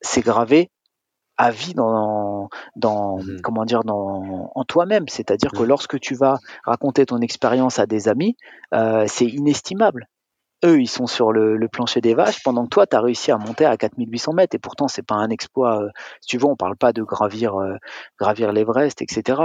c'est 0.00 0.22
gravé 0.22 0.70
à 1.38 1.50
vie 1.50 1.74
dans, 1.74 2.48
dans 2.76 3.18
mmh 3.18 3.40
comment 3.42 3.64
dire 3.64 3.84
dans 3.84 4.50
en 4.54 4.64
toi-même 4.64 5.08
c'est-à-dire 5.08 5.50
que 5.50 5.62
mmh. 5.62 5.66
lorsque 5.66 5.98
tu 5.98 6.14
vas 6.14 6.38
raconter 6.62 7.06
ton 7.06 7.18
expérience 7.18 7.78
à 7.78 7.86
des 7.86 8.06
amis 8.08 8.36
euh, 8.74 9.06
c'est 9.08 9.24
inestimable 9.24 10.08
eux, 10.64 10.80
ils 10.80 10.88
sont 10.88 11.06
sur 11.06 11.32
le, 11.32 11.58
plancher 11.68 12.00
des 12.00 12.14
vaches, 12.14 12.42
pendant 12.42 12.64
que 12.64 12.68
toi, 12.68 12.86
tu 12.86 12.96
as 12.96 13.00
réussi 13.00 13.30
à 13.30 13.38
monter 13.38 13.64
à 13.64 13.76
4800 13.76 14.32
mètres. 14.32 14.54
Et 14.54 14.58
pourtant, 14.58 14.88
c'est 14.88 15.06
pas 15.06 15.14
un 15.14 15.30
exploit. 15.30 15.82
Euh, 15.82 15.88
si 16.20 16.28
tu 16.28 16.38
veux, 16.38 16.46
on 16.46 16.56
parle 16.56 16.76
pas 16.76 16.92
de 16.92 17.02
gravir, 17.02 17.56
euh, 17.56 17.76
gravir 18.18 18.52
l'Everest, 18.52 19.02
etc. 19.02 19.40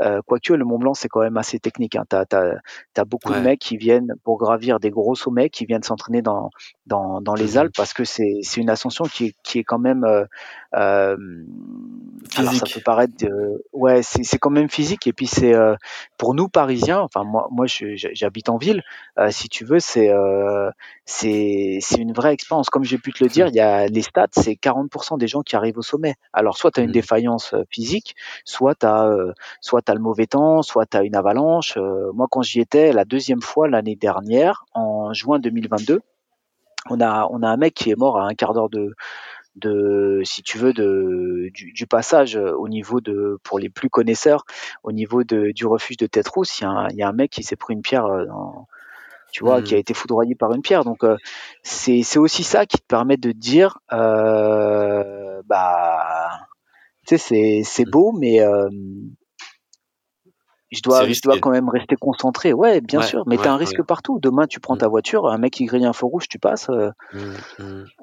Euh, 0.00 0.20
quoique, 0.26 0.52
le 0.52 0.64
Mont 0.64 0.78
Blanc, 0.78 0.94
c'est 0.94 1.08
quand 1.08 1.20
même 1.20 1.36
assez 1.36 1.58
technique. 1.58 1.96
Hein. 1.96 2.04
Tu 2.10 2.16
as, 2.16 3.04
beaucoup 3.04 3.32
de 3.32 3.38
mecs 3.38 3.60
qui 3.60 3.76
viennent 3.76 4.14
pour 4.24 4.38
gravir 4.38 4.80
des 4.80 4.90
gros 4.90 5.14
sommets, 5.14 5.50
qui 5.50 5.64
viennent 5.64 5.82
s'entraîner 5.82 6.22
dans, 6.22 6.50
dans, 6.86 7.20
dans 7.20 7.34
les 7.34 7.56
Alpes, 7.56 7.74
parce 7.76 7.92
que 7.92 8.04
c'est 8.04 8.40
une 8.56 8.70
ascension 8.70 9.04
qui 9.04 9.26
est, 9.26 9.34
qui 9.42 9.58
est 9.58 9.64
quand 9.64 9.78
même... 9.78 10.06
Euh, 10.74 11.16
alors 12.36 12.52
ça 12.52 12.66
peut 12.72 12.80
paraître, 12.84 13.12
ouais, 13.72 14.02
c'est 14.02 14.38
quand 14.38 14.50
même 14.50 14.68
physique. 14.68 15.06
Et 15.06 15.12
puis 15.12 15.26
c'est 15.26 15.54
pour 16.18 16.34
nous 16.34 16.48
Parisiens. 16.48 17.00
Enfin 17.00 17.24
moi, 17.24 17.48
moi, 17.50 17.66
j'habite 17.66 18.48
en 18.48 18.58
ville. 18.58 18.82
si 19.30 19.48
tu 19.48 19.64
veux, 19.64 19.80
c'est 19.80 20.10
euh, 20.10 20.70
c'est 21.04 21.80
une 21.98 22.12
vraie 22.12 22.32
expérience. 22.32 22.70
Comme 22.70 22.84
j'ai 22.84 22.98
pu 22.98 23.12
te 23.12 23.22
le 23.24 23.30
dire, 23.30 23.48
il 23.48 23.54
y 23.54 23.60
a 23.60 23.86
les 23.86 24.02
stats, 24.02 24.26
c'est 24.32 24.52
40% 24.52 25.18
des 25.18 25.26
gens 25.26 25.42
qui 25.42 25.56
arrivent 25.56 25.78
au 25.78 25.82
sommet. 25.82 26.14
Alors 26.32 26.56
soit 26.56 26.70
tu 26.70 26.80
as 26.80 26.82
une 26.82 26.90
mmh. 26.90 26.92
défaillance 26.92 27.54
euh, 27.54 27.62
physique, 27.70 28.14
soit 28.44 28.74
tu 28.74 28.86
as 28.86 29.06
euh, 29.06 29.32
soit 29.60 29.88
as 29.88 29.94
le 29.94 30.00
mauvais 30.00 30.26
temps, 30.26 30.62
soit 30.62 30.86
tu 30.86 30.96
as 30.96 31.02
une 31.02 31.16
avalanche. 31.16 31.78
moi 32.14 32.26
quand 32.30 32.42
j'y 32.42 32.60
étais 32.60 32.92
la 32.92 33.04
deuxième 33.04 33.42
fois 33.42 33.68
l'année 33.68 33.96
dernière 33.96 34.64
en 34.74 35.12
juin 35.12 35.38
2022, 35.38 36.00
on 36.90 37.00
a 37.00 37.26
on 37.30 37.42
a 37.42 37.48
un 37.48 37.56
mec 37.56 37.74
qui 37.74 37.90
est 37.90 37.96
mort 37.98 38.18
à 38.18 38.26
un 38.26 38.34
quart 38.34 38.52
d'heure 38.54 38.70
de 38.70 38.94
de, 39.58 40.20
si 40.24 40.42
tu 40.42 40.58
veux, 40.58 40.72
de, 40.72 41.50
du, 41.52 41.86
passage 41.86 42.36
au 42.36 42.68
niveau 42.68 43.00
de, 43.00 43.38
pour 43.42 43.58
les 43.58 43.68
plus 43.68 43.90
connaisseurs, 43.90 44.44
au 44.82 44.92
niveau 44.92 45.24
de, 45.24 45.52
du 45.52 45.66
refuge 45.66 45.96
de 45.96 46.06
Tête 46.06 46.28
Rousse, 46.28 46.60
il 46.60 46.64
y, 46.64 46.66
a 46.66 46.70
un, 46.70 46.88
il 46.88 46.96
y 46.96 47.02
a 47.02 47.08
un 47.08 47.12
mec 47.12 47.30
qui 47.30 47.42
s'est 47.42 47.56
pris 47.56 47.74
une 47.74 47.82
pierre 47.82 48.06
dans, 48.26 48.66
tu 49.32 49.44
vois, 49.44 49.62
qui 49.62 49.74
a 49.74 49.76
mmh. 49.76 49.80
été 49.80 49.94
foudroyé 49.94 50.34
par 50.34 50.52
une 50.52 50.62
pierre. 50.62 50.84
Donc 50.84 51.04
euh, 51.04 51.16
c'est 51.62 52.02
c'est 52.02 52.18
aussi 52.18 52.42
ça 52.42 52.66
qui 52.66 52.78
te 52.78 52.86
permet 52.86 53.16
de 53.16 53.32
dire, 53.32 53.78
euh, 53.92 55.42
bah, 55.46 56.30
tu 57.06 57.16
sais, 57.16 57.18
c'est 57.18 57.62
c'est 57.64 57.86
mmh. 57.86 57.90
beau, 57.90 58.12
mais 58.12 58.40
euh, 58.40 58.68
je 60.70 60.82
dois 60.82 61.08
je 61.08 61.20
dois 61.22 61.38
quand 61.38 61.50
même 61.50 61.68
rester 61.68 61.96
concentré. 61.96 62.52
Ouais, 62.52 62.80
bien 62.80 63.02
sûr, 63.02 63.24
mais 63.26 63.36
tu 63.36 63.46
as 63.46 63.52
un 63.52 63.56
risque 63.56 63.82
partout. 63.82 64.18
Demain, 64.20 64.46
tu 64.46 64.60
prends 64.60 64.74
mmh. 64.74 64.78
ta 64.78 64.88
voiture, 64.88 65.26
un 65.26 65.38
mec 65.38 65.52
qui 65.52 65.64
grille 65.64 65.86
un 65.86 65.92
feu 65.92 66.06
rouge, 66.06 66.28
tu 66.28 66.38
passes. 66.38 66.70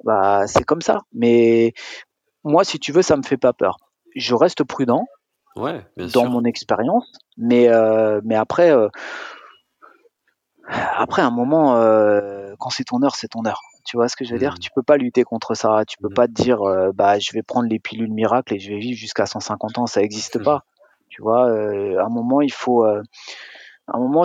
Bah, 0.04 0.48
c'est 0.48 0.64
comme 0.64 0.82
ça. 0.82 1.02
Mais 1.14 1.74
moi, 2.44 2.64
si 2.64 2.80
tu 2.80 2.92
veux, 2.92 3.02
ça 3.02 3.18
me 3.18 3.24
fait 3.24 3.38
pas 3.38 3.54
peur. 3.54 3.78
Je 4.16 4.34
reste 4.34 4.64
prudent. 4.64 5.06
Ouais, 5.56 5.86
dans 6.14 6.28
mon 6.28 6.44
expérience, 6.44 7.10
mais 7.38 7.70
mais 8.24 8.36
après 8.36 8.74
après, 10.68 11.22
un 11.22 11.32
moment, 11.32 11.78
euh, 11.78 12.54
quand 12.60 12.70
c'est 12.70 12.86
ton 12.86 13.02
heure, 13.04 13.16
c'est 13.16 13.30
ton 13.30 13.46
heure. 13.46 13.62
Tu 13.86 13.98
vois 13.98 14.10
ce 14.10 14.16
que 14.16 14.26
je 14.26 14.34
veux 14.34 14.40
dire? 14.40 14.54
Mmh. 14.54 14.60
Tu 14.60 14.72
peux 14.76 14.82
pas 14.82 14.98
lutter 14.98 15.24
contre 15.24 15.54
ça. 15.54 15.84
Tu 15.88 15.98
peux 15.98 16.10
mmh. 16.10 16.14
pas 16.14 16.28
te 16.28 16.34
dire, 16.34 16.62
euh, 16.64 16.92
bah, 16.92 17.20
je 17.20 17.32
vais 17.34 17.44
prendre 17.44 17.70
les 17.70 17.80
pilules 17.80 18.12
miracles 18.12 18.56
et 18.56 18.60
je 18.60 18.70
vais 18.70 18.80
vivre 18.80 18.98
jusqu'à 18.98 19.26
150 19.28 19.78
ans. 19.78 19.86
Ça 19.86 20.02
n'existe 20.02 20.44
pas. 20.44 20.64
Tu 21.16 21.22
vois, 21.22 21.48
euh, 21.48 21.98
à 21.98 22.08
un 22.08 22.10
moment, 22.10 22.42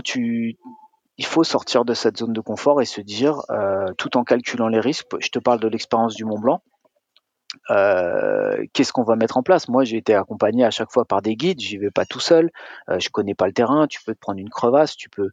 tu, 0.03 0.57
il 1.18 1.24
faut 1.24 1.45
sortir 1.45 1.84
de 1.84 1.95
cette 1.95 2.16
zone 2.16 2.32
de 2.32 2.41
confort 2.41 2.82
et 2.82 2.84
se 2.84 3.01
dire, 3.01 3.43
tout 3.97 4.16
en 4.16 4.24
calculant 4.24 4.66
les 4.66 4.80
risques. 4.80 5.07
Je 5.20 5.28
te 5.28 5.38
parle 5.38 5.61
de 5.61 5.68
l'expérience 5.68 6.16
du 6.16 6.24
Mont 6.24 6.41
Blanc. 6.41 6.62
Euh, 7.70 8.64
qu'est-ce 8.72 8.93
qu'on 8.93 9.05
va 9.05 9.14
mettre 9.14 9.36
en 9.36 9.43
place? 9.45 9.68
Moi, 9.68 9.84
j'ai 9.84 9.97
été 9.97 10.14
accompagné 10.14 10.64
à 10.64 10.72
chaque 10.72 10.91
fois 10.91 11.05
par 11.05 11.22
des 11.22 11.36
guides. 11.36 11.61
J'y 11.61 11.78
vais 11.78 11.93
pas 11.93 12.05
tout 12.05 12.18
seul. 12.18 12.51
Euh, 12.88 12.99
je 12.99 13.09
connais 13.11 13.34
pas 13.34 13.47
le 13.47 13.53
terrain. 13.53 13.86
Tu 13.86 14.01
peux 14.05 14.14
te 14.14 14.18
prendre 14.18 14.41
une 14.41 14.51
crevasse. 14.51 14.97
Tu 14.97 15.09
peux, 15.09 15.30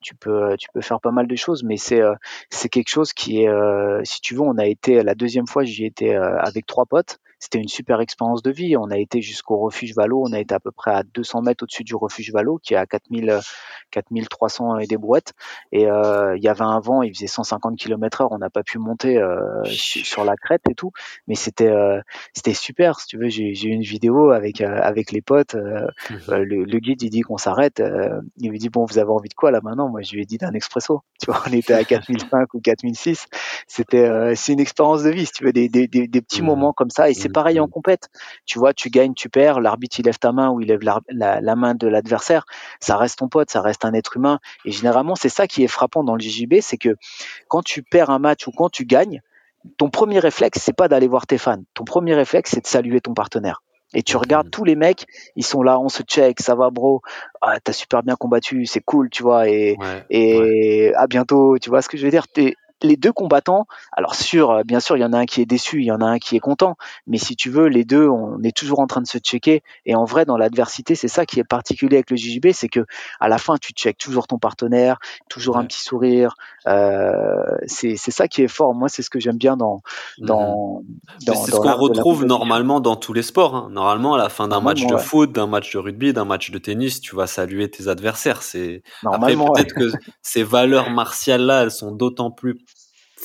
tu 0.00 0.14
peux, 0.14 0.56
faire 0.80 1.00
pas 1.00 1.10
mal 1.10 1.26
de 1.26 1.34
choses. 1.34 1.64
Mais 1.64 1.76
c'est, 1.76 2.00
euh, 2.00 2.14
c'est 2.50 2.68
quelque 2.68 2.88
chose 2.90 3.12
qui 3.12 3.42
est, 3.42 4.04
si 4.04 4.20
tu 4.20 4.34
veux, 4.34 4.42
on 4.42 4.58
a 4.58 4.66
été 4.66 5.02
la 5.02 5.16
deuxième 5.16 5.48
fois, 5.48 5.64
j'y 5.64 5.84
étais 5.84 6.14
avec 6.14 6.66
trois 6.66 6.86
potes 6.86 7.18
c'était 7.40 7.58
une 7.58 7.68
super 7.68 8.00
expérience 8.00 8.42
de 8.42 8.50
vie. 8.50 8.76
On 8.76 8.90
a 8.90 8.98
été 8.98 9.22
jusqu'au 9.22 9.56
refuge 9.56 9.94
Valo, 9.94 10.22
on 10.22 10.32
a 10.32 10.38
été 10.38 10.54
à 10.54 10.60
peu 10.60 10.70
près 10.70 10.90
à 10.90 11.02
200 11.02 11.40
mètres 11.40 11.64
au-dessus 11.64 11.84
du 11.84 11.94
refuge 11.94 12.30
Valo, 12.32 12.60
qui 12.62 12.74
est 12.74 12.76
à 12.76 12.84
4000, 12.84 13.40
4300 13.90 14.78
et 14.78 14.86
des 14.86 14.98
brouettes. 14.98 15.32
Et 15.72 15.86
euh, 15.86 16.36
il 16.36 16.42
y 16.42 16.48
avait 16.48 16.60
un 16.60 16.80
vent, 16.80 17.02
il 17.02 17.14
faisait 17.14 17.26
150 17.26 17.78
km/h. 17.78 18.28
On 18.30 18.38
n'a 18.38 18.50
pas 18.50 18.62
pu 18.62 18.78
monter 18.78 19.16
euh, 19.16 19.64
sur 19.64 20.24
la 20.24 20.36
crête 20.36 20.60
et 20.68 20.74
tout, 20.74 20.92
mais 21.28 21.34
c'était 21.34 21.68
euh, 21.68 22.00
c'était 22.34 22.52
super. 22.52 23.00
Si 23.00 23.06
tu 23.06 23.16
veux, 23.16 23.28
j'ai 23.30 23.50
eu 23.50 23.70
une 23.70 23.82
vidéo 23.82 24.30
avec 24.30 24.60
avec 24.60 25.10
les 25.10 25.22
potes. 25.22 25.54
Mmh 25.54 26.30
le, 26.30 26.78
guide 26.78 27.02
il 27.02 27.10
dit 27.10 27.20
qu'on 27.22 27.38
s'arrête. 27.38 27.82
il 28.36 28.50
lui 28.50 28.58
dit 28.58 28.68
bon, 28.68 28.84
vous 28.84 28.98
avez 28.98 29.10
envie 29.10 29.28
de 29.28 29.34
quoi 29.34 29.50
là 29.50 29.60
maintenant? 29.62 29.88
Moi, 29.88 30.02
je 30.02 30.12
lui 30.12 30.22
ai 30.22 30.26
dit 30.26 30.38
d'un 30.38 30.52
expresso. 30.52 31.02
Tu 31.20 31.30
vois, 31.30 31.42
on 31.46 31.52
était 31.52 31.74
à 31.74 31.84
4005 31.84 32.54
ou 32.54 32.60
4006. 32.60 33.26
C'était 33.66 34.34
c'est 34.34 34.52
une 34.52 34.60
expérience 34.60 35.02
de 35.02 35.10
vie. 35.10 35.26
Si 35.26 35.32
tu 35.32 35.44
veux, 35.44 35.52
des, 35.52 35.68
des, 35.68 35.86
des, 35.88 36.08
petits 36.20 36.42
mmh 36.42 36.46
moments 36.46 36.72
comme 36.72 36.90
ça. 36.90 37.08
Et 37.10 37.14
c'est 37.14 37.29
pareil 37.32 37.60
en 37.60 37.68
compète. 37.68 38.08
Tu 38.46 38.58
vois, 38.58 38.74
tu 38.74 38.90
gagnes, 38.90 39.14
tu 39.14 39.28
perds, 39.28 39.60
l'arbitre 39.60 40.00
il 40.00 40.06
lève 40.06 40.18
ta 40.18 40.32
main 40.32 40.50
ou 40.50 40.60
il 40.60 40.68
lève 40.68 40.80
la, 40.82 41.56
main 41.56 41.74
de 41.74 41.86
l'adversaire, 41.86 42.44
ça 42.80 42.96
reste 42.96 43.18
ton 43.18 43.28
pote, 43.28 43.50
ça 43.50 43.60
reste 43.60 43.84
un 43.84 43.92
être 43.94 44.16
humain. 44.16 44.38
Et 44.64 44.70
généralement, 44.70 45.14
c'est 45.14 45.28
ça 45.28 45.46
qui 45.46 45.62
est 45.62 45.68
frappant 45.68 46.04
dans 46.04 46.14
le 46.14 46.20
JJB, 46.20 46.60
c'est 46.60 46.78
que 46.78 46.96
quand 47.48 47.62
tu 47.62 47.82
perds 47.82 48.10
un 48.10 48.18
match 48.18 48.46
ou 48.46 48.52
quand 48.52 48.70
tu 48.70 48.84
gagnes, 48.84 49.20
ton 49.76 49.90
premier 49.90 50.18
réflexe, 50.18 50.60
c'est 50.62 50.76
pas 50.76 50.88
d'aller 50.88 51.08
voir 51.08 51.26
tes 51.26 51.38
fans. 51.38 51.62
Ton 51.74 51.84
premier 51.84 52.14
réflexe, 52.14 52.52
c'est 52.52 52.62
de 52.62 52.66
saluer 52.66 53.00
ton 53.00 53.14
partenaire. 53.14 53.62
Et 53.92 54.02
tu 54.02 54.16
regardes 54.16 54.46
mmh. 54.46 54.50
tous 54.50 54.64
les 54.64 54.76
mecs, 54.76 55.06
ils 55.34 55.44
sont 55.44 55.62
là, 55.62 55.80
on 55.80 55.88
se 55.88 56.02
check, 56.02 56.40
ça 56.40 56.54
va 56.54 56.70
bro, 56.70 57.02
ah, 57.40 57.58
t'as 57.58 57.72
super 57.72 58.02
bien 58.04 58.14
combattu, 58.14 58.64
c'est 58.64 58.80
cool, 58.80 59.10
tu 59.10 59.24
vois, 59.24 59.48
et, 59.48 59.76
et 60.10 60.94
à 60.94 61.08
bientôt, 61.08 61.58
tu 61.58 61.70
vois 61.70 61.82
ce 61.82 61.88
que 61.88 61.96
je 61.96 62.04
veux 62.04 62.10
dire? 62.10 62.26
Les 62.84 62.96
deux 62.96 63.12
combattants, 63.12 63.66
alors 63.92 64.14
sûr, 64.14 64.50
euh, 64.50 64.62
bien 64.64 64.80
sûr, 64.80 64.96
il 64.96 65.00
y 65.00 65.04
en 65.04 65.12
a 65.12 65.18
un 65.18 65.26
qui 65.26 65.40
est 65.40 65.46
déçu, 65.46 65.80
il 65.80 65.86
y 65.86 65.92
en 65.92 66.00
a 66.00 66.06
un 66.06 66.18
qui 66.18 66.36
est 66.36 66.40
content, 66.40 66.76
mais 67.06 67.18
si 67.18 67.36
tu 67.36 67.50
veux, 67.50 67.66
les 67.66 67.84
deux, 67.84 68.08
on 68.08 68.42
est 68.42 68.56
toujours 68.56 68.80
en 68.80 68.86
train 68.86 69.00
de 69.00 69.06
se 69.06 69.18
checker. 69.18 69.62
Et 69.86 69.94
en 69.94 70.04
vrai, 70.04 70.24
dans 70.24 70.36
l'adversité, 70.36 70.94
c'est 70.94 71.08
ça 71.08 71.26
qui 71.26 71.40
est 71.40 71.44
particulier 71.44 71.96
avec 71.96 72.10
le 72.10 72.16
JJB, 72.16 72.52
c'est 72.52 72.68
que 72.68 72.86
à 73.20 73.28
la 73.28 73.38
fin, 73.38 73.56
tu 73.58 73.72
checkes 73.72 73.98
toujours 73.98 74.26
ton 74.26 74.38
partenaire, 74.38 74.98
toujours 75.28 75.56
un 75.56 75.64
petit 75.64 75.80
sourire. 75.80 76.34
Euh, 76.66 77.56
c'est 77.66 77.96
ça 77.96 78.28
qui 78.28 78.42
est 78.42 78.48
fort. 78.48 78.74
Moi, 78.74 78.88
c'est 78.88 79.02
ce 79.02 79.10
que 79.10 79.20
j'aime 79.20 79.38
bien 79.38 79.56
dans 79.56 79.82
mmh 80.18 80.26
dans. 80.26 80.82
c'est 81.26 81.34
ce 81.34 81.56
qu'on 81.56 81.76
retrouve 81.76 82.24
normalement 82.24 82.80
dans 82.80 82.96
tous 82.96 83.12
les 83.12 83.22
sports. 83.22 83.54
Hein. 83.54 83.68
Normalement, 83.70 84.14
à 84.14 84.18
la 84.18 84.28
fin 84.28 84.48
d'un 84.48 84.60
match 84.60 84.86
de 84.86 84.96
foot, 84.96 85.32
d'un 85.32 85.46
match 85.46 85.72
de 85.72 85.78
rugby, 85.78 86.12
d'un 86.12 86.24
match 86.24 86.50
de 86.50 86.58
tennis, 86.58 87.00
tu 87.00 87.16
vas 87.16 87.26
saluer 87.26 87.70
tes 87.70 87.88
adversaires. 87.88 88.42
C'est 88.42 88.82
après 89.04 89.34
peut-être 89.34 89.74
que 89.74 89.90
ces 90.22 90.42
valeurs 90.42 90.90
martiales 90.90 91.42
là, 91.42 91.62
elles 91.62 91.70
sont 91.70 91.92
d'autant 91.92 92.30
plus 92.30 92.58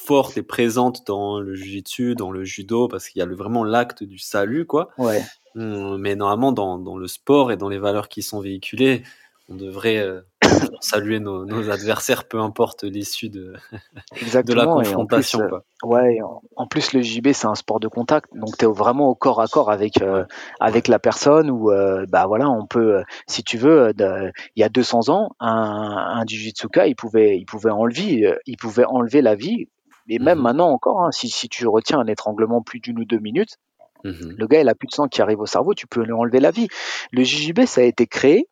forte 0.06 0.38
et 0.38 0.44
présente 0.44 1.06
dans 1.08 1.40
le 1.40 1.56
jiu-jitsu, 1.56 2.16
dans 2.16 2.32
le 2.32 2.44
judo, 2.44 2.88
parce 2.88 3.10
qu'il 3.10 3.20
y 3.20 3.24
a 3.24 3.26
le, 3.26 3.36
vraiment 3.36 3.64
l'acte 3.64 4.04
du 4.04 4.18
salut, 4.18 4.66
quoi. 4.66 4.90
Ouais. 4.98 5.24
Hum, 5.56 5.98
mais 5.98 6.16
normalement, 6.16 6.52
dans, 6.52 6.78
dans, 6.78 6.98
le 6.98 7.08
sport 7.08 7.52
et 7.52 7.58
dans 7.58 7.70
les 7.70 7.80
valeurs 7.80 8.10
qui 8.10 8.22
sont 8.22 8.42
véhiculées, 8.42 9.04
on 9.48 9.56
devrait 9.56 9.98
euh, 9.98 10.22
saluer 10.82 11.20
nos, 11.20 11.46
nos, 11.46 11.70
adversaires, 11.70 12.28
peu 12.28 12.40
importe 12.40 12.84
l'issue 12.84 13.30
de, 13.30 13.54
de 14.46 14.54
la 14.54 14.66
confrontation. 14.66 15.40
En 15.40 15.48
plus, 15.48 15.56
euh, 15.56 15.88
ouais, 15.88 16.20
en, 16.56 16.68
plus, 16.68 16.94
le 16.94 17.02
JB, 17.02 17.32
c'est 17.32 17.48
un 17.48 17.56
sport 17.56 17.80
de 17.80 17.88
contact, 17.88 18.30
donc 18.36 18.58
tu 18.58 18.66
es 18.66 18.68
vraiment 18.68 19.08
au 19.08 19.16
corps 19.16 19.40
à 19.40 19.48
corps 19.48 19.72
avec, 19.72 20.02
euh, 20.02 20.26
avec 20.60 20.88
la 20.88 21.00
personne, 21.00 21.50
ou 21.50 21.72
bah 22.10 22.26
voilà, 22.28 22.50
on 22.50 22.66
peut, 22.66 23.04
si 23.28 23.44
tu 23.44 23.58
veux, 23.58 23.94
il 23.98 24.60
y 24.60 24.64
a 24.64 24.70
200 24.70 25.10
ans, 25.10 25.30
un, 25.40 26.18
un 26.20 26.26
Jujitsuka, 26.26 26.88
il 26.88 26.96
pouvait, 26.96 27.38
il, 27.38 27.46
pouvait 27.46 27.72
enlever, 27.72 28.36
il 28.46 28.58
pouvait 28.58 28.86
enlever 28.86 29.22
la 29.22 29.36
vie 29.36 29.68
et 30.08 30.20
même 30.20 30.40
mmh 30.40 30.42
maintenant 30.42 30.70
encore, 30.70 31.02
hein, 31.02 31.12
si, 31.12 31.30
si, 31.30 31.50
tu 31.50 31.68
retiens 31.68 32.00
un 32.00 32.08
étranglement 32.08 32.62
plus 32.62 32.80
d'une 32.80 33.00
ou 33.00 33.06
deux 33.06 33.20
minutes, 33.20 33.58
mmh 34.04 34.36
le 34.38 34.48
gars, 34.48 34.62
il 34.62 34.70
a 34.70 34.76
plus 34.76 34.88
de 34.88 34.94
sang 34.94 35.08
qui 35.08 35.22
arrive 35.22 35.40
au 35.40 35.46
cerveau, 35.46 35.74
tu 35.74 35.88
peux 35.88 36.04
lui 36.04 36.14
enlever 36.14 36.40
la 36.40 36.52
vie. 36.52 36.68
Le 37.12 37.24
JJB, 37.24 37.66
ça 37.66 37.82
a 37.82 37.84
été 37.84 38.08
créé, 38.08 38.48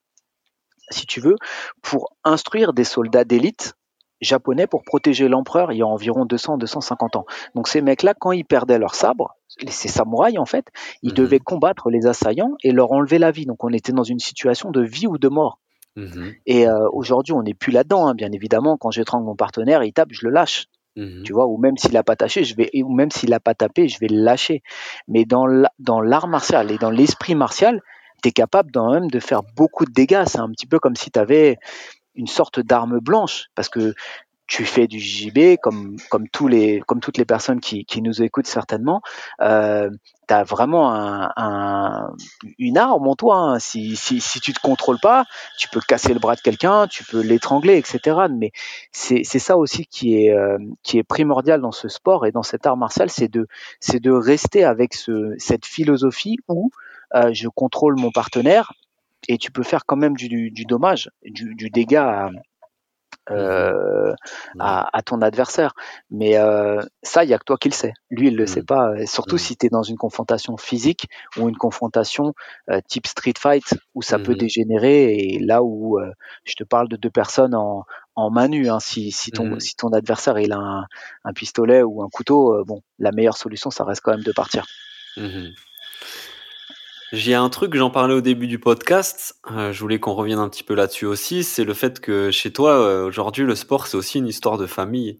si 0.89 1.05
tu 1.05 1.19
veux, 1.21 1.35
pour 1.81 2.15
instruire 2.23 2.73
des 2.73 2.83
soldats 2.83 3.23
d'élite 3.23 3.75
japonais 4.21 4.67
pour 4.67 4.83
protéger 4.83 5.27
l'empereur 5.27 5.73
il 5.73 5.79
y 5.79 5.81
a 5.81 5.85
environ 5.87 6.25
200-250 6.25 7.17
ans. 7.17 7.25
Donc 7.55 7.67
ces 7.67 7.81
mecs-là, 7.81 8.13
quand 8.13 8.31
ils 8.31 8.45
perdaient 8.45 8.79
leur 8.79 8.95
sabre, 8.95 9.35
ces 9.67 9.89
samouraïs 9.89 10.39
en 10.39 10.45
fait, 10.45 10.67
ils 11.01 11.11
mmh 11.11 11.15
devaient 11.15 11.39
combattre 11.39 11.89
les 11.89 12.07
assaillants 12.07 12.55
et 12.63 12.71
leur 12.71 12.91
enlever 12.91 13.19
la 13.19 13.31
vie. 13.31 13.45
Donc 13.45 13.63
on 13.63 13.69
était 13.69 13.91
dans 13.91 14.03
une 14.03 14.19
situation 14.19 14.71
de 14.71 14.81
vie 14.81 15.07
ou 15.07 15.17
de 15.17 15.27
mort. 15.27 15.59
Et 16.47 16.67
euh, 16.67 16.89
aujourd'hui, 16.91 17.33
on 17.33 17.43
n'est 17.43 17.53
plus 17.53 17.71
là-dedans, 17.71 18.07
hein, 18.07 18.15
bien 18.15 18.31
évidemment. 18.31 18.77
Quand 18.77 18.91
j'étrangle 18.91 19.25
mon 19.25 19.35
partenaire, 19.35 19.83
il 19.83 19.93
tape, 19.93 20.09
je 20.11 20.25
le 20.25 20.31
lâche. 20.31 20.65
Mmh 20.95 21.23
tu 21.23 21.33
vois, 21.33 21.47
ou 21.47 21.57
même 21.57 21.77
s'il 21.77 21.97
a 21.97 22.03
pas 22.03 22.15
taché, 22.15 22.43
je 22.43 22.55
vais, 22.55 22.69
ou 22.83 22.93
même 22.93 23.09
s'il 23.09 23.33
a 23.33 23.39
pas 23.39 23.55
tapé, 23.55 23.87
je 23.87 23.99
vais 23.99 24.07
le 24.07 24.21
lâcher. 24.21 24.61
Mais 25.07 25.25
dans 25.25 26.01
l'art 26.01 26.27
martial 26.27 26.71
et 26.71 26.77
dans 26.77 26.91
l'esprit 26.91 27.35
martial, 27.35 27.81
tu 28.21 28.29
es 28.29 28.31
capable 28.31 28.71
quand 28.71 28.93
même 28.93 29.09
de 29.09 29.19
faire 29.19 29.41
beaucoup 29.55 29.85
de 29.85 29.91
dégâts. 29.91 30.23
C'est 30.27 30.39
un 30.39 30.49
petit 30.49 30.67
peu 30.67 30.79
comme 30.79 30.95
si 30.95 31.09
tu 31.09 31.19
avais 31.19 31.57
une 32.15 32.27
sorte 32.27 32.59
d'arme 32.59 32.99
blanche, 32.99 33.47
parce 33.55 33.69
que 33.69 33.95
tu 34.53 34.65
fais 34.65 34.85
du 34.85 34.99
JB 34.99 35.57
comme 35.63 35.97
comme 36.11 36.29
tous 36.29 36.47
les 36.47 36.79
comme 36.81 36.99
toutes 36.99 37.17
les 37.17 37.25
personnes 37.25 37.59
qui, 37.59 37.85
qui 37.85 38.03
nous 38.03 38.21
écoutent 38.21 38.45
certainement 38.45 39.01
euh, 39.41 39.89
tu 40.27 40.33
as 40.35 40.43
vraiment 40.43 40.93
un, 40.93 41.31
un, 41.35 42.13
une 42.59 42.77
arme 42.77 43.07
en 43.07 43.15
toi 43.15 43.37
hein. 43.37 43.59
si, 43.59 43.95
si, 43.95 44.21
si 44.21 44.39
tu 44.41 44.53
te 44.53 44.59
contrôles 44.59 44.99
pas 45.01 45.25
tu 45.57 45.69
peux 45.69 45.79
casser 45.79 46.13
le 46.13 46.19
bras 46.19 46.35
de 46.35 46.41
quelqu'un 46.41 46.85
tu 46.85 47.03
peux 47.03 47.21
l'étrangler 47.21 47.77
etc 47.77 48.27
mais 48.29 48.51
c'est 48.91 49.23
ça 49.23 49.57
aussi 49.57 49.87
qui 49.87 50.17
est 50.17 50.29
euh, 50.29 50.59
qui 50.83 50.99
est 50.99 51.03
primordial 51.03 51.59
dans 51.59 51.71
ce 51.71 51.87
sport 51.87 52.27
et 52.27 52.31
dans 52.31 52.43
cet 52.43 52.67
art 52.67 52.77
martial 52.77 53.09
c'est 53.09 53.29
de 53.29 53.47
de 53.91 54.11
rester 54.11 54.63
avec 54.63 54.93
ce 54.93 55.33
cette 55.39 55.65
philosophie 55.65 56.37
où 56.47 56.69
euh, 57.15 57.33
je 57.33 57.47
contrôle 57.47 57.95
mon 57.99 58.11
partenaire 58.11 58.71
et 59.27 59.39
tu 59.39 59.51
peux 59.51 59.63
faire 59.63 59.87
quand 59.87 59.95
même 59.95 60.15
du, 60.15 60.51
du 60.51 60.65
dommage 60.65 61.09
du, 61.25 61.55
du 61.55 61.71
dégât 61.71 62.29
euh, 63.31 64.13
à, 64.59 65.01
ton 65.05 65.21
adversaire. 65.21 65.73
Mais 66.11 66.37
euh, 66.37 66.81
ça, 67.03 67.23
il 67.23 67.29
y 67.29 67.33
a 67.33 67.37
que 67.37 67.45
toi 67.45 67.57
qui 67.57 67.69
le 67.69 67.73
sais. 67.73 67.93
Lui, 68.09 68.27
il 68.27 68.35
le 68.35 68.45
sait 68.45 68.61
mmh. 68.61 68.65
pas. 68.65 69.05
surtout 69.05 69.35
mmh. 69.35 69.39
si 69.39 69.57
tu 69.57 69.65
es 69.65 69.69
dans 69.69 69.83
une 69.83 69.97
confrontation 69.97 70.57
physique 70.57 71.07
ou 71.37 71.47
une 71.47 71.55
confrontation 71.55 72.33
euh, 72.69 72.79
type 72.87 73.07
street 73.07 73.33
fight 73.37 73.75
où 73.95 74.01
ça 74.01 74.19
peut 74.19 74.35
dégénérer 74.35 75.15
et 75.15 75.39
là 75.39 75.63
où 75.63 75.99
je 76.43 76.53
te 76.55 76.63
parle 76.63 76.89
de 76.89 76.95
deux 76.95 77.09
personnes 77.09 77.55
en, 77.55 77.85
en 78.15 78.29
main 78.29 78.47
nue. 78.47 78.69
Hein. 78.69 78.79
Si, 78.79 79.11
si, 79.11 79.31
ton, 79.31 79.59
si 79.59 79.75
ton 79.75 79.93
adversaire 79.93 80.37
il 80.39 80.51
a 80.51 80.57
un, 80.57 80.85
un 81.23 81.33
pistolet 81.33 81.81
ou 81.81 82.03
un 82.03 82.09
couteau, 82.09 82.63
bon, 82.65 82.81
la 82.99 83.11
meilleure 83.11 83.37
solution, 83.37 83.69
ça 83.69 83.83
reste 83.83 84.01
quand 84.01 84.11
même 84.11 84.23
de 84.23 84.31
partir. 84.31 84.65
J'ai 87.13 87.35
un 87.35 87.47
truc, 87.49 87.75
j'en 87.75 87.91
parlais 87.91 88.15
au 88.15 88.21
début 88.21 88.47
du 88.47 88.57
podcast, 88.57 89.35
euh, 89.51 89.71
je 89.71 89.79
voulais 89.79 89.99
qu'on 89.99 90.15
revienne 90.15 90.39
un 90.39 90.49
petit 90.49 90.63
peu 90.63 90.73
là-dessus 90.73 91.05
aussi, 91.05 91.43
c'est 91.43 91.63
le 91.63 91.75
fait 91.75 91.99
que 91.99 92.31
chez 92.31 92.51
toi, 92.51 92.71
euh, 92.71 93.05
aujourd'hui, 93.05 93.43
le 93.43 93.53
sport, 93.53 93.85
c'est 93.85 93.95
aussi 93.95 94.17
une 94.17 94.25
histoire 94.25 94.57
de 94.57 94.65
famille. 94.65 95.19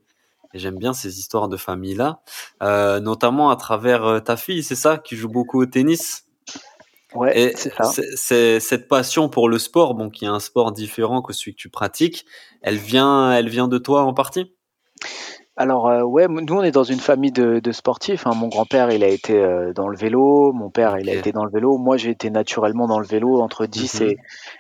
Et 0.56 0.60
j'aime 0.60 0.80
bien 0.80 0.94
ces 0.94 1.20
histoires 1.20 1.48
de 1.50 1.56
famille-là, 1.56 2.22
euh, 2.64 3.00
notamment 3.00 3.52
à 3.52 3.56
travers 3.58 4.24
ta 4.24 4.38
fille, 4.38 4.64
c'est 4.64 4.74
ça, 4.74 4.98
qui 4.98 5.16
joue 5.16 5.30
beaucoup 5.30 5.62
au 5.62 5.68
tennis? 5.68 6.26
Ouais, 7.14 7.54
c'est 7.56 7.72
ça. 7.72 7.92
C'est 8.16 8.60
cette 8.60 8.88
passion 8.88 9.30
pour 9.30 9.48
le 9.48 9.60
sport, 9.60 9.94
bon, 9.94 10.10
qui 10.10 10.26
est 10.26 10.30
un 10.30 10.40
sport 10.40 10.72
différent 10.72 11.22
que 11.22 11.32
celui 11.32 11.54
que 11.54 11.62
tu 11.62 11.70
pratiques, 11.70 12.26
elle 12.64 12.78
vient, 12.78 13.32
elle 13.34 13.50
vient 13.50 13.68
de 13.68 13.78
toi 13.78 14.02
en 14.02 14.16
partie? 14.16 14.52
Alors 15.56 15.88
euh, 15.88 16.02
ouais, 16.02 16.28
nous 16.28 16.56
on 16.56 16.64
est 16.64 16.72
dans 16.72 16.84
une 16.84 17.00
famille 17.00 17.32
de, 17.32 17.60
de 17.60 17.72
sportifs. 17.72 18.26
Hein. 18.26 18.34
Mon 18.36 18.48
grand-père 18.48 18.90
il 18.90 19.04
a 19.04 19.08
été 19.08 19.38
euh, 19.38 19.72
dans 19.72 19.88
le 19.88 19.96
vélo, 19.96 20.52
mon 20.52 20.72
père 20.72 20.98
il 20.98 21.08
a 21.10 21.14
été 21.14 21.32
dans 21.32 21.46
le 21.46 21.52
vélo. 21.52 21.78
Moi 21.78 21.96
j'ai 21.98 22.10
été 22.10 22.32
naturellement 22.32 22.88
dans 22.88 23.00
le 23.00 23.06
vélo 23.06 23.40
entre 23.40 23.68
10 23.68 24.02
mhm. 24.02 24.08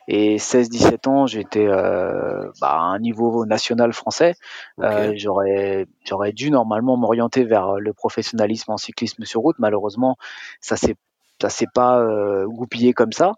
et, 0.07 0.33
et 0.33 0.37
16-17 0.37 1.09
ans. 1.09 1.25
J'étais 1.25 1.65
euh, 1.65 2.47
bah, 2.61 2.73
à 2.73 2.79
un 2.81 2.99
niveau 2.99 3.43
national 3.47 3.91
français. 3.91 4.35
Euh, 4.81 5.13
j'aurais 5.15 5.87
j'aurais 6.05 6.31
dû 6.31 6.51
normalement 6.51 6.95
m'orienter 6.95 7.43
vers 7.43 7.79
le 7.79 7.93
professionnalisme 7.93 8.71
en 8.71 8.77
cyclisme 8.77 9.25
sur 9.25 9.41
route. 9.41 9.57
Malheureusement 9.57 10.17
ça 10.61 10.75
s'est 10.75 10.95
ça 11.41 11.49
s'est 11.49 11.67
pas 11.73 11.99
euh, 12.01 12.45
goupillé 12.45 12.93
comme 12.93 13.13
ça. 13.13 13.33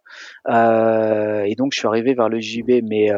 Euh, 0.49 1.43
et 1.43 1.55
donc 1.55 1.71
je 1.71 1.79
suis 1.79 1.87
arrivé 1.87 2.15
vers 2.15 2.27
le 2.27 2.41
JB. 2.41 2.81
Mais 2.83 3.11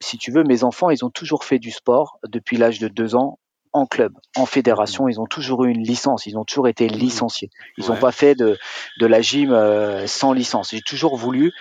si 0.00 0.18
tu 0.18 0.32
veux, 0.32 0.42
mes 0.42 0.64
enfants, 0.64 0.90
ils 0.90 1.04
ont 1.04 1.10
toujours 1.10 1.44
fait 1.44 1.60
du 1.60 1.70
sport 1.70 2.18
depuis 2.28 2.56
l'âge 2.56 2.80
de 2.80 2.88
deux 2.88 3.14
ans 3.14 3.38
en 3.76 3.86
club, 3.86 4.12
en 4.36 4.46
fédération, 4.46 5.08
ils 5.08 5.20
ont 5.20 5.26
toujours 5.26 5.64
eu 5.64 5.70
une 5.70 5.82
licence, 5.82 6.26
ils 6.26 6.38
ont 6.38 6.44
toujours 6.44 6.68
été 6.68 6.86
mmh. 6.86 6.92
licenciés. 6.92 7.50
Ils 7.76 7.86
n'ont 7.86 7.96
pas 7.96 8.12
fait 8.12 8.34
de, 8.34 8.58
de 8.98 9.06
la 9.06 9.20
gym 9.20 9.52
euh, 9.52 10.06
sans 10.06 10.32
licence. 10.32 10.70
J'ai 10.70 10.80
toujours 10.80 11.16
voulu 11.16 11.52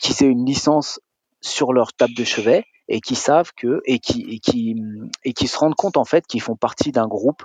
qu'ils 0.00 0.24
aient 0.24 0.30
une 0.30 0.44
licence 0.44 1.00
sur 1.40 1.72
leur 1.72 1.92
table 1.92 2.14
de 2.14 2.24
chevet 2.24 2.64
et 2.88 3.00
qui 3.00 3.14
savent 3.14 3.52
que 3.56 3.80
et 3.86 4.00
qui 4.00 4.22
et 4.22 4.40
qui 4.40 4.76
et 5.24 5.32
qui 5.32 5.46
se 5.46 5.56
rendent 5.56 5.76
compte 5.76 5.96
en 5.96 6.04
fait 6.04 6.26
qu'ils 6.26 6.42
font 6.42 6.56
partie 6.56 6.90
d'un 6.90 7.06
groupe, 7.06 7.44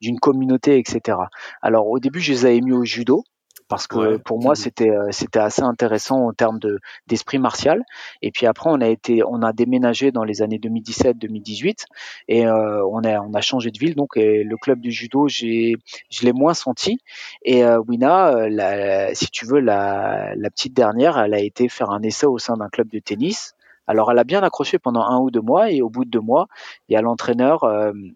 d'une 0.00 0.20
communauté, 0.20 0.78
etc. 0.78 1.18
Alors 1.60 1.88
au 1.88 1.98
début, 1.98 2.20
je 2.20 2.32
les 2.32 2.46
avais 2.46 2.60
mis 2.60 2.72
au 2.72 2.84
judo 2.84 3.24
parce 3.68 3.86
que 3.86 4.18
pour 4.18 4.40
moi 4.40 4.54
c'était 4.54 4.90
euh, 4.90 5.08
c'était 5.10 5.38
assez 5.38 5.62
intéressant 5.62 6.26
en 6.26 6.32
termes 6.32 6.58
de 6.58 6.80
d'esprit 7.06 7.38
martial. 7.38 7.82
Et 8.22 8.30
puis 8.30 8.46
après 8.46 8.70
on 8.70 8.80
a 8.80 8.88
été 8.88 9.22
on 9.26 9.42
a 9.42 9.52
déménagé 9.52 10.12
dans 10.12 10.24
les 10.24 10.42
années 10.42 10.58
2017-2018 10.58 11.84
et 12.28 12.46
euh, 12.46 12.84
on 12.86 13.02
a 13.04 13.20
on 13.20 13.32
a 13.32 13.40
changé 13.40 13.70
de 13.70 13.78
ville. 13.78 13.94
Donc 13.94 14.16
le 14.16 14.56
club 14.56 14.80
du 14.80 14.90
judo 14.90 15.28
j'ai 15.28 15.76
je 16.10 16.24
l'ai 16.24 16.32
moins 16.32 16.54
senti. 16.54 16.98
Et 17.42 17.64
euh, 17.64 17.80
Wina 17.80 18.48
la, 18.48 19.14
si 19.14 19.30
tu 19.30 19.46
veux 19.46 19.60
la 19.60 20.34
la 20.36 20.50
petite 20.50 20.74
dernière 20.74 21.18
elle 21.18 21.34
a 21.34 21.40
été 21.40 21.68
faire 21.68 21.90
un 21.90 22.02
essai 22.02 22.26
au 22.26 22.38
sein 22.38 22.56
d'un 22.56 22.68
club 22.68 22.88
de 22.88 22.98
tennis. 22.98 23.54
Alors 23.86 24.10
elle 24.10 24.18
a 24.18 24.24
bien 24.24 24.42
accroché 24.42 24.78
pendant 24.78 25.02
un 25.02 25.18
ou 25.18 25.30
deux 25.30 25.42
mois. 25.42 25.70
Et 25.70 25.80
au 25.82 25.88
bout 25.88 26.04
de 26.04 26.10
deux 26.10 26.20
mois, 26.20 26.46
il 26.88 26.94
y 26.94 26.96
a 26.96 27.02
l'entraîneur, 27.02 27.66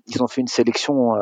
ils 0.06 0.22
ont 0.22 0.26
fait 0.26 0.40
une 0.40 0.48
sélection 0.48 1.14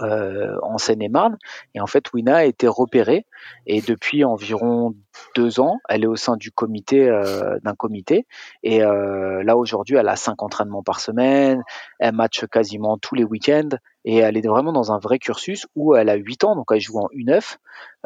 euh, 0.00 0.56
en 0.62 0.78
Seine-et-Marne. 0.78 1.38
Et 1.74 1.80
en 1.80 1.86
fait, 1.86 2.12
Wina 2.12 2.36
a 2.36 2.44
été 2.44 2.68
repérée 2.68 3.26
et 3.66 3.80
depuis 3.80 4.24
environ 4.24 4.94
deux 5.34 5.58
ans, 5.58 5.78
elle 5.88 6.04
est 6.04 6.06
au 6.06 6.16
sein 6.16 6.36
du 6.36 6.50
comité 6.50 7.08
euh, 7.08 7.58
d'un 7.62 7.74
comité. 7.74 8.26
Et 8.62 8.82
euh, 8.82 9.42
là 9.42 9.56
aujourd'hui, 9.56 9.96
elle 9.96 10.08
a 10.08 10.16
cinq 10.16 10.42
entraînements 10.42 10.82
par 10.82 11.00
semaine. 11.00 11.62
Elle 11.98 12.14
match 12.14 12.44
quasiment 12.46 12.98
tous 12.98 13.14
les 13.14 13.24
week-ends 13.24 13.70
et 14.04 14.18
elle 14.18 14.36
est 14.36 14.46
vraiment 14.46 14.72
dans 14.72 14.92
un 14.92 14.98
vrai 14.98 15.18
cursus 15.18 15.66
où 15.76 15.94
elle 15.94 16.08
a 16.08 16.14
8 16.14 16.44
ans, 16.44 16.56
donc 16.56 16.66
elle 16.72 16.80
joue 16.80 16.98
en 16.98 17.08
U9 17.14 17.56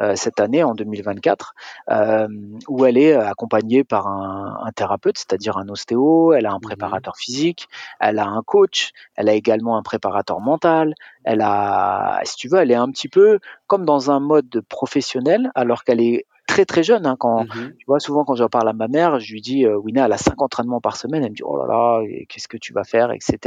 euh, 0.01 0.15
cette 0.15 0.39
année, 0.39 0.63
en 0.63 0.73
2024, 0.73 1.53
euh, 1.89 2.27
où 2.67 2.85
elle 2.85 2.97
est 2.97 3.13
accompagnée 3.13 3.83
par 3.83 4.07
un, 4.07 4.59
un 4.63 4.71
thérapeute, 4.71 5.17
c'est-à-dire 5.17 5.57
un 5.57 5.69
ostéo, 5.69 6.33
elle 6.33 6.45
a 6.45 6.51
un 6.51 6.57
mmh 6.57 6.61
préparateur 6.65 7.15
physique, 7.15 7.67
elle 7.99 8.19
a 8.19 8.25
un 8.27 8.41
coach, 8.41 8.91
elle 9.15 9.29
a 9.29 9.33
également 9.33 9.77
un 9.77 9.83
préparateur 9.83 10.41
mental, 10.41 10.95
elle 11.23 11.41
a, 11.41 12.21
si 12.23 12.35
tu 12.35 12.49
veux, 12.49 12.59
elle 12.59 12.71
est 12.71 12.75
un 12.75 12.89
petit 12.89 13.07
peu 13.07 13.39
comme 13.67 13.85
dans 13.85 14.11
un 14.11 14.19
mode 14.19 14.61
professionnel, 14.67 15.51
alors 15.55 15.83
qu'elle 15.83 16.01
est 16.01 16.25
très 16.55 16.65
très 16.65 16.83
jeune. 16.83 17.05
Hein, 17.05 17.17
quand 17.19 17.43
mmh 17.43 17.73
tu 17.77 17.85
vois, 17.85 17.99
souvent 17.99 18.23
quand 18.23 18.35
j'en 18.35 18.47
parle 18.47 18.69
à 18.69 18.73
ma 18.73 18.87
mère, 18.87 19.19
je 19.19 19.33
lui 19.33 19.41
dis 19.41 19.65
euh, 19.65 19.77
Wina, 19.77 20.05
elle 20.05 20.13
a 20.13 20.17
cinq 20.17 20.41
entraînements 20.41 20.79
par 20.79 20.95
semaine. 20.95 21.23
Elle 21.23 21.31
me 21.31 21.35
dit 21.35 21.43
oh 21.43 21.57
là 21.57 21.67
là, 21.67 22.01
qu'est-ce 22.29 22.47
que 22.47 22.57
tu 22.57 22.71
vas 22.71 22.85
faire, 22.85 23.11
etc. 23.11 23.37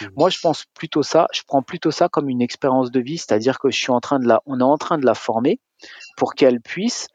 Mmh 0.00 0.06
Moi, 0.16 0.30
je 0.30 0.38
pense 0.40 0.64
plutôt 0.74 1.02
ça. 1.02 1.26
Je 1.32 1.42
prends 1.46 1.62
plutôt 1.62 1.90
ça 1.90 2.08
comme 2.08 2.28
une 2.28 2.40
expérience 2.40 2.92
de 2.92 3.00
vie, 3.00 3.18
c'est-à-dire 3.18 3.58
que 3.58 3.70
je 3.70 3.78
suis 3.78 3.90
en 3.90 4.00
train 4.00 4.20
de 4.20 4.28
la, 4.28 4.42
on 4.46 4.60
est 4.60 4.64
en 4.64 4.78
train 4.78 4.98
de 4.98 5.04
la 5.04 5.14
former 5.14 5.58
pour 6.16 6.34
qu'elle 6.34 6.60
puisse 6.60 7.08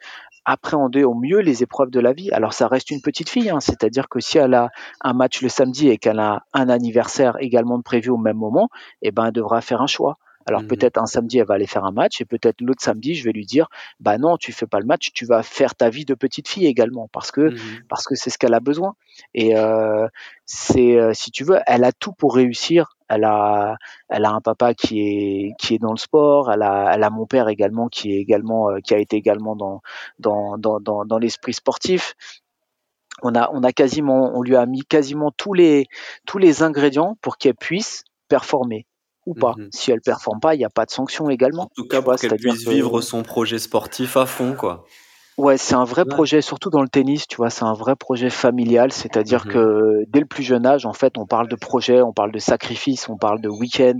appréhender 0.43 1.03
au 1.03 1.13
mieux 1.13 1.39
les 1.39 1.63
épreuves 1.63 1.91
de 1.91 1.99
la 1.99 2.13
vie. 2.13 2.31
Alors 2.31 2.53
ça 2.53 2.67
reste 2.67 2.91
une 2.91 3.01
petite 3.01 3.29
fille, 3.29 3.49
hein, 3.49 3.59
c'est-à-dire 3.59 4.09
que 4.09 4.19
si 4.19 4.37
elle 4.37 4.53
a 4.53 4.69
un 5.01 5.13
match 5.13 5.41
le 5.41 5.49
samedi 5.49 5.89
et 5.89 5.97
qu'elle 5.97 6.19
a 6.19 6.43
un 6.53 6.69
anniversaire 6.69 7.35
également 7.39 7.81
prévu 7.81 8.09
au 8.09 8.17
même 8.17 8.37
moment, 8.37 8.69
eh 9.01 9.11
ben 9.11 9.27
elle 9.27 9.33
devra 9.33 9.61
faire 9.61 9.81
un 9.81 9.87
choix. 9.87 10.17
Alors 10.47 10.61
mmh 10.61 10.67
peut-être 10.67 10.97
un 10.97 11.05
samedi, 11.05 11.39
elle 11.39 11.45
va 11.45 11.55
aller 11.55 11.67
faire 11.67 11.85
un 11.85 11.91
match 11.91 12.21
et 12.21 12.25
peut-être 12.25 12.61
l'autre 12.61 12.81
samedi, 12.81 13.15
je 13.15 13.23
vais 13.25 13.31
lui 13.33 13.45
dire, 13.45 13.67
bah 13.99 14.17
non, 14.17 14.37
tu 14.37 14.51
fais 14.53 14.65
pas 14.65 14.79
le 14.79 14.85
match, 14.85 15.11
tu 15.13 15.25
vas 15.25 15.43
faire 15.43 15.75
ta 15.75 15.89
vie 15.89 16.05
de 16.05 16.13
petite 16.13 16.47
fille 16.47 16.65
également 16.65 17.09
parce 17.11 17.31
que 17.31 17.51
mmh 17.51 17.57
parce 17.89 18.05
que 18.05 18.15
c'est 18.15 18.29
ce 18.29 18.37
qu'elle 18.37 18.53
a 18.53 18.59
besoin. 18.59 18.95
Et 19.33 19.57
euh, 19.57 20.07
c'est 20.45 20.97
euh, 20.97 21.13
si 21.13 21.31
tu 21.31 21.43
veux, 21.43 21.59
elle 21.67 21.83
a 21.83 21.91
tout 21.91 22.13
pour 22.13 22.35
réussir. 22.35 22.95
Elle 23.09 23.23
a 23.23 23.77
elle 24.09 24.25
a 24.25 24.31
un 24.31 24.41
papa 24.41 24.73
qui 24.73 25.01
est 25.01 25.53
qui 25.59 25.75
est 25.75 25.79
dans 25.79 25.91
le 25.91 25.97
sport. 25.97 26.51
Elle 26.51 26.61
a 26.61 26.91
elle 26.93 27.03
a 27.03 27.09
mon 27.09 27.25
père 27.25 27.49
également 27.49 27.87
qui 27.89 28.13
est 28.13 28.19
également 28.19 28.71
euh, 28.71 28.79
qui 28.79 28.93
a 28.93 28.97
été 28.99 29.17
également 29.17 29.55
dans 29.55 29.81
dans 30.19 30.57
dans 30.57 30.79
dans, 30.79 31.05
dans 31.05 31.17
l'esprit 31.17 31.53
sportif 31.53 32.15
on 33.23 33.35
a, 33.35 33.49
on 33.51 33.63
a 33.63 33.71
quasiment, 33.71 34.37
on 34.37 34.43
lui 34.43 34.55
a 34.55 34.65
mis 34.65 34.83
quasiment 34.83 35.31
tous 35.31 35.53
les, 35.53 35.87
tous 36.25 36.37
les 36.37 36.63
ingrédients 36.63 37.17
pour 37.21 37.37
qu'elle 37.37 37.55
puisse 37.55 38.03
performer 38.27 38.85
ou 39.27 39.33
pas. 39.33 39.53
Mhm. 39.57 39.69
Si 39.71 39.91
elle 39.91 40.01
performe 40.01 40.39
pas, 40.39 40.55
il 40.55 40.59
n'y 40.59 40.65
a 40.65 40.69
pas 40.69 40.85
de 40.85 40.91
sanction 40.91 41.29
également. 41.29 41.63
En 41.63 41.71
tout 41.75 41.87
cas, 41.87 42.01
pour 42.01 42.15
qu'elle 42.15 42.35
puisse 42.37 42.67
vivre 42.67 43.01
son 43.01 43.21
projet 43.23 43.59
sportif 43.59 44.17
à 44.17 44.25
fond, 44.25 44.53
quoi. 44.53 44.85
Ouais, 45.37 45.55
c'est 45.57 45.75
un 45.75 45.83
vrai 45.83 46.03
projet, 46.03 46.41
surtout 46.41 46.71
dans 46.71 46.81
le 46.81 46.87
tennis, 46.87 47.27
tu 47.27 47.35
vois, 47.35 47.51
c'est 47.51 47.63
un 47.63 47.73
vrai 47.73 47.95
projet 47.95 48.31
familial, 48.31 48.91
c'est-à-dire 48.91 49.45
mmh 49.45 49.49
que 49.49 50.03
dès 50.07 50.19
le 50.19 50.25
plus 50.25 50.41
jeune 50.41 50.65
âge, 50.65 50.87
en 50.87 50.93
fait, 50.93 51.19
on 51.19 51.27
parle 51.27 51.47
de 51.47 51.55
projet, 51.55 52.01
on 52.01 52.11
parle 52.11 52.31
de 52.31 52.39
sacrifice, 52.39 53.07
on 53.07 53.17
parle 53.17 53.39
de 53.39 53.47
week-end. 53.47 53.99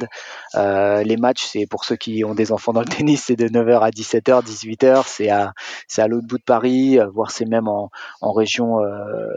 Euh, 0.56 1.04
les 1.04 1.16
matchs, 1.16 1.46
c'est 1.46 1.68
pour 1.68 1.86
ceux 1.86 1.96
qui 1.96 2.24
ont 2.24 2.34
des 2.34 2.52
enfants 2.52 2.74
dans 2.74 2.82
le 2.82 2.88
tennis, 2.98 3.26
c'est 3.28 3.36
de 3.36 3.48
9h 3.48 3.82
à 3.82 3.92
17h, 3.92 4.44
18h, 4.44 5.04
c'est 5.06 5.30
à, 5.30 5.54
c'est 5.88 6.02
à 6.02 6.08
l'autre 6.08 6.26
bout 6.26 6.40
de 6.40 6.44
Paris, 6.44 7.00
euh, 7.00 7.06
voire 7.08 7.30
c'est 7.30 7.46
même 7.46 7.68
en, 7.68 7.92
en 8.22 8.32
région, 8.32 8.82
euh, 8.82 9.30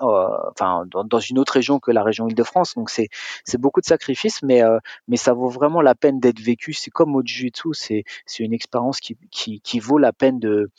euh, 0.00 0.28
enfin, 0.52 0.84
dans, 0.90 1.04
dans, 1.04 1.20
une 1.20 1.38
autre 1.38 1.52
région 1.52 1.80
que 1.80 1.90
la 1.90 2.02
région 2.02 2.28
Île-de-France. 2.28 2.76
Donc 2.76 2.88
c'est, 2.88 3.10
c'est 3.44 3.60
beaucoup 3.60 3.82
de 3.82 3.86
sacrifices, 3.86 4.42
mais, 4.42 4.62
euh, 4.62 4.78
mais 5.06 5.18
ça 5.18 5.34
vaut 5.34 5.50
vraiment 5.50 5.82
la 5.82 5.94
peine 5.94 6.18
d'être 6.18 6.40
vécu. 6.40 6.72
C'est 6.72 6.90
comme 6.90 7.14
au 7.14 7.20
Jiu-Jitsu, 7.22 7.74
c'est, 7.74 8.04
c'est 8.24 8.42
une 8.42 8.54
expérience 8.54 9.00
qui, 9.00 9.18
qui, 9.30 9.60
qui 9.60 9.80
vaut 9.80 9.98
la 9.98 10.14
peine 10.14 10.38
de, 10.38 10.70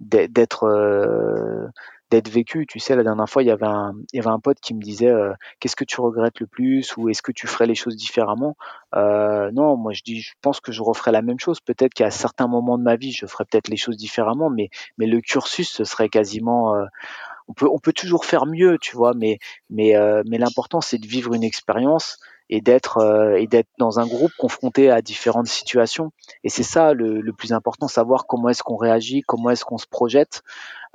d'être 0.00 0.64
euh, 0.64 1.66
d'être 2.10 2.28
vécu. 2.28 2.66
Tu 2.66 2.78
sais, 2.78 2.94
la 2.94 3.02
dernière 3.02 3.28
fois, 3.28 3.42
il 3.42 3.46
y 3.46 3.50
avait 3.50 3.66
un, 3.66 3.92
il 4.12 4.16
y 4.16 4.20
avait 4.20 4.30
un 4.30 4.38
pote 4.38 4.58
qui 4.60 4.74
me 4.74 4.80
disait 4.80 5.10
euh, 5.10 5.32
qu'est-ce 5.60 5.76
que 5.76 5.84
tu 5.84 6.00
regrettes 6.00 6.40
le 6.40 6.46
plus 6.46 6.96
ou 6.96 7.08
est-ce 7.08 7.22
que 7.22 7.32
tu 7.32 7.46
ferais 7.46 7.66
les 7.66 7.74
choses 7.74 7.96
différemment? 7.96 8.56
Euh, 8.94 9.50
Non, 9.52 9.76
moi 9.76 9.92
je 9.92 10.02
dis, 10.02 10.20
je 10.20 10.34
pense 10.42 10.60
que 10.60 10.72
je 10.72 10.82
referais 10.82 11.12
la 11.12 11.22
même 11.22 11.40
chose. 11.40 11.60
Peut-être 11.60 11.94
qu'à 11.94 12.10
certains 12.10 12.46
moments 12.48 12.78
de 12.78 12.84
ma 12.84 12.96
vie, 12.96 13.12
je 13.12 13.26
ferais 13.26 13.44
peut-être 13.44 13.68
les 13.68 13.76
choses 13.76 13.96
différemment, 13.96 14.50
mais 14.50 14.70
mais 14.98 15.06
le 15.06 15.20
cursus, 15.20 15.70
ce 15.70 15.84
serait 15.84 16.08
quasiment 16.08 16.74
on 17.48 17.52
peut 17.54 17.68
on 17.70 17.78
peut 17.78 17.92
toujours 17.92 18.24
faire 18.24 18.46
mieux, 18.46 18.78
tu 18.80 18.96
vois, 18.96 19.12
mais 19.14 19.38
mais 19.70 19.94
mais 20.26 20.38
l'important 20.38 20.80
c'est 20.80 20.98
de 20.98 21.06
vivre 21.06 21.34
une 21.34 21.44
expérience 21.44 22.18
et 22.48 22.60
d'être 22.60 22.98
euh, 22.98 23.36
et 23.36 23.46
d'être 23.46 23.68
dans 23.78 23.98
un 23.98 24.06
groupe 24.06 24.32
confronté 24.38 24.90
à 24.90 25.02
différentes 25.02 25.48
situations. 25.48 26.12
Et 26.44 26.48
c'est 26.48 26.62
ça 26.62 26.92
le, 26.92 27.20
le, 27.20 27.32
plus 27.32 27.52
important, 27.52 27.88
savoir 27.88 28.26
comment 28.26 28.48
est-ce 28.48 28.62
qu'on 28.62 28.76
réagit, 28.76 29.22
comment 29.22 29.50
est-ce 29.50 29.64
qu'on 29.64 29.78
se 29.78 29.86
projette 29.86 30.42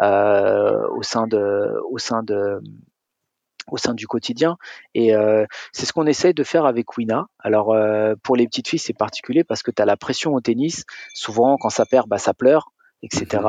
euh, 0.02 0.88
au 0.89 1.04
sein 1.04 1.28
de 1.28 1.80
au 1.89 1.97
sein 1.97 2.24
de 2.24 2.62
au 3.70 3.78
sein 3.78 3.93
du 3.93 4.08
quotidien. 4.08 4.58
Et 4.95 5.16
euh, 5.16 5.45
c'est 5.72 5.86
ce 5.86 5.93
qu'on 5.93 6.08
essaye 6.08 6.34
de 6.34 6.43
faire 6.43 6.66
avec 6.66 6.97
Wina. 6.97 7.28
Alors 7.39 7.74
euh, 7.74 8.16
pour 8.24 8.36
les 8.36 8.47
petites 8.47 8.68
filles, 8.68 8.80
c'est 8.80 8.93
particulier 8.93 9.43
parce 9.43 9.64
que 9.64 9.72
tu 9.72 9.82
as 9.82 9.86
la 9.86 9.97
pression 9.97 10.34
au 10.34 10.41
tennis. 10.41 10.86
Souvent, 11.14 11.58
quand 11.58 11.70
ça 11.70 11.86
perd, 11.86 12.08
bah, 12.08 12.18
ça 12.18 12.34
pleure 12.34 12.72
etc. 13.04 13.43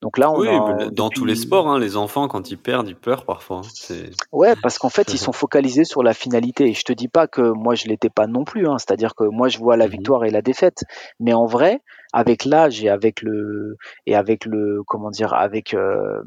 Donc 0.00 0.18
là, 0.18 0.30
on 0.30 0.40
oui, 0.40 0.48
dans 0.92 1.10
tous 1.10 1.24
les 1.24 1.34
sports, 1.34 1.68
hein, 1.68 1.78
les 1.78 1.96
enfants 1.96 2.28
quand 2.28 2.50
ils 2.50 2.56
perdent, 2.58 2.88
ils 2.88 2.96
pleurent 2.96 3.24
parfois. 3.24 3.62
Hein, 3.62 3.94
ouais, 4.32 4.54
parce 4.62 4.78
qu'en 4.78 4.88
fait, 4.88 5.12
ils 5.12 5.18
sont 5.18 5.32
focalisés 5.32 5.84
sur 5.84 6.02
la 6.02 6.14
finalité. 6.14 6.68
Et 6.68 6.74
je 6.74 6.84
te 6.84 6.92
dis 6.92 7.08
pas 7.08 7.26
que 7.26 7.42
moi 7.42 7.74
je 7.74 7.86
l'étais 7.86 8.10
pas 8.10 8.26
non 8.26 8.44
plus. 8.44 8.66
Hein. 8.66 8.78
C'est-à-dire 8.78 9.14
que 9.14 9.24
moi 9.24 9.48
je 9.48 9.58
vois 9.58 9.76
la 9.76 9.86
mhm. 9.86 9.92
victoire 9.92 10.24
et 10.24 10.30
la 10.30 10.42
défaite. 10.42 10.84
Mais 11.18 11.34
en 11.34 11.46
vrai, 11.46 11.82
avec 12.12 12.44
l'âge 12.44 12.82
et 12.82 12.88
avec 12.88 13.22
le 13.22 13.76
et 14.06 14.14
avec 14.14 14.44
le 14.46 14.82
comment 14.86 15.10
dire, 15.10 15.34
avec 15.34 15.74
euh, 15.74 16.22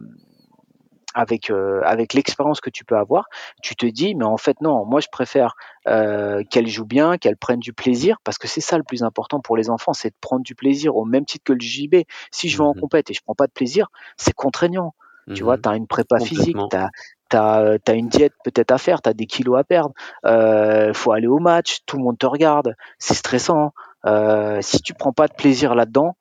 avec 1.14 1.50
euh, 1.50 1.82
avec 1.84 2.14
l'expérience 2.14 2.62
que 2.62 2.70
tu 2.70 2.86
peux 2.86 2.98
avoir, 2.98 3.26
tu 3.62 3.76
te 3.76 3.86
dis 3.86 4.16
mais 4.16 4.26
en 4.26 4.38
fait 4.38 4.60
non, 4.62 4.86
moi 4.86 5.00
je 5.00 5.08
préfère 5.12 5.56
euh, 5.88 6.44
qu'elle 6.50 6.68
joue 6.68 6.86
bien, 6.86 7.18
qu'elle 7.18 7.38
prenne 7.38 7.60
du 7.60 7.74
plaisir 7.74 8.18
parce 8.24 8.38
que 8.38 8.48
c'est 8.48 8.62
ça 8.62 8.78
le 8.78 8.84
plus 8.84 9.04
important 9.04 9.40
pour 9.40 9.58
les 9.58 9.70
enfants, 9.70 9.94
c'est 9.94 10.10
de 10.10 10.16
prendre 10.22 10.44
du 10.44 10.56
plaisir 10.56 10.96
au 10.96 11.06
même 11.06 11.26
titre 11.26 11.44
que 11.46 11.54
le 11.54 11.62
JB. 11.62 11.96
Si 12.32 12.50
je 12.50 12.58
vais 12.58 12.64
en 12.64 12.74
mmh 12.74 12.82
compète 12.82 13.12
et 13.12 13.14
je 13.14 13.22
prends 13.24 13.36
pas 13.36 13.48
de 13.48 13.52
plaisir, 13.52 13.88
c'est 14.18 14.34
contraignant. 14.34 14.94
Tu 15.34 15.42
vois, 15.42 15.56
mmh 15.56 15.62
tu 15.62 15.70
as 15.70 15.76
une 15.78 15.88
prépa 15.88 16.20
physique, 16.20 16.58
tu 16.70 16.76
as 16.76 16.90
T'as 17.30 17.78
as 17.88 17.94
une 17.94 18.10
diète 18.10 18.34
peut-être 18.44 18.70
à 18.70 18.78
faire, 18.78 19.02
tu 19.02 19.10
as 19.10 19.14
des 19.16 19.26
kilos 19.26 19.58
à 19.58 19.64
perdre, 19.64 19.96
euh, 20.24 20.94
faut 20.94 21.14
aller 21.14 21.26
au 21.26 21.40
match, 21.40 21.80
tout 21.88 21.98
le 21.98 22.04
monde 22.04 22.16
te 22.16 22.28
regarde, 22.28 22.76
c'est 23.00 23.16
stressant. 23.16 23.74
Euh, 24.06 24.60
si 24.62 24.82
tu 24.84 24.94
prends 24.94 25.14
pas 25.14 25.28
de 25.28 25.34
plaisir 25.34 25.74
là-dedans, 25.74 26.16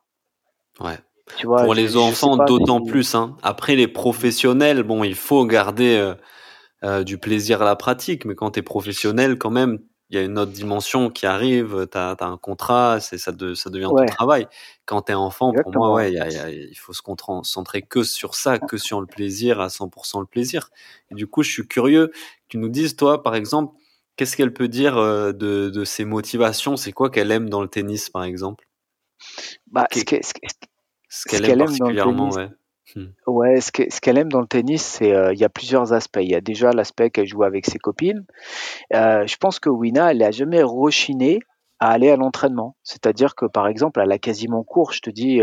ouais 0.81 0.97
pour 1.41 1.75
les 1.75 1.97
enfants, 1.97 2.37
d'autant 2.37 2.81
plus. 2.81 3.15
Hein. 3.15 3.37
Après, 3.43 3.77
les 3.77 3.89
professionnels, 3.89 4.83
bon, 4.83 5.05
il 5.05 5.15
faut 5.15 5.45
garder 5.47 5.97
euh, 5.97 6.15
euh, 6.85 7.05
du 7.05 7.19
plaisir 7.19 7.63
à 7.63 7.65
la 7.65 7.77
pratique, 7.77 8.25
mais 8.25 8.35
quand 8.35 8.53
tu 8.53 8.61
es 8.61 8.63
professionnel, 8.63 9.39
quand 9.39 9.51
même, 9.51 9.79
il 10.11 10.17
y 10.17 10.19
a 10.19 10.23
une 10.23 10.39
autre 10.39 10.53
dimension 10.53 11.09
qui 11.09 11.25
arrive, 11.25 11.89
tu 11.91 11.97
as, 11.97 12.17
un 12.21 12.37
contrat, 12.37 13.01
ça, 13.01 13.17
ça 13.17 13.33
devient 13.33 13.89
ton 13.89 14.05
travail. 14.05 14.47
Quand 14.85 15.03
tu 15.03 15.13
es 15.13 15.15
enfant, 15.15 15.53
pour 15.63 15.73
moi, 15.73 15.95
ouais, 15.95 16.13
il 16.13 16.77
faut 16.77 16.93
se 16.93 17.01
concentrer 17.01 17.81
que 17.81 18.03
sur 18.03 18.35
ça, 18.35 18.59
que 18.59 18.77
sur 18.77 19.01
le 19.01 19.07
plaisir, 19.07 19.61
à 19.61 19.69
100% 19.69 20.21
le 20.21 20.27
plaisir. 20.27 20.69
Et 21.11 21.15
du 21.15 21.27
coup, 21.27 21.43
je 21.43 21.51
suis 21.51 21.67
curieux 21.67 22.09
que 22.09 22.13
tu 22.49 22.59
nous 22.59 22.69
dises, 22.69 22.95
toi, 22.95 23.23
par 23.23 23.35
exemple, 23.35 23.75
qu'est-ce 24.17 24.37
qu'elle 24.37 24.53
peut 24.53 24.69
dire 24.69 24.99
euh, 24.99 25.33
de, 25.33 25.71
de 25.71 25.85
ses 25.85 26.05
motivations? 26.05 26.77
C'est 26.77 26.93
quoi 26.93 27.09
qu'elle 27.09 27.31
aime 27.31 27.49
dans 27.49 27.63
le 27.63 27.69
tennis, 27.69 28.11
par 28.11 28.25
exemple? 28.25 28.67
Bah, 29.71 29.87
ce, 29.93 30.01
ce 30.01 30.33
qu'elle 31.29 31.45
aime, 31.45 31.59
particulièrement, 31.59 32.31
ouais. 32.31 32.49
Hmm. 32.95 33.07
Ouais, 33.27 33.61
ce 33.61 33.71
qu'elle 33.71 34.19
aime 34.19 34.31
dans 34.31 34.41
le 34.41 34.47
tennis, 34.47 34.83
c'est 34.83 35.13
euh, 35.13 35.33
il 35.33 35.39
y 35.39 35.45
a 35.45 35.49
plusieurs 35.49 35.93
aspects. 35.93 36.21
Il 36.21 36.31
y 36.31 36.35
a 36.35 36.41
déjà 36.41 36.73
l'aspect 36.73 37.11
qu'elle 37.11 37.27
joue 37.27 37.43
avec 37.43 37.67
ses 37.67 37.79
copines. 37.79 38.25
Euh, 38.93 39.27
je 39.27 39.37
pense 39.37 39.59
que 39.59 39.71
Wina, 39.71 40.11
elle 40.11 40.19
n'a 40.19 40.31
jamais 40.31 40.63
rechiné 40.63 41.41
à 41.79 41.91
aller 41.91 42.11
à 42.11 42.17
l'entraînement. 42.17 42.77
C'est-à-dire 42.83 43.35
que 43.35 43.47
par 43.47 43.67
exemple, 43.67 44.01
elle 44.03 44.13
a 44.13 44.19
quasiment 44.19 44.63
cours, 44.63 44.93
je 44.93 45.01
te 45.01 45.11
dis, 45.11 45.41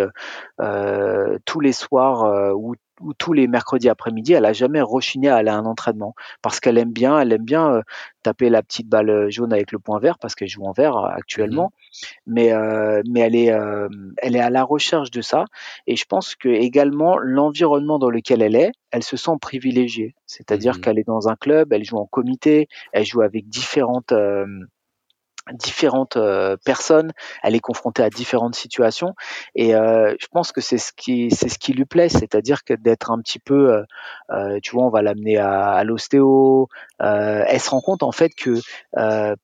euh, 0.62 1.38
tous 1.46 1.60
les 1.60 1.74
soirs 1.74 2.56
ou 2.56 2.76
tous 3.18 3.34
les 3.34 3.48
mercredis 3.48 3.90
après-midi, 3.90 4.34
elle 4.34 4.46
a 4.46 4.54
jamais 4.54 4.82
rechigné 4.82 5.30
à 5.30 5.38
aller 5.38 5.50
à 5.50 5.56
un 5.56 5.66
entraînement 5.66 6.16
parce 6.42 6.60
qu'elle 6.60 6.78
aime 6.78 6.92
bien, 6.92 7.20
elle 7.20 7.32
aime 7.32 7.44
bien 7.44 7.72
euh, 7.72 7.82
taper 8.24 8.50
la 8.50 8.62
petite 8.62 8.88
balle 8.88 9.10
euh, 9.10 9.30
jaune 9.30 9.54
avec 9.54 9.72
le 9.72 9.80
point 9.80 10.00
vert 10.00 10.18
parce 10.18 10.36
qu'elle 10.36 10.48
joue 10.48 10.66
en 10.66 10.72
vert 10.72 10.98
euh, 10.98 11.08
actuellement. 11.10 11.66
Mmh 11.66 11.80
mais 12.28 12.54
mais 13.10 13.22
elle 13.22 13.36
est 13.36 13.52
elle 14.18 14.36
est 14.36 14.40
à 14.40 14.52
la 14.52 14.64
recherche 14.64 15.10
de 15.10 15.22
ça 15.22 15.46
et 15.88 15.96
je 15.96 16.06
pense 16.06 16.36
que 16.36 16.48
également 16.48 17.18
l'environnement 17.18 17.98
dans 17.98 18.12
lequel 18.12 18.44
elle 18.44 18.56
est, 18.56 18.72
elle 18.92 19.02
se 19.04 19.18
sent 19.18 19.32
privilégiée. 19.42 20.14
C'est-à-dire 20.28 20.78
mmh 20.78 20.82
qu'elle 20.82 21.00
est 21.00 21.08
dans 21.08 21.28
un 21.30 21.36
club, 21.36 21.74
elle 21.74 21.84
joue 21.84 21.98
en 21.98 22.06
comité, 22.06 22.68
elle 22.94 23.06
joue 23.06 23.22
avec 23.22 23.50
différentes 23.50 24.14
différentes 25.54 26.18
euh, 26.18 26.58
personnes, 26.66 27.12
elle 27.44 27.56
est 27.56 27.60
confrontée 27.60 28.04
à 28.04 28.10
différentes 28.10 28.56
situations. 28.56 29.16
Et 29.56 29.76
euh, 29.76 30.16
je 30.20 30.28
pense 30.32 30.52
que 30.52 30.62
c'est 30.62 30.78
ce 30.78 30.92
qui 30.94 31.32
c'est 31.32 31.50
ce 31.50 31.60
qui 31.60 31.74
lui 31.74 31.86
plaît, 31.86 32.10
c'est-à-dire 32.10 32.64
que 32.64 32.74
d'être 32.74 33.12
un 33.12 33.20
petit 33.20 33.40
peu, 33.40 33.74
euh, 33.74 33.84
euh 34.32 34.60
tu 34.62 34.72
vois, 34.72 34.86
on 34.86 34.90
va 34.90 35.02
l'amener 35.02 35.38
à, 35.38 35.72
à 35.72 35.84
l'ostéo, 35.84 36.68
elle 37.00 37.60
se 37.60 37.70
rend 37.70 37.82
compte 37.82 38.04
en 38.04 38.12
fait 38.12 38.30
que 38.30 38.56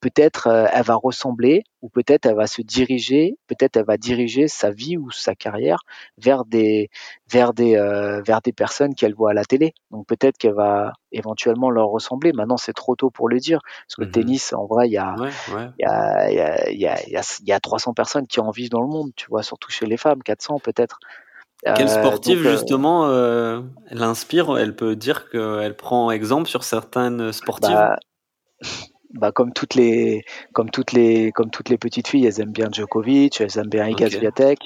peut-être 0.02 0.48
elle 0.74 0.84
va 0.84 0.96
ressembler 0.96 1.64
ou 1.86 1.90
peut-être 1.90 2.26
elle 2.26 2.36
va 2.36 2.48
se 2.48 2.64
diriger, 2.64 3.38
peut-être 3.46 3.78
elle 3.78 3.86
va 3.86 3.98
diriger 3.98 4.48
sa 4.48 4.72
vie 4.72 4.98
ou 4.98 5.12
sa 5.12 5.36
carrière 5.36 5.84
vers 6.18 6.44
des 6.44 6.90
vers 7.32 7.54
des 7.54 7.76
euh, 7.76 8.24
vers 8.24 8.42
des 8.42 8.54
personnes 8.54 8.96
qu'elle 8.96 9.14
voit 9.14 9.30
à 9.30 9.34
la 9.36 9.46
télé. 9.46 9.76
Donc 9.92 10.08
peut-être 10.08 10.40
qu'elle 10.40 10.56
va 10.56 10.94
éventuellement 11.12 11.70
leur 11.70 11.90
ressembler. 11.90 12.34
Maintenant 12.34 12.58
c'est 12.58 12.74
trop 12.74 12.96
tôt 12.96 13.12
pour 13.12 13.30
le 13.30 13.38
dire 13.38 13.60
parce 13.64 13.96
que 13.98 14.02
le 14.02 14.08
mmh 14.08 14.12
tennis 14.12 14.54
en 14.54 14.66
vrai 14.66 14.88
il 14.88 14.94
y 14.94 14.98
a 14.98 15.16
il 15.78 15.84
y 15.84 15.86
a 15.86 16.32
il 16.32 16.80
y 16.80 16.88
a 16.88 17.04
il 17.04 17.12
y 17.12 17.18
a 17.18 17.22
il 17.42 17.48
y 17.48 17.52
a 17.52 17.60
300 17.60 17.94
personnes 17.94 18.26
qui 18.26 18.40
en 18.40 18.50
vivent 18.50 18.72
dans 18.72 18.82
le 18.82 18.88
monde, 18.88 19.12
tu 19.16 19.28
vois, 19.30 19.44
surtout 19.44 19.70
chez 19.70 19.86
les 19.86 19.98
femmes, 19.98 20.24
400 20.24 20.60
peut-être. 20.64 20.98
Quelle 21.64 21.88
euh, 21.88 21.88
sportive 21.88 22.46
euh, 22.46 22.52
justement 22.52 23.08
euh, 23.08 23.62
l'inspire? 23.92 24.58
Elle 24.58 24.76
peut 24.76 24.96
dire 24.96 25.30
qu'elle 25.30 25.76
prend 25.76 26.12
exemple 26.12 26.50
sur 26.50 26.64
certaines 26.64 27.32
sportives? 27.32 27.74
Bah, 27.74 27.98
bah, 29.16 29.32
comme 29.32 29.54
toutes 29.54 29.76
les 29.76 30.24
comme 30.54 30.70
toutes 30.70 30.92
les 30.92 31.32
comme 31.32 31.50
toutes 31.50 31.70
les 31.70 31.78
petites 31.78 32.08
filles, 32.08 32.26
elles 32.26 32.40
aiment 32.42 32.52
bien 32.52 32.68
Djokovic, 32.72 33.42
elles 33.42 33.58
aiment 33.58 33.70
bien 33.70 33.88
Iga. 33.88 34.10
Swiatek. 34.10 34.60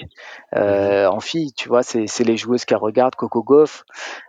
Mhm. 0.55 0.61
Euh, 0.61 1.07
en 1.07 1.19
fille, 1.19 1.53
tu 1.53 1.69
vois, 1.69 1.83
c'est 1.83 2.07
c'est 2.07 2.23
les 2.23 2.37
joueuses 2.37 2.65
qu'elles 2.65 2.77
regardent. 2.77 3.15
Coco 3.15 3.43
Gauff, 3.43 3.83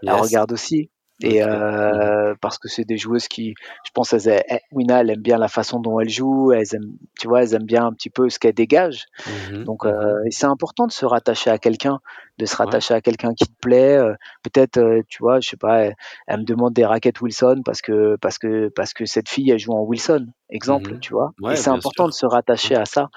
elle 0.07 0.15
Yes. 0.15 0.21
regarde 0.23 0.53
aussi. 0.53 0.91
Et 1.23 1.43
euh, 1.43 2.35
parce 2.41 2.59
que 2.59 2.69
c'est 2.69 2.85
des 2.85 2.97
joueuses 2.97 3.29
qui, 3.29 3.55
je 3.85 3.91
pense, 3.93 4.13
elles, 4.15 4.43
elles- 4.49 4.61
Wina, 4.73 5.01
elle 5.03 5.11
aime 5.11 5.21
bien 5.21 5.37
la 5.39 5.49
façon 5.49 5.79
dont 5.81 6.01
elle 6.01 6.09
joue. 6.09 6.53
Elles 6.53 6.75
aiment, 6.75 6.93
tu 7.19 7.29
vois, 7.29 7.43
elles 7.43 7.55
aiment 7.55 7.65
bien 7.67 7.85
un 7.87 7.93
petit 7.93 8.09
peu 8.11 8.29
ce 8.31 8.39
qu'elle 8.39 8.55
dégage. 8.55 9.05
Mhm. 9.27 9.65
Donc, 9.65 9.85
Mhm. 9.85 9.91
euh, 9.91 10.15
c'est 10.31 10.47
important 10.47 10.87
de 10.87 10.93
se 10.93 11.05
rattacher 11.05 11.51
à 11.51 11.59
quelqu'un, 11.59 11.99
de 12.39 12.47
se 12.47 12.53
Ouais. 12.57 12.65
rattacher 12.65 12.95
à 12.95 13.01
quelqu'un 13.03 13.35
qui 13.35 13.45
te 13.47 13.55
plaît. 13.61 13.97
euh, 13.99 14.15
Peut-être, 14.43 14.79
euh, 14.79 15.03
tu 15.09 15.23
vois, 15.23 15.41
je 15.41 15.51
sais 15.51 15.57
pas, 15.59 15.81
elle, 15.81 15.95
elle 16.27 16.41
me 16.41 16.45
demande 16.45 16.73
des 16.73 16.87
raquettes 16.87 17.21
Wilson 17.21 17.61
parce 17.65 17.83
que 17.83 18.17
parce 18.21 18.39
que 18.39 18.69
parce 18.75 18.95
que 18.95 19.05
cette 19.05 19.29
fille 19.29 19.51
elle 19.51 19.59
joue 19.59 19.73
en 19.73 19.83
Wilson, 19.83 20.27
exemple, 20.49 20.93
Mhm. 20.95 21.01
tu 21.01 21.13
vois. 21.13 21.33
Et 21.53 21.57
c'est 21.57 21.69
important 21.71 22.07
de 22.07 22.13
se 22.13 22.25
rattacher 22.25 22.75
à 22.77 22.87
ça, 22.87 23.11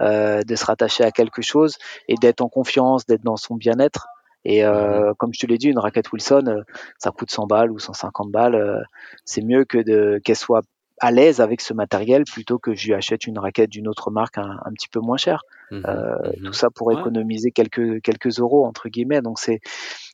euh, 0.00 0.42
de 0.42 0.54
se 0.56 0.64
rattacher 0.64 1.04
à 1.04 1.10
quelque 1.10 1.42
chose 1.42 1.76
et 2.08 2.14
d'être 2.14 2.40
en 2.40 2.48
confiance, 2.48 3.04
d'être 3.04 3.22
dans 3.22 3.36
son 3.36 3.56
bien-être. 3.56 4.06
Et 4.44 4.64
Mhm. 4.64 4.68
euh, 4.68 5.12
comme 5.18 5.32
je 5.34 5.40
te 5.40 5.46
l'ai 5.46 5.58
dit, 5.58 5.68
une 5.68 5.78
raquette 5.78 6.12
Wilson, 6.12 6.44
euh, 6.48 6.62
ça 6.98 7.10
coûte 7.10 7.30
100 7.30 7.46
balles 7.46 7.70
ou 7.70 7.78
150 7.78 8.30
balles. 8.30 8.54
euh, 8.54 8.80
c'est 9.24 9.42
mieux 9.42 9.64
que 9.64 9.78
de 9.78 10.20
qu'elle 10.24 10.36
soit 10.36 10.62
à 11.02 11.10
l'aise 11.10 11.40
avec 11.40 11.60
ce 11.62 11.72
matériel 11.74 12.24
plutôt 12.24 12.58
que 12.58 12.74
je 12.74 12.86
lui 12.88 12.94
achète 12.94 13.26
une 13.26 13.38
raquette 13.38 13.70
d'une 13.70 13.88
autre 13.88 14.10
marque 14.10 14.38
un, 14.38 14.58
un 14.64 14.72
petit 14.72 14.88
peu 14.88 15.00
moins 15.00 15.16
chère. 15.16 15.42
Mhm. 15.70 15.82
Euh, 15.86 16.14
tout 16.44 16.52
Mhm. 16.52 16.52
ça 16.52 16.68
pour 16.70 16.88
Ouais. 16.88 16.94
économiser 17.00 17.52
quelques 17.52 18.02
quelques 18.02 18.38
euros 18.40 18.66
entre 18.66 18.88
guillemets. 18.88 19.22
Donc 19.22 19.38
c'est, 19.38 19.60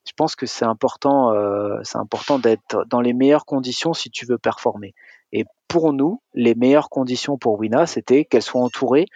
je 0.06 0.12
pense 0.16 0.36
que 0.36 0.46
c'est 0.46 0.64
important, 0.66 1.32
euh, 1.32 1.78
c'est 1.82 1.98
important 1.98 2.38
d'être 2.38 2.84
dans 2.88 3.00
les 3.00 3.14
meilleures 3.14 3.46
conditions 3.46 3.94
si 3.94 4.10
tu 4.10 4.26
veux 4.26 4.38
performer. 4.38 4.94
Et 5.32 5.44
pour 5.68 5.92
nous, 5.92 6.20
les 6.34 6.54
meilleures 6.54 6.88
conditions 6.90 7.38
pour 7.38 7.58
Wina, 7.58 7.86
c'était 7.86 8.24
qu'elle 8.24 8.42
soit 8.42 8.60
entourée 8.62 9.06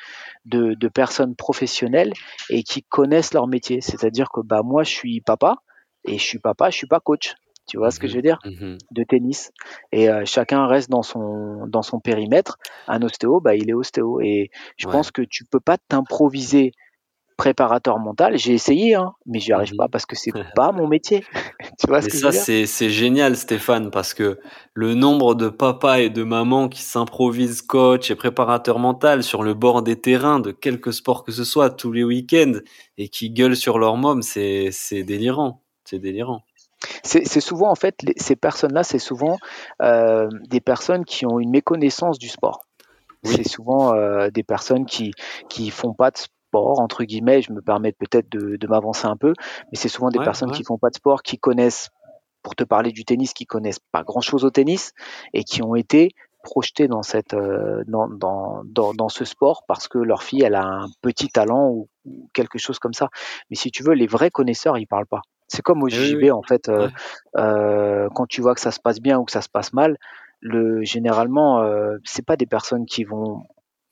de, 0.45 0.75
de 0.75 0.89
personnes 0.89 1.37
professionnelles 1.37 2.13
et 2.51 2.63
qui 2.63 2.83
connaissent 2.83 3.35
leur 3.35 3.47
métier. 3.47 3.81
C'est-à-dire 3.81 4.31
que 4.31 4.41
bah 4.41 4.63
moi, 4.65 4.83
je 4.85 4.91
suis 4.91 5.21
papa 5.21 5.57
et 6.05 6.19
je 6.19 6.25
suis 6.25 6.39
papa, 6.39 6.71
je 6.71 6.77
suis 6.77 6.87
pas 6.87 7.01
coach. 7.01 7.35
Tu 7.69 7.79
vois 7.79 7.91
ce 7.91 7.99
que 8.01 8.09
je 8.09 8.15
Mhm. 8.15 8.17
veux 8.17 8.23
dire? 8.23 8.39
Mhm. 8.45 8.79
de 8.93 9.05
tennis 9.05 9.53
et 9.93 10.09
euh, 10.11 10.25
chacun 10.25 10.67
reste 10.67 10.91
dans 10.91 11.03
son 11.03 11.67
dans 11.69 11.83
son 11.83 12.01
périmètre. 12.01 12.59
Un 12.89 13.03
ostéo, 13.03 13.41
bah 13.41 13.55
il 13.55 13.71
est 13.71 13.73
ostéo 13.75 14.21
et 14.21 14.51
je 14.79 14.87
Ouais. 14.87 14.93
pense 14.93 15.13
que 15.13 15.23
tu 15.23 15.45
peux 15.45 15.61
pas 15.61 15.79
t'improviser 15.79 16.73
préparateur 17.41 17.99
mental. 17.99 18.37
J'ai 18.37 18.53
essayé, 18.53 18.95
hein, 18.95 19.13
mais 19.25 19.41
j'y 19.41 19.53
arrive 19.53 19.75
pas 19.75 19.85
Mhm. 19.85 19.91
parce 19.91 20.05
que 20.05 20.15
c'est 20.15 20.31
pas 20.55 20.73
mon 20.73 20.87
métier. 20.87 21.25
tu 21.79 21.87
vois 21.89 22.03
ce 22.03 22.07
Mais 22.07 22.11
que 22.11 22.19
je 22.19 22.27
veux 22.27 22.33
ça, 22.33 22.39
c'est 22.45 22.67
c'est 22.67 22.91
génial, 22.91 23.35
Stéphane, 23.37 23.91
parce 23.91 24.13
que 24.13 24.39
le 24.75 24.95
nombre 24.95 25.35
de 25.35 25.49
papas 25.49 26.01
et 26.01 26.11
de 26.11 26.23
mamans 26.23 26.69
qui 26.69 26.83
s'improvisent 26.83 27.63
coach 27.63 28.11
et 28.11 28.15
préparateur 28.15 28.79
mental 28.79 29.23
sur 29.23 29.43
le 29.43 29.55
bord 29.55 29.83
des 29.83 29.99
terrains 29.99 30.39
de 30.41 30.51
quelque 30.53 30.93
sport 30.93 31.25
que 31.25 31.33
ce 31.33 31.45
soit 31.45 31.71
tous 31.71 31.93
les 31.93 32.05
week-ends 32.05 32.59
et 32.99 33.09
qui 33.09 33.31
gueulent 33.31 33.57
sur 33.57 33.79
leur 33.79 33.97
môme, 33.97 34.21
c'est 34.23 34.69
c'est 34.71 35.03
délirant. 35.03 35.63
C'est 35.85 35.99
délirant. 35.99 36.43
C'est 37.03 37.27
c'est 37.27 37.41
souvent 37.41 37.71
en 37.71 37.75
fait 37.75 37.95
les- 38.03 38.15
ces 38.17 38.37
personnes-là, 38.37 38.83
c'est 38.83 38.99
souvent 38.99 39.39
euh, 39.83 40.29
des 40.49 40.61
personnes 40.61 41.05
qui 41.07 41.25
ont 41.27 41.39
une 41.41 41.51
méconnaissance 41.51 42.19
du 42.19 42.29
sport. 42.29 42.61
C'est 43.25 43.49
souvent 43.49 43.95
euh, 43.95 44.29
des 44.31 44.43
personnes 44.43 44.87
qui 44.87 45.13
qui 45.49 45.71
font 45.71 45.95
pas 45.95 46.11
de 46.11 46.19
sport 46.19 46.35
entre 46.59 47.05
guillemets. 47.05 47.43
Je 47.43 47.53
me 47.53 47.61
permets 47.63 47.93
peut-être 47.93 48.29
de, 48.31 48.57
de 48.57 48.67
m'avancer 48.67 49.07
un 49.07 49.17
peu, 49.17 49.33
mais 49.73 49.79
c'est 49.79 49.89
souvent 49.89 50.09
des 50.11 50.19
Ouais, 50.19 50.25
personnes 50.25 50.51
ouais. 50.51 50.57
qui 50.57 50.65
font 50.65 50.79
pas 50.79 50.91
de 50.91 50.97
sport, 50.97 51.23
qui 51.23 51.39
connaissent, 51.39 51.89
pour 52.43 52.55
te 52.57 52.65
parler 52.65 52.93
du 52.93 53.05
tennis, 53.05 53.33
qui 53.35 53.47
connaissent 53.47 53.81
pas 53.93 54.03
grand-chose 54.03 54.45
au 54.45 54.51
tennis 54.51 54.93
et 55.35 55.45
qui 55.45 55.63
ont 55.63 55.75
été 55.75 56.11
projetés 56.43 56.89
dans 56.89 57.03
cette 57.03 57.35
euh, 57.35 57.83
dans, 57.87 58.09
dans, 58.09 58.63
dans, 58.65 58.95
dans 58.95 59.09
ce 59.11 59.27
sport 59.27 59.65
parce 59.69 59.89
que 59.89 59.99
leur 59.99 60.23
fille 60.23 60.43
elle 60.43 60.55
a 60.55 60.65
un 60.65 60.87
petit 61.03 61.29
talent 61.29 61.69
ou, 61.69 61.89
ou 62.07 62.31
quelque 62.33 62.59
chose 62.59 62.79
comme 62.79 62.95
ça. 62.95 63.09
Mais 63.51 63.57
si 63.57 63.71
tu 63.71 63.83
veux, 63.83 63.93
les 63.93 64.07
vrais 64.07 64.31
connaisseurs 64.31 64.79
ils 64.79 64.87
parlent 64.87 65.07
pas. 65.07 65.21
C'est 65.49 65.61
comme 65.61 65.83
au 65.83 65.89
Eh 65.91 65.99
oui, 65.99 66.15
JJB 66.15 66.17
oui. 66.17 66.31
en 66.31 66.43
fait, 66.43 66.69
euh, 66.71 66.89
Ouais. 66.89 66.93
euh, 67.37 68.09
quand 68.15 68.27
tu 68.27 68.41
vois 68.41 68.55
que 68.55 68.61
ça 68.63 68.71
se 68.71 68.81
passe 68.81 69.01
bien 69.01 69.19
ou 69.19 69.25
que 69.25 69.33
ça 69.33 69.43
se 69.43 69.51
passe 69.51 69.75
mal, 69.75 69.99
le 70.41 70.83
généralement 70.83 71.63
c'est 72.05 72.25
pas 72.25 72.37
des 72.37 72.47
personnes 72.47 72.87
qui 72.87 73.05
vont 73.05 73.43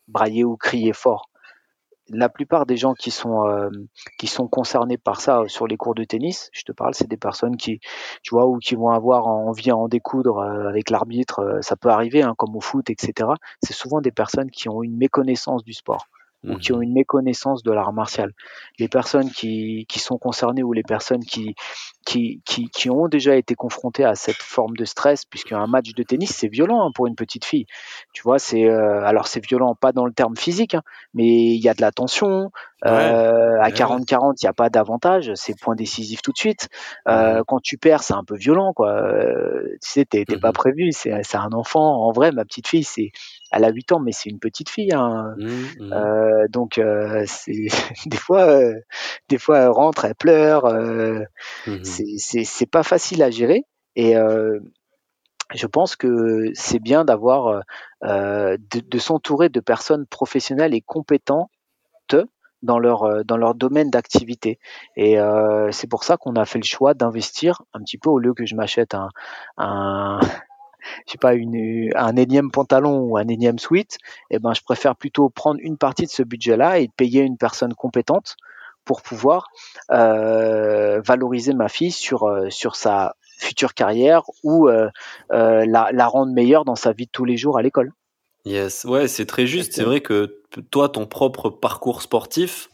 brailler 0.06 0.44
ou 0.44 0.56
crier 0.56 0.94
fort. 0.94 1.28
La 2.10 2.28
plupart 2.28 2.64
des 2.64 2.76
gens 2.76 2.94
qui 2.94 3.10
sont 3.10 3.47
euh, 3.47 3.68
qui 4.18 4.26
sont 4.26 4.48
concernés 4.48 4.97
par 4.97 5.20
ça 5.20 5.40
euh, 5.40 5.48
sur 5.48 5.66
les 5.66 5.76
cours 5.76 5.94
de 5.94 6.05
tennis, 6.05 6.48
je 6.52 6.62
te 6.62 6.72
parle, 6.72 6.94
c'est 6.94 7.09
des 7.09 7.16
personnes 7.16 7.56
qui, 7.56 7.80
tu 8.22 8.35
vois, 8.35 8.47
ou 8.47 8.59
qui 8.59 8.74
vont 8.74 8.90
avoir 8.90 9.26
envie 9.26 9.70
à 9.70 9.76
en 9.76 9.89
découdre 9.89 10.39
euh, 10.39 10.68
avec 10.68 10.90
l'arbitre. 10.90 11.59
ça 11.60 11.76
peut 11.76 11.90
arriver, 11.90 12.22
hein, 12.22 12.35
comme 12.36 12.56
au 12.56 12.60
foot, 12.60 12.89
etc. 12.90 13.30
C'est 13.62 13.74
souvent 13.74 14.01
des 14.01 14.12
personnes 14.12 14.51
qui 14.51 14.68
ont 14.68 14.82
une 14.82 14.97
méconnaissance 14.97 15.64
du 15.64 15.72
sport 15.74 16.06
ou 16.47 16.56
qui 16.56 16.73
ont 16.73 16.78
Mhm. 16.78 16.82
une 16.82 16.93
méconnaissance 16.93 17.62
de 17.62 17.73
l'art 17.73 17.93
martial. 17.93 18.32
Les 18.78 18.89
personnes 18.89 19.31
qui, 19.31 19.86
qui 19.89 19.98
sont 19.98 20.19
concernées 20.19 20.62
ou 20.62 20.73
les 20.73 20.82
personnes 20.82 21.24
qui, 21.24 21.55
qui, 22.06 22.40
qui, 22.44 22.69
qui 22.70 22.90
ont 22.90 23.09
déjà 23.09 23.36
été 23.36 23.55
confrontées 23.55 24.05
à 24.05 24.15
cette 24.15 24.43
forme 24.43 24.77
de 24.77 24.85
stress, 24.85 25.24
puisqu'un 25.24 25.66
match 25.66 25.93
de 25.94 26.02
tennis, 26.02 26.31
c'est 26.35 26.48
violent 26.48 26.86
hein, 26.86 26.90
pour 26.94 27.06
une 27.06 27.15
petite 27.16 27.44
fille. 27.44 27.66
Tu 28.12 28.23
vois, 28.23 28.39
c'est 28.39 28.65
euh, 28.69 29.05
alors 29.05 29.27
c'est 29.27 29.44
violent 29.44 29.74
pas 29.74 29.93
dans 29.93 30.06
le 30.06 30.12
terme 30.12 30.36
physique, 30.36 30.74
hein, 30.74 30.82
mais 31.15 31.27
il 31.27 31.60
y 31.62 31.69
a 31.69 31.74
de 31.74 31.81
la 31.81 31.93
tension. 31.93 32.51
Ouais. 32.85 32.91
Euh, 32.91 33.61
à 33.61 33.71
Eh 33.71 33.73
ouais. 33.73 33.79
40-40, 33.79 34.35
il 34.41 34.45
n'y 34.45 34.49
a 34.49 34.53
pas 34.53 34.71
d'avantage, 34.71 35.33
c'est 35.35 35.59
point 35.59 35.75
décisif 35.75 36.23
tout 36.23 36.31
de 36.33 36.39
suite. 36.39 36.69
Euh, 37.09 37.43
quand 37.47 37.61
tu 37.61 37.77
perds, 37.77 38.05
c'est 38.05 38.15
un 38.15 38.23
peu 38.23 38.37
violent, 38.37 38.73
quoi. 38.73 38.93
Euh, 39.03 39.71
tu 39.83 39.89
sais, 39.91 40.05
t'es 40.05 40.25
pas 40.41 40.49
Mhm. 40.49 40.53
prévu. 40.53 40.93
C'est 40.93 41.13
c'est 41.25 41.37
un 41.39 41.51
enfant. 41.53 42.05
En 42.07 42.13
vrai, 42.13 42.31
ma 42.31 42.45
petite 42.45 42.69
fille, 42.69 42.85
c'est 42.85 43.11
elle 43.51 43.65
a 43.65 43.71
8 43.71 43.91
ans, 43.93 43.99
mais 43.99 44.13
c'est 44.13 44.31
une 44.31 44.39
petite 44.39 44.69
fille. 44.71 44.93
Hein. 44.95 45.35
Mhm. 45.39 45.49
Mhm. 45.81 45.93
Euh, 45.93 46.47
donc 46.51 46.79
euh, 46.79 47.25
c'est 47.27 47.67
des 48.07 48.17
fois, 48.17 48.43
euh, 48.43 48.75
des 49.29 49.39
fois 49.39 49.59
elle 49.59 49.71
rentre, 49.71 50.05
elle 50.05 50.15
pleure. 50.15 50.73
C'est 51.83 52.05
c'est 52.19 52.45
c'est 52.45 52.71
pas 52.71 52.83
facile 52.85 53.23
à 53.25 53.31
gérer. 53.31 53.65
Et 53.97 54.17
euh, 54.17 54.61
je 55.55 55.67
pense 55.67 55.97
que 55.97 56.51
c'est 56.55 56.79
bien 56.79 57.05
d'avoir 57.05 57.63
euh, 58.05 58.57
de, 58.73 58.81
de 58.81 58.99
s'entourer 58.99 59.49
de 59.49 59.61
personnes 59.61 60.07
professionnelles 60.07 60.75
et 60.75 60.81
compétentes 60.83 61.51
dans 62.62 62.78
leur 62.78 63.05
euh, 63.05 63.22
dans 63.24 63.36
leur 63.36 63.55
domaine 63.55 63.90
d'activité. 63.90 64.59
Et 64.97 65.18
euh, 65.18 65.70
c'est 65.72 65.86
pour 65.89 66.05
ça 66.05 66.16
qu'on 66.16 66.35
a 66.36 66.44
fait 66.44 66.59
le 66.59 66.64
choix 66.64 66.94
d'investir 66.94 67.62
un 67.74 67.80
petit 67.80 67.98
peu 67.98 68.10
au 68.10 68.18
lieu 68.18 68.35
que 68.35 68.47
je 68.47 68.55
m'achète 68.55 68.94
un, 68.94 69.09
un 69.56 70.20
je 71.06 71.12
sais 71.12 71.18
pas 71.18 71.35
une, 71.35 71.90
un 71.94 72.16
énième 72.16 72.51
pantalon 72.51 73.01
ou 73.01 73.16
un 73.16 73.28
énième 73.28 73.59
sweat. 73.59 73.98
Et 74.30 74.39
ben 74.39 74.55
je 74.55 74.62
préfère 74.62 74.97
plutôt 74.97 75.28
prendre 75.28 75.60
une 75.62 75.76
partie 75.76 76.05
de 76.05 76.10
ce 76.10 76.22
budget-là 76.22 76.78
et 76.80 76.89
payer 76.89 77.22
une 77.22 77.36
personne 77.36 77.74
compétente 77.74 78.36
pour 78.85 79.02
pouvoir 79.02 79.48
euh, 79.90 81.01
valoriser 81.02 81.52
ma 81.52 81.68
fille 81.68 81.93
sur 81.93 82.24
euh, 82.24 82.48
sur 82.48 82.74
sa 82.74 83.14
future 83.39 83.74
carrière 83.74 84.22
ou 84.43 84.68
euh, 84.68 84.89
euh, 85.32 85.64
la, 85.66 85.90
la 85.93 86.06
rendre 86.06 86.32
meilleure 86.32 86.64
dans 86.64 86.74
sa 86.74 86.93
vie 86.93 87.06
de 87.06 87.10
tous 87.10 87.24
les 87.24 87.36
jours 87.36 87.59
à 87.59 87.62
l'école. 87.62 87.93
Yes, 88.44 88.85
ouais, 88.85 89.09
c'est 89.09 89.27
très 89.27 89.47
juste. 89.47 89.73
C'est 89.74 89.85
vrai 89.85 90.01
que 90.01 90.40
toi, 90.70 90.89
ton 90.89 91.06
propre 91.06 91.51
parcours 91.51 92.02
sportif 92.02 92.70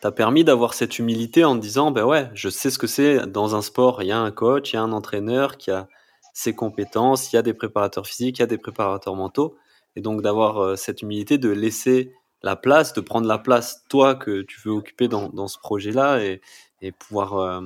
t'a 0.00 0.12
permis 0.12 0.44
d'avoir 0.44 0.74
cette 0.74 0.98
humilité 0.98 1.44
en 1.44 1.56
te 1.56 1.62
disant, 1.62 1.90
ben 1.92 2.04
ouais, 2.04 2.30
je 2.34 2.48
sais 2.50 2.70
ce 2.70 2.78
que 2.78 2.86
c'est 2.86 3.26
dans 3.26 3.56
un 3.56 3.62
sport. 3.62 4.02
Il 4.02 4.08
y 4.08 4.12
a 4.12 4.18
un 4.18 4.30
coach, 4.32 4.72
il 4.72 4.76
y 4.76 4.78
a 4.78 4.82
un 4.82 4.92
entraîneur 4.92 5.58
qui 5.58 5.70
a 5.70 5.88
ses 6.34 6.54
compétences, 6.54 7.32
il 7.32 7.36
y 7.36 7.38
a 7.38 7.42
des 7.42 7.54
préparateurs 7.54 8.06
physiques, 8.06 8.38
il 8.38 8.42
y 8.42 8.44
a 8.44 8.46
des 8.48 8.58
préparateurs 8.58 9.16
mentaux. 9.16 9.56
Et 9.96 10.02
donc 10.02 10.22
d'avoir 10.22 10.58
euh, 10.58 10.76
cette 10.76 11.02
humilité 11.02 11.38
de 11.38 11.50
laisser 11.50 12.12
la 12.42 12.56
place, 12.56 12.92
de 12.94 13.00
prendre 13.00 13.28
la 13.28 13.38
place, 13.38 13.84
toi, 13.90 14.14
que 14.16 14.42
tu 14.42 14.60
veux 14.64 14.72
occuper 14.72 15.08
dans, 15.08 15.28
dans 15.30 15.48
ce 15.48 15.58
projet-là 15.58 16.22
et, 16.24 16.40
et 16.82 16.92
pouvoir, 16.92 17.34
euh, 17.38 17.60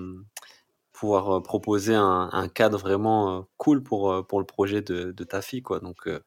pouvoir 0.93 1.39
euh, 1.39 1.41
proposer 1.43 1.95
un, 1.95 2.29
un 2.33 2.49
cadre 2.49 2.79
vraiment 2.79 3.47
cool 3.57 3.83
pour, 3.83 4.27
pour 4.27 4.41
le 4.41 4.47
projet 4.47 4.83
de, 4.83 5.13
de 5.13 5.25
ta 5.25 5.43
fille, 5.43 5.63
quoi. 5.63 5.81
Donc, 5.81 6.07
euh, 6.07 6.21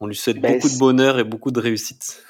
on 0.00 0.06
lui 0.06 0.16
souhaite 0.16 0.40
Ben, 0.40 0.54
beaucoup 0.54 0.68
de 0.68 0.78
bonheur 0.78 1.18
et 1.18 1.24
beaucoup 1.24 1.50
de 1.50 1.60
réussite. 1.60 2.22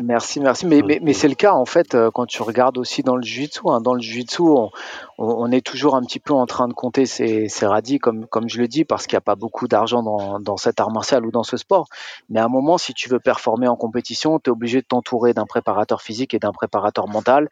Merci, 0.00 0.38
merci. 0.38 0.64
Mais, 0.66 0.82
mais, 0.82 1.00
mais 1.02 1.10
Ok. 1.10 1.16
c'est 1.16 1.28
le 1.28 1.34
cas 1.34 1.52
en 1.52 1.64
fait 1.64 1.94
euh, 1.96 2.10
quand 2.12 2.26
tu 2.26 2.40
regardes 2.42 2.78
aussi 2.78 3.02
dans 3.02 3.16
le 3.16 3.22
jiu-jitsu. 3.22 3.62
hein. 3.66 3.80
Dans 3.80 3.94
le 3.94 4.00
jiu-jitsu, 4.00 4.42
on, 4.42 4.70
on- 5.18 5.26
on 5.44 5.50
est 5.50 5.64
toujours 5.64 5.96
un 5.96 6.02
petit 6.02 6.20
peu 6.20 6.32
en 6.34 6.46
train 6.46 6.68
de 6.68 6.72
compter 6.72 7.04
ses, 7.04 7.48
ses 7.48 7.66
radis, 7.66 7.98
comme, 7.98 8.26
comme 8.28 8.48
je 8.48 8.58
le 8.60 8.68
dis, 8.68 8.84
parce 8.84 9.06
qu'il 9.08 9.14
n'y 9.16 9.18
a 9.18 9.22
pas 9.22 9.34
beaucoup 9.34 9.66
d'argent 9.66 10.04
dans, 10.04 10.38
dans 10.38 10.56
cet 10.56 10.78
art 10.78 10.92
martial 10.92 11.26
ou 11.26 11.32
dans 11.32 11.42
ce 11.42 11.56
sport. 11.56 11.88
Mais 12.28 12.38
à 12.38 12.44
un 12.44 12.48
moment, 12.48 12.78
si 12.78 12.94
tu 12.94 13.08
veux 13.08 13.18
performer 13.18 13.66
en 13.66 13.74
compétition, 13.76 14.38
tu 14.38 14.50
es 14.50 14.52
obligé 14.52 14.80
de 14.82 14.86
t'entourer 14.86 15.34
d'un 15.34 15.46
préparateur 15.46 16.00
physique 16.00 16.32
et 16.34 16.38
d'un 16.38 16.52
préparateur 16.52 17.08
mental, 17.08 17.48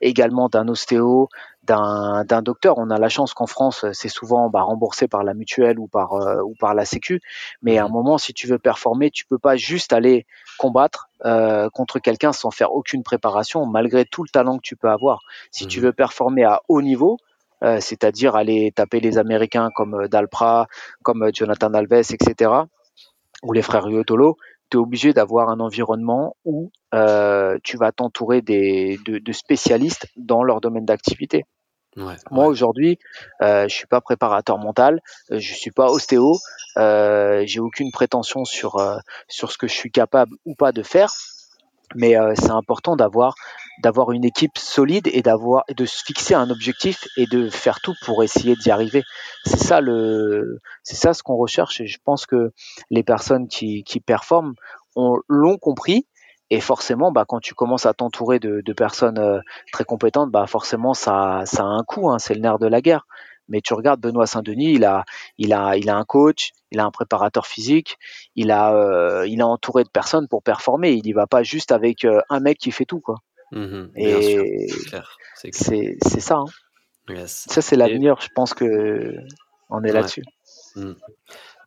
également 0.00 0.48
d'un 0.48 0.68
ostéo, 0.68 1.28
d'un 1.64 2.24
d'un 2.24 2.42
docteur. 2.42 2.78
On 2.78 2.90
a 2.90 2.98
la 2.98 3.08
chance 3.08 3.34
qu'en 3.34 3.46
France, 3.46 3.84
c'est 3.92 4.08
souvent 4.08 4.48
bah, 4.50 4.62
remboursé 4.62 5.08
par 5.08 5.24
la 5.24 5.34
mutuelle 5.34 5.78
ou 5.78 5.88
par, 5.88 6.14
euh, 6.14 6.42
ou 6.42 6.54
par 6.58 6.74
la 6.74 6.84
sécu. 6.84 7.20
Mais 7.62 7.78
à 7.78 7.84
un 7.84 7.88
Mhm. 7.88 7.92
moment, 7.92 8.18
si 8.18 8.32
tu 8.34 8.46
veux 8.46 8.58
performer, 8.58 9.10
tu 9.10 9.26
peux 9.26 9.38
pas 9.38 9.56
juste 9.56 9.92
aller 9.92 10.26
combattre 10.58 11.08
euh, 11.24 11.68
contre 11.70 11.98
quelqu'un 11.98 12.32
sans 12.32 12.50
faire 12.50 12.72
aucune 12.72 13.02
préparation, 13.02 13.66
malgré 13.66 14.04
tout 14.04 14.22
le 14.22 14.30
talent 14.30 14.56
que 14.56 14.62
tu 14.62 14.76
peux 14.76 14.88
avoir. 14.90 15.20
Si 15.50 15.66
tu 15.66 15.80
Mhm. 15.80 15.84
veux 15.86 15.92
performer 15.92 16.44
à 16.44 16.60
haut 16.68 16.82
niveau, 16.82 17.18
euh, 17.62 17.78
c'est-à-dire 17.80 18.36
aller 18.36 18.72
taper 18.74 19.00
les 19.00 19.18
Américains 19.18 19.68
comme 19.74 19.94
euh, 19.94 20.08
Dalpra, 20.08 20.66
comme 21.02 21.24
euh, 21.24 21.30
Jonathan 21.32 21.72
Alves, 21.74 21.92
etc., 21.92 22.50
ou 23.42 23.52
les 23.52 23.62
frères 23.62 23.84
Riotolo, 23.84 24.36
tu 24.70 24.76
es 24.76 24.80
obligé 24.80 25.12
d'avoir 25.12 25.48
un 25.48 25.60
environnement 25.60 26.36
où 26.44 26.70
euh, 26.94 27.58
tu 27.62 27.76
vas 27.76 27.92
t'entourer 27.92 28.40
de, 28.42 29.20
de, 29.20 29.32
spécialistes 29.32 30.06
dans 30.16 30.42
leur 30.42 30.60
domaine 30.60 30.84
d'activité. 30.84 31.44
Moi 32.30 32.46
aujourd'hui, 32.46 32.98
euh, 33.42 33.66
je 33.68 33.74
suis 33.74 33.86
pas 33.86 34.00
préparateur 34.00 34.58
mental, 34.58 35.00
je 35.30 35.54
suis 35.54 35.72
pas 35.72 35.90
ostéo, 35.90 36.36
euh, 36.76 37.42
j'ai 37.46 37.58
aucune 37.58 37.90
prétention 37.90 38.44
sur 38.44 38.76
euh, 38.76 38.98
sur 39.26 39.50
ce 39.50 39.58
que 39.58 39.66
je 39.66 39.74
suis 39.74 39.90
capable 39.90 40.36
ou 40.44 40.54
pas 40.54 40.70
de 40.70 40.84
faire, 40.84 41.12
mais 41.94 42.16
euh, 42.16 42.34
c'est 42.36 42.50
important 42.50 42.96
d'avoir 42.96 43.34
d'avoir 43.82 44.12
une 44.12 44.24
équipe 44.24 44.58
solide 44.58 45.08
et 45.10 45.22
d'avoir 45.22 45.64
de 45.74 45.86
se 45.86 46.04
fixer 46.04 46.34
un 46.34 46.50
objectif 46.50 47.06
et 47.16 47.26
de 47.26 47.48
faire 47.48 47.80
tout 47.80 47.94
pour 48.04 48.22
essayer 48.22 48.54
d'y 48.56 48.70
arriver. 48.70 49.02
C'est 49.44 49.58
ça 49.58 49.80
le 49.80 50.58
c'est 50.82 50.96
ça 50.96 51.14
ce 51.14 51.22
qu'on 51.22 51.36
recherche 51.36 51.80
et 51.80 51.86
je 51.86 51.98
pense 52.04 52.26
que 52.26 52.52
les 52.90 53.02
personnes 53.02 53.48
qui 53.48 53.82
qui 53.84 54.00
performent 54.00 54.54
l'ont 55.28 55.56
compris 55.56 56.06
et 56.50 56.60
forcément, 56.60 57.12
bah, 57.12 57.24
quand 57.26 57.38
tu 57.38 57.54
commences 57.54 57.86
à 57.86 57.94
t'entourer 57.94 58.40
de, 58.40 58.60
de, 58.60 58.72
personnes 58.72 59.18
euh, 59.18 59.38
très 59.72 59.84
compétentes, 59.84 60.32
bah, 60.32 60.46
forcément, 60.48 60.94
ça, 60.94 61.42
ça 61.46 61.62
a 61.62 61.66
un 61.66 61.84
coût. 61.84 62.10
Hein, 62.10 62.18
c'est 62.18 62.34
le 62.34 62.40
nerf 62.40 62.58
de 62.58 62.66
la 62.66 62.80
guerre. 62.80 63.06
Mais 63.50 63.60
tu 63.60 63.74
regardes 63.74 64.00
Benoît 64.00 64.26
Saint-Denis, 64.26 64.72
il 64.72 64.84
a, 64.84 65.04
il 65.36 65.52
a, 65.52 65.76
il 65.76 65.90
a 65.90 65.96
un 65.96 66.04
coach, 66.04 66.52
il 66.70 66.80
a 66.80 66.84
un 66.84 66.90
préparateur 66.90 67.46
physique, 67.46 67.98
il 68.36 68.50
a, 68.50 68.74
euh, 68.74 69.26
il 69.26 69.42
a 69.42 69.46
entouré 69.46 69.84
de 69.84 69.90
personnes 69.90 70.28
pour 70.28 70.42
performer. 70.42 70.92
Il 70.92 71.06
y 71.06 71.12
va 71.12 71.26
pas 71.26 71.42
juste 71.42 71.72
avec 71.72 72.04
euh, 72.04 72.20
un 72.30 72.40
mec 72.40 72.58
qui 72.58 72.70
fait 72.70 72.86
tout, 72.86 73.00
quoi. 73.00 73.16
Mmh 73.52 73.88
et 73.96 74.68
c'est 75.34 76.20
ça. 76.20 76.36
Hein. 76.36 77.24
Ça 77.26 77.60
c'est 77.60 77.76
l'avenir. 77.76 78.16
Je 78.20 78.28
pense 78.34 78.54
que 78.54 79.16
on 79.68 79.82
est 79.82 79.92
là-dessus. 79.92 80.22
Mmh 80.76 80.92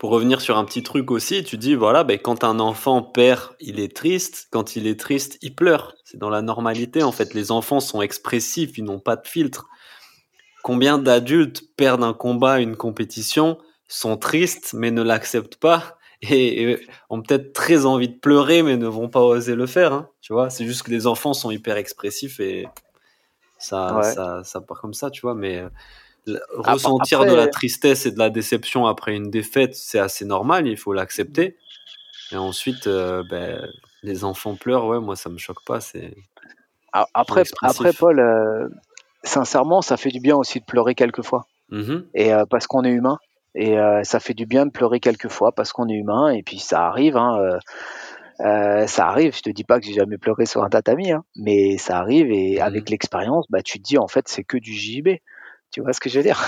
pour 0.04 0.12
revenir 0.12 0.42
sur 0.42 0.58
un 0.58 0.66
petit 0.66 0.84
truc 0.84 1.12
aussi, 1.12 1.46
tu 1.46 1.58
dis 1.58 1.76
voilà, 1.76 2.04
ben, 2.04 2.20
quand 2.20 2.44
un 2.44 2.60
enfant 2.60 3.02
perd, 3.02 3.56
il 3.62 3.80
est 3.80 3.96
triste. 3.96 4.50
Quand 4.52 4.76
il 4.76 4.86
est 4.86 5.00
triste, 5.00 5.38
il 5.42 5.56
pleure. 5.56 5.96
C'est 6.04 6.18
dans 6.18 6.30
la 6.30 6.42
normalité. 6.42 7.04
En 7.04 7.14
fait, 7.14 7.34
les 7.34 7.52
enfants 7.52 7.80
sont 7.80 8.02
expressifs, 8.02 8.78
ils 8.78 8.84
n'ont 8.84 9.00
pas 9.00 9.16
de 9.16 9.26
filtre. 9.26 9.70
Combien 10.64 10.98
d'adultes 10.98 11.61
perdent 11.77 12.03
un 12.03 12.14
combat, 12.14 12.60
une 12.60 12.76
compétition, 12.76 13.60
sont 13.88 14.18
tristes 14.18 14.73
mais 14.73 14.90
ne 14.90 15.03
l'acceptent 15.03 15.57
pas 15.57 15.99
et, 16.23 16.80
ont 17.11 17.22
peut-être 17.22 17.53
très 17.53 17.85
envie 17.85 18.10
de 18.10 18.18
pleurer 18.18 18.64
mais 18.64 18.77
ne 18.77 18.88
vont 18.88 19.10
pas 19.10 19.22
oser 19.22 19.53
le 19.53 19.68
faire. 19.68 19.94
Hein, 19.94 20.10
tu 20.22 20.34
vois, 20.34 20.49
c'est 20.49 20.65
juste 20.65 20.81
que 20.81 20.90
les 20.90 21.06
enfants 21.06 21.34
sont 21.34 21.52
hyper 21.52 21.77
expressifs 21.77 22.40
et 22.40 22.68
ça, 23.60 24.02
ça, 24.02 24.41
ça 24.44 24.61
part 24.61 24.81
comme 24.81 24.95
ça, 24.95 25.11
tu 25.11 25.22
vois? 25.22 25.35
Mais 25.35 25.64
ressentir 26.56 27.26
de 27.26 27.34
la 27.34 27.48
tristesse 27.48 28.06
et 28.06 28.11
de 28.11 28.19
la 28.19 28.30
déception 28.30 28.88
après 28.88 29.15
une 29.15 29.30
défaite, 29.30 29.76
c'est 29.76 29.99
assez 29.99 30.26
normal, 30.26 30.68
il 30.68 30.77
faut 30.77 30.94
l'accepter. 30.94 31.57
Et 32.31 32.38
ensuite, 32.38 32.88
euh, 32.88 33.23
ben, 33.30 33.65
les 34.02 34.23
enfants 34.23 34.56
pleurent, 34.56 34.88
ouais, 34.88 34.99
moi 34.99 35.15
ça 35.15 35.30
me 35.30 35.38
choque 35.38 35.64
pas. 35.65 35.80
C'est 35.81 36.15
après, 36.91 37.44
après 37.61 37.94
Paul, 37.94 38.19
euh, 38.19 38.69
sincèrement, 39.24 39.82
ça 39.82 39.98
fait 39.98 40.10
du 40.10 40.20
bien 40.20 40.36
aussi 40.36 40.60
de 40.60 40.66
pleurer 40.66 40.95
quelquefois. 40.95 41.45
Mmh 41.70 42.00
et 42.14 42.34
euh, 42.34 42.45
parce 42.50 42.68
qu'on 42.68 42.84
est 42.84 42.91
humain. 42.91 43.18
Et 43.56 43.78
ça 44.02 44.20
fait 44.20 44.34
du 44.34 44.48
bien 44.48 44.66
de 44.66 44.72
pleurer 44.72 45.00
quelquefois 45.00 45.52
parce 45.52 45.74
qu'on 45.74 45.88
est 45.88 45.94
humain. 45.94 46.30
Et 46.30 46.41
puis 46.41 46.58
ça 46.58 46.88
arrive. 46.88 47.18
Hein, 47.18 47.60
ça 48.40 49.08
arrive, 49.08 49.36
je 49.36 49.41
te 49.41 49.52
dis 49.52 49.64
pas 49.64 49.80
que 49.80 49.86
j'ai 49.86 49.94
jamais 49.94 50.18
pleuré 50.18 50.48
sur 50.48 50.64
un 50.64 50.70
tatami, 50.70 51.12
hein, 51.12 51.24
mais 51.36 51.78
ça 51.78 52.00
arrive 52.00 52.32
et 52.32 52.58
mmh 52.58 52.62
avec 52.64 52.90
l'expérience, 52.90 53.45
bah, 53.52 53.62
tu 53.62 53.78
te 53.78 53.84
dis 53.84 54.00
en 54.00 54.08
fait 54.08 54.28
c'est 54.28 54.44
que 54.44 54.58
du 54.58 54.74
JB. 54.74 55.10
Tu 55.70 55.82
vois 55.82 55.94
ce 55.94 56.00
que 56.00 56.10
je 56.10 56.18
veux 56.18 56.24
dire? 56.24 56.44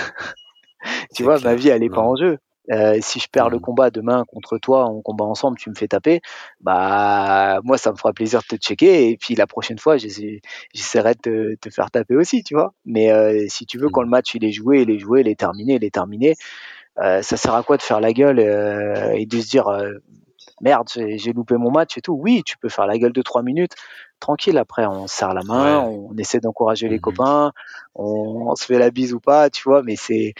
Tu 1.16 1.24
vois, 1.24 1.40
ma 1.40 1.56
vie, 1.56 1.70
elle 1.70 1.84
est 1.84 1.90
pas 1.90 2.02
en 2.02 2.16
jeu. 2.16 2.38
Euh, 2.72 2.98
si 3.02 3.20
je 3.20 3.28
perds 3.28 3.50
le 3.50 3.58
mmh. 3.58 3.62
combat 3.62 3.90
demain 3.92 4.26
contre 4.28 4.58
toi, 4.58 4.90
on 4.90 5.02
combat 5.02 5.26
ensemble, 5.26 5.58
tu 5.58 5.70
me 5.70 5.76
fais 5.76 5.88
taper, 5.88 6.22
bah 6.62 7.60
moi 7.64 7.78
ça 7.78 7.92
me 7.92 7.98
fera 7.98 8.12
plaisir 8.12 8.42
de 8.42 8.58
te 8.58 8.62
checker 8.62 9.10
et 9.10 9.18
puis 9.18 9.36
la 9.36 9.46
prochaine 9.46 9.78
fois 9.78 9.98
j'essaierai 9.98 11.14
de 11.24 11.58
te, 11.62 11.70
faire 11.70 11.92
taper 11.92 12.16
aussi, 12.16 12.44
tu 12.44 12.56
vois. 12.56 12.74
Mais 12.86 13.12
euh, 13.12 13.46
si 13.50 13.66
tu 13.66 13.78
veux 13.78 13.90
quand 13.90 14.02
mmh. 14.02 14.06
le 14.06 14.10
match 14.10 14.36
il 14.36 14.46
est 14.46 14.52
joué, 14.52 14.82
il 14.82 14.90
est 14.90 15.00
joué, 15.00 15.22
il 15.22 15.28
est 15.28 15.40
terminé, 15.40 15.76
il 15.76 15.84
est 15.84 15.94
terminé, 15.94 16.36
euh, 17.00 17.22
ça 17.22 17.38
sert 17.38 17.54
à 17.54 17.64
quoi 17.64 17.78
de 17.78 17.84
faire 17.84 18.00
la 18.00 18.14
gueule 18.14 18.40
et 18.40 19.26
de 19.26 19.42
se 19.42 19.48
dire 19.48 19.68
merde 20.62 20.88
j'ai 20.94 21.34
loupé 21.34 21.56
mon 21.58 21.72
match 21.72 21.98
et 21.98 22.02
tout. 22.02 22.14
Oui, 22.14 22.44
tu 22.46 22.58
peux 22.58 22.70
faire 22.70 22.88
la 22.88 22.98
gueule 22.98 23.14
de 23.14 23.22
trois 23.22 23.44
minutes, 23.44 23.74
tranquille. 24.20 24.58
Après, 24.58 24.86
on 24.86 25.08
serre 25.08 25.34
la 25.34 25.44
main, 25.44 25.82
on 25.82 26.16
essaie 26.18 26.40
d'encourager 26.40 26.88
les 26.88 26.98
mmh 26.98 27.02
copains, 27.02 27.52
on, 27.96 28.56
se 28.56 28.66
fait 28.66 28.80
la 28.80 28.92
bise 28.92 29.14
ou 29.14 29.20
pas, 29.20 29.50
tu 29.50 29.64
vois. 29.64 29.84
Mais 29.84 29.96
c'est, 29.96 30.34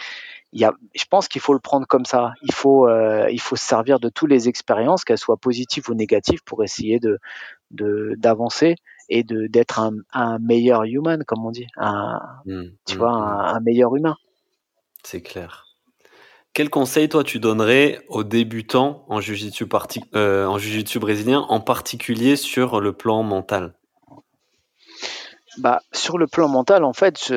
il 0.52 0.60
y 0.60 0.64
a, 0.64 0.72
je 0.94 1.04
pense 1.10 1.28
qu'il 1.28 1.40
faut 1.40 1.52
le 1.52 1.60
prendre 1.60 1.86
comme 1.86 2.04
ça. 2.04 2.32
Il 2.42 2.54
faut, 2.54 2.88
euh, 2.88 3.28
il 3.30 3.40
faut 3.40 3.56
se 3.56 3.64
servir 3.64 4.00
de 4.00 4.08
toutes 4.08 4.30
les 4.30 4.48
expériences, 4.48 5.04
qu'elles 5.04 5.18
soient 5.18 5.36
positives 5.36 5.90
ou 5.90 5.94
négatives, 5.94 6.42
pour 6.44 6.62
essayer 6.62 7.00
de, 7.00 7.18
d'avancer 7.70 8.76
et 9.08 9.22
de 9.22 9.46
d'être 9.48 9.80
un, 9.80 9.92
un, 10.12 10.38
meilleur 10.38 10.84
human, 10.84 11.24
comme 11.24 11.44
on 11.44 11.50
dit, 11.50 11.66
un, 11.76 12.20
mmh, 12.46 12.62
tu 12.86 12.94
mmh, 12.94 12.98
vois, 12.98 13.12
un, 13.12 13.60
meilleur 13.60 13.94
humain. 13.96 14.16
C'est 15.02 15.22
clair. 15.22 15.66
Quel 16.52 16.70
conseil, 16.70 17.08
toi, 17.08 17.22
tu 17.22 17.38
donnerais 17.38 18.00
aux 18.08 18.24
débutants 18.24 19.04
en 19.08 19.20
jiu-jitsu, 19.20 19.66
euh, 20.14 20.46
en 20.46 20.56
jiu 20.58 20.98
brésilien, 20.98 21.40
en 21.48 21.60
particulier 21.60 22.34
sur 22.34 22.80
le 22.80 22.94
plan 22.94 23.22
mental? 23.22 23.74
Bah, 25.58 25.80
Sur 25.92 26.16
le 26.16 26.26
plan 26.26 26.48
mental, 26.48 26.84
en 26.84 26.94
fait, 26.94 27.30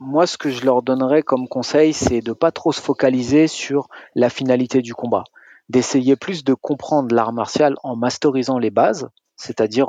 moi, 0.00 0.26
ce 0.26 0.38
que 0.38 0.50
je 0.50 0.64
leur 0.64 0.82
donnerais 0.82 1.22
comme 1.22 1.46
conseil, 1.46 1.92
c'est 1.92 2.20
de 2.20 2.32
pas 2.32 2.50
trop 2.50 2.72
se 2.72 2.80
focaliser 2.80 3.46
sur 3.46 3.88
la 4.14 4.30
finalité 4.30 4.80
du 4.80 4.94
combat, 4.94 5.24
d'essayer 5.68 6.16
plus 6.16 6.42
de 6.42 6.54
comprendre 6.54 7.14
l'art 7.14 7.32
martial 7.32 7.76
en 7.82 7.96
masterisant 7.96 8.58
les 8.58 8.70
bases, 8.70 9.08
c'est-à-dire 9.36 9.88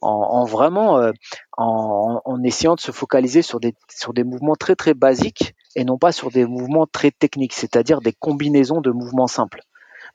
en, 0.00 0.44
vraiment 0.44 0.98
euh, 0.98 1.12
en, 1.56 2.20
en, 2.24 2.42
essayant 2.42 2.74
de 2.74 2.80
se 2.80 2.92
focaliser 2.92 3.42
sur 3.42 3.60
des, 3.60 3.74
sur 3.88 4.14
des 4.14 4.24
mouvements 4.24 4.56
très 4.56 4.76
très 4.76 4.94
basiques 4.94 5.54
et 5.74 5.84
non 5.84 5.98
pas 5.98 6.12
sur 6.12 6.30
des 6.30 6.46
mouvements 6.46 6.86
très 6.86 7.10
techniques, 7.10 7.52
c'est-à-dire 7.52 8.00
des 8.00 8.12
combinaisons 8.12 8.80
de 8.80 8.90
mouvements 8.90 9.26
simples. 9.26 9.60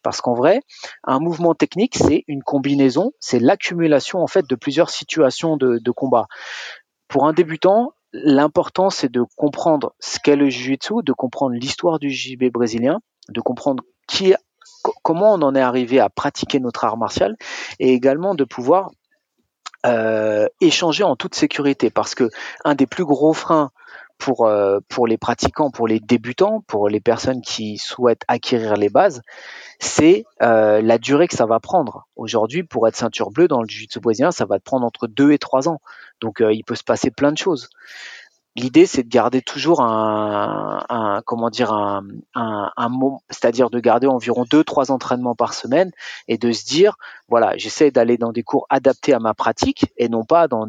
Parce 0.04 0.22
qu'en 0.22 0.34
vrai, 0.34 0.62
un 1.04 1.20
mouvement 1.20 1.54
technique, 1.54 1.96
c'est 1.96 2.24
une 2.28 2.44
combinaison, 2.44 3.12
c'est 3.20 3.40
l'accumulation 3.40 4.20
en 4.20 4.28
fait 4.28 4.48
de 4.48 4.56
plusieurs 4.56 4.90
situations 4.90 5.58
de, 5.58 5.92
combat. 5.92 6.28
Pour 7.08 7.28
un 7.28 7.34
débutant, 7.34 7.94
l'important 8.14 8.90
c'est 8.90 9.12
de 9.12 9.24
comprendre 9.36 9.94
ce 10.00 10.20
qu'est 10.20 10.36
le 10.36 10.50
jiu-jitsu, 10.50 11.04
de 11.04 11.14
comprendre 11.14 11.56
l'histoire 11.56 12.00
du 12.00 12.10
JB 12.10 12.46
brésilien, 12.52 13.00
de 13.30 13.42
comprendre 13.42 13.84
qui, 14.08 14.34
comment 15.04 15.34
on 15.34 15.42
en 15.42 15.56
est 15.56 15.62
arrivé 15.62 16.00
à 16.00 16.10
pratiquer 16.10 16.60
notre 16.60 16.84
art 16.84 16.98
martial, 16.98 17.36
et 17.80 17.94
également 17.94 18.36
de 18.36 18.44
pouvoir 18.44 18.92
euh, 19.86 20.48
échanger 20.60 21.04
en 21.04 21.16
toute 21.16 21.36
sécurité. 21.36 21.90
Parce 21.90 22.14
que 22.14 22.30
un 22.66 22.76
des 22.76 22.88
plus 22.88 23.06
gros 23.06 23.34
freins 23.34 23.72
pour, 24.22 24.46
euh, 24.46 24.80
pour 24.88 25.08
les 25.08 25.18
pratiquants, 25.18 25.72
pour 25.72 25.88
les 25.88 26.00
débutants, 26.00 26.62
pour 26.68 26.90
les 26.90 27.00
personnes 27.02 27.42
qui 27.42 27.80
souhaitent 27.80 28.24
acquérir 28.28 28.76
les 28.76 28.90
bases, 28.90 29.24
c'est 29.80 30.26
euh, 30.44 30.80
la 30.80 31.00
durée 31.00 31.28
que 31.28 31.36
ça 31.36 31.48
va 31.48 31.60
prendre. 31.60 32.08
Aujourd'hui, 32.16 32.62
pour 32.62 32.88
être 32.88 32.96
ceinture 32.96 33.32
bleue 33.32 33.48
dans 33.48 33.64
le 33.64 33.68
jiu-jitsu 33.68 34.00
brésilien, 34.00 34.32
ça 34.32 34.46
va 34.46 34.60
te 34.60 34.64
prendre 34.64 34.86
entre 34.86 35.08
2 35.08 35.32
et 35.32 35.40
3 35.40 35.68
ans. 35.70 35.82
Donc 36.22 36.40
euh, 36.40 36.54
il 36.54 36.64
peut 36.64 36.76
se 36.76 36.84
passer 36.84 37.10
plein 37.10 37.32
de 37.32 37.38
choses. 37.40 37.70
L'idée, 38.56 38.86
c'est 38.86 39.02
de 39.02 39.10
garder 39.10 39.42
toujours 39.42 39.82
un, 39.82 40.84
un 40.90 41.22
comment 41.26 41.50
dire 41.50 41.72
un, 41.72 42.04
un, 42.36 42.72
c'est-à-dire 43.30 43.72
de 43.72 43.80
garder 43.80 44.08
environ 44.08 44.46
deux, 44.50 44.64
trois 44.64 44.92
entraînements 44.92 45.36
par 45.36 45.54
semaine 45.54 45.90
et 46.28 46.38
de 46.38 46.52
se 46.52 46.66
dire, 46.66 46.98
voilà, 47.28 47.54
j'essaie 47.58 47.92
d'aller 47.92 48.18
dans 48.18 48.34
des 48.34 48.44
cours 48.44 48.68
adaptés 48.70 49.14
à 49.14 49.20
ma 49.20 49.34
pratique 49.34 49.86
et 49.98 50.10
non 50.10 50.26
pas 50.26 50.48
dans 50.48 50.68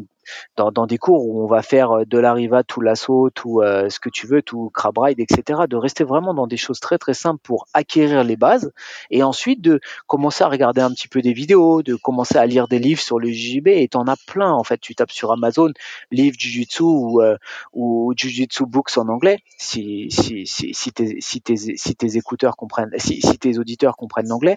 dans, 0.55 0.71
dans, 0.71 0.87
des 0.87 0.97
cours 0.97 1.25
où 1.27 1.43
on 1.43 1.47
va 1.47 1.61
faire 1.61 1.91
euh, 1.91 2.05
de 2.05 2.17
l'arriva, 2.17 2.63
tout 2.63 2.81
l'assaut, 2.81 3.29
tout 3.29 3.61
euh, 3.61 3.89
ce 3.89 3.99
que 3.99 4.09
tu 4.09 4.27
veux, 4.27 4.41
tout 4.41 4.69
crab 4.73 4.97
ride, 4.97 5.19
etc. 5.19 5.61
De 5.69 5.75
rester 5.75 6.03
vraiment 6.03 6.33
dans 6.33 6.47
des 6.47 6.57
choses 6.57 6.79
très 6.79 6.97
très 6.97 7.13
simples 7.13 7.41
pour 7.43 7.67
acquérir 7.73 8.23
les 8.23 8.35
bases 8.35 8.71
et 9.11 9.23
ensuite 9.23 9.61
de 9.61 9.79
commencer 10.07 10.43
à 10.43 10.47
regarder 10.47 10.81
un 10.81 10.91
petit 10.91 11.07
peu 11.07 11.21
des 11.21 11.33
vidéos, 11.33 11.83
de 11.83 11.95
commencer 11.95 12.37
à 12.37 12.45
lire 12.45 12.67
des 12.67 12.79
livres 12.79 13.01
sur 13.01 13.19
le 13.19 13.29
JJB 13.29 13.67
et 13.67 13.87
t'en 13.87 14.07
as 14.07 14.17
plein 14.27 14.51
en 14.51 14.63
fait. 14.63 14.79
Tu 14.79 14.95
tapes 14.95 15.11
sur 15.11 15.31
Amazon 15.31 15.71
livres 16.11 16.35
Jujutsu 16.39 16.83
ou, 16.83 17.21
euh, 17.21 17.37
ou 17.73 18.13
Jujutsu 18.15 18.65
Books 18.65 18.97
en 18.97 19.07
anglais 19.07 19.39
si 19.57 20.07
si 20.09 20.45
si, 20.45 20.73
si, 20.73 20.91
tes, 20.91 21.17
si, 21.21 21.41
tes, 21.41 21.55
si 21.55 21.95
tes 21.95 22.17
écouteurs 22.17 22.55
comprennent, 22.55 22.91
si, 22.97 23.21
si 23.21 23.37
tes 23.37 23.57
auditeurs 23.57 23.95
comprennent 23.95 24.27
l'anglais. 24.27 24.55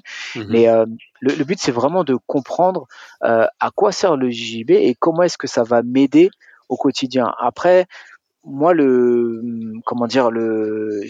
Mais 0.48 0.68
euh, 0.68 0.86
le, 1.20 1.44
but 1.44 1.58
c'est 1.58 1.72
vraiment 1.72 2.04
de 2.04 2.16
comprendre 2.26 2.86
euh, 3.24 3.46
à 3.60 3.70
quoi 3.70 3.92
sert 3.92 4.16
le 4.16 4.30
JJB 4.30 4.70
et 4.70 4.94
comment 4.98 5.22
est-ce 5.22 5.38
que 5.38 5.46
ça 5.46 5.62
va 5.62 5.82
m'aider 5.82 6.30
au 6.68 6.76
quotidien. 6.76 7.32
Après, 7.38 7.86
moi, 8.44 8.74
le, 8.74 9.42
comment 9.84 10.06
dire, 10.06 10.30
le, 10.30 11.02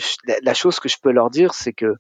la 0.43 0.55
chose 0.55 0.81
que 0.81 0.89
je 0.89 0.97
peux 1.01 1.13
leur 1.13 1.31
dire, 1.31 1.55
c'est 1.55 1.73
que 1.73 1.95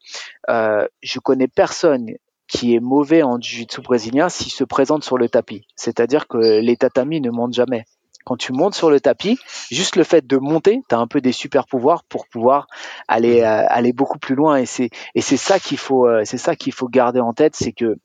euh, 0.48 0.86
je 1.02 1.18
connais 1.20 1.48
personne 1.48 2.10
qui 2.48 2.74
est 2.74 2.80
mauvais 2.80 3.22
en 3.22 3.40
jiu-jitsu 3.40 3.80
brésilien 3.82 4.28
s'il 4.28 4.52
se 4.52 4.64
présente 4.64 5.04
sur 5.04 5.18
le 5.18 5.28
tapis. 5.28 5.66
C'est-à-dire 5.74 6.28
que 6.28 6.60
les 6.60 6.76
tatamis 6.76 7.20
ne 7.20 7.30
montent 7.30 7.54
jamais. 7.54 7.84
Quand 8.26 8.36
tu 8.36 8.52
montes 8.52 8.74
sur 8.74 8.90
le 8.90 9.00
tapis, 9.00 9.38
juste 9.70 9.96
le 9.96 10.04
fait 10.04 10.26
de 10.26 10.36
monter, 10.36 10.82
tu 10.88 10.94
as 10.94 10.98
un 10.98 11.06
peu 11.06 11.22
des 11.22 11.32
super 11.32 11.66
pouvoirs 11.66 12.04
pour 12.04 12.26
pouvoir 12.26 12.66
aller 13.08 13.40
euh, 13.40 13.64
aller 13.68 13.94
beaucoup 13.94 14.18
plus 14.18 14.34
loin 14.34 14.56
et 14.56 14.66
c'est 14.66 14.90
et 15.14 15.22
c'est 15.22 15.38
ça 15.38 15.58
qu'il 15.58 15.78
faut 15.78 16.06
euh, 16.06 16.22
c'est 16.24 16.36
ça 16.36 16.56
qu'il 16.56 16.74
faut 16.74 16.88
garder 16.88 17.20
en 17.20 17.32
tête, 17.32 17.56
c'est 17.56 17.72
que 17.72 17.96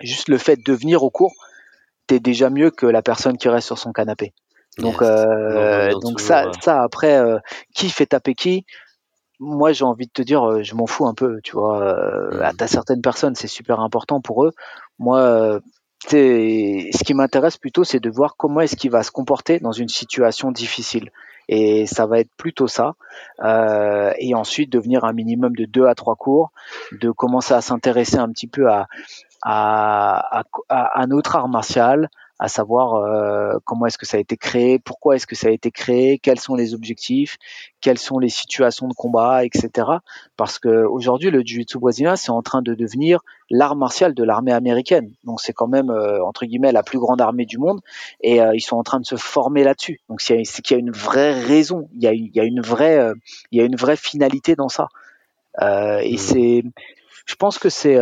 juste 0.00 0.28
le 0.28 0.36
fait 0.36 0.62
de 0.64 0.72
venir 0.72 1.02
au 1.02 1.10
cours, 1.10 1.32
t'es 2.06 2.20
déjà 2.20 2.50
mieux 2.50 2.70
que 2.70 2.86
la 2.86 3.02
personne 3.02 3.38
qui 3.38 3.48
reste 3.48 3.66
sur 3.66 3.78
son 3.78 3.92
canapé. 3.92 4.34
Donc, 4.78 5.00
euh, 5.00 5.92
donc 6.00 6.20
ça, 6.20 6.50
ça 6.60 6.82
après, 6.82 7.16
euh, 7.16 7.38
qui 7.74 7.88
fait 7.88 8.06
taper 8.06 8.34
qui 8.34 8.66
Moi, 9.40 9.72
j'ai 9.72 9.84
envie 9.84 10.06
de 10.06 10.12
te 10.12 10.22
dire, 10.22 10.44
euh, 10.44 10.62
je 10.62 10.74
m'en 10.74 10.86
fous 10.86 11.06
un 11.06 11.14
peu, 11.14 11.40
tu 11.42 11.52
vois. 11.52 11.82
Euh, 11.82 12.38
mmh. 12.38 12.60
À 12.60 12.66
certaines 12.66 13.00
personnes, 13.00 13.34
c'est 13.34 13.48
super 13.48 13.80
important 13.80 14.20
pour 14.20 14.44
eux. 14.44 14.52
Moi, 14.98 15.60
ce 16.10 17.04
qui 17.04 17.14
m'intéresse 17.14 17.56
plutôt, 17.56 17.84
c'est 17.84 18.00
de 18.00 18.10
voir 18.10 18.36
comment 18.36 18.60
est-ce 18.60 18.76
qu'il 18.76 18.90
va 18.90 19.02
se 19.02 19.10
comporter 19.10 19.58
dans 19.60 19.72
une 19.72 19.88
situation 19.88 20.52
difficile. 20.52 21.10
Et 21.48 21.86
ça 21.86 22.06
va 22.06 22.18
être 22.18 22.30
plutôt 22.36 22.66
ça. 22.66 22.94
Euh, 23.44 24.12
et 24.18 24.34
ensuite, 24.34 24.70
devenir 24.70 25.04
un 25.04 25.12
minimum 25.12 25.54
de 25.54 25.64
deux 25.64 25.86
à 25.86 25.94
trois 25.94 26.16
cours, 26.16 26.50
de 26.92 27.10
commencer 27.10 27.54
à 27.54 27.60
s'intéresser 27.60 28.18
un 28.18 28.28
petit 28.30 28.48
peu 28.48 28.68
à, 28.68 28.88
à, 29.42 30.44
à, 30.68 31.00
à, 31.00 31.06
notre 31.06 31.36
art 31.36 31.48
martial, 31.48 32.10
à 32.38 32.48
savoir 32.48 32.94
euh, 32.96 33.58
comment 33.64 33.86
est-ce 33.86 33.96
que 33.96 34.06
ça 34.06 34.18
a 34.18 34.20
été 34.20 34.36
créé, 34.36 34.78
pourquoi 34.78 35.16
est-ce 35.16 35.26
que 35.26 35.34
ça 35.34 35.48
a 35.48 35.50
été 35.50 35.70
créé, 35.70 36.18
quels 36.18 36.38
sont 36.38 36.54
les 36.54 36.74
objectifs, 36.74 37.38
quelles 37.80 37.98
sont 37.98 38.18
les 38.18 38.28
situations 38.28 38.88
de 38.88 38.94
combat, 38.94 39.44
etc. 39.44 39.88
Parce 40.36 40.58
que 40.58 40.84
aujourd'hui, 40.84 41.30
le 41.30 41.40
jiu-jitsu 41.40 41.78
brésilien, 41.78 42.16
c'est 42.16 42.30
en 42.30 42.42
train 42.42 42.60
de 42.60 42.74
devenir 42.74 43.20
l'art 43.48 43.76
martial 43.76 44.12
de 44.14 44.22
l'armée 44.22 44.52
américaine. 44.52 45.12
Donc 45.24 45.40
c'est 45.40 45.54
quand 45.54 45.68
même 45.68 45.90
euh, 45.90 46.22
entre 46.24 46.44
guillemets 46.44 46.72
la 46.72 46.82
plus 46.82 46.98
grande 46.98 47.20
armée 47.20 47.46
du 47.46 47.58
monde, 47.58 47.80
et 48.20 48.42
euh, 48.42 48.54
ils 48.54 48.60
sont 48.60 48.76
en 48.76 48.82
train 48.82 49.00
de 49.00 49.06
se 49.06 49.16
former 49.16 49.64
là-dessus. 49.64 50.00
Donc 50.08 50.20
c'est 50.20 50.42
qu'il 50.44 50.76
y 50.76 50.78
a 50.78 50.80
une 50.80 50.92
vraie 50.92 51.40
raison, 51.40 51.88
il 51.94 52.02
y 52.02 52.06
a, 52.06 52.12
il 52.12 52.30
y 52.34 52.40
a 52.40 52.44
une 52.44 52.60
vraie, 52.60 52.98
euh, 52.98 53.14
il 53.50 53.58
y 53.58 53.62
a 53.62 53.64
une 53.64 53.76
vraie 53.76 53.96
finalité 53.96 54.56
dans 54.56 54.68
ça. 54.68 54.88
et 55.62 56.14
mmh. 56.14 56.18
c'est, 56.18 56.64
je 57.24 57.34
pense 57.36 57.58
que 57.58 57.70
c'est 57.70 57.98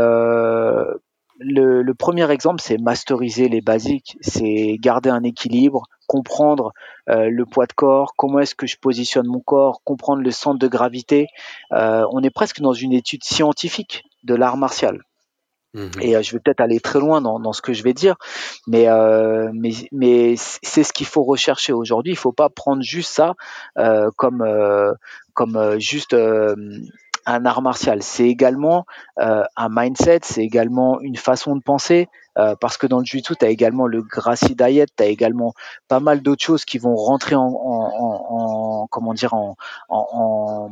le, 1.45 1.83
le, 1.83 1.95
premier 1.95 2.31
exemple, 2.31 2.61
c'est 2.63 2.79
masteriser 2.79 3.49
les 3.49 3.61
basiques, 3.61 4.17
c'est 4.21 4.77
garder 4.81 5.11
un 5.11 5.23
équilibre, 5.23 5.87
comprendre 6.07 6.73
euh, 7.09 7.29
le 7.31 7.47
poids 7.47 7.67
de 7.67 7.73
corps, 7.73 8.15
comment 8.17 8.39
est-ce 8.41 8.55
que 8.55 8.67
je 8.67 8.77
positionne 8.79 9.27
mon 9.27 9.41
corps, 9.41 9.83
comprendre 9.85 10.23
le 10.23 10.31
centre 10.31 10.59
de 10.59 10.69
gravité. 10.69 11.29
Euh, 11.73 12.05
on 12.13 12.23
est 12.23 12.31
presque 12.31 12.61
dans 12.61 12.73
une 12.73 12.93
étude 12.93 13.25
scientifique 13.25 14.05
de 14.23 14.35
l'art 14.35 14.57
martial. 14.57 15.03
Mhm. 15.75 15.91
Et 16.01 16.17
euh, 16.17 16.23
je 16.23 16.33
vais 16.33 16.39
peut-être 16.39 16.61
aller 16.61 16.81
très 16.81 17.01
loin 17.01 17.21
dans, 17.21 17.41
dans, 17.41 17.53
ce 17.53 17.63
que 17.63 17.73
je 17.73 17.83
vais 17.83 17.95
dire, 17.95 18.17
mais, 18.67 18.87
mais, 19.53 19.73
mais 19.93 20.35
c'est 20.37 20.85
ce 20.85 20.93
qu'il 20.93 21.07
faut 21.07 21.25
rechercher 21.25 21.73
aujourd'hui. 21.73 22.13
Il 22.13 22.19
faut 22.19 22.33
pas 22.33 22.49
prendre 22.49 22.83
juste 22.83 23.13
ça 23.13 23.35
comme, 24.17 24.45
comme 25.35 25.79
juste 25.79 26.15
un 27.27 27.47
art 27.47 27.63
martial. 27.63 28.03
C'est 28.03 28.29
également 28.29 28.87
euh, 29.19 29.45
un 29.57 29.69
mindset, 29.71 30.21
c'est 30.23 30.43
également 30.43 31.01
une 31.01 31.17
façon 31.17 31.57
de 31.57 31.63
penser. 31.63 32.09
Euh, 32.37 32.57
parce 32.61 32.77
que 32.77 32.89
dans 32.89 32.99
le 32.99 33.05
jiu-jitsu, 33.05 33.37
tu 33.37 33.45
as 33.45 33.49
également 33.49 33.87
le 33.87 34.03
Gracie 34.03 34.57
Diet, 34.57 34.89
tu 34.97 35.03
as 35.03 35.07
également 35.07 35.55
pas 35.87 36.01
mal 36.01 36.21
d'autres 36.21 36.43
choses 36.43 36.65
qui 36.65 36.79
vont 36.79 36.97
rentrer 36.97 37.37
en, 37.37 37.47
en, 37.47 38.89
comment 38.89 39.15
dire 39.15 39.35
en, 39.35 39.57
en, 39.89 40.71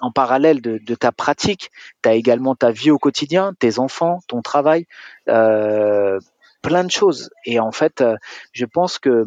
en 0.00 0.10
parallèle 0.12 0.60
de, 0.60 0.94
ta 0.94 1.10
pratique. 1.10 1.72
Tu 2.02 2.08
as 2.08 2.14
également 2.14 2.54
ta 2.54 2.70
vie 2.70 2.92
au 2.92 2.98
quotidien, 2.98 3.52
tes 3.58 3.80
enfants, 3.80 4.20
ton 4.28 4.42
travail, 4.42 4.86
euh, 5.28 6.20
plein 6.62 6.84
de 6.84 6.90
choses. 6.90 7.30
Et 7.44 7.58
en 7.58 7.72
fait, 7.72 8.04
je 8.52 8.64
pense 8.64 9.00
que 9.00 9.24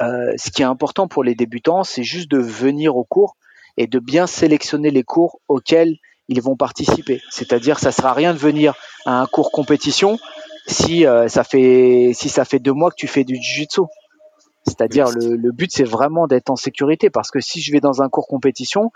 ce 0.00 0.50
qui 0.50 0.62
est 0.62 0.66
important 0.66 1.06
pour 1.06 1.22
les 1.22 1.36
débutants, 1.36 1.84
c'est 1.84 2.02
juste 2.02 2.30
de 2.30 2.38
venir 2.38 2.96
au 2.96 3.04
cours 3.04 3.36
et 3.76 3.86
de 3.86 3.98
bien 3.98 4.26
sélectionner 4.26 4.90
les 4.90 5.02
cours 5.02 5.40
auxquels 5.48 5.96
ils 6.28 6.42
vont 6.42 6.56
participer. 6.56 7.20
C'est-à-dire, 7.30 7.78
ça 7.78 7.92
sert 7.92 8.06
à 8.06 8.12
rien 8.12 8.32
de 8.32 8.38
venir 8.38 8.74
à 9.04 9.20
un 9.20 9.26
cours 9.26 9.52
compétition 9.52 10.18
si 10.66 11.06
euh, 11.06 11.28
ça 11.28 11.44
fait 11.44 12.10
si 12.14 12.28
ça 12.28 12.44
fait 12.44 12.58
deux 12.58 12.72
mois 12.72 12.90
que 12.90 12.96
tu 12.96 13.06
fais 13.06 13.24
du 13.24 13.36
jiu-jitsu. 13.36 13.82
C'est-à-dire, 14.66 15.08
le, 15.10 15.36
le, 15.36 15.52
but 15.52 15.70
c'est 15.72 15.84
vraiment 15.84 16.26
d'être 16.26 16.50
en 16.50 16.56
sécurité 16.56 17.08
parce 17.08 17.30
que 17.30 17.38
si 17.38 17.60
je 17.60 17.70
vais 17.70 17.78
dans 17.78 18.02
un 18.02 18.08
cours 18.08 18.26
compétition, 18.26 18.90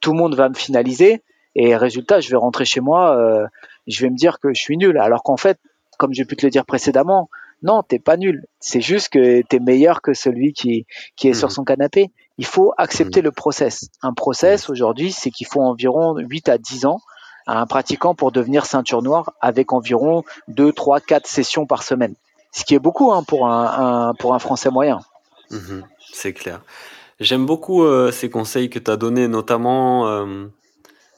tout 0.00 0.12
le 0.12 0.18
monde 0.18 0.36
va 0.36 0.48
me 0.48 0.54
finaliser 0.54 1.22
et 1.56 1.74
résultat, 1.74 2.20
je 2.20 2.30
vais 2.30 2.36
rentrer 2.36 2.64
chez 2.66 2.80
moi, 2.80 3.16
euh, 3.16 3.46
je 3.86 4.02
vais 4.02 4.10
me 4.10 4.16
dire 4.16 4.38
que 4.38 4.54
je 4.54 4.60
suis 4.60 4.76
nul. 4.76 4.98
Alors 4.98 5.22
qu'en 5.22 5.38
fait, 5.38 5.58
comme 5.98 6.12
j'ai 6.12 6.26
pu 6.26 6.36
te 6.36 6.46
le 6.46 6.50
dire 6.50 6.66
précédemment, 6.66 7.28
non, 7.66 7.82
t'es 7.82 7.98
pas 7.98 8.16
nul. 8.16 8.46
C'est 8.60 8.80
juste 8.80 9.08
que 9.08 9.42
tu 9.42 9.56
es 9.56 9.58
meilleur 9.58 10.00
que 10.00 10.14
celui 10.14 10.52
qui, 10.52 10.86
qui 11.16 11.28
est 11.28 11.34
sur 11.34 11.48
mmh. 11.48 11.50
son 11.50 11.64
canapé. 11.64 12.12
Il 12.38 12.46
faut 12.46 12.72
accepter 12.78 13.20
mmh. 13.20 13.24
le 13.24 13.32
process. 13.32 13.88
Un 14.02 14.14
process 14.14 14.68
mmh. 14.68 14.72
aujourd'hui, 14.72 15.12
c'est 15.12 15.30
qu'il 15.30 15.48
faut 15.48 15.60
environ 15.60 16.16
8 16.16 16.48
à 16.48 16.58
10 16.58 16.86
ans 16.86 17.00
à 17.48 17.60
un 17.60 17.66
pratiquant 17.66 18.14
pour 18.14 18.30
devenir 18.30 18.66
ceinture 18.66 19.02
noire 19.02 19.32
avec 19.40 19.72
environ 19.72 20.22
2, 20.46 20.72
3, 20.72 21.00
4 21.00 21.26
sessions 21.26 21.66
par 21.66 21.82
semaine. 21.82 22.14
Ce 22.52 22.64
qui 22.64 22.76
est 22.76 22.78
beaucoup 22.78 23.12
hein, 23.12 23.24
pour, 23.26 23.48
un, 23.48 24.14
pour 24.18 24.34
un 24.34 24.38
Français 24.38 24.70
moyen. 24.70 25.00
c'est 26.12 26.32
clair. 26.32 26.60
J'aime 27.18 27.46
beaucoup 27.46 27.82
euh, 27.82 28.12
ces 28.12 28.30
conseils 28.30 28.70
que 28.70 28.78
tu 28.78 28.90
as 28.90 28.96
donnés, 28.96 29.26
notamment 29.26 30.06
euh, 30.06 30.46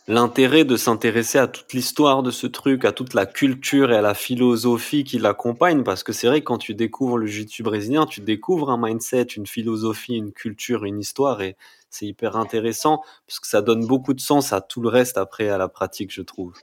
l'intérêt 0.09 0.64
de 0.64 0.76
s'intéresser 0.78 1.39
à 1.39 1.47
toute 1.47 1.74
l'histoire 1.74 2.22
de 2.22 2.30
ce 2.30 2.47
truc, 2.47 2.86
à 2.86 2.93
toute 2.93 3.12
la 3.12 3.26
culture 3.26 3.93
et 3.93 3.97
à 3.97 4.01
la 4.01 4.14
philosophie 4.14 5.05
qui 5.05 5.18
l'accompagne, 5.18 5.85
parce 5.85 6.02
que 6.02 6.14
c'est 6.14 6.26
vrai 6.26 6.40
quand 6.40 6.56
tu 6.56 6.74
découvres 6.74 7.18
le 7.18 7.26
jiu-jitsu 7.26 7.62
brésilien, 7.62 8.06
tu 8.06 8.22
découvres 8.22 8.70
un 8.70 8.78
mindset, 8.78 9.24
une 9.36 9.47
philosophie, 9.47 10.16
une 10.16 10.32
culture, 10.32 10.85
une 10.85 10.98
histoire, 10.98 11.43
et 11.43 11.56
c'est 11.90 12.06
hyper 12.06 12.36
intéressant, 12.36 13.02
parce 13.26 13.39
que 13.39 13.47
ça 13.47 13.60
donne 13.60 13.86
beaucoup 13.86 14.14
de 14.14 14.20
sens 14.20 14.55
à 14.55 14.62
tout 14.62 14.80
le 14.80 14.89
reste 14.89 15.18
après, 15.18 15.51
à 15.51 15.59
la 15.59 15.68
pratique, 15.68 16.12
je 16.12 16.22
trouve. 16.22 16.55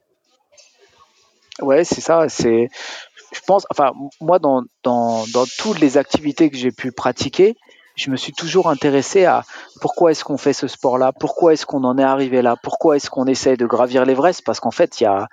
Ouais, 1.61 1.83
c'est 1.83 2.01
ça, 2.01 2.27
c'est, 2.29 2.67
je 3.31 3.39
pense, 3.45 3.67
enfin, 3.69 3.91
moi, 4.19 4.39
dans, 4.39 4.63
dans, 4.83 5.23
dans 5.33 5.45
toutes 5.59 5.79
les 5.79 5.97
activités 5.97 6.49
que 6.49 6.57
j'ai 6.57 6.71
pu 6.71 6.91
pratiquer, 6.91 7.55
je 7.95 8.09
me 8.11 8.17
suis 8.17 8.33
toujours 8.33 8.69
intéressé 8.69 9.25
à 9.25 9.43
pourquoi 9.81 10.11
est-ce 10.11 10.23
qu'on 10.23 10.37
fait 10.37 10.53
ce 10.53 10.67
sport-là, 10.67 11.11
pourquoi 11.13 11.53
est-ce 11.53 11.65
qu'on 11.65 11.83
en 11.83 11.97
est 11.97 12.03
arrivé 12.03 12.41
là, 12.41 12.55
pourquoi 12.61 12.97
est-ce 12.97 13.09
qu'on 13.09 13.25
essaie 13.25 13.57
de 13.57 13.65
gravir 13.65 14.05
l'Everest, 14.05 14.43
parce 14.45 14.59
qu'en 14.59 14.71
fait, 14.71 14.99
il 14.99 15.05
y 15.05 15.07
a, 15.07 15.27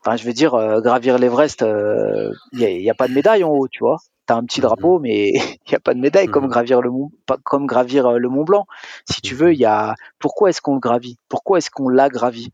enfin, 0.00 0.16
je 0.16 0.24
veux 0.24 0.32
dire, 0.32 0.54
euh, 0.54 0.80
gravir 0.80 1.18
l'Everest, 1.18 1.62
euh, 1.62 2.30
il 2.52 2.58
n'y 2.58 2.88
a, 2.88 2.92
a, 2.92 2.94
pas 2.94 3.08
de 3.08 3.12
médaille 3.12 3.44
en 3.44 3.50
haut, 3.50 3.68
tu 3.68 3.80
vois. 3.80 3.98
T'as 4.26 4.34
un 4.34 4.44
petit 4.44 4.60
drapeau, 4.60 4.98
mais 4.98 5.28
il 5.34 5.68
n'y 5.68 5.74
a 5.74 5.80
pas 5.80 5.94
de 5.94 6.00
médaille 6.00 6.26
comme 6.26 6.48
gravir 6.48 6.80
le 6.82 6.90
Mont, 6.90 7.10
comme 7.44 7.66
gravir 7.66 8.06
euh, 8.06 8.18
le 8.18 8.28
Mont 8.28 8.44
Blanc. 8.44 8.66
Si 9.08 9.20
tu 9.20 9.34
veux, 9.34 9.52
il 9.52 9.58
y 9.58 9.64
a 9.64 9.94
pourquoi 10.18 10.50
est-ce 10.50 10.60
qu'on 10.60 10.74
le 10.74 10.80
gravit, 10.80 11.18
pourquoi 11.28 11.58
est-ce 11.58 11.70
qu'on 11.70 11.88
l'a 11.88 12.08
gravi, 12.08 12.50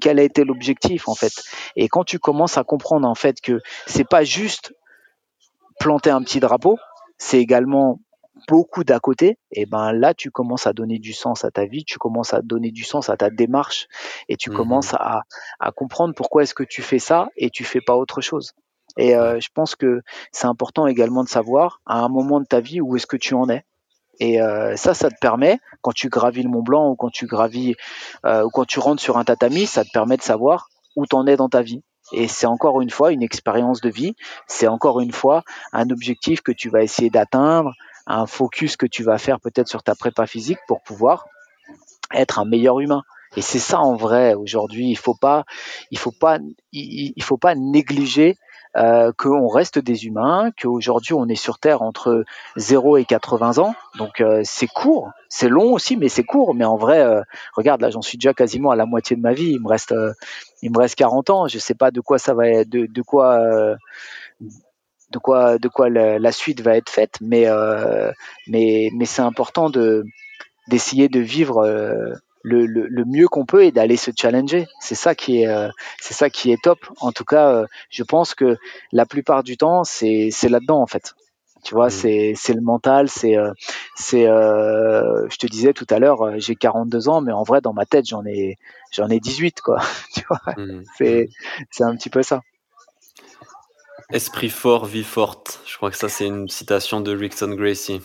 quel 0.00 0.18
a 0.18 0.22
été 0.22 0.44
l'objectif 0.44 1.08
en 1.08 1.14
fait? 1.14 1.32
Et 1.76 1.88
quand 1.88 2.02
tu 2.02 2.18
commences 2.18 2.58
à 2.58 2.64
comprendre 2.64 3.08
en 3.08 3.14
fait 3.14 3.40
que 3.40 3.60
c'est 3.86 4.08
pas 4.08 4.24
juste 4.24 4.74
planter 5.78 6.10
un 6.10 6.22
petit 6.22 6.40
drapeau, 6.40 6.78
c'est 7.18 7.38
également 7.38 8.00
beaucoup 8.48 8.84
d'à 8.84 9.00
côté, 9.00 9.38
et 9.50 9.66
ben 9.66 9.92
là 9.92 10.14
tu 10.14 10.30
commences 10.30 10.66
à 10.66 10.72
donner 10.72 10.98
du 10.98 11.12
sens 11.12 11.44
à 11.44 11.50
ta 11.50 11.66
vie, 11.66 11.84
tu 11.84 11.98
commences 11.98 12.34
à 12.34 12.42
donner 12.42 12.70
du 12.70 12.84
sens 12.84 13.08
à 13.10 13.16
ta 13.16 13.30
démarche 13.30 13.86
et 14.28 14.36
tu 14.36 14.50
mmh 14.50 14.54
commences 14.54 14.94
à, 14.94 15.22
à, 15.60 15.72
comprendre 15.72 16.14
pourquoi 16.14 16.42
est-ce 16.42 16.54
que 16.54 16.62
tu 16.62 16.82
fais 16.82 16.98
ça 16.98 17.28
et 17.36 17.50
tu 17.50 17.64
fais 17.64 17.80
pas 17.80 17.96
autre 17.96 18.20
chose. 18.20 18.52
Et 18.96 19.16
euh, 19.16 19.40
je 19.40 19.48
pense 19.52 19.74
que 19.74 20.02
c'est 20.32 20.46
important 20.46 20.86
également 20.86 21.24
de 21.24 21.28
savoir 21.28 21.80
à 21.86 21.98
un 22.00 22.08
moment 22.08 22.40
de 22.40 22.46
ta 22.46 22.60
vie 22.60 22.80
où 22.80 22.96
est-ce 22.96 23.06
que 23.06 23.16
tu 23.16 23.34
en 23.34 23.48
es. 23.48 23.64
Et 24.20 24.40
euh, 24.40 24.76
ça, 24.76 24.94
ça 24.94 25.10
te 25.10 25.16
permet, 25.20 25.58
quand 25.82 25.92
tu 25.92 26.08
gravis 26.08 26.42
le 26.42 26.48
Mont 26.48 26.62
Blanc 26.62 26.90
ou 26.90 26.96
quand 26.96 27.10
tu 27.10 27.26
gravis 27.26 27.74
euh, 28.24 28.44
ou 28.44 28.50
quand 28.50 28.64
tu 28.64 28.78
rentres 28.78 29.02
sur 29.02 29.18
un 29.18 29.24
tatami, 29.24 29.66
ça 29.66 29.84
te 29.84 29.90
permet 29.90 30.16
de 30.16 30.22
savoir 30.22 30.68
où 30.94 31.06
tu 31.06 31.16
en 31.16 31.26
es 31.26 31.36
dans 31.36 31.48
ta 31.48 31.62
vie. 31.62 31.82
Et 32.12 32.28
c'est 32.28 32.46
encore 32.46 32.80
une 32.82 32.90
fois 32.90 33.12
une 33.12 33.22
expérience 33.22 33.80
de 33.80 33.88
vie, 33.88 34.14
c'est 34.46 34.68
encore 34.68 35.00
une 35.00 35.12
fois 35.12 35.42
un 35.72 35.88
objectif 35.88 36.42
que 36.42 36.52
tu 36.52 36.68
vas 36.68 36.82
essayer 36.82 37.08
d'atteindre, 37.08 37.72
un 38.06 38.26
focus 38.26 38.76
que 38.76 38.86
tu 38.86 39.02
vas 39.02 39.18
faire 39.18 39.40
peut-être 39.40 39.68
sur 39.68 39.82
ta 39.82 39.94
prépa 39.94 40.26
physique 40.26 40.58
pour 40.66 40.82
pouvoir 40.82 41.26
être 42.12 42.38
un 42.38 42.44
meilleur 42.44 42.80
humain. 42.80 43.02
Et 43.36 43.42
c'est 43.42 43.58
ça 43.58 43.80
en 43.80 43.96
vrai 43.96 44.34
aujourd'hui. 44.34 44.88
Il 44.88 44.96
faut 44.96 45.14
pas, 45.14 45.44
il 45.90 45.98
faut 45.98 46.12
pas, 46.12 46.38
il, 46.72 47.22
faut 47.22 47.36
pas 47.36 47.54
négliger 47.56 48.36
euh, 48.76 49.12
qu'on 49.16 49.48
reste 49.48 49.78
des 49.78 50.06
humains, 50.06 50.50
qu'aujourd'hui 50.60 51.14
on 51.14 51.26
est 51.26 51.34
sur 51.34 51.58
Terre 51.58 51.82
entre 51.82 52.24
0 52.56 52.96
et 52.98 53.04
80 53.04 53.58
ans, 53.58 53.74
donc 53.98 54.20
euh, 54.20 54.42
c'est 54.44 54.66
court, 54.66 55.10
c'est 55.28 55.48
long 55.48 55.72
aussi, 55.72 55.96
mais 55.96 56.08
c'est 56.08 56.24
court. 56.24 56.54
Mais 56.54 56.64
en 56.64 56.76
vrai, 56.76 57.00
euh, 57.00 57.22
regarde 57.54 57.80
là, 57.80 57.90
j'en 57.90 58.02
suis 58.02 58.18
déjà 58.18 58.34
quasiment 58.34 58.70
à 58.70 58.76
la 58.76 58.86
moitié 58.86 59.16
de 59.16 59.20
ma 59.20 59.32
vie. 59.32 59.50
Il 59.50 59.60
me 59.60 59.68
reste, 59.68 59.92
euh, 59.92 60.12
il 60.62 60.70
me 60.70 60.78
reste 60.78 60.94
40 60.96 61.30
ans. 61.30 61.48
Je 61.48 61.58
sais 61.58 61.74
pas 61.74 61.90
de 61.90 62.00
quoi 62.00 62.18
ça 62.18 62.34
va, 62.34 62.64
de, 62.64 62.86
de 62.86 63.02
quoi 63.02 63.76
de 65.14 65.18
quoi, 65.20 65.58
de 65.58 65.68
quoi 65.68 65.88
la, 65.88 66.32
suite 66.32 66.60
va 66.60 66.76
être 66.76 66.90
faite, 66.90 67.18
mais, 67.20 67.44
euh, 67.46 68.10
mais, 68.48 68.90
mais 68.94 69.04
c'est 69.04 69.22
important 69.22 69.70
de, 69.70 70.04
d'essayer 70.68 71.08
de 71.08 71.20
vivre 71.20 71.58
euh, 71.58 72.10
le, 72.42 72.66
le, 72.66 72.88
le, 72.88 73.04
mieux 73.04 73.28
qu'on 73.28 73.46
peut 73.46 73.64
et 73.64 73.70
d'aller 73.70 73.96
se 73.96 74.10
challenger. 74.14 74.66
C'est 74.80 74.96
ça 74.96 75.14
qui 75.14 75.42
est, 75.42 75.46
euh, 75.46 75.68
c'est 76.00 76.14
ça 76.14 76.30
qui 76.30 76.50
est 76.50 76.60
top. 76.60 76.80
En 77.00 77.12
tout 77.12 77.24
cas, 77.24 77.64
je 77.90 78.02
pense 78.02 78.34
que 78.34 78.56
la 78.90 79.06
plupart 79.06 79.44
du 79.44 79.56
temps, 79.56 79.84
c'est, 79.84 80.30
c'est 80.32 80.48
là-dedans 80.48 80.82
en 80.82 80.86
fait. 80.86 81.14
Tu 81.62 81.74
vois, 81.74 81.86
mmh. 81.86 81.90
c'est, 81.90 82.32
c'est 82.36 82.52
le 82.52 82.60
mental, 82.60 83.08
c'est, 83.08 83.36
c'est, 83.94 84.24
je 84.24 85.36
te 85.38 85.46
disais 85.46 85.72
tout 85.72 85.86
à 85.88 85.98
l'heure, 85.98 86.38
j'ai 86.38 86.56
42 86.56 87.08
ans, 87.08 87.20
mais 87.22 87.32
en 87.32 87.44
vrai, 87.44 87.62
dans 87.62 87.72
ma 87.72 87.86
tête, 87.86 88.06
j'en 88.06 88.26
ai, 88.26 88.58
j'en 88.90 89.08
ai 89.08 89.20
18, 89.20 89.60
quoi. 89.62 89.80
tu 90.12 90.24
vois, 90.28 90.40
mmh. 90.58 90.82
c'est, 90.98 91.28
c'est 91.70 91.84
un 91.84 91.96
petit 91.96 92.10
peu 92.10 92.22
ça. 92.22 92.42
Esprit 94.12 94.50
fort, 94.50 94.86
vie 94.86 95.04
forte. 95.04 95.60
Je 95.66 95.76
crois 95.76 95.90
que 95.90 95.96
ça, 95.96 96.08
c'est 96.08 96.26
une 96.26 96.48
citation 96.48 97.00
de 97.00 97.16
Rickson 97.16 97.54
Gracie. 97.54 98.00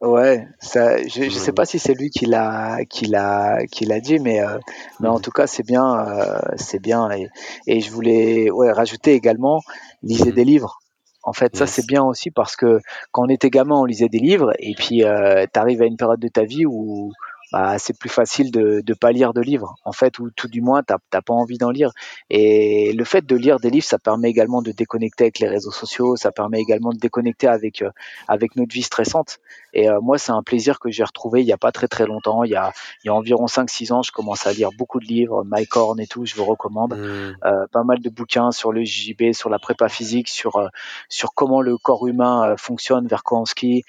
Ouais, 0.00 0.46
ça, 0.58 0.96
je 1.06 1.24
ne 1.24 1.30
sais 1.30 1.52
pas 1.52 1.64
si 1.64 1.78
c'est 1.78 1.94
lui 1.94 2.10
qui 2.10 2.26
l'a 2.26 2.84
qui 2.88 3.06
l'a 3.06 3.66
qui 3.70 3.84
l'a 3.84 4.00
dit, 4.00 4.18
mais 4.18 4.40
euh, 4.40 4.58
mais 4.98 5.08
en 5.08 5.20
tout 5.20 5.30
cas 5.30 5.46
c'est 5.46 5.62
bien 5.62 6.06
euh, 6.06 6.38
c'est 6.56 6.80
bien 6.80 7.10
et, 7.10 7.28
et, 7.66 7.80
je 7.80 7.90
voulais 7.90 8.50
ouais, 8.50 8.72
rajouter 8.72 9.12
également 9.12 9.60
lisez 10.02 10.32
des 10.32 10.44
livres. 10.44 10.80
En 11.22 11.32
fait, 11.32 11.54
ça 11.56 11.66
c'est 11.66 11.86
bien 11.86 12.02
aussi 12.02 12.30
parce 12.30 12.56
que 12.56 12.80
quand 13.12 13.24
on 13.26 13.28
était 13.28 13.50
gamin, 13.50 13.76
on 13.76 13.84
lisait 13.84 14.08
des 14.08 14.18
livres 14.18 14.52
et 14.58 14.74
puis 14.74 15.04
euh, 15.04 15.46
tu 15.52 15.60
arrives 15.60 15.82
à 15.82 15.86
une 15.86 15.96
période 15.96 16.20
de 16.20 16.28
ta 16.28 16.44
vie 16.44 16.66
où 16.66 17.12
bah, 17.52 17.78
c'est 17.78 17.98
plus 17.98 18.08
facile 18.08 18.50
de 18.50 18.82
ne 18.86 18.94
pas 18.94 19.12
lire 19.12 19.32
de 19.32 19.40
livres, 19.40 19.74
en 19.84 19.92
fait, 19.92 20.18
ou 20.18 20.30
tout 20.30 20.48
du 20.48 20.60
moins, 20.60 20.82
tu 20.82 20.94
n'as 21.12 21.20
pas 21.20 21.34
envie 21.34 21.58
d'en 21.58 21.70
lire. 21.70 21.90
Et 22.28 22.92
le 22.92 23.04
fait 23.04 23.26
de 23.26 23.36
lire 23.36 23.58
des 23.58 23.70
livres, 23.70 23.86
ça 23.86 23.98
permet 23.98 24.28
également 24.28 24.62
de 24.62 24.72
déconnecter 24.72 25.24
avec 25.24 25.38
les 25.38 25.48
réseaux 25.48 25.70
sociaux, 25.70 26.16
ça 26.16 26.30
permet 26.32 26.60
également 26.60 26.92
de 26.92 26.98
déconnecter 26.98 27.48
avec, 27.48 27.82
euh, 27.82 27.90
avec 28.28 28.56
notre 28.56 28.72
vie 28.72 28.82
stressante. 28.82 29.38
Et 29.72 29.88
euh, 29.88 30.00
moi, 30.00 30.18
c'est 30.18 30.32
un 30.32 30.42
plaisir 30.42 30.78
que 30.78 30.90
j'ai 30.90 31.04
retrouvé 31.04 31.40
il 31.42 31.46
n'y 31.46 31.52
a 31.52 31.58
pas 31.58 31.72
très 31.72 31.88
très 31.88 32.06
longtemps, 32.06 32.44
il 32.44 32.50
y 32.50 32.56
a, 32.56 32.72
il 33.02 33.08
y 33.08 33.10
a 33.10 33.14
environ 33.14 33.46
5-6 33.46 33.92
ans, 33.92 34.02
je 34.02 34.12
commence 34.12 34.46
à 34.46 34.52
lire 34.52 34.70
beaucoup 34.76 35.00
de 35.00 35.06
livres, 35.06 35.44
Mike 35.44 35.76
Horn 35.76 35.98
et 36.00 36.06
tout, 36.06 36.26
je 36.26 36.36
vous 36.36 36.44
recommande. 36.44 36.96
Mmh. 36.96 37.36
Euh, 37.44 37.66
pas 37.72 37.84
mal 37.84 38.00
de 38.00 38.10
bouquins 38.10 38.52
sur 38.52 38.72
le 38.72 38.84
JB, 38.84 39.32
sur 39.32 39.50
la 39.50 39.58
prépa 39.58 39.88
physique, 39.88 40.28
sur, 40.28 40.56
euh, 40.56 40.68
sur 41.08 41.34
comment 41.34 41.60
le 41.60 41.76
corps 41.76 42.06
humain 42.06 42.54
fonctionne, 42.56 43.06
vers 43.06 43.22
quoi 43.24 43.40
on 43.40 43.44
skie, 43.44 43.84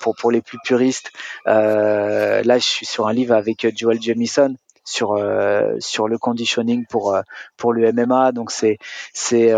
pour, 0.00 0.14
pour 0.16 0.30
les 0.30 0.40
plus 0.42 0.58
puristes. 0.64 1.12
Euh, 1.46 2.39
euh, 2.39 2.39
là, 2.44 2.58
je 2.58 2.64
suis 2.64 2.86
sur 2.86 3.06
un 3.06 3.12
livre 3.12 3.34
avec 3.34 3.64
euh, 3.64 3.70
Joel 3.74 4.00
Jamison 4.00 4.54
sur 4.84 5.12
euh, 5.12 5.76
sur 5.78 6.08
le 6.08 6.18
conditioning 6.18 6.86
pour 6.86 7.16
pour 7.56 7.72
le 7.72 7.92
MMA. 7.92 8.32
Donc 8.32 8.50
c'est 8.50 8.78
c'est 9.12 9.52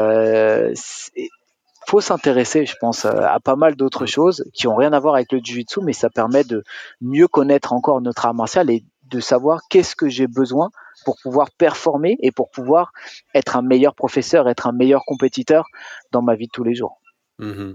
faut 1.87 2.01
s'intéresser, 2.01 2.65
je 2.65 2.77
pense, 2.81 3.05
à 3.05 3.39
pas 3.41 3.57
mal 3.57 3.75
d'autres 3.75 4.07
choses 4.07 4.45
qui 4.55 4.67
ont 4.67 4.77
rien 4.77 4.93
à 4.93 5.01
voir 5.01 5.15
avec 5.15 5.33
le 5.33 5.41
jiu-jitsu, 5.43 5.81
mais 5.83 5.93
ça 5.93 6.11
permet 6.11 6.45
de 6.45 6.63
mieux 7.01 7.29
connaître 7.29 7.73
encore 7.73 8.01
notre 8.01 8.25
art 8.25 8.35
martial 8.35 8.71
et 8.71 8.85
de 9.13 9.21
savoir 9.21 9.61
qu'est-ce 9.69 9.95
que 9.95 10.09
j'ai 10.09 10.27
besoin 10.27 10.71
pour 11.05 11.17
pouvoir 11.23 11.51
performer 11.51 12.17
et 12.21 12.31
pour 12.33 12.51
pouvoir 12.51 12.93
être 13.35 13.57
un 13.57 13.63
meilleur 13.63 13.95
professeur, 13.95 14.49
être 14.49 14.67
un 14.67 14.73
meilleur 14.73 15.05
compétiteur 15.05 15.67
dans 16.13 16.23
ma 16.23 16.35
vie 16.35 16.47
de 16.47 16.53
tous 16.53 16.65
les 16.65 16.75
jours. 16.75 17.01
Mmh 17.39 17.73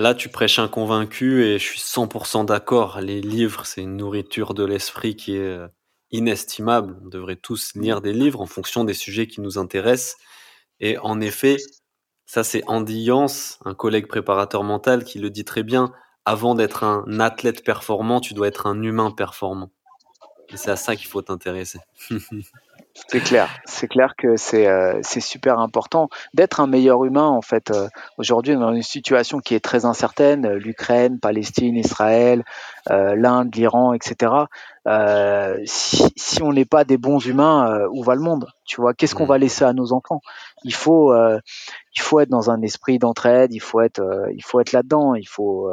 Là, 0.00 0.14
tu 0.14 0.28
prêches 0.28 0.60
un 0.60 0.68
convaincu 0.68 1.44
et 1.44 1.58
je 1.58 1.64
suis 1.64 1.80
100% 1.80 2.44
d'accord. 2.44 3.00
Les 3.00 3.20
livres, 3.20 3.66
c'est 3.66 3.80
une 3.82 3.96
nourriture 3.96 4.54
de 4.54 4.64
l'esprit 4.64 5.16
qui 5.16 5.34
est 5.34 5.40
euh, 5.40 5.66
inestimable. 6.12 6.96
On 7.02 7.08
devrait 7.08 7.34
tous 7.34 7.74
lire 7.74 8.00
des 8.00 8.12
livres 8.12 8.40
en 8.40 8.46
fonction 8.46 8.84
des 8.84 8.94
sujets 8.94 9.26
qui 9.26 9.40
nous 9.40 9.58
intéressent. 9.58 10.16
Et 10.78 10.98
en 10.98 11.20
effet, 11.20 11.56
ça 12.26 12.44
c'est 12.44 12.62
Andy 12.68 13.00
Yance, 13.02 13.58
un 13.64 13.74
collègue 13.74 14.06
préparateur 14.06 14.62
mental, 14.62 15.02
qui 15.02 15.18
le 15.18 15.30
dit 15.30 15.44
très 15.44 15.64
bien. 15.64 15.92
Avant 16.24 16.54
d'être 16.54 16.84
un 16.84 17.18
athlète 17.18 17.64
performant, 17.64 18.20
tu 18.20 18.34
dois 18.34 18.46
être 18.46 18.68
un 18.68 18.80
humain 18.82 19.10
performant. 19.10 19.72
Et 20.50 20.56
c'est 20.56 20.70
à 20.70 20.76
ça 20.76 20.94
qu'il 20.94 21.08
faut 21.08 21.22
t'intéresser. 21.22 21.80
C'est 23.06 23.20
clair, 23.20 23.48
c'est 23.64 23.88
clair 23.88 24.14
que 24.16 24.36
c'est 24.36 24.66
euh, 24.66 25.00
super 25.02 25.58
important 25.60 26.08
d'être 26.34 26.60
un 26.60 26.66
meilleur 26.66 27.04
humain 27.04 27.26
en 27.26 27.40
fait. 27.40 27.70
Euh, 27.70 27.88
aujourd'hui, 28.18 28.54
dans 28.54 28.74
une 28.74 28.82
situation 28.82 29.38
qui 29.38 29.54
est 29.54 29.60
très 29.60 29.84
incertaine, 29.84 30.44
euh, 30.46 30.58
l'Ukraine, 30.58 31.18
Palestine, 31.18 31.76
Israël, 31.76 32.44
l'Inde, 32.90 33.54
l'Iran, 33.54 33.92
etc. 33.92 34.32
si, 35.66 36.04
si 36.16 36.42
on 36.42 36.52
n'est 36.52 36.64
pas 36.64 36.84
des 36.84 36.96
bons 36.96 37.24
humains, 37.24 37.86
où 37.92 38.02
va 38.02 38.14
le 38.14 38.22
monde? 38.22 38.46
Tu 38.64 38.80
vois, 38.80 38.94
qu'est-ce 38.94 39.14
qu'on 39.14 39.26
mm. 39.26 39.28
va 39.28 39.38
laisser 39.38 39.64
à 39.64 39.74
nos 39.74 39.92
enfants? 39.92 40.22
Il 40.64 40.72
faut 40.72 41.14
il 41.14 42.00
faut 42.00 42.20
être 42.20 42.30
dans 42.30 42.50
un 42.50 42.62
esprit 42.62 42.98
d'entraide, 42.98 43.52
il 43.52 43.60
faut 43.60 43.80
être 43.82 44.02
il 44.34 44.42
faut 44.42 44.60
être 44.60 44.72
là-dedans, 44.72 45.14
il 45.14 45.28
faut 45.28 45.70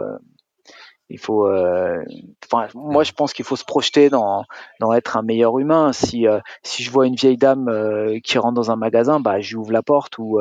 il 1.09 1.19
faut, 1.19 1.47
euh, 1.47 2.03
enfin, 2.45 2.67
moi 2.73 3.03
je 3.03 3.11
pense 3.11 3.33
qu'il 3.33 3.45
faut 3.45 3.55
se 3.55 3.63
projeter 3.63 4.09
dans, 4.09 4.43
dans 4.79 4.91
être 4.91 5.17
un 5.17 5.21
meilleur 5.21 5.59
humain. 5.59 5.93
Si, 5.93 6.27
euh, 6.27 6.39
si 6.63 6.81
je 6.81 6.89
vois 6.89 7.05
une 7.05 7.15
vieille 7.15 7.37
dame 7.37 7.69
euh, 7.69 8.19
qui 8.23 8.39
rentre 8.39 8.55
dans 8.55 8.71
un 8.71 8.75
magasin, 8.75 9.19
bah, 9.19 9.39
je 9.39 9.55
ouvre 9.55 9.71
la 9.71 9.83
porte. 9.83 10.17
Ou, 10.17 10.39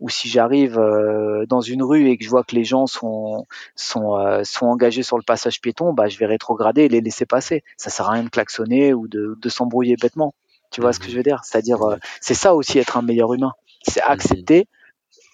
ou 0.00 0.08
si 0.10 0.28
j'arrive 0.28 0.78
dans 1.48 1.60
une 1.60 1.82
rue 1.82 2.10
et 2.10 2.18
que 2.18 2.24
je 2.24 2.30
vois 2.30 2.44
que 2.44 2.54
les 2.54 2.64
gens 2.64 2.86
sont, 2.86 3.46
sont, 3.76 4.42
sont 4.44 4.66
engagés 4.66 5.02
sur 5.02 5.16
le 5.16 5.24
passage 5.24 5.60
piéton, 5.60 5.94
bah, 5.94 6.08
je 6.08 6.18
vais 6.18 6.26
rétrograder 6.26 6.82
et 6.82 6.88
les 6.88 7.00
laisser 7.00 7.24
passer. 7.24 7.62
Ça 7.76 7.88
sert 7.88 8.08
à 8.08 8.12
rien 8.12 8.24
de 8.24 8.28
klaxonner 8.28 8.92
ou 8.92 9.08
de, 9.08 9.38
de 9.40 9.48
s'embrouiller 9.48 9.96
bêtement. 9.96 10.34
Tu 10.70 10.80
vois 10.80 10.92
ce 10.92 10.98
que 10.98 11.08
je 11.08 11.16
veux 11.16 11.22
dire? 11.22 11.40
C'est-à-dire, 11.44 11.78
c'est 12.20 12.34
ça 12.34 12.54
aussi 12.54 12.78
être 12.78 12.96
un 12.96 13.02
meilleur 13.02 13.32
humain. 13.32 13.52
C'est 13.86 14.02
accepter 14.02 14.66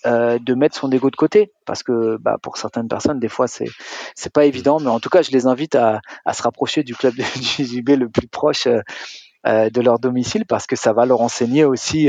euh, 0.07 0.39
de 0.39 0.55
mettre 0.55 0.77
son 0.77 0.91
ego 0.91 1.11
de 1.11 1.17
côté. 1.17 1.53
Parce 1.67 1.83
que 1.83 2.17
bah, 2.19 2.37
pour 2.43 2.57
certaines 2.57 2.89
personnes 2.89 3.21
des 3.21 3.29
fois 3.29 3.47
c'est 3.49 3.69
c'est 4.15 4.33
pas 4.33 4.45
évident. 4.45 4.81
Mais 4.81 4.89
en 4.89 5.01
tout 5.01 5.11
cas 5.11 5.23
je 5.23 5.31
les 5.31 5.47
invite 5.47 5.75
à, 5.75 6.01
à 6.25 6.33
se 6.33 6.43
rapprocher 6.43 6.83
du 6.83 6.95
club 6.95 7.15
de 7.15 7.23
JJB 7.41 7.91
le 7.91 8.09
plus 8.09 8.29
proche 8.29 8.67
euh, 8.67 8.81
euh, 9.47 9.71
de 9.71 9.81
leur 9.81 9.99
domicile. 9.99 10.47
Parce 10.47 10.67
que 10.67 10.77
ça 10.77 10.93
va 10.93 11.07
leur 11.07 11.21
enseigner 11.21 11.65
aussi 11.65 12.09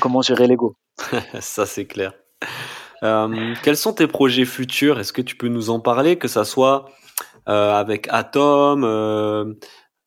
comment 0.00 0.22
gérer 0.22 0.46
l'ego. 0.46 0.76
Ça 1.40 1.66
c'est 1.66 1.86
clair. 1.86 2.12
Quels 3.62 3.76
sont 3.76 3.94
tes 3.94 4.06
projets 4.06 4.44
futurs? 4.44 5.00
Est-ce 5.00 5.12
que 5.12 5.22
tu 5.22 5.36
peux 5.36 5.48
nous 5.48 5.70
en 5.70 5.80
parler? 5.80 6.16
Que 6.16 6.28
ça 6.28 6.44
soit 6.44 6.86
avec 7.46 8.06
Atom 8.10 8.84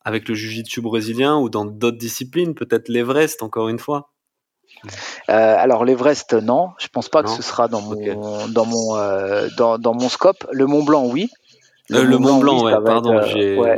avec 0.05 0.27
le 0.27 0.35
jiu-jitsu 0.35 0.81
brésilien 0.81 1.37
ou 1.37 1.49
dans 1.49 1.65
d'autres 1.65 1.97
disciplines 1.97 2.53
peut-être 2.55 2.89
l'Everest 2.89 3.41
encore 3.41 3.69
une 3.69 3.79
fois? 3.79 4.12
Euh, 5.30 5.55
alors 5.57 5.85
l'Everest, 5.85 6.34
non. 6.34 6.72
Je 6.77 6.88
pense 6.88 7.10
pas 7.10 7.23
que 7.23 7.30
ce 7.30 7.41
sera 7.41 7.68
dans 7.68 7.81
mon 7.81 7.95
dans 8.49 8.65
mon 8.65 8.95
euh, 8.95 9.47
dans, 9.57 9.77
dans, 9.77 9.93
mon 9.93 10.10
scope. 10.10 10.45
Le 10.51 10.65
Mont 10.65 10.84
Blanc, 10.84 11.05
oui. 11.05 11.30
Le, 11.89 12.18
Mont, 12.18 12.39
Blanc, 12.39 12.64
ouais, 12.64 12.73
pardon. 12.84 13.14
Euh, 13.14 13.77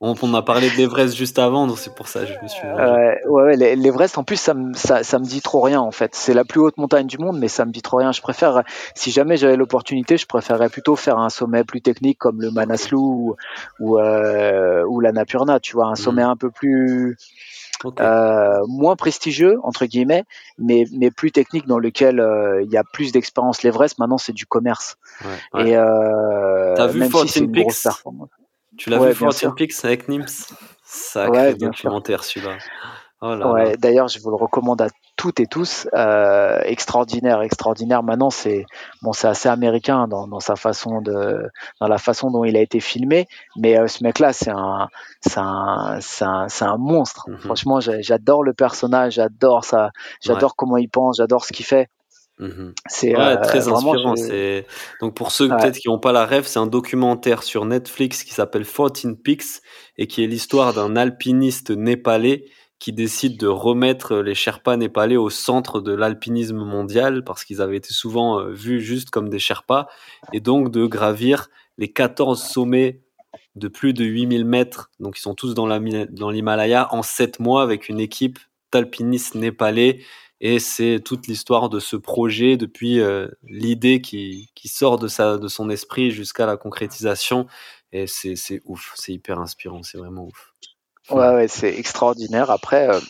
on, 0.00 0.34
a 0.34 0.42
parlé 0.42 0.70
de 0.70 0.76
l'Everest 0.76 1.14
juste 1.14 1.38
avant, 1.38 1.66
donc 1.66 1.78
c'est 1.78 1.94
pour 1.94 2.08
ça 2.08 2.20
que 2.20 2.26
je 2.26 2.42
me 2.42 2.48
suis. 2.48 2.66
ouais, 3.28 3.76
l'Everest, 3.76 4.16
en 4.16 4.24
plus, 4.24 4.36
ça 4.36 4.54
me, 4.54 4.72
ça, 4.74 5.04
ça, 5.04 5.18
me 5.18 5.24
dit 5.24 5.42
trop 5.42 5.60
rien, 5.60 5.80
en 5.80 5.90
fait. 5.90 6.14
C'est 6.14 6.32
la 6.32 6.44
plus 6.44 6.60
haute 6.60 6.78
montagne 6.78 7.06
du 7.06 7.18
monde, 7.18 7.38
mais 7.38 7.48
ça 7.48 7.66
me 7.66 7.70
dit 7.70 7.82
trop 7.82 7.98
rien. 7.98 8.10
Je 8.10 8.22
préfère, 8.22 8.62
si 8.94 9.10
jamais 9.10 9.36
j'avais 9.36 9.56
l'opportunité, 9.56 10.16
je 10.16 10.26
préférerais 10.26 10.70
plutôt 10.70 10.96
faire 10.96 11.18
un 11.18 11.28
sommet 11.28 11.62
plus 11.62 11.82
technique 11.82 12.18
comme 12.18 12.40
le 12.40 12.50
Manaslu 12.50 12.96
ou, 12.96 13.36
ou, 13.80 13.98
ou 13.98 15.00
la 15.00 15.12
Napurna, 15.12 15.60
tu 15.60 15.74
vois, 15.74 15.86
un 15.86 15.94
sommet 15.94 16.24
hmm. 16.24 16.30
un 16.30 16.36
peu 16.36 16.50
plus 16.50 17.18
euh, 18.00 18.60
moins 18.68 18.96
prestigieux 18.96 19.58
entre 19.62 19.86
guillemets, 19.86 20.24
mais 20.58 20.84
mais 20.92 21.10
plus 21.10 21.32
technique 21.32 21.66
dans 21.66 21.78
lequel 21.78 22.20
euh, 22.20 22.62
il 22.62 22.70
y 22.70 22.76
a 22.76 22.84
plus 22.92 23.12
d'expérience. 23.12 23.62
L'Everest 23.62 23.98
maintenant 23.98 24.18
c'est 24.18 24.32
du 24.32 24.46
commerce. 24.46 24.96
Ouais, 25.54 25.68
Et 25.68 25.76
euh, 25.76 26.74
t'as 26.74 26.86
vu 26.86 27.00
14 27.00 27.30
si 27.30 27.46
Peaks 27.48 27.88
Tu 28.76 28.90
l'as 28.90 28.98
vu 28.98 29.14
14 29.14 29.54
Peaks 29.56 29.84
avec 29.84 30.08
Nims 30.08 30.52
Sacré 30.84 31.54
documentaire 31.54 32.24
celui-là. 32.24 32.58
Oh 33.24 33.36
ouais, 33.52 33.76
D'ailleurs, 33.76 34.08
je 34.08 34.18
vous 34.18 34.30
le 34.30 34.36
recommande 34.36 34.82
à 34.82 34.88
toutes 35.22 35.38
et 35.38 35.46
tous. 35.46 35.86
Euh, 35.94 36.58
extraordinaire, 36.64 37.42
extraordinaire. 37.42 38.02
Maintenant, 38.02 38.30
c'est 38.30 38.66
bon, 39.02 39.12
c'est 39.12 39.28
assez 39.28 39.48
américain 39.48 40.08
dans, 40.08 40.26
dans, 40.26 40.40
sa 40.40 40.56
façon 40.56 41.00
de, 41.00 41.48
dans 41.80 41.86
la 41.86 41.98
façon 41.98 42.32
dont 42.32 42.42
il 42.42 42.56
a 42.56 42.60
été 42.60 42.80
filmé. 42.80 43.28
Mais 43.56 43.78
euh, 43.78 43.86
ce 43.86 44.02
mec-là, 44.02 44.32
c'est 44.32 44.50
un, 44.50 44.88
c'est 45.20 45.38
un, 45.38 45.98
c'est 46.00 46.24
un, 46.24 46.48
un, 46.60 46.76
monstre. 46.76 47.26
Mhm. 47.28 47.38
Franchement, 47.38 47.78
j'adore 47.78 48.42
le 48.42 48.52
personnage, 48.52 49.12
j'adore 49.14 49.64
ça, 49.64 49.90
j'adore 50.20 50.56
comment 50.56 50.76
il 50.76 50.88
pense, 50.88 51.18
j'adore 51.18 51.44
ce 51.44 51.52
qu'il 51.52 51.66
fait. 51.66 51.88
Mhm. 52.40 52.74
C'est 52.88 53.16
ouais, 53.16 53.22
euh, 53.22 53.36
très 53.36 53.68
inspirant. 53.68 54.14
Donc 55.00 55.14
pour 55.14 55.30
ceux 55.30 55.46
peut-être 55.48 55.78
qui 55.78 55.88
n'ont 55.88 56.00
pas 56.00 56.10
la 56.10 56.26
rêve, 56.26 56.48
c'est 56.48 56.58
un 56.58 56.66
documentaire 56.66 57.44
sur 57.44 57.64
Netflix 57.64 58.24
qui 58.24 58.34
s'appelle 58.34 58.66
14 58.66 59.18
Peaks 59.22 59.62
et 59.98 60.08
qui 60.08 60.24
est 60.24 60.26
l'histoire 60.26 60.74
d'un 60.74 60.96
alpiniste 60.96 61.70
népalais 61.70 62.46
qui 62.82 62.92
décide 62.92 63.38
de 63.38 63.46
remettre 63.46 64.16
les 64.16 64.34
Sherpas 64.34 64.76
népalais 64.76 65.16
au 65.16 65.30
centre 65.30 65.80
de 65.80 65.92
l'alpinisme 65.92 66.64
mondial 66.64 67.22
parce 67.22 67.44
qu'ils 67.44 67.62
avaient 67.62 67.76
été 67.76 67.94
souvent 67.94 68.40
euh, 68.40 68.50
vus 68.50 68.80
juste 68.80 69.10
comme 69.10 69.28
des 69.28 69.38
Sherpas 69.38 69.86
et 70.32 70.40
donc 70.40 70.72
de 70.72 70.84
gravir 70.86 71.46
les 71.78 71.92
14 71.92 72.42
sommets 72.42 73.00
de 73.54 73.68
plus 73.68 73.94
de 73.94 74.04
8000 74.04 74.44
mètres, 74.44 74.90
donc 74.98 75.16
ils 75.16 75.20
sont 75.20 75.36
tous 75.36 75.54
dans 75.54 75.68
l'Himalaya 76.30 76.92
en 76.92 77.04
7 77.04 77.38
mois 77.38 77.62
avec 77.62 77.88
une 77.88 78.00
équipe 78.00 78.40
d'alpinistes 78.72 79.36
népalais. 79.36 80.00
Et 80.40 80.58
c'est 80.58 80.98
toute 81.04 81.28
l'histoire 81.28 81.68
de 81.68 81.78
ce 81.78 81.94
projet 81.94 82.56
depuis 82.56 82.98
euh, 82.98 83.28
l'idée 83.44 84.00
qui, 84.00 84.50
qui 84.56 84.66
sort 84.66 84.98
de, 84.98 85.06
sa, 85.06 85.38
de 85.38 85.46
son 85.46 85.70
esprit 85.70 86.10
jusqu'à 86.10 86.46
la 86.46 86.56
concrétisation. 86.56 87.46
Et 87.92 88.08
c'est 88.08 88.60
ouf, 88.64 88.92
c'est 88.96 89.12
hyper 89.12 89.38
inspirant, 89.38 89.84
c'est 89.84 89.98
vraiment 89.98 90.24
ouf. 90.24 90.52
Ouais, 91.12 91.34
ouais 91.34 91.48
c'est 91.48 91.76
extraordinaire. 91.78 92.50
Après, 92.50 92.88
euh, 92.88 93.00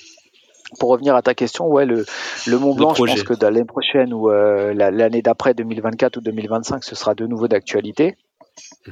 pour 0.78 0.90
revenir 0.90 1.14
à 1.14 1.22
ta 1.22 1.34
question, 1.34 1.66
ouais, 1.66 1.86
le, 1.86 2.04
le 2.46 2.58
Mont 2.58 2.74
Blanc, 2.74 2.94
je 2.94 3.04
pense 3.04 3.22
que 3.22 3.34
l'année 3.40 3.64
prochaine 3.64 4.12
ou 4.12 4.30
euh, 4.30 4.72
l'année 4.74 5.22
d'après, 5.22 5.54
2024 5.54 6.16
ou 6.16 6.20
2025, 6.20 6.84
ce 6.84 6.94
sera 6.94 7.14
de 7.14 7.26
nouveau 7.26 7.48
d'actualité. 7.48 8.16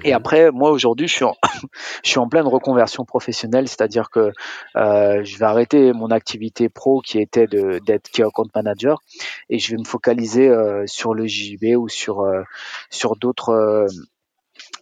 Et 0.05 0.13
après, 0.13 0.51
moi 0.51 0.71
aujourd'hui, 0.71 1.09
je 1.09 1.15
suis 1.15 1.25
en, 1.25 1.37
je 2.05 2.11
suis 2.11 2.19
en 2.19 2.29
pleine 2.29 2.47
reconversion 2.47 3.05
professionnelle, 3.05 3.69
c'est-à-dire 3.69 4.11
que 4.11 4.33
euh, 4.77 5.25
je 5.25 5.39
vais 5.39 5.45
arrêter 5.45 5.93
mon 5.93 6.11
activité 6.11 6.69
pro 6.69 7.01
qui 7.01 7.19
était 7.19 7.47
de 7.47 7.79
d'être 7.85 8.09
key 8.11 8.23
account 8.23 8.49
manager 8.55 9.03
et 9.49 9.59
je 9.59 9.73
vais 9.73 9.79
me 9.79 9.85
focaliser 9.85 10.49
euh, 10.49 10.85
sur 10.87 11.15
le 11.15 11.27
JB 11.27 11.77
ou 11.77 11.89
sur 11.89 12.21
euh, 12.21 12.43
sur 12.91 13.17
d'autres 13.17 13.87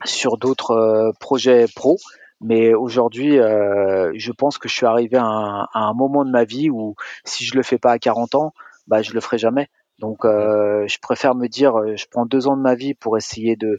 sur 0.05 0.37
d'autres 0.37 1.13
projets 1.19 1.67
pro. 1.75 1.99
Mais 2.41 2.75
aujourd'hui, 2.75 3.39
euh, 3.39 4.13
je 4.15 4.33
pense 4.33 4.59
que 4.59 4.69
je 4.69 4.75
suis 4.75 4.87
arrivé 4.87 5.17
à 5.17 5.69
un, 5.75 5.93
moment 5.95 6.25
de 6.25 6.31
ma 6.31 6.45
vie 6.45 6.71
où 6.71 6.95
si 7.25 7.45
je 7.45 7.57
le 7.57 7.63
fais 7.63 7.79
pas 7.79 7.93
à 7.93 7.99
40 7.99 8.35
ans, 8.37 8.55
bah 8.87 9.03
je 9.03 9.13
le 9.13 9.21
ferai 9.21 9.39
jamais. 9.39 9.69
Donc, 9.99 10.25
euh, 10.25 10.87
je 10.87 10.99
préfère 11.01 11.35
me 11.35 11.49
dire, 11.49 11.77
euh, 11.77 11.97
je 11.97 12.07
prends 12.09 12.27
deux 12.27 12.47
ans 12.47 12.57
de 12.57 12.63
ma 12.63 12.77
vie 12.77 12.95
pour 12.95 13.17
essayer 13.17 13.57
de, 13.57 13.79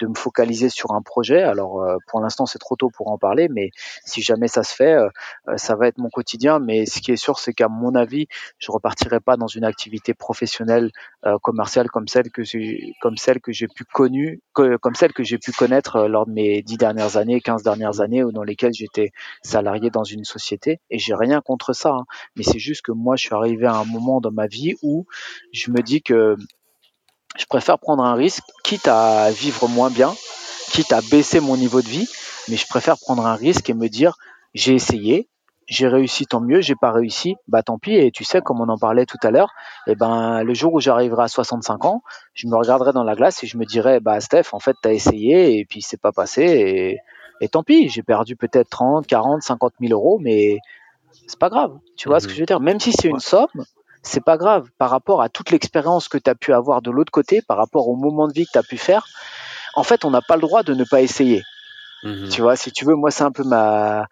de 0.00 0.06
me 0.06 0.14
focaliser 0.14 0.68
sur 0.68 0.92
un 0.92 1.02
projet. 1.02 1.42
Alors, 1.42 1.82
euh, 1.82 1.96
pour 2.08 2.20
l'instant, 2.20 2.46
c'est 2.46 2.58
trop 2.58 2.76
tôt 2.76 2.90
pour 2.90 3.08
en 3.08 3.18
parler, 3.18 3.48
mais 3.48 3.70
si 4.04 4.22
jamais 4.22 4.48
ça 4.48 4.62
se 4.62 4.74
fait, 4.74 4.94
euh, 4.94 5.08
ça 5.56 5.76
va 5.76 5.88
être 5.88 5.98
mon 5.98 6.08
quotidien. 6.10 6.58
Mais 6.58 6.86
ce 6.86 7.00
qui 7.00 7.12
est 7.12 7.16
sûr, 7.16 7.38
c'est 7.38 7.52
qu'à 7.52 7.68
mon 7.68 7.94
avis, 7.94 8.26
je 8.58 8.70
repartirai 8.72 9.20
pas 9.20 9.36
dans 9.36 9.46
une 9.46 9.64
activité 9.64 10.14
professionnelle 10.14 10.90
euh, 11.26 11.38
commerciale 11.42 11.90
comme 11.90 12.08
celle 12.08 12.30
que 12.30 12.42
j'ai, 12.44 12.94
comme 13.00 13.16
celle 13.16 13.40
que 13.40 13.52
pu 13.74 13.84
connu, 13.84 14.40
que- 14.54 14.76
comme 14.76 14.94
celle 14.94 15.12
que 15.12 15.22
j'ai 15.22 15.38
pu 15.38 15.52
connaître 15.52 16.06
lors 16.08 16.26
de 16.26 16.32
mes 16.32 16.62
dix 16.62 16.76
dernières 16.76 17.16
années, 17.16 17.40
15 17.40 17.62
dernières 17.62 18.00
années, 18.00 18.24
ou 18.24 18.32
dans 18.32 18.42
lesquelles 18.42 18.72
j'étais 18.74 19.10
salarié 19.42 19.90
dans 19.90 20.04
une 20.04 20.24
société. 20.24 20.80
Et 20.90 20.98
j'ai 20.98 21.14
rien 21.14 21.40
contre 21.40 21.72
ça, 21.72 21.90
hein. 21.90 22.04
mais 22.36 22.42
c'est 22.42 22.58
juste 22.58 22.82
que 22.82 22.92
moi, 22.92 23.16
je 23.16 23.22
suis 23.26 23.34
arrivé 23.34 23.66
à 23.66 23.74
un 23.74 23.84
moment 23.84 24.20
dans 24.20 24.32
ma 24.32 24.46
vie 24.46 24.74
où 24.82 25.06
je 25.52 25.70
me 25.70 25.82
dis 25.82 26.02
que 26.02 26.36
je 27.38 27.44
préfère 27.46 27.78
prendre 27.78 28.04
un 28.04 28.14
risque, 28.14 28.42
quitte 28.64 28.88
à 28.88 29.30
vivre 29.30 29.68
moins 29.68 29.90
bien, 29.90 30.14
quitte 30.70 30.92
à 30.92 31.00
baisser 31.10 31.40
mon 31.40 31.56
niveau 31.56 31.82
de 31.82 31.88
vie, 31.88 32.08
mais 32.48 32.56
je 32.56 32.66
préfère 32.66 32.96
prendre 32.98 33.26
un 33.26 33.34
risque 33.34 33.70
et 33.70 33.74
me 33.74 33.88
dire 33.88 34.14
j'ai 34.54 34.74
essayé, 34.74 35.28
j'ai 35.68 35.86
réussi 35.86 36.26
tant 36.26 36.40
mieux, 36.40 36.60
j'ai 36.60 36.74
pas 36.74 36.90
réussi, 36.90 37.36
bah 37.46 37.62
tant 37.62 37.78
pis. 37.78 37.94
Et 37.94 38.10
tu 38.10 38.24
sais, 38.24 38.40
comme 38.40 38.60
on 38.60 38.68
en 38.68 38.76
parlait 38.78 39.06
tout 39.06 39.18
à 39.22 39.30
l'heure, 39.30 39.52
et 39.86 39.94
ben 39.94 40.42
le 40.42 40.52
jour 40.54 40.74
où 40.74 40.80
j'arriverai 40.80 41.24
à 41.24 41.28
65 41.28 41.84
ans, 41.84 42.02
je 42.34 42.48
me 42.48 42.56
regarderai 42.56 42.92
dans 42.92 43.04
la 43.04 43.14
glace 43.14 43.42
et 43.44 43.46
je 43.46 43.56
me 43.56 43.64
dirai 43.64 44.00
bah 44.00 44.20
Steph, 44.20 44.52
en 44.52 44.58
fait 44.58 44.76
t'as 44.82 44.92
essayé 44.92 45.58
et 45.58 45.64
puis 45.64 45.82
c'est 45.82 46.00
pas 46.00 46.10
passé 46.12 46.42
et, 46.42 46.98
et 47.40 47.48
tant 47.48 47.62
pis, 47.62 47.88
j'ai 47.88 48.02
perdu 48.02 48.34
peut-être 48.36 48.68
30, 48.70 49.06
40, 49.06 49.42
50 49.42 49.74
000 49.80 49.92
euros, 49.92 50.18
mais 50.20 50.58
c'est 51.26 51.38
pas 51.38 51.48
grave. 51.48 51.78
Tu 51.96 52.08
vois 52.08 52.18
ce 52.18 52.26
que 52.26 52.32
Mhm. 52.32 52.36
je 52.36 52.40
veux 52.40 52.46
dire? 52.46 52.60
Même 52.60 52.80
si 52.80 52.92
c'est 52.92 53.08
une 53.08 53.20
somme, 53.20 53.46
c'est 54.02 54.24
pas 54.24 54.36
grave 54.36 54.68
par 54.78 54.90
rapport 54.90 55.22
à 55.22 55.28
toute 55.28 55.50
l'expérience 55.50 56.08
que 56.08 56.18
tu 56.18 56.30
as 56.30 56.34
pu 56.34 56.52
avoir 56.52 56.82
de 56.82 56.90
l'autre 56.90 57.12
côté, 57.12 57.42
par 57.42 57.56
rapport 57.56 57.88
au 57.88 57.96
moment 57.96 58.28
de 58.28 58.32
vie 58.32 58.46
que 58.46 58.52
tu 58.52 58.58
as 58.58 58.62
pu 58.62 58.78
faire. 58.78 59.06
En 59.74 59.82
fait, 59.82 60.04
on 60.04 60.10
n'a 60.10 60.22
pas 60.22 60.36
le 60.36 60.42
droit 60.42 60.62
de 60.62 60.74
ne 60.74 60.84
pas 60.84 61.00
essayer. 61.00 61.42
Mhm. 62.02 62.28
Tu 62.28 62.40
vois, 62.40 62.56
si 62.56 62.72
tu 62.72 62.84
veux, 62.84 62.94
moi, 62.94 63.10
c'est 63.10 63.24
un 63.24 63.32
peu 63.32 63.44
ma, 63.44 64.06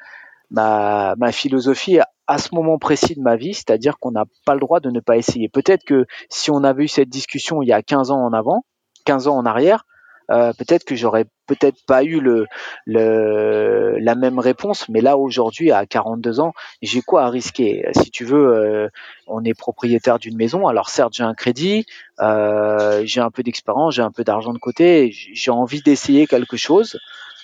ma, 0.51 1.15
ma 1.17 1.33
philosophie 1.33 1.99
à, 1.99 2.09
à 2.27 2.39
ce 2.39 2.55
moment 2.55 2.79
précis 2.79 3.15
de 3.15 3.23
ma 3.23 3.37
vie, 3.37 3.55
c'est-à-dire 3.55 3.99
qu'on 3.99 4.13
n'a 4.13 4.25
pas 4.45 4.55
le 4.55 4.61
droit 4.61 4.81
de 4.81 4.91
ne 4.91 5.01
pas 5.01 5.17
essayer. 5.17 5.49
Peut-être 5.49 5.85
que 5.85 6.07
si 6.29 6.51
on 6.51 6.63
avait 6.63 6.85
eu 6.85 6.89
cette 6.89 7.09
discussion 7.09 7.63
il 7.63 7.69
y 7.69 7.73
a 7.73 7.83
15 7.83 8.11
ans 8.11 8.23
en 8.23 8.33
avant, 8.33 8.65
15 9.07 9.29
ans 9.29 9.37
en 9.37 9.47
arrière, 9.47 9.85
euh, 10.31 10.53
peut-être 10.53 10.85
que 10.85 10.95
j'aurais 10.95 11.27
peut-être 11.47 11.85
pas 11.87 12.05
eu 12.05 12.21
le, 12.21 12.47
le, 12.87 13.97
la 13.99 14.15
même 14.15 14.39
réponse, 14.39 14.89
mais 14.89 15.01
là 15.01 15.17
aujourd'hui 15.17 15.73
à 15.73 15.87
42 15.87 16.41
ans, 16.41 16.53
j'ai 16.83 17.01
quoi 17.01 17.25
à 17.25 17.31
risquer? 17.31 17.85
Si 17.95 18.11
tu 18.11 18.25
veux, 18.25 18.47
euh, 18.49 18.89
on 19.27 19.45
est 19.45 19.55
propriétaire 19.55 20.19
d'une 20.19 20.37
maison, 20.37 20.67
alors 20.67 20.91
certes 20.91 21.15
j'ai 21.15 21.25
un 21.25 21.35
crédit, 21.35 21.87
euh, 22.21 23.03
j'ai 23.05 23.21
un 23.21 23.31
peu 23.31 23.43
d'expérience, 23.43 23.95
j'ai 23.95 24.03
un 24.03 24.11
peu 24.11 24.25
d'argent 24.25 24.53
de 24.53 24.59
côté, 24.59 25.11
j'ai 25.13 25.51
envie 25.51 25.81
d'essayer 25.83 26.27
quelque 26.27 26.57
chose, 26.57 26.99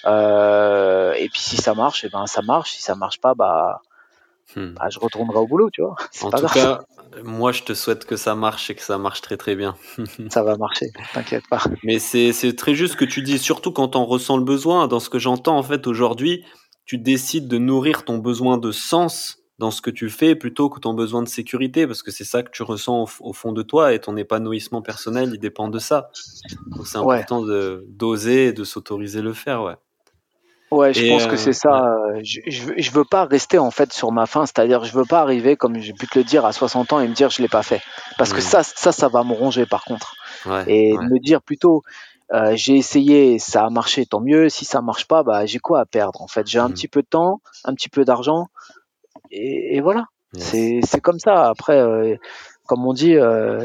euh, 0.07 1.15
et 1.15 1.29
puis 1.29 1.41
si 1.41 1.57
ça 1.57 1.75
marche, 1.75 2.05
et 2.05 2.09
ben 2.11 2.27
ça 2.27 2.43
marche, 2.43 2.73
si 2.73 2.83
ça 2.83 2.95
marche 2.95 3.21
pas, 3.21 3.35
bah, 3.35 3.81
Hmm. 4.57 4.75
bah 4.75 4.89
je 4.91 4.99
retournerai 4.99 5.39
au 5.39 5.47
boulot, 5.47 5.71
tu 5.71 5.83
vois, 5.83 5.97
En 6.23 6.31
pas 6.31 6.39
tout 6.39 6.47
grave, 6.47 6.55
cas, 6.55 6.85
moi, 7.23 7.53
je 7.53 7.63
te 7.63 7.75
souhaite 7.75 8.05
que 8.05 8.17
ça 8.17 8.35
marche 8.35 8.71
et 8.71 8.75
que 8.75 8.83
ça 8.83 8.99
marche 8.99 9.21
très 9.21 9.37
très 9.37 9.57
bien. 9.57 9.77
ça 10.31 10.43
va 10.43 10.57
marcher, 10.57 10.87
t'inquiète 11.13 11.45
pas. 11.49 11.63
Mais 11.83 11.99
c'est 11.99 12.33
très 12.57 12.75
juste 12.75 12.93
ce 12.95 12.97
que 12.99 13.05
tu 13.05 13.23
dis, 13.23 13.39
surtout 13.39 13.73
quand 13.73 13.97
on 13.97 14.05
ressent 14.05 14.37
le 14.37 14.45
besoin. 14.45 14.89
Dans 14.89 15.01
ce 15.01 15.11
que 15.11 15.19
j'entends, 15.19 15.59
en 15.59 15.63
fait, 15.63 15.87
aujourd'hui, 15.87 16.45
tu 16.85 16.99
décides 16.99 17.49
de 17.49 17.59
nourrir 17.59 18.05
ton 18.05 18.19
besoin 18.19 18.59
de 18.59 18.73
sens 18.73 19.39
dans 19.59 19.71
ce 19.71 19.81
que 19.81 19.91
tu 19.91 20.11
fais 20.11 20.35
plutôt 20.35 20.69
que 20.69 20.81
ton 20.81 20.95
besoin 20.95 21.23
de 21.23 21.29
sécurité, 21.29 21.87
parce 21.87 22.03
que 22.03 22.11
c'est 22.11 22.25
ça 22.25 22.43
que 22.43 22.51
tu 22.51 22.63
ressens 22.65 23.07
au, 23.21 23.33
fond 23.33 23.53
de 23.53 23.63
toi 23.63 23.95
et 23.95 24.01
ton 24.01 24.17
épanouissement 24.17 24.83
personnel, 24.83 25.31
il 25.33 25.39
dépend 25.39 25.69
de 25.69 25.79
ça. 25.79 26.11
Donc 26.67 26.87
c'est 26.87 26.99
Ouais, 26.99 27.17
important 27.17 27.43
de 27.43 27.85
d'oser 27.89 28.49
et 28.49 28.53
de 28.53 28.65
s'autoriser 28.65 29.23
le 29.23 29.33
faire, 29.33 29.63
ouais. 29.63 29.77
Ouais, 30.75 30.93
je 30.93 31.05
Et 31.05 31.09
pense 31.09 31.27
que 31.27 31.35
euh, 31.35 31.37
c'est 31.37 31.53
ça. 31.53 31.97
Je, 32.23 32.41
je, 32.47 32.63
veux, 32.65 32.75
je 32.77 32.91
veux 32.91 33.05
pas 33.05 33.25
rester 33.25 33.59
en 33.59 33.71
fait 33.71 33.93
sur 33.93 34.13
ma 34.13 34.27
faim, 34.27 34.47
c'est-à-dire 34.47 34.85
je 34.85 34.93
veux 34.93 35.05
pas 35.05 35.21
arriver, 35.21 35.57
comme 35.57 35.79
j'ai 35.79 35.93
pu 35.93 36.07
te 36.07 36.19
le 36.19 36.25
dire, 36.25 36.45
à 36.45 36.53
60 36.53 36.93
ans 36.93 37.01
et 37.01 37.09
me 37.09 37.15
dire 37.15 37.31
je 37.31 37.41
l'ai 37.43 37.49
pas 37.49 37.63
fait, 37.63 37.81
parce 38.19 38.33
que 38.33 38.39
Hmm. 38.39 38.43
ça, 38.43 38.63
ça, 38.63 38.93
ça 38.93 39.09
va 39.09 39.25
me 39.25 39.33
ronger 39.33 39.67
par 39.67 39.85
contre. 39.85 40.15
Ouais, 40.47 40.65
Et 40.69 40.97
ouais. 40.97 41.05
me 41.09 41.19
dire 41.19 41.43
plutôt, 41.43 41.83
euh, 42.33 42.53
j'ai 42.57 42.77
essayé, 42.77 43.39
ça 43.39 43.65
a 43.65 43.71
marché, 43.71 44.07
tant 44.07 44.21
mieux. 44.21 44.49
Si 44.49 44.65
ça 44.65 44.81
marche 44.83 45.07
pas, 45.07 45.23
bah 45.23 45.47
j'ai 45.47 45.59
quoi 45.59 45.81
à 45.81 45.85
perdre 45.87 46.21
en 46.23 46.27
fait? 46.29 46.47
J'ai 46.47 46.59
un 46.59 46.69
Mhm. 46.69 46.75
petit 46.75 46.89
peu 46.89 47.03
de 47.03 47.09
temps, 47.09 47.41
un 47.65 47.75
petit 47.75 47.89
peu 47.89 48.05
d'argent, 48.05 48.47
et, 49.31 49.77
et 49.77 49.81
voilà. 49.81 50.07
Yes. 50.35 50.45
C'est 50.45 50.81
c'est 50.85 51.01
comme 51.01 51.19
ça. 51.19 51.49
Après, 51.49 51.79
euh, 51.79 52.17
comme 52.67 52.87
on 52.87 52.93
dit, 52.93 53.17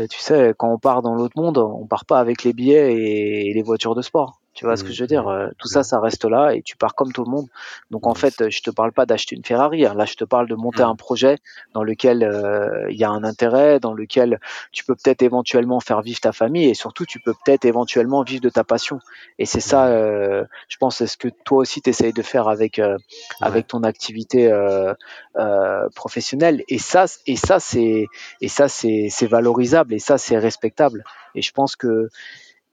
tu 0.09 0.19
sais, 0.19 0.53
quand 0.57 0.71
on 0.71 0.77
part 0.77 1.01
dans 1.01 1.15
l'autre 1.15 1.33
monde, 1.37 1.57
on 1.57 1.87
part 1.87 2.05
pas 2.05 2.19
avec 2.19 2.43
les 2.43 2.53
billets 2.53 2.93
et, 2.95 3.53
les 3.53 3.61
voitures 3.63 3.95
de 3.95 4.01
sport. 4.01 4.39
Tu 4.53 4.65
vois 4.65 4.75
ce 4.75 4.83
que 4.83 4.89
Mhm, 4.89 4.93
je 4.93 5.03
veux 5.03 5.07
dire 5.07 5.23
mhm, 5.23 5.29
Euh, 5.29 5.49
Tout 5.57 5.67
ça, 5.67 5.79
mhm. 5.79 5.83
ça 5.83 5.99
reste 5.99 6.25
là 6.25 6.51
et 6.53 6.61
tu 6.63 6.75
pars 6.75 6.95
comme 6.95 7.13
tout 7.13 7.23
le 7.23 7.29
monde. 7.31 7.47
Donc 7.91 8.07
en 8.07 8.13
fait, 8.15 8.49
je 8.49 8.61
te 8.61 8.71
parle 8.71 8.91
pas 8.91 9.05
d'acheter 9.05 9.35
une 9.35 9.43
Ferrari. 9.45 9.85
hein. 9.85 9.93
Là, 9.95 10.05
je 10.05 10.15
te 10.15 10.23
parle 10.25 10.47
de 10.47 10.55
monter 10.55 10.83
un 10.83 10.95
projet 10.95 11.37
dans 11.73 11.83
lequel 11.83 12.23
euh, 12.23 12.87
il 12.89 12.97
y 12.97 13.03
a 13.03 13.09
un 13.09 13.23
intérêt, 13.23 13.79
dans 13.79 13.93
lequel 13.93 14.39
tu 14.71 14.83
peux 14.83 14.95
peut-être 14.95 15.21
éventuellement 15.21 15.79
faire 15.79 16.01
vivre 16.01 16.19
ta 16.19 16.31
famille 16.33 16.65
et 16.67 16.73
surtout 16.73 17.05
tu 17.05 17.19
peux 17.19 17.33
peut-être 17.45 17.65
éventuellement 17.65 18.23
vivre 18.23 18.41
de 18.41 18.49
ta 18.49 18.63
passion. 18.63 18.99
Et 19.37 19.45
c'est 19.45 19.59
ça, 19.61 19.87
euh, 19.87 20.43
je 20.67 20.77
pense, 20.77 20.97
c'est 20.97 21.07
ce 21.07 21.17
que 21.17 21.29
toi 21.45 21.59
aussi 21.59 21.81
tu 21.81 21.89
essayes 21.91 22.13
de 22.13 22.21
faire 22.23 22.47
avec 22.49 22.79
euh, 22.79 22.97
Ouais. 23.41 23.47
avec 23.47 23.67
ton 23.67 23.83
activité 23.83 24.51
euh, 24.51 24.93
euh, 25.37 25.87
professionnelle. 25.95 26.63
Et 26.67 26.79
ça, 26.79 27.05
et 27.27 27.35
ça 27.35 27.59
c'est 27.59 28.05
et 28.41 28.47
ça 28.47 28.67
c'est 28.67 29.07
c'est 29.09 29.27
valorisable 29.27 29.93
et 29.93 29.99
ça 29.99 30.17
c'est 30.17 30.37
respectable. 30.37 31.03
Et 31.35 31.41
je 31.41 31.51
pense 31.51 31.75
que 31.75 32.09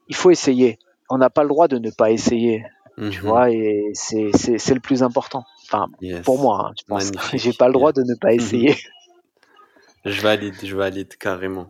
il 0.07 0.15
faut 0.15 0.31
essayer. 0.31 0.79
On 1.09 1.17
n'a 1.17 1.29
pas 1.29 1.43
le 1.43 1.49
droit 1.49 1.67
de 1.67 1.77
ne 1.77 1.89
pas 1.89 2.11
essayer, 2.11 2.65
tu 2.97 3.01
Mhm. 3.01 3.19
vois, 3.21 3.49
et 3.51 3.91
c'est 3.93 4.31
c'est 4.35 4.57
c'est 4.57 4.73
le 4.73 4.79
plus 4.79 5.03
important. 5.03 5.43
Enfin, 5.65 5.87
pour 6.23 6.39
moi, 6.39 6.67
hein, 6.69 6.73
je 6.79 6.83
pense. 6.87 7.11
J'ai 7.33 7.37
Magnifique. 7.37 7.57
pas 7.57 7.67
le 7.67 7.73
droit 7.73 7.91
de 7.93 8.01
ne 8.03 8.15
pas 8.15 8.33
essayer. 8.33 8.75
Je 10.05 10.21
valide, 10.21 10.53
je 10.63 10.73
valide 10.75 11.17
carrément. 11.17 11.67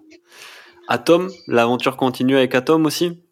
Atom, 0.88 1.30
l'aventure 1.48 1.98
continue 1.98 2.38
avec 2.38 2.54
Atom 2.54 2.86
aussi? 2.86 3.24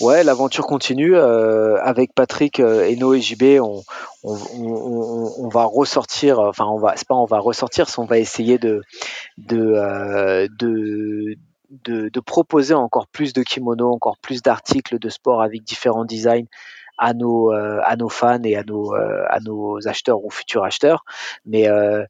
Ouais, 0.00 0.24
l'aventure 0.24 0.66
continue. 0.66 1.14
euh, 1.14 1.76
avec 1.82 2.14
Patrick 2.14 2.58
euh, 2.58 2.86
et 2.86 2.96
Noé 2.96 3.20
JB, 3.20 3.60
on, 3.60 3.82
on, 4.24 4.34
on, 4.34 4.64
on- 4.64 5.44
on 5.44 5.48
va 5.48 5.64
ressortir, 5.64 6.40
enfin, 6.40 6.64
on 6.66 6.78
va, 6.78 6.94
c'est 6.96 7.06
pas 7.06 7.14
on 7.14 7.26
va 7.26 7.38
ressortir, 7.38 7.88
c'est 7.88 7.98
on 8.00 8.06
va 8.06 8.18
essayer 8.18 8.58
de, 8.58 8.80
de, 9.36 9.58
euh, 9.76 10.48
de, 10.58 11.36
de, 11.70 12.20
proposer 12.20 12.74
encore 12.74 13.06
plus 13.08 13.32
de 13.32 13.42
kimonos, 13.42 13.92
encore 13.92 14.18
plus 14.18 14.42
d'articles 14.42 14.98
de 14.98 15.08
sport 15.08 15.42
avec 15.42 15.62
différents 15.62 16.04
designs 16.04 16.46
à 16.98 17.14
nos, 17.14 17.52
euh, 17.52 17.80
à 17.84 17.96
nos 17.96 18.08
fans 18.08 18.42
et 18.42 18.56
à 18.56 18.64
nos, 18.64 18.94
euh, 18.94 19.24
à 19.28 19.38
nos 19.40 19.86
acheteurs 19.86 20.24
ou 20.24 20.30
futurs 20.30 20.64
acheteurs. 20.64 21.04
Mais 21.46 21.68
euh, 21.68 22.04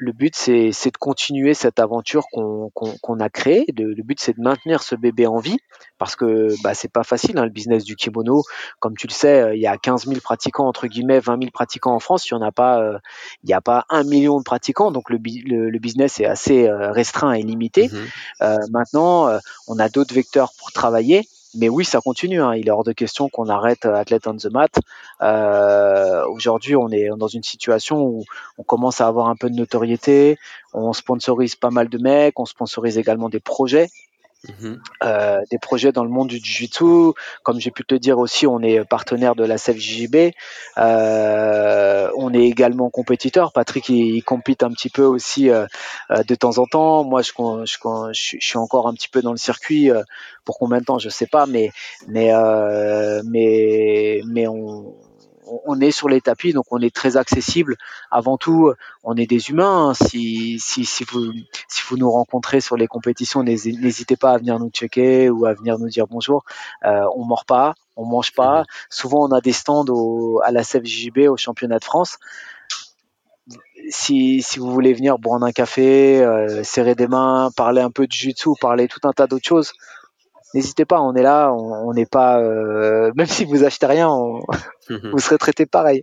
le 0.00 0.12
but, 0.12 0.34
c'est 0.34 0.70
de 0.70 0.96
continuer 0.98 1.52
cette 1.52 1.78
aventure 1.78 2.24
qu'on 2.32 2.70
qu'on 2.70 2.94
qu'on 3.02 3.20
a 3.20 3.28
créée. 3.28 3.66
Le, 3.76 3.92
le 3.92 4.02
but, 4.02 4.18
c'est 4.18 4.32
de 4.36 4.40
maintenir 4.42 4.82
ce 4.82 4.94
bébé 4.94 5.26
en 5.26 5.38
vie 5.38 5.58
parce 5.98 6.16
que 6.16 6.54
bah, 6.62 6.72
c'est 6.72 6.90
pas 6.90 7.04
facile, 7.04 7.36
hein, 7.36 7.44
le 7.44 7.50
business 7.50 7.84
du 7.84 7.96
kimono. 7.96 8.42
Comme 8.78 8.96
tu 8.96 9.06
le 9.06 9.12
sais, 9.12 9.42
euh, 9.42 9.54
il 9.54 9.60
y 9.60 9.66
a 9.66 9.76
15 9.76 10.06
000 10.06 10.20
pratiquants, 10.20 10.66
entre 10.66 10.86
guillemets, 10.86 11.20
20 11.20 11.38
000 11.38 11.50
pratiquants 11.52 11.94
en 11.94 12.00
France. 12.00 12.28
Il 12.30 12.34
n'y 12.34 12.42
en 12.42 12.46
a 12.46 12.50
pas, 12.50 12.80
euh, 12.80 12.98
il 13.44 13.48
n'y 13.48 13.52
a 13.52 13.60
pas 13.60 13.84
un 13.90 14.04
million 14.04 14.38
de 14.38 14.44
pratiquants. 14.44 14.90
Donc 14.90 15.10
le, 15.10 15.18
le, 15.18 15.68
le 15.68 15.78
business 15.78 16.18
est 16.18 16.24
assez 16.24 16.66
euh, 16.66 16.92
restreint 16.92 17.32
et 17.32 17.42
limité. 17.42 17.88
Mhm. 17.92 18.06
Euh, 18.40 18.56
maintenant, 18.70 19.28
on 19.68 19.78
a 19.78 19.90
d'autres 19.90 20.14
vecteurs 20.14 20.52
pour 20.58 20.72
travailler. 20.72 21.28
Mais 21.54 21.68
oui, 21.68 21.84
ça 21.84 22.00
continue. 22.00 22.40
hein. 22.42 22.54
Il 22.54 22.68
est 22.68 22.70
hors 22.70 22.84
de 22.84 22.92
question 22.92 23.28
qu'on 23.28 23.48
arrête 23.48 23.84
euh, 23.84 23.94
Athlete 23.94 24.26
on 24.28 24.36
the 24.36 24.46
Mat. 24.46 24.70
Euh, 25.20 26.24
Aujourd'hui, 26.26 26.76
on 26.76 26.88
est 26.90 27.08
dans 27.16 27.26
une 27.28 27.42
situation 27.42 28.02
où 28.02 28.24
on 28.58 28.62
commence 28.62 29.00
à 29.00 29.08
avoir 29.08 29.28
un 29.28 29.36
peu 29.36 29.50
de 29.50 29.56
notoriété. 29.56 30.38
On 30.72 30.92
sponsorise 30.92 31.56
pas 31.56 31.70
mal 31.70 31.88
de 31.88 31.98
mecs. 31.98 32.38
On 32.38 32.46
sponsorise 32.46 32.98
également 32.98 33.28
des 33.28 33.40
projets. 33.40 33.88
Mhm. 34.48 34.80
Euh, 35.02 35.40
des 35.50 35.58
projets 35.58 35.92
dans 35.92 36.04
le 36.04 36.10
monde 36.10 36.28
du 36.28 36.38
jiu-jitsu. 36.38 37.12
Comme 37.42 37.60
j'ai 37.60 37.70
pu 37.70 37.84
te 37.84 37.94
dire 37.94 38.18
aussi, 38.18 38.46
on 38.46 38.60
est 38.60 38.84
partenaire 38.84 39.34
de 39.34 39.44
la 39.44 39.58
CFJB. 39.58 40.32
Euh, 40.78 42.10
on 42.16 42.32
est 42.32 42.44
également 42.44 42.88
compétiteur. 42.88 43.52
Patrick, 43.52 43.88
il, 43.90 44.22
compite 44.22 44.62
un 44.62 44.70
petit 44.70 44.88
peu 44.88 45.04
aussi 45.04 45.50
euh, 45.50 45.66
euh, 46.10 46.22
de 46.22 46.34
temps 46.34 46.58
en 46.58 46.66
temps. 46.66 47.04
Moi, 47.04 47.20
je, 47.22 47.32
suis 48.12 48.58
encore 48.58 48.88
un 48.88 48.94
petit 48.94 49.08
peu 49.08 49.20
dans 49.20 49.32
le 49.32 49.38
circuit. 49.38 49.90
Euh, 49.90 50.02
pour 50.44 50.58
combien 50.58 50.78
de 50.80 50.84
temps, 50.84 50.98
je 50.98 51.10
sais 51.10 51.26
pas, 51.26 51.46
mais 51.46 51.70
mais 52.08 52.32
mais 53.24 54.22
mais 54.26 54.46
on 54.48 54.94
on 55.64 55.80
est 55.80 55.90
sur 55.90 56.08
les 56.08 56.20
tapis, 56.20 56.52
donc 56.52 56.64
on 56.70 56.80
est 56.80 56.94
très 56.94 57.16
accessible. 57.16 57.76
Avant 58.10 58.36
tout, 58.36 58.72
on 59.02 59.16
est 59.16 59.26
des 59.26 59.50
humains. 59.50 59.92
Si, 59.94 60.60
vous, 61.10 61.96
nous 61.96 62.10
rencontrez 62.10 62.60
sur 62.60 62.76
les 62.76 62.86
compétitions, 62.86 63.42
n'hésitez 63.42 64.16
pas 64.16 64.32
à 64.32 64.38
venir 64.38 64.58
nous 64.58 64.70
checker 64.70 65.30
ou 65.30 65.46
à 65.46 65.54
venir 65.54 65.78
nous 65.78 65.88
dire 65.88 66.06
bonjour. 66.06 66.44
Euh, 66.84 67.04
on 67.14 67.24
mord 67.24 67.44
pas, 67.44 67.74
on 67.96 68.04
mange 68.04 68.32
pas. 68.32 68.64
Souvent, 68.88 69.28
on 69.28 69.32
a 69.32 69.40
des 69.40 69.52
stands 69.52 69.84
à 70.44 70.52
la 70.52 70.62
CFJB, 70.62 71.28
au 71.28 71.36
championnat 71.36 71.78
de 71.78 71.84
France. 71.84 72.18
Si, 73.88 74.44
vous 74.56 74.70
voulez 74.70 74.92
venir 74.92 75.18
boire 75.18 75.42
un 75.42 75.52
café, 75.52 76.22
euh, 76.22 76.62
serrer 76.62 76.94
des 76.94 77.08
mains, 77.08 77.50
parler 77.56 77.80
un 77.80 77.90
peu 77.90 78.06
de 78.06 78.12
jiu-jitsu, 78.12 78.50
parler 78.60 78.88
tout 78.88 79.00
un 79.04 79.12
tas 79.12 79.26
d'autres 79.26 79.48
choses, 79.48 79.72
n'hésitez 80.54 80.84
pas, 80.84 81.00
on 81.00 81.14
est 81.14 81.22
là, 81.22 81.52
on 81.52 81.92
n'est 81.92 82.06
pas, 82.06 82.40
euh, 82.40 83.12
même 83.14 83.26
si 83.26 83.44
vous 83.44 83.64
achetez 83.64 83.86
rien, 83.86 84.08
vous 84.88 85.18
serez 85.18 85.38
traité 85.38 85.66
pareil. 85.66 86.02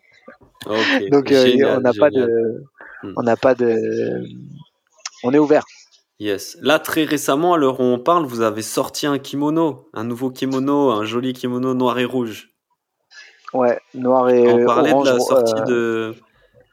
Donc 1.12 1.32
euh, 1.32 1.78
on 1.78 1.82
n'a 1.82 1.94
pas 1.94 2.10
de, 2.10 2.64
hmm. 3.04 3.14
on 3.16 3.24
n'a 3.24 3.36
pas 3.36 3.56
de, 3.56 4.24
on 5.24 5.34
est 5.34 5.40
ouvert. 5.40 5.64
Yes. 6.20 6.58
Là, 6.62 6.80
très 6.80 7.04
récemment, 7.04 7.54
à 7.54 7.58
l'heure 7.58 7.80
où 7.80 7.84
on 7.84 8.00
parle, 8.00 8.26
vous 8.26 8.42
avez 8.42 8.64
sorti 8.64 9.06
un 9.06 9.20
kimono, 9.20 9.88
un 9.94 10.04
nouveau 10.04 10.32
kimono, 10.32 10.90
un 10.90 11.06
joli 11.06 11.34
kimono 11.34 11.76
noir 11.76 12.00
et 12.00 12.06
rouge. 12.06 12.50
Ouais, 13.54 13.80
noir 13.94 14.30
et 14.30 14.52
On 14.52 14.66
parlait 14.66 14.94
de 14.94 15.06
la 15.06 15.20
sortie 15.20 15.54
euh, 15.54 15.66
de, 15.66 16.16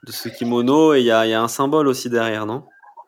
de 0.07 0.13
ce 0.13 0.29
kimono 0.31 0.95
et 0.95 1.01
il 1.01 1.07
y 1.07 1.11
a 1.11 1.43
un 1.43 1.49
symbole 1.49 1.89
aussi 1.89 2.09
derrière, 2.09 2.47
non? 2.47 2.65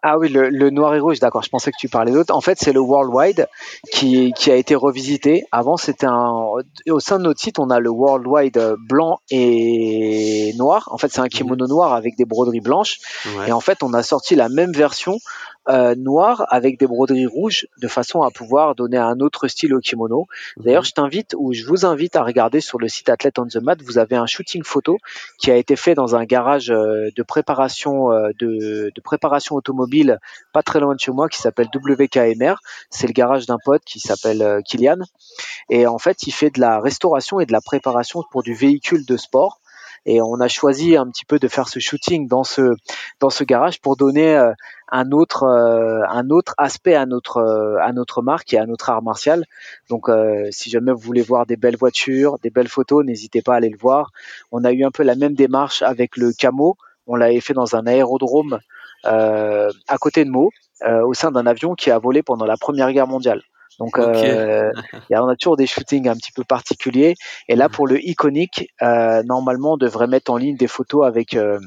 Ah 0.08 0.18
oui, 0.18 0.28
le, 0.28 0.70
noir 0.70 0.94
et 0.94 1.00
rouge, 1.00 1.18
d'accord. 1.18 1.42
Je 1.42 1.48
pensais 1.48 1.72
que 1.72 1.76
tu 1.76 1.88
parlais 1.88 2.12
d'autre. 2.12 2.32
En 2.32 2.40
fait, 2.40 2.58
c'est 2.60 2.72
le 2.72 2.78
Worldwide 2.78 3.48
qui, 3.92 4.32
qui 4.36 4.52
a 4.52 4.54
été 4.54 4.76
revisité. 4.76 5.44
Avant, 5.50 5.76
c'était 5.76 6.06
un. 6.06 6.44
Au 6.88 7.00
sein 7.00 7.18
de 7.18 7.24
notre 7.24 7.40
site, 7.40 7.58
on 7.58 7.70
a 7.70 7.80
le 7.80 7.90
Worldwide 7.90 8.76
blanc 8.88 9.18
et 9.30 10.54
noir. 10.58 10.88
En 10.92 10.98
fait, 10.98 11.08
c'est 11.12 11.18
un 11.18 11.26
kimono 11.26 11.64
mhm. 11.64 11.70
noir 11.70 11.92
avec 11.92 12.16
des 12.16 12.24
broderies 12.24 12.60
blanches. 12.60 13.00
Et 13.48 13.52
en 13.52 13.58
fait, 13.58 13.82
on 13.82 13.94
a 13.94 14.04
sorti 14.04 14.36
la 14.36 14.48
même 14.48 14.70
version 14.70 15.18
euh, 15.68 15.94
noir 15.94 16.46
avec 16.48 16.78
des 16.78 16.86
broderies 16.86 17.26
rouges 17.26 17.66
de 17.80 17.88
façon 17.88 18.22
à 18.22 18.30
pouvoir 18.30 18.74
donner 18.74 18.96
un 18.96 19.20
autre 19.20 19.48
style 19.48 19.74
au 19.74 19.80
kimono. 19.80 20.26
D'ailleurs, 20.56 20.82
mhm. 20.82 20.86
je 20.86 20.92
t'invite 20.92 21.34
ou 21.38 21.52
je 21.52 21.64
vous 21.66 21.84
invite 21.84 22.16
à 22.16 22.22
regarder 22.22 22.60
sur 22.60 22.78
le 22.78 22.88
site 22.88 23.08
Athlete 23.08 23.38
on 23.38 23.46
the 23.46 23.56
Mat. 23.56 23.82
Vous 23.82 23.98
avez 23.98 24.16
un 24.16 24.26
shooting 24.26 24.62
photo 24.62 24.98
qui 25.38 25.50
a 25.50 25.56
été 25.56 25.76
fait 25.76 25.94
dans 25.94 26.16
un 26.16 26.24
garage 26.24 26.70
euh, 26.70 27.10
de 27.14 27.22
préparation 27.22 28.12
euh, 28.12 28.30
de, 28.38 28.92
de, 28.94 29.00
préparation 29.00 29.56
automobile 29.56 30.18
pas 30.52 30.62
très 30.62 30.80
loin 30.80 30.94
de 30.94 31.00
chez 31.00 31.12
moi 31.12 31.28
qui 31.28 31.38
s'appelle 31.38 31.68
WKMR. 31.74 32.56
C'est 32.90 33.06
le 33.06 33.12
garage 33.12 33.46
d'un 33.46 33.58
pote 33.64 33.82
qui 33.84 34.00
s'appelle 34.00 34.62
Kylian 34.64 34.98
et 35.68 35.86
en 35.86 35.98
fait, 35.98 36.26
il 36.26 36.32
fait 36.32 36.50
de 36.50 36.60
la 36.60 36.80
restauration 36.80 37.40
et 37.40 37.46
de 37.46 37.52
la 37.52 37.60
préparation 37.60 38.22
pour 38.30 38.42
du 38.42 38.54
véhicule 38.54 39.04
de 39.04 39.16
sport 39.16 39.60
et 40.06 40.22
on 40.22 40.40
a 40.40 40.48
choisi 40.48 40.96
un 40.96 41.08
petit 41.10 41.24
peu 41.24 41.38
de 41.38 41.48
faire 41.48 41.68
ce 41.68 41.80
shooting 41.80 42.28
dans 42.28 42.44
ce 42.44 42.76
dans 43.20 43.28
ce 43.28 43.42
garage 43.44 43.80
pour 43.80 43.96
donner 43.96 44.36
euh, 44.36 44.52
un 44.90 45.10
autre 45.10 45.42
euh, 45.42 46.02
un 46.08 46.30
autre 46.30 46.54
aspect 46.58 46.94
à 46.94 47.06
notre 47.06 47.38
euh, 47.38 47.76
à 47.82 47.92
notre 47.92 48.22
marque 48.22 48.54
et 48.54 48.58
à 48.58 48.66
notre 48.66 48.88
art 48.88 49.02
martial. 49.02 49.44
Donc 49.90 50.08
si 50.50 50.70
jamais 50.70 50.92
vous 50.92 50.98
voulez 50.98 51.22
voir 51.22 51.44
des 51.44 51.56
belles 51.56 51.76
voitures, 51.76 52.38
des 52.38 52.50
belles 52.50 52.68
photos, 52.68 53.04
n'hésitez 53.04 53.42
pas 53.42 53.54
à 53.54 53.56
aller 53.56 53.68
le 53.68 53.78
voir. 53.78 54.12
On 54.52 54.64
a 54.64 54.72
eu 54.72 54.84
un 54.84 54.90
peu 54.90 55.02
la 55.02 55.16
même 55.16 55.34
démarche 55.34 55.82
avec 55.82 56.16
le 56.16 56.32
camo. 56.32 56.76
On 57.08 57.16
l'avait 57.16 57.40
fait 57.40 57.54
dans 57.54 57.76
un 57.76 57.86
aérodrome 57.86 58.60
à 59.04 59.98
côté 60.00 60.24
de 60.24 60.30
Meaux, 60.30 60.50
au 60.84 61.14
sein 61.14 61.30
d'un 61.30 61.46
avion 61.46 61.74
qui 61.74 61.90
a 61.90 61.98
volé 61.98 62.22
pendant 62.22 62.46
la 62.46 62.56
Première 62.56 62.92
Guerre 62.92 63.06
mondiale. 63.06 63.42
Donc, 63.78 63.98
euh, 63.98 64.70
on 65.10 65.28
a 65.28 65.36
toujours 65.36 65.56
des 65.56 65.66
shootings 65.66 66.08
un 66.08 66.16
petit 66.16 66.32
peu 66.32 66.44
particuliers. 66.44 67.14
Et 67.48 67.56
là, 67.56 67.68
pour 67.68 67.86
le 67.86 68.04
iconique, 68.04 68.72
euh, 68.82 69.22
normalement, 69.24 69.74
on 69.74 69.76
devrait 69.76 70.06
mettre 70.06 70.30
en 70.30 70.36
ligne 70.36 70.56
des 70.56 70.68
photos 70.68 71.06
avec 71.06 71.34
euh, 71.34 71.58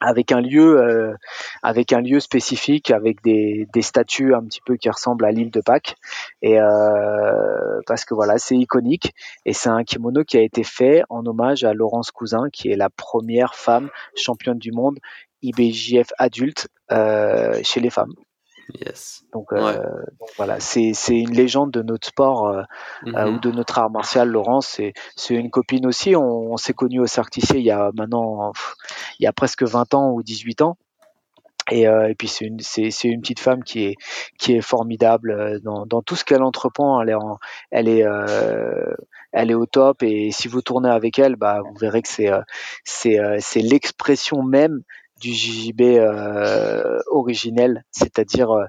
avec 0.00 0.32
un 0.32 0.40
lieu 0.40 0.80
euh, 0.80 1.14
avec 1.62 1.92
un 1.92 2.00
lieu 2.00 2.20
spécifique 2.20 2.90
avec 2.90 3.22
des, 3.22 3.66
des 3.72 3.82
statues 3.82 4.34
un 4.34 4.44
petit 4.44 4.60
peu 4.64 4.76
qui 4.76 4.88
ressemblent 4.88 5.24
à 5.24 5.32
l'île 5.32 5.50
de 5.50 5.60
Pâques. 5.60 5.96
Et 6.42 6.60
euh, 6.60 7.80
parce 7.86 8.04
que 8.04 8.14
voilà 8.14 8.38
c'est 8.38 8.56
iconique. 8.56 9.12
Et 9.44 9.52
c'est 9.52 9.70
un 9.70 9.84
kimono 9.84 10.24
qui 10.24 10.36
a 10.36 10.42
été 10.42 10.64
fait 10.64 11.02
en 11.08 11.26
hommage 11.26 11.64
à 11.64 11.74
Laurence 11.74 12.10
Cousin 12.10 12.48
qui 12.52 12.70
est 12.70 12.76
la 12.76 12.90
première 12.90 13.54
femme 13.54 13.90
championne 14.14 14.58
du 14.58 14.72
monde 14.72 14.98
IBJF 15.42 16.08
adulte 16.18 16.68
euh, 16.90 17.60
chez 17.62 17.80
les 17.80 17.90
femmes 17.90 18.14
Yes. 18.74 19.24
Donc, 19.32 19.52
euh, 19.52 19.78
voilà, 20.36 20.60
c'est 20.60 20.92
une 21.08 21.32
légende 21.32 21.70
de 21.70 21.82
notre 21.82 22.08
sport 22.08 22.48
euh, 22.48 22.62
euh, 23.06 23.32
ou 23.32 23.38
de 23.38 23.50
notre 23.50 23.78
art 23.78 23.90
martial, 23.90 24.28
Laurence. 24.28 24.80
C'est 25.16 25.34
une 25.34 25.50
copine 25.50 25.86
aussi. 25.86 26.14
On, 26.16 26.56
s'est 26.56 26.74
connus 26.74 27.00
au 27.00 27.06
Certicier 27.06 27.60
il 27.60 27.64
y 27.64 27.70
a 27.70 27.90
maintenant, 27.94 28.52
il 29.18 29.24
y 29.24 29.26
a 29.26 29.32
presque 29.32 29.62
20 29.62 29.94
ans 29.94 30.10
ou 30.10 30.22
18 30.22 30.62
ans. 30.62 30.76
Et, 31.70 31.82
et, 31.82 32.14
puis 32.16 32.28
c'est 32.28 32.46
une, 32.46 32.60
c'est, 32.60 32.90
une 33.04 33.20
petite 33.20 33.40
femme 33.40 33.62
qui 33.62 33.84
est, 33.84 33.94
qui 34.38 34.54
est 34.54 34.62
formidable 34.62 35.60
dans, 35.62 35.84
dans 35.84 36.00
tout 36.02 36.16
ce 36.16 36.24
qu'elle 36.24 36.42
entreprend. 36.42 37.00
Elle 37.02 37.10
est, 37.10 37.16
elle 37.70 37.88
est, 37.88 38.04
elle 39.32 39.50
est 39.50 39.54
au 39.54 39.66
top. 39.66 40.02
Et 40.02 40.30
si 40.30 40.48
vous 40.48 40.62
tournez 40.62 40.90
avec 40.90 41.18
elle, 41.18 41.36
bah, 41.36 41.60
vous 41.62 41.78
verrez 41.78 42.02
que 42.02 42.08
c'est, 42.08 42.30
c'est, 42.84 43.18
c'est 43.40 43.60
l'expression 43.60 44.42
même 44.42 44.82
du 45.18 45.32
JJB 45.32 45.80
euh, 45.80 46.98
originel, 47.10 47.84
c'est-à-dire 47.90 48.50
euh, 48.52 48.66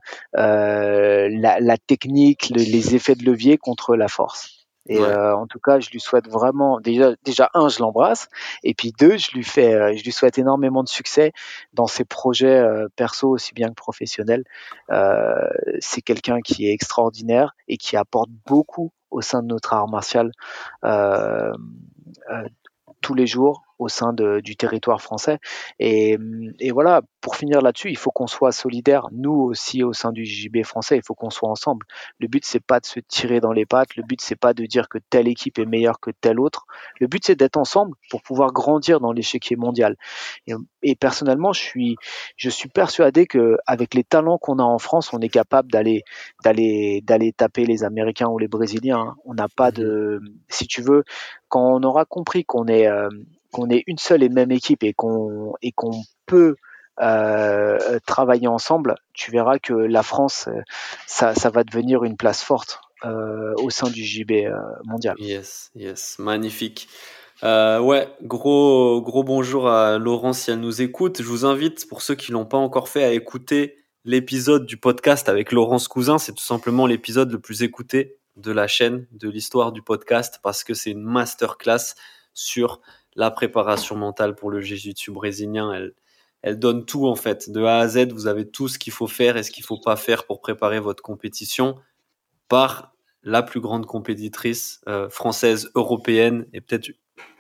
la, 1.32 1.60
la, 1.60 1.78
technique, 1.78 2.52
les 2.56 2.96
effets 2.96 3.16
de 3.16 3.24
levier 3.24 3.58
contre 3.58 3.96
la 3.96 4.08
force. 4.08 4.60
Et 4.90 5.00
euh, 5.00 5.36
en 5.36 5.46
tout 5.46 5.60
cas, 5.60 5.80
je 5.80 5.92
lui 5.92 6.00
souhaite 6.00 6.28
vraiment 6.28 6.80
déjà, 6.80 7.14
déjà 7.24 7.50
un, 7.54 7.70
je 7.70 7.80
l'embrasse, 7.80 8.28
et 8.64 8.74
puis 8.74 8.92
deux, 8.98 9.18
je 9.18 9.32
lui 9.34 9.44
fais, 9.44 9.74
euh, 9.74 9.96
je 9.96 10.04
lui 10.04 10.12
souhaite 10.12 10.40
énormément 10.40 10.84
de 10.84 10.90
succès 10.90 11.32
dans 11.74 11.86
ses 11.86 12.06
projets 12.06 12.58
euh, 12.58 12.88
perso 12.96 13.30
aussi 13.30 13.54
bien 13.54 13.70
que 13.70 13.76
professionnels. 13.76 14.44
c'est 15.80 16.02
quelqu'un 16.02 16.42
qui 16.42 16.68
est 16.68 16.74
extraordinaire 16.74 17.56
et 17.68 17.78
qui 17.78 17.98
apporte 17.98 18.30
beaucoup 18.48 18.92
au 19.12 19.22
sein 19.22 19.44
de 19.44 19.48
notre 19.48 19.74
art 19.74 19.88
martial 19.88 20.32
tous 23.02 23.14
les 23.14 23.28
jours 23.28 23.64
au 23.80 23.88
sein 23.88 24.14
de, 24.14 24.42
du 24.42 24.56
territoire 24.56 25.02
français. 25.02 25.40
Et, 25.80 26.18
et 26.60 26.72
voilà, 26.72 27.02
pour 27.22 27.36
finir 27.36 27.62
là-dessus, 27.62 27.90
il 27.90 27.98
faut 27.98 28.12
qu'on 28.12 28.28
soit 28.28 28.52
solidaire, 28.52 29.08
nous 29.12 29.32
aussi 29.32 29.84
au 29.84 29.94
sein 29.94 30.12
du 30.12 30.26
JB 30.26 30.64
français, 30.64 30.98
il 30.98 31.04
faut 31.04 31.16
qu'on 31.16 31.30
soit 31.30 31.50
ensemble. 31.50 31.86
Le 32.20 32.28
but 32.28 32.46
c'est 32.46 32.60
pas 32.60 32.80
de 32.80 32.86
se 32.86 33.00
tirer 33.00 33.40
dans 33.40 33.52
les 33.52 33.66
pattes, 33.66 33.96
le 33.96 34.04
but 34.04 34.22
c'est 34.22 34.36
pas 34.36 34.54
de 34.54 34.66
dire 34.66 34.90
que 34.90 34.98
telle 35.10 35.28
équipe 35.28 35.60
est 35.60 35.66
meilleure 35.66 36.00
que 36.00 36.12
telle 36.12 36.40
autre. 36.40 36.66
Le 37.00 37.08
but 37.08 37.26
c'est 37.26 37.36
d'être 37.36 37.58
ensemble 37.58 37.96
pour 38.10 38.22
pouvoir 38.22 38.52
grandir 38.52 39.00
dans 39.00 39.12
l'échiquier 39.12 39.56
mondial. 39.56 39.96
Et, 40.48 40.54
et, 40.84 40.96
personnellement, 40.96 41.54
je 41.54 41.62
suis 41.62 41.96
je 42.36 42.50
suis 42.50 42.70
persuadé 42.70 43.28
que 43.28 43.58
avec 43.66 43.94
les 43.94 44.04
talents 44.04 44.38
qu'on 44.38 44.60
a 44.60 44.64
en 44.64 44.80
France, 44.80 45.14
on 45.14 45.20
est 45.20 45.30
capable 45.30 45.72
d'aller 45.72 46.04
d'aller 46.44 47.02
d'aller 47.04 47.32
taper 47.34 47.66
les 47.66 47.84
Américains 47.84 48.28
ou 48.28 48.38
les 48.38 48.48
Brésiliens. 48.48 49.00
Hein. 49.00 49.16
On 49.26 49.34
n'a 49.34 49.48
pas 49.48 49.72
de 49.72 50.22
si 50.50 50.68
tu 50.68 50.82
veux 50.82 51.04
quand 51.48 51.76
on 51.76 51.84
aura 51.84 52.06
compris 52.06 52.46
qu'on 52.46 52.68
est 52.68 52.88
euh, 52.88 53.10
qu'on 53.52 53.70
est 53.70 53.84
une 53.88 53.98
seule 53.98 54.24
et 54.24 54.30
même 54.30 54.52
équipe 54.52 54.84
et 54.84 54.94
qu'on 54.94 55.54
et 55.62 55.72
qu'on 55.72 55.92
peut 56.26 56.56
euh, 57.02 58.00
travailler 58.06 58.48
ensemble, 58.48 58.96
tu 59.14 59.32
verras 59.32 59.58
que 59.60 59.74
la 59.74 60.04
France, 60.04 60.50
euh, 60.50 60.62
ça, 61.08 61.34
va 61.50 61.64
devenir 61.64 62.04
une 62.04 62.18
place 62.18 62.44
forte 62.44 62.82
euh, 63.06 63.54
au 63.58 63.70
sein 63.70 63.90
du 63.90 64.04
JB 64.04 64.32
mondial. 64.84 65.16
Yes, 65.18 65.72
yes, 65.76 66.20
magnifique. 66.20 66.90
Ouais, 67.42 68.10
gros, 68.22 69.02
gros 69.02 69.24
bonjour 69.24 69.70
à 69.70 69.98
Laurence 69.98 70.40
si 70.40 70.52
elle 70.52 70.60
nous 70.60 70.82
écoute. 70.82 71.22
Je 71.22 71.28
vous 71.28 71.46
invite, 71.46 71.88
pour 71.88 72.02
ceux 72.02 72.16
qui 72.16 72.34
l'ont 72.34 72.46
pas 72.46 72.58
encore 72.58 72.90
fait, 72.90 73.06
à 73.06 73.14
écouter 73.14 73.78
l'épisode 74.04 74.66
du 74.66 74.76
podcast 74.76 75.30
avec 75.30 75.54
Laurence 75.54 75.88
Cousin. 75.88 76.18
C'est 76.18 76.34
tout 76.34 76.44
simplement 76.44 76.86
l'épisode 76.86 77.32
le 77.32 77.40
plus 77.40 77.64
écouté 77.64 78.18
de 78.36 78.52
la 78.52 78.68
chaîne, 78.68 79.08
de 79.12 79.30
l'histoire 79.30 79.72
du 79.72 79.82
podcast, 79.82 80.42
parce 80.44 80.66
que 80.66 80.74
c'est 80.74 80.92
une 80.92 81.04
masterclass 81.04 81.96
sur 82.34 82.82
la 83.16 83.32
préparation 83.32 83.96
mentale 83.96 84.36
pour 84.36 84.50
le 84.50 84.62
jiu-jitsu 84.62 85.12
brésilien. 85.12 85.72
Elle, 85.74 85.94
elle 86.42 86.60
donne 86.60 86.86
tout 86.86 87.08
en 87.08 87.16
fait. 87.16 87.50
De 87.50 87.64
A 87.64 87.80
à 87.80 87.88
Z, 87.88 88.12
vous 88.12 88.28
avez 88.28 88.50
tout 88.50 88.68
ce 88.68 88.80
qu'il 88.80 88.94
faut 88.94 89.08
faire 89.08 89.38
et 89.38 89.44
ce 89.44 89.52
qu'il 89.52 89.64
faut 89.64 89.80
pas 89.80 89.96
faire 89.96 90.26
pour 90.26 90.42
préparer 90.42 90.80
votre 90.80 91.04
compétition 91.04 91.76
par 92.48 92.94
la 93.24 93.44
plus 93.44 93.60
grande 93.60 93.86
compétitrice 93.86 94.82
euh, 94.88 95.10
française, 95.10 95.70
européenne 95.76 96.46
et 96.54 96.62
peut-être 96.62 96.90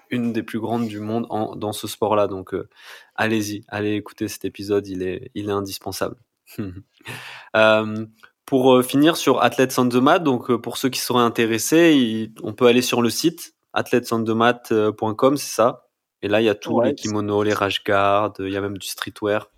une 0.09 0.33
des 0.33 0.43
plus 0.43 0.59
grandes 0.59 0.87
du 0.87 0.99
monde 0.99 1.27
dans 1.57 1.71
ce 1.71 1.87
sport-là. 1.87 2.27
Donc 2.27 2.53
euh, 2.53 2.67
allez-y, 3.15 3.63
allez 3.67 3.93
écouter 3.93 4.27
cet 4.27 4.43
épisode, 4.43 4.87
il 4.87 5.03
est, 5.03 5.31
il 5.35 5.49
est 5.49 5.53
indispensable. 5.53 6.17
euh, 7.55 8.05
pour 8.45 8.83
finir 8.83 9.15
sur 9.15 9.43
Athletes 9.43 9.77
on 9.77 9.87
the 9.87 9.95
Mat, 9.95 10.19
donc 10.19 10.51
pour 10.57 10.77
ceux 10.77 10.89
qui 10.89 10.99
seraient 10.99 11.21
intéressés, 11.21 12.31
on 12.41 12.53
peut 12.53 12.65
aller 12.65 12.81
sur 12.81 13.03
le 13.03 13.11
site 13.11 13.53
athletesonthemat.com, 13.73 15.37
c'est 15.37 15.55
ça? 15.55 15.85
Et 16.21 16.27
là, 16.27 16.41
il 16.41 16.45
y 16.45 16.49
a 16.49 16.55
tous 16.55 16.81
les 16.81 16.95
kimonos, 16.95 17.43
les 17.43 17.53
rash 17.53 17.83
guards, 17.83 18.33
il 18.39 18.51
y 18.51 18.57
a 18.57 18.61
même 18.61 18.77
du 18.77 18.87
streetwear. 18.87 19.49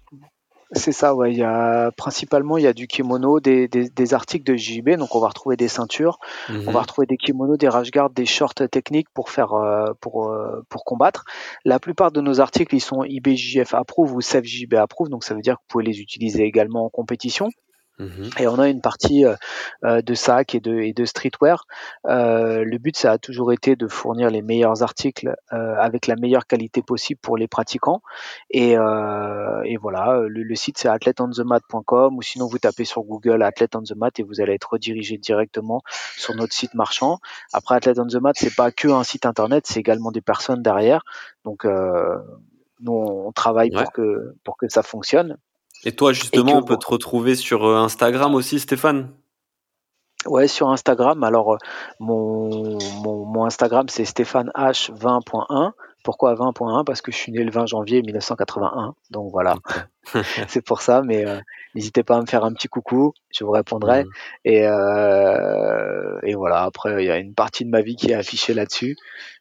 C'est 0.74 0.94
ça, 0.94 1.14
ouais. 1.14 1.34
Il 1.34 1.38
y 1.38 1.44
a 1.44 1.92
principalement 1.92 2.58
il 2.58 2.64
y 2.64 2.68
a 2.68 2.72
du 2.72 2.88
kimono, 2.88 3.42
des, 3.42 3.68
des, 3.68 4.14
articles 4.14 4.50
de 4.50 4.56
JB, 4.56 4.92
donc 4.92 5.14
on 5.16 5.20
va 5.20 5.28
retrouver 5.28 5.58
des 5.58 5.68
ceintures, 5.68 6.18
on 6.48 6.60
va 6.60 6.72
mhm. 6.72 6.78
retrouver 6.78 7.08
des 7.08 7.18
kimonos, 7.18 7.58
des 7.58 7.68
rash 7.68 7.92
guards, 7.92 8.10
des 8.10 8.26
shorts 8.26 8.54
techniques 8.72 9.10
pour 9.14 9.30
faire 9.30 9.52
euh, 9.52 9.92
pour 10.00 10.30
euh, 10.30 10.62
pour 10.70 10.86
combattre. 10.86 11.26
La 11.66 11.80
plupart 11.80 12.14
de 12.14 12.22
nos 12.22 12.40
articles 12.40 12.74
ils 12.74 12.80
sont 12.82 13.04
IBJF 13.04 13.74
approve 13.74 14.14
ou 14.14 14.22
SafeJB 14.22 14.76
approve, 14.76 15.10
donc 15.10 15.26
ça 15.26 15.36
veut 15.36 15.42
dire 15.42 15.56
que 15.56 15.62
vous 15.62 15.68
pouvez 15.68 15.84
les 15.84 16.00
utiliser 16.00 16.44
également 16.44 16.86
en 16.86 16.90
compétition. 16.90 17.50
Mhm. 18.02 18.30
Et 18.40 18.48
on 18.48 18.58
a 18.58 18.68
une 18.68 18.82
partie 18.82 19.26
euh, 19.26 19.36
euh, 19.86 20.02
de 20.02 20.14
sac 20.16 20.56
et 20.56 20.60
de, 20.60 20.80
et 20.80 20.92
de 20.92 21.06
streetwear. 21.06 21.66
Euh, 22.08 22.64
le 22.66 22.78
but, 22.80 22.98
ça 22.98 23.12
a 23.12 23.18
toujours 23.20 23.54
été 23.54 23.76
de 23.76 23.88
fournir 23.88 24.32
les 24.32 24.42
meilleurs 24.42 24.82
articles 24.82 25.36
avec 25.50 26.08
la 26.08 26.16
meilleure 26.16 26.48
qualité 26.48 26.82
possible 26.82 27.20
pour 27.22 27.38
les 27.38 27.48
pratiquants. 27.48 28.02
Et, 28.50 28.72
et 28.72 29.78
voilà, 29.78 30.22
le, 30.28 30.56
site 30.56 30.78
c'est 30.78 30.88
athleteonthemat.com 30.88 32.18
ou 32.18 32.22
sinon 32.22 32.48
vous 32.48 32.58
tapez 32.58 32.86
sur 32.86 33.04
Google 33.04 33.44
Athlete 33.44 33.76
on 33.76 33.84
the 33.84 33.96
Mat 33.96 34.20
et 34.20 34.24
vous 34.24 34.42
allez 34.42 34.54
être 34.54 34.72
redirigé 34.72 35.18
directement 35.18 35.82
sur 36.18 36.36
notre 36.36 36.54
site 36.54 36.74
marchand. 36.74 37.20
Après, 37.54 37.76
Athlete 37.76 38.00
on 38.00 38.08
the 38.08 38.16
Mat, 38.16 38.34
c'est 38.36 38.56
pas 38.56 38.72
que 38.72 38.88
un 38.88 39.04
site 39.04 39.26
internet, 39.26 39.66
c'est 39.68 39.80
également 39.80 40.12
des 40.12 40.22
personnes 40.22 40.62
derrière. 40.62 41.04
Donc 41.44 41.66
nous, 41.66 42.94
on 42.94 43.32
travaille 43.32 43.72
pour 43.72 43.92
que 43.92 44.36
pour 44.44 44.58
que 44.58 44.68
ça 44.70 44.84
fonctionne. 44.84 45.38
Et 45.84 45.92
toi, 45.94 46.14
justement, 46.14 46.58
on 46.58 46.64
peut 46.64 46.78
te 46.78 46.88
retrouver 46.88 47.36
sur 47.36 47.66
euh, 47.66 47.78
Instagram 47.78 48.36
aussi, 48.36 48.60
Stéphane? 48.60 49.10
Ouais, 50.26 50.48
sur 50.48 50.70
Instagram. 50.70 51.24
Alors, 51.24 51.54
euh, 51.54 51.58
mon, 52.00 52.78
mon, 53.02 53.26
mon 53.26 53.46
Instagram, 53.46 53.90
c'est 53.90 54.04
stéphaneh20.1. 54.04 55.72
Pourquoi 56.04 56.36
20.1 56.36 56.84
Parce 56.84 57.02
que 57.02 57.12
je 57.12 57.18
suis 57.18 57.32
né 57.32 57.44
le 57.44 57.52
20 57.52 57.68
janvier 57.68 58.02
1981. 58.02 58.96
Donc 59.12 59.32
voilà, 59.32 59.56
c'est 60.48 60.64
pour 60.64 60.82
ça. 60.82 61.02
Mais 61.04 61.26
euh, 61.26 61.40
n'hésitez 61.76 62.04
pas 62.04 62.18
à 62.18 62.22
me 62.22 62.26
faire 62.26 62.44
un 62.44 62.54
petit 62.54 62.68
coucou, 62.68 63.14
je 63.36 63.44
vous 63.44 63.52
répondrai. 63.52 64.04
Mmh. 64.04 64.10
Et, 64.46 64.68
euh, 64.68 66.20
et 66.24 66.34
voilà, 66.36 66.64
après, 66.64 67.04
il 67.04 67.08
y 67.08 67.12
a 67.12 67.18
une 67.18 67.34
partie 67.34 67.66
de 67.66 67.70
ma 67.70 67.82
vie 67.82 67.96
qui 67.96 68.12
est 68.12 68.16
affichée 68.16 68.54
là-dessus. 68.54 68.96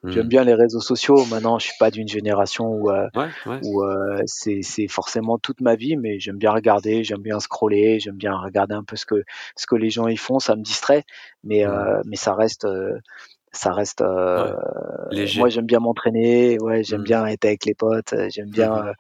J'aime 0.05 0.27
mmh. 0.27 0.29
bien 0.29 0.45
les 0.45 0.55
réseaux 0.55 0.81
sociaux. 0.81 1.25
Maintenant, 1.27 1.59
je 1.59 1.67
suis 1.67 1.79
pas 1.79 1.91
d'une 1.91 2.09
génération 2.09 2.67
où, 2.67 2.91
euh, 2.91 3.09
où 3.65 3.85
c'est, 4.27 4.61
c'est 4.63 4.89
forcément 4.89 5.39
toute 5.39 5.61
ma 5.61 5.75
vie, 5.77 5.97
mais 5.97 6.19
j'aime 6.21 6.39
bien 6.39 6.53
regarder, 6.53 7.05
j'aime 7.05 7.23
bien 7.23 7.41
scroller, 7.41 8.01
j'aime 8.01 8.17
bien 8.17 8.37
regarder 8.37 8.75
un 8.75 8.85
peu 8.85 8.97
ce 8.97 9.07
que, 9.07 9.23
ce 9.57 9.67
que 9.67 9.77
les 9.77 9.91
gens 9.91 10.09
y 10.09 10.17
font. 10.17 10.39
Ça 10.39 10.57
me 10.57 10.63
distrait, 10.63 11.05
mais, 11.45 11.65
mmh. 11.65 12.03
mais 12.07 12.17
ça 12.17 12.35
reste 12.35 12.67
ça 13.53 13.73
reste 13.73 14.01
euh, 14.01 14.53
moi 15.37 15.49
j'aime 15.49 15.67
bien 15.67 15.81
m'entraîner 15.81 16.59
ouais 16.61 16.85
j'aime 16.85 17.01
mmh. 17.01 17.05
bien 17.05 17.27
être 17.27 17.45
avec 17.45 17.65
les 17.65 17.75
potes 17.75 18.13
euh, 18.13 18.29
j'aime 18.31 18.51
bien 18.51 18.71
mmh 18.71 18.95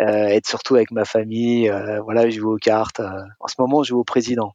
euh, 0.00 0.28
être 0.28 0.46
surtout 0.46 0.76
avec 0.76 0.92
ma 0.92 1.04
famille 1.04 1.68
voilà 2.04 2.30
je 2.30 2.38
joue 2.38 2.52
aux 2.52 2.58
cartes 2.58 3.00
en 3.00 3.48
ce 3.48 3.56
moment 3.58 3.82
je 3.82 3.88
joue 3.88 3.98
au 3.98 4.04
président. 4.04 4.52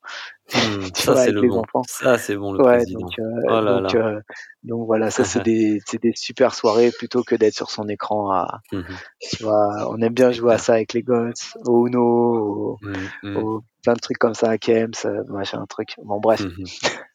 Mmh, 0.56 0.57
ça 0.95 1.18
c'est 1.18 1.32
le 1.32 1.41
bon. 1.41 1.64
ça 1.86 2.18
c'est 2.18 2.38
bon 2.38 2.53
le 2.53 2.64
président. 2.64 3.02
donc, 3.02 3.11
oh 3.49 4.20
donc, 4.64 4.86
voilà 4.88 5.11
ça 5.11 5.26
c'est 5.26 5.44
des 5.44 5.82
c'est 5.86 6.02
des 6.02 6.14
super 6.15 6.56
soirées 6.56 6.91
plutôt 6.98 7.24
que 7.24 7.36
d'être 7.36 7.56
sur 7.56 7.72
son 7.72 7.90
écran 7.90 8.32
à 8.32 8.61
tu 8.72 9.44
vois 9.44 9.90
on 9.90 9.99
aime 10.02 10.14
bien 10.14 10.32
jouer 10.32 10.53
à 10.53 10.57
ça 10.57 10.76
avec 10.76 10.94
les 10.94 11.03
gosses 11.03 11.57
au 11.65 11.88
Uno 11.88 12.80
au, 13.24 13.61
plein 13.84 13.95
de 13.95 13.99
trucs 13.99 14.20
comme 14.20 14.36
ça 14.36 14.49
à 14.49 14.57
Kems 14.57 14.94
machin 15.28 15.65
truc. 15.68 15.95
Bon 16.06 16.22
bref 16.22 16.41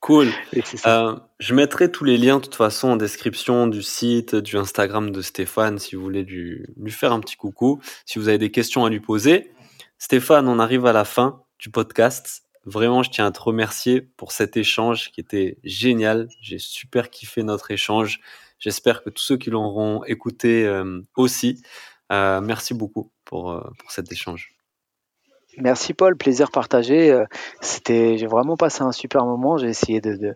Cool. 0.00 0.30
Euh, 0.86 1.16
je 1.38 1.54
mettrai 1.54 1.90
tous 1.90 2.02
les 2.02 2.18
liens 2.18 2.38
de 2.38 2.42
toute 2.42 2.56
façon 2.56 2.88
en 2.88 2.96
description 2.96 3.68
du 3.68 3.82
site, 3.82 4.34
du 4.34 4.56
Instagram 4.56 5.10
de 5.10 5.22
Stéphane 5.22 5.78
si 5.78 5.94
vous 5.94 6.02
voulez 6.02 6.24
lui, 6.24 6.66
lui 6.76 6.90
faire 6.90 7.12
un 7.12 7.20
petit 7.20 7.36
coucou, 7.36 7.80
si 8.04 8.18
vous 8.18 8.28
avez 8.28 8.38
des 8.38 8.50
questions 8.50 8.84
à 8.84 8.90
lui 8.90 8.98
poser. 8.98 9.52
Stéphane, 9.98 10.48
on 10.48 10.58
arrive 10.58 10.86
à 10.86 10.92
la 10.92 11.04
fin 11.04 11.44
du 11.60 11.70
podcast. 11.70 12.42
Vraiment, 12.64 13.04
je 13.04 13.10
tiens 13.10 13.26
à 13.26 13.30
te 13.30 13.40
remercier 13.40 14.00
pour 14.00 14.32
cet 14.32 14.56
échange 14.56 15.12
qui 15.12 15.20
était 15.20 15.58
génial. 15.62 16.28
J'ai 16.40 16.58
super 16.58 17.08
kiffé 17.08 17.44
notre 17.44 17.70
échange. 17.70 18.20
J'espère 18.58 19.04
que 19.04 19.10
tous 19.10 19.22
ceux 19.22 19.36
qui 19.36 19.50
l'auront 19.50 20.02
écouté 20.04 20.66
euh, 20.66 21.00
aussi. 21.16 21.62
Euh, 22.10 22.40
merci 22.40 22.74
beaucoup 22.74 23.12
pour, 23.24 23.62
pour 23.78 23.90
cet 23.92 24.10
échange. 24.10 24.51
Merci 25.58 25.92
Paul, 25.92 26.16
plaisir 26.16 26.50
partagé. 26.50 27.10
Euh, 27.10 27.24
c'était, 27.60 28.16
j'ai 28.16 28.26
vraiment 28.26 28.56
passé 28.56 28.82
un 28.82 28.92
super 28.92 29.26
moment. 29.26 29.58
J'ai 29.58 29.68
essayé 29.68 30.00
de, 30.00 30.34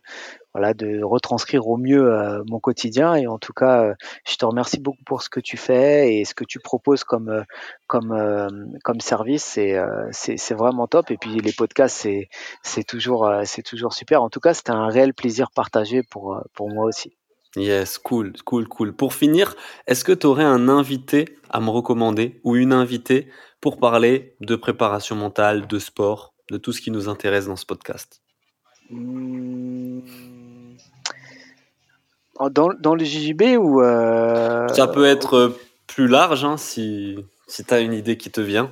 voilà, 0.53 0.75
de 0.75 1.03
retranscrire 1.03 1.67
au 1.67 1.79
mieux 1.79 2.13
euh, 2.13 2.43
mon 2.47 2.61
quotidien. 2.61 3.15
Et 3.15 3.27
en 3.27 3.39
tout 3.39 3.55
cas, 3.55 3.85
euh, 3.85 3.95
je 4.29 4.37
te 4.37 4.45
remercie 4.45 4.79
beaucoup 4.79 5.03
pour 5.05 5.23
ce 5.23 5.31
que 5.31 5.41
tu 5.41 5.57
fais 5.57 6.15
et 6.15 6.27
ce 6.27 6.35
que 6.35 6.45
tu 6.45 6.61
proposes 6.61 7.03
comme, 7.03 7.45
comme, 7.87 9.01
service. 9.01 9.45
C'est, 9.45 9.79
c'est, 10.13 10.55
vraiment 10.55 10.87
top. 10.87 11.11
Et 11.11 11.17
puis 11.17 11.41
les 11.41 11.53
podcasts, 11.53 11.97
c'est, 11.97 12.29
c'est 12.63 12.85
toujours, 12.85 13.31
c'est 13.45 13.63
toujours 13.63 13.95
super. 13.95 14.23
En 14.23 14.29
tout 14.29 14.41
cas, 14.41 14.53
c'était 14.53 14.73
un 14.73 14.89
réel 14.89 15.15
plaisir 15.15 15.51
partagé 15.51 16.03
pour, 16.03 16.43
pour 16.53 16.69
moi 16.69 16.85
aussi. 16.85 17.17
Yes, 17.57 17.97
cool, 17.97 18.35
cool, 18.45 18.69
cool. 18.69 18.93
Pour 18.93 19.15
finir, 19.15 19.57
est-ce 19.87 20.05
que 20.05 20.13
tu 20.13 20.27
aurais 20.27 20.45
un 20.45 20.69
invité 20.69 21.39
à 21.49 21.61
me 21.61 21.71
recommander 21.71 22.39
ou 22.45 22.55
une 22.55 22.75
invitée 22.75 23.29
pour 23.67 23.79
parler 23.79 24.37
de 24.39 24.55
préparation 24.55 25.17
mentale, 25.17 25.67
de 25.67 25.81
sport, 25.81 26.35
de 26.53 26.57
tout 26.57 26.71
ce 26.71 26.81
qui 26.81 26.93
nous 26.93 27.09
intéresse 27.09 27.47
dans 27.47 27.57
ce 27.57 27.67
podcast 27.67 28.23
mmh. 28.91 30.03
dans, 32.53 32.69
dans, 32.79 32.95
le 32.95 33.05
JJB 33.05 33.59
ou 33.59 33.83
euh, 33.83 34.69
Ça 34.69 34.87
peut 34.87 35.05
être 35.05 35.35
euh, 35.35 35.59
plus 35.89 36.07
large 36.07 36.45
hein, 36.45 36.57
si, 36.57 37.19
si 37.49 37.65
tu 37.65 37.75
as 37.75 37.81
une 37.81 37.93
idée 37.93 38.17
qui 38.17 38.31
te 38.31 38.41
vient. 38.41 38.71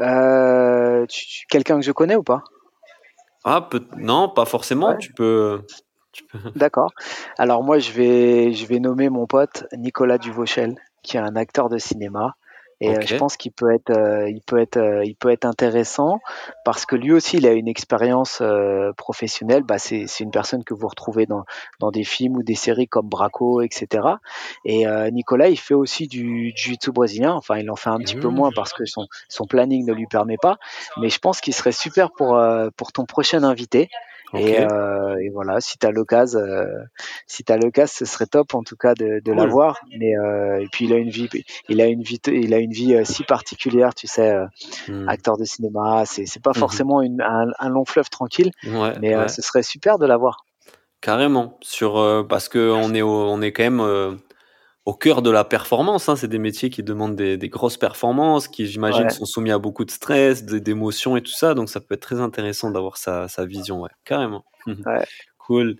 Euh, 0.00 1.04
quelqu'un 1.48 1.80
que 1.80 1.84
je 1.84 1.90
connais 1.90 2.14
ou 2.14 2.22
pas? 2.22 2.44
Ah, 3.42 3.68
non, 3.96 4.28
pas 4.28 4.44
forcément. 4.44 4.96
Tu 4.96 5.12
peux. 5.12 5.62
D'accord. 6.54 6.92
Alors 7.36 7.64
moi, 7.64 7.80
je 7.80 7.90
vais, 7.90 8.52
je 8.52 8.64
vais 8.66 8.78
nommer 8.78 9.08
mon 9.08 9.26
pote 9.26 9.64
Nicolas 9.76 10.18
Duvauchel, 10.18 10.76
qui 11.02 11.16
est 11.16 11.20
un 11.20 11.34
acteur 11.34 11.68
de 11.68 11.78
cinéma. 11.78 12.36
Et 12.80 12.96
euh, 12.96 13.00
je 13.04 13.16
pense 13.16 13.36
qu'il 13.36 13.52
peut 13.52 13.72
être, 13.74 13.90
euh, 13.90 14.30
il 14.30 14.40
peut 14.40 14.58
être, 14.58 14.78
euh, 14.78 15.04
il 15.04 15.14
peut 15.14 15.30
être 15.30 15.44
intéressant 15.44 16.20
parce 16.64 16.86
que 16.86 16.96
lui 16.96 17.12
aussi, 17.12 17.36
il 17.36 17.46
a 17.46 17.52
une 17.52 17.68
expérience 17.68 18.42
professionnelle. 18.96 19.62
Bah, 19.62 19.78
c'est, 19.78 20.06
c'est 20.06 20.24
une 20.24 20.30
personne 20.30 20.64
que 20.64 20.72
vous 20.72 20.88
retrouvez 20.88 21.26
dans, 21.26 21.44
dans 21.78 21.90
des 21.90 22.04
films 22.04 22.36
ou 22.36 22.42
des 22.42 22.54
séries 22.54 22.88
comme 22.88 23.08
Braco, 23.08 23.60
etc. 23.60 24.08
Et 24.64 24.84
Nicolas, 25.12 25.48
il 25.48 25.58
fait 25.58 25.74
aussi 25.74 26.06
du 26.06 26.52
jiu-jitsu 26.56 26.92
brésilien. 26.92 27.32
Enfin, 27.34 27.58
il 27.58 27.70
en 27.70 27.76
fait 27.76 27.90
un 27.90 27.98
petit 27.98 28.16
peu 28.16 28.28
moins 28.28 28.50
parce 28.54 28.72
que 28.72 28.84
son, 28.84 29.06
son 29.28 29.46
planning 29.46 29.86
ne 29.86 29.92
lui 29.92 30.06
permet 30.06 30.38
pas. 30.38 30.58
Mais 30.98 31.10
je 31.10 31.18
pense 31.18 31.40
qu'il 31.40 31.54
serait 31.54 31.72
super 31.72 32.10
pour, 32.12 32.40
pour 32.76 32.92
ton 32.92 33.04
prochain 33.04 33.42
invité. 33.42 33.90
Et, 34.34 34.60
euh, 34.60 35.16
et, 35.16 35.30
voilà, 35.30 35.60
si 35.60 35.78
tu 35.78 35.86
as 35.86 35.90
l'occasion, 35.90 36.38
euh, 36.38 36.64
si 37.26 37.42
tu 37.44 37.52
l'occasion, 37.52 37.94
ce 37.98 38.04
serait 38.04 38.26
top 38.26 38.54
en 38.54 38.62
tout 38.62 38.76
cas 38.76 38.94
de, 38.94 39.20
de 39.24 39.32
l'avoir. 39.32 39.80
Mais 39.98 40.16
euh, 40.16 40.60
et 40.60 40.68
puis 40.70 40.84
il 40.84 40.92
a 40.92 40.96
une 40.96 41.10
vie, 41.10 41.28
il 41.68 41.80
a 41.80 41.86
une 41.86 42.02
vie, 42.02 42.20
il 42.26 42.54
a 42.54 42.58
une 42.58 42.72
vie 42.72 42.94
si 43.04 43.24
particulière, 43.24 43.94
tu 43.94 44.06
sais, 44.06 44.32
hmm. 44.88 45.08
acteur 45.08 45.36
de 45.36 45.44
cinéma. 45.44 46.04
C'est 46.06 46.26
c'est 46.26 46.42
pas 46.42 46.50
mhm. 46.50 46.60
forcément 46.60 47.02
une, 47.02 47.20
un, 47.20 47.46
un, 47.58 47.68
long 47.68 47.84
fleuve 47.84 48.08
tranquille, 48.08 48.52
ouais, 48.64 48.92
mais 49.00 49.28
ce 49.28 49.42
serait 49.42 49.62
super 49.62 49.98
de 49.98 50.06
l'avoir. 50.06 50.44
Carrément, 51.00 51.58
sur 51.60 52.26
parce 52.28 52.48
que 52.48 52.70
on 52.70 52.94
est 52.94 53.02
on 53.02 53.40
est 53.42 53.52
quand 53.52 53.64
même 53.64 54.20
au 54.90 54.94
cœur 54.94 55.22
de 55.22 55.30
la 55.30 55.44
performance. 55.44 56.08
Hein. 56.08 56.16
C'est 56.16 56.26
des 56.26 56.40
métiers 56.40 56.68
qui 56.68 56.82
demandent 56.82 57.14
des, 57.14 57.36
des 57.36 57.48
grosses 57.48 57.76
performances, 57.76 58.48
qui 58.48 58.66
j'imagine 58.66 59.08
sont 59.08 59.24
soumis 59.24 59.52
à 59.52 59.58
beaucoup 59.58 59.84
de 59.84 59.90
stress, 59.90 60.44
d'émotions 60.44 61.16
et 61.16 61.22
tout 61.22 61.30
ça. 61.30 61.54
Donc 61.54 61.68
ça 61.68 61.80
peut 61.80 61.94
être 61.94 62.02
très 62.02 62.20
intéressant 62.20 62.72
d'avoir 62.72 62.96
sa, 62.96 63.28
sa, 63.28 63.44
vision, 63.44 63.82
ouais, 63.82 63.90
carrément. 64.04 64.44
Ouais. 64.66 65.06
cool. 65.38 65.76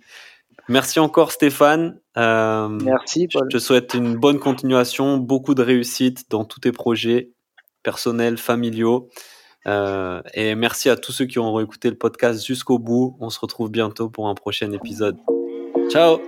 Merci 0.68 1.00
encore 1.00 1.32
Stéphane. 1.32 1.98
Euh, 2.16 2.68
Merci. 2.68 3.28
Paul. 3.28 3.48
Je 3.50 3.58
te 3.58 3.60
souhaite 3.60 3.94
une 3.94 4.16
bonne 4.16 4.38
continuation, 4.38 5.18
beaucoup 5.18 5.54
de 5.54 5.62
réussite 5.62 6.30
dans 6.30 6.44
tous 6.44 6.60
tes 6.60 6.72
projets 6.72 7.30
personnels, 7.82 8.38
familiaux. 8.38 9.08
Euh, 9.66 10.22
et 10.34 10.54
merci 10.54 10.88
à 10.88 10.96
tous 10.96 11.12
ceux 11.12 11.26
qui 11.26 11.38
ont 11.38 11.60
écouté 11.60 11.90
le 11.90 11.96
podcast 11.96 12.46
jusqu'au 12.46 12.78
bout. 12.78 13.16
On 13.20 13.28
se 13.28 13.40
retrouve 13.40 13.70
bientôt 13.70 14.08
pour 14.08 14.28
un 14.28 14.34
prochain 14.34 14.70
épisode. 14.72 15.18
Ciao. 15.90 16.20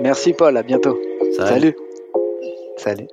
Merci 0.00 0.32
Paul, 0.32 0.56
à 0.56 0.62
bientôt. 0.62 0.98
Salut. 1.36 1.74
Salut. 2.78 3.10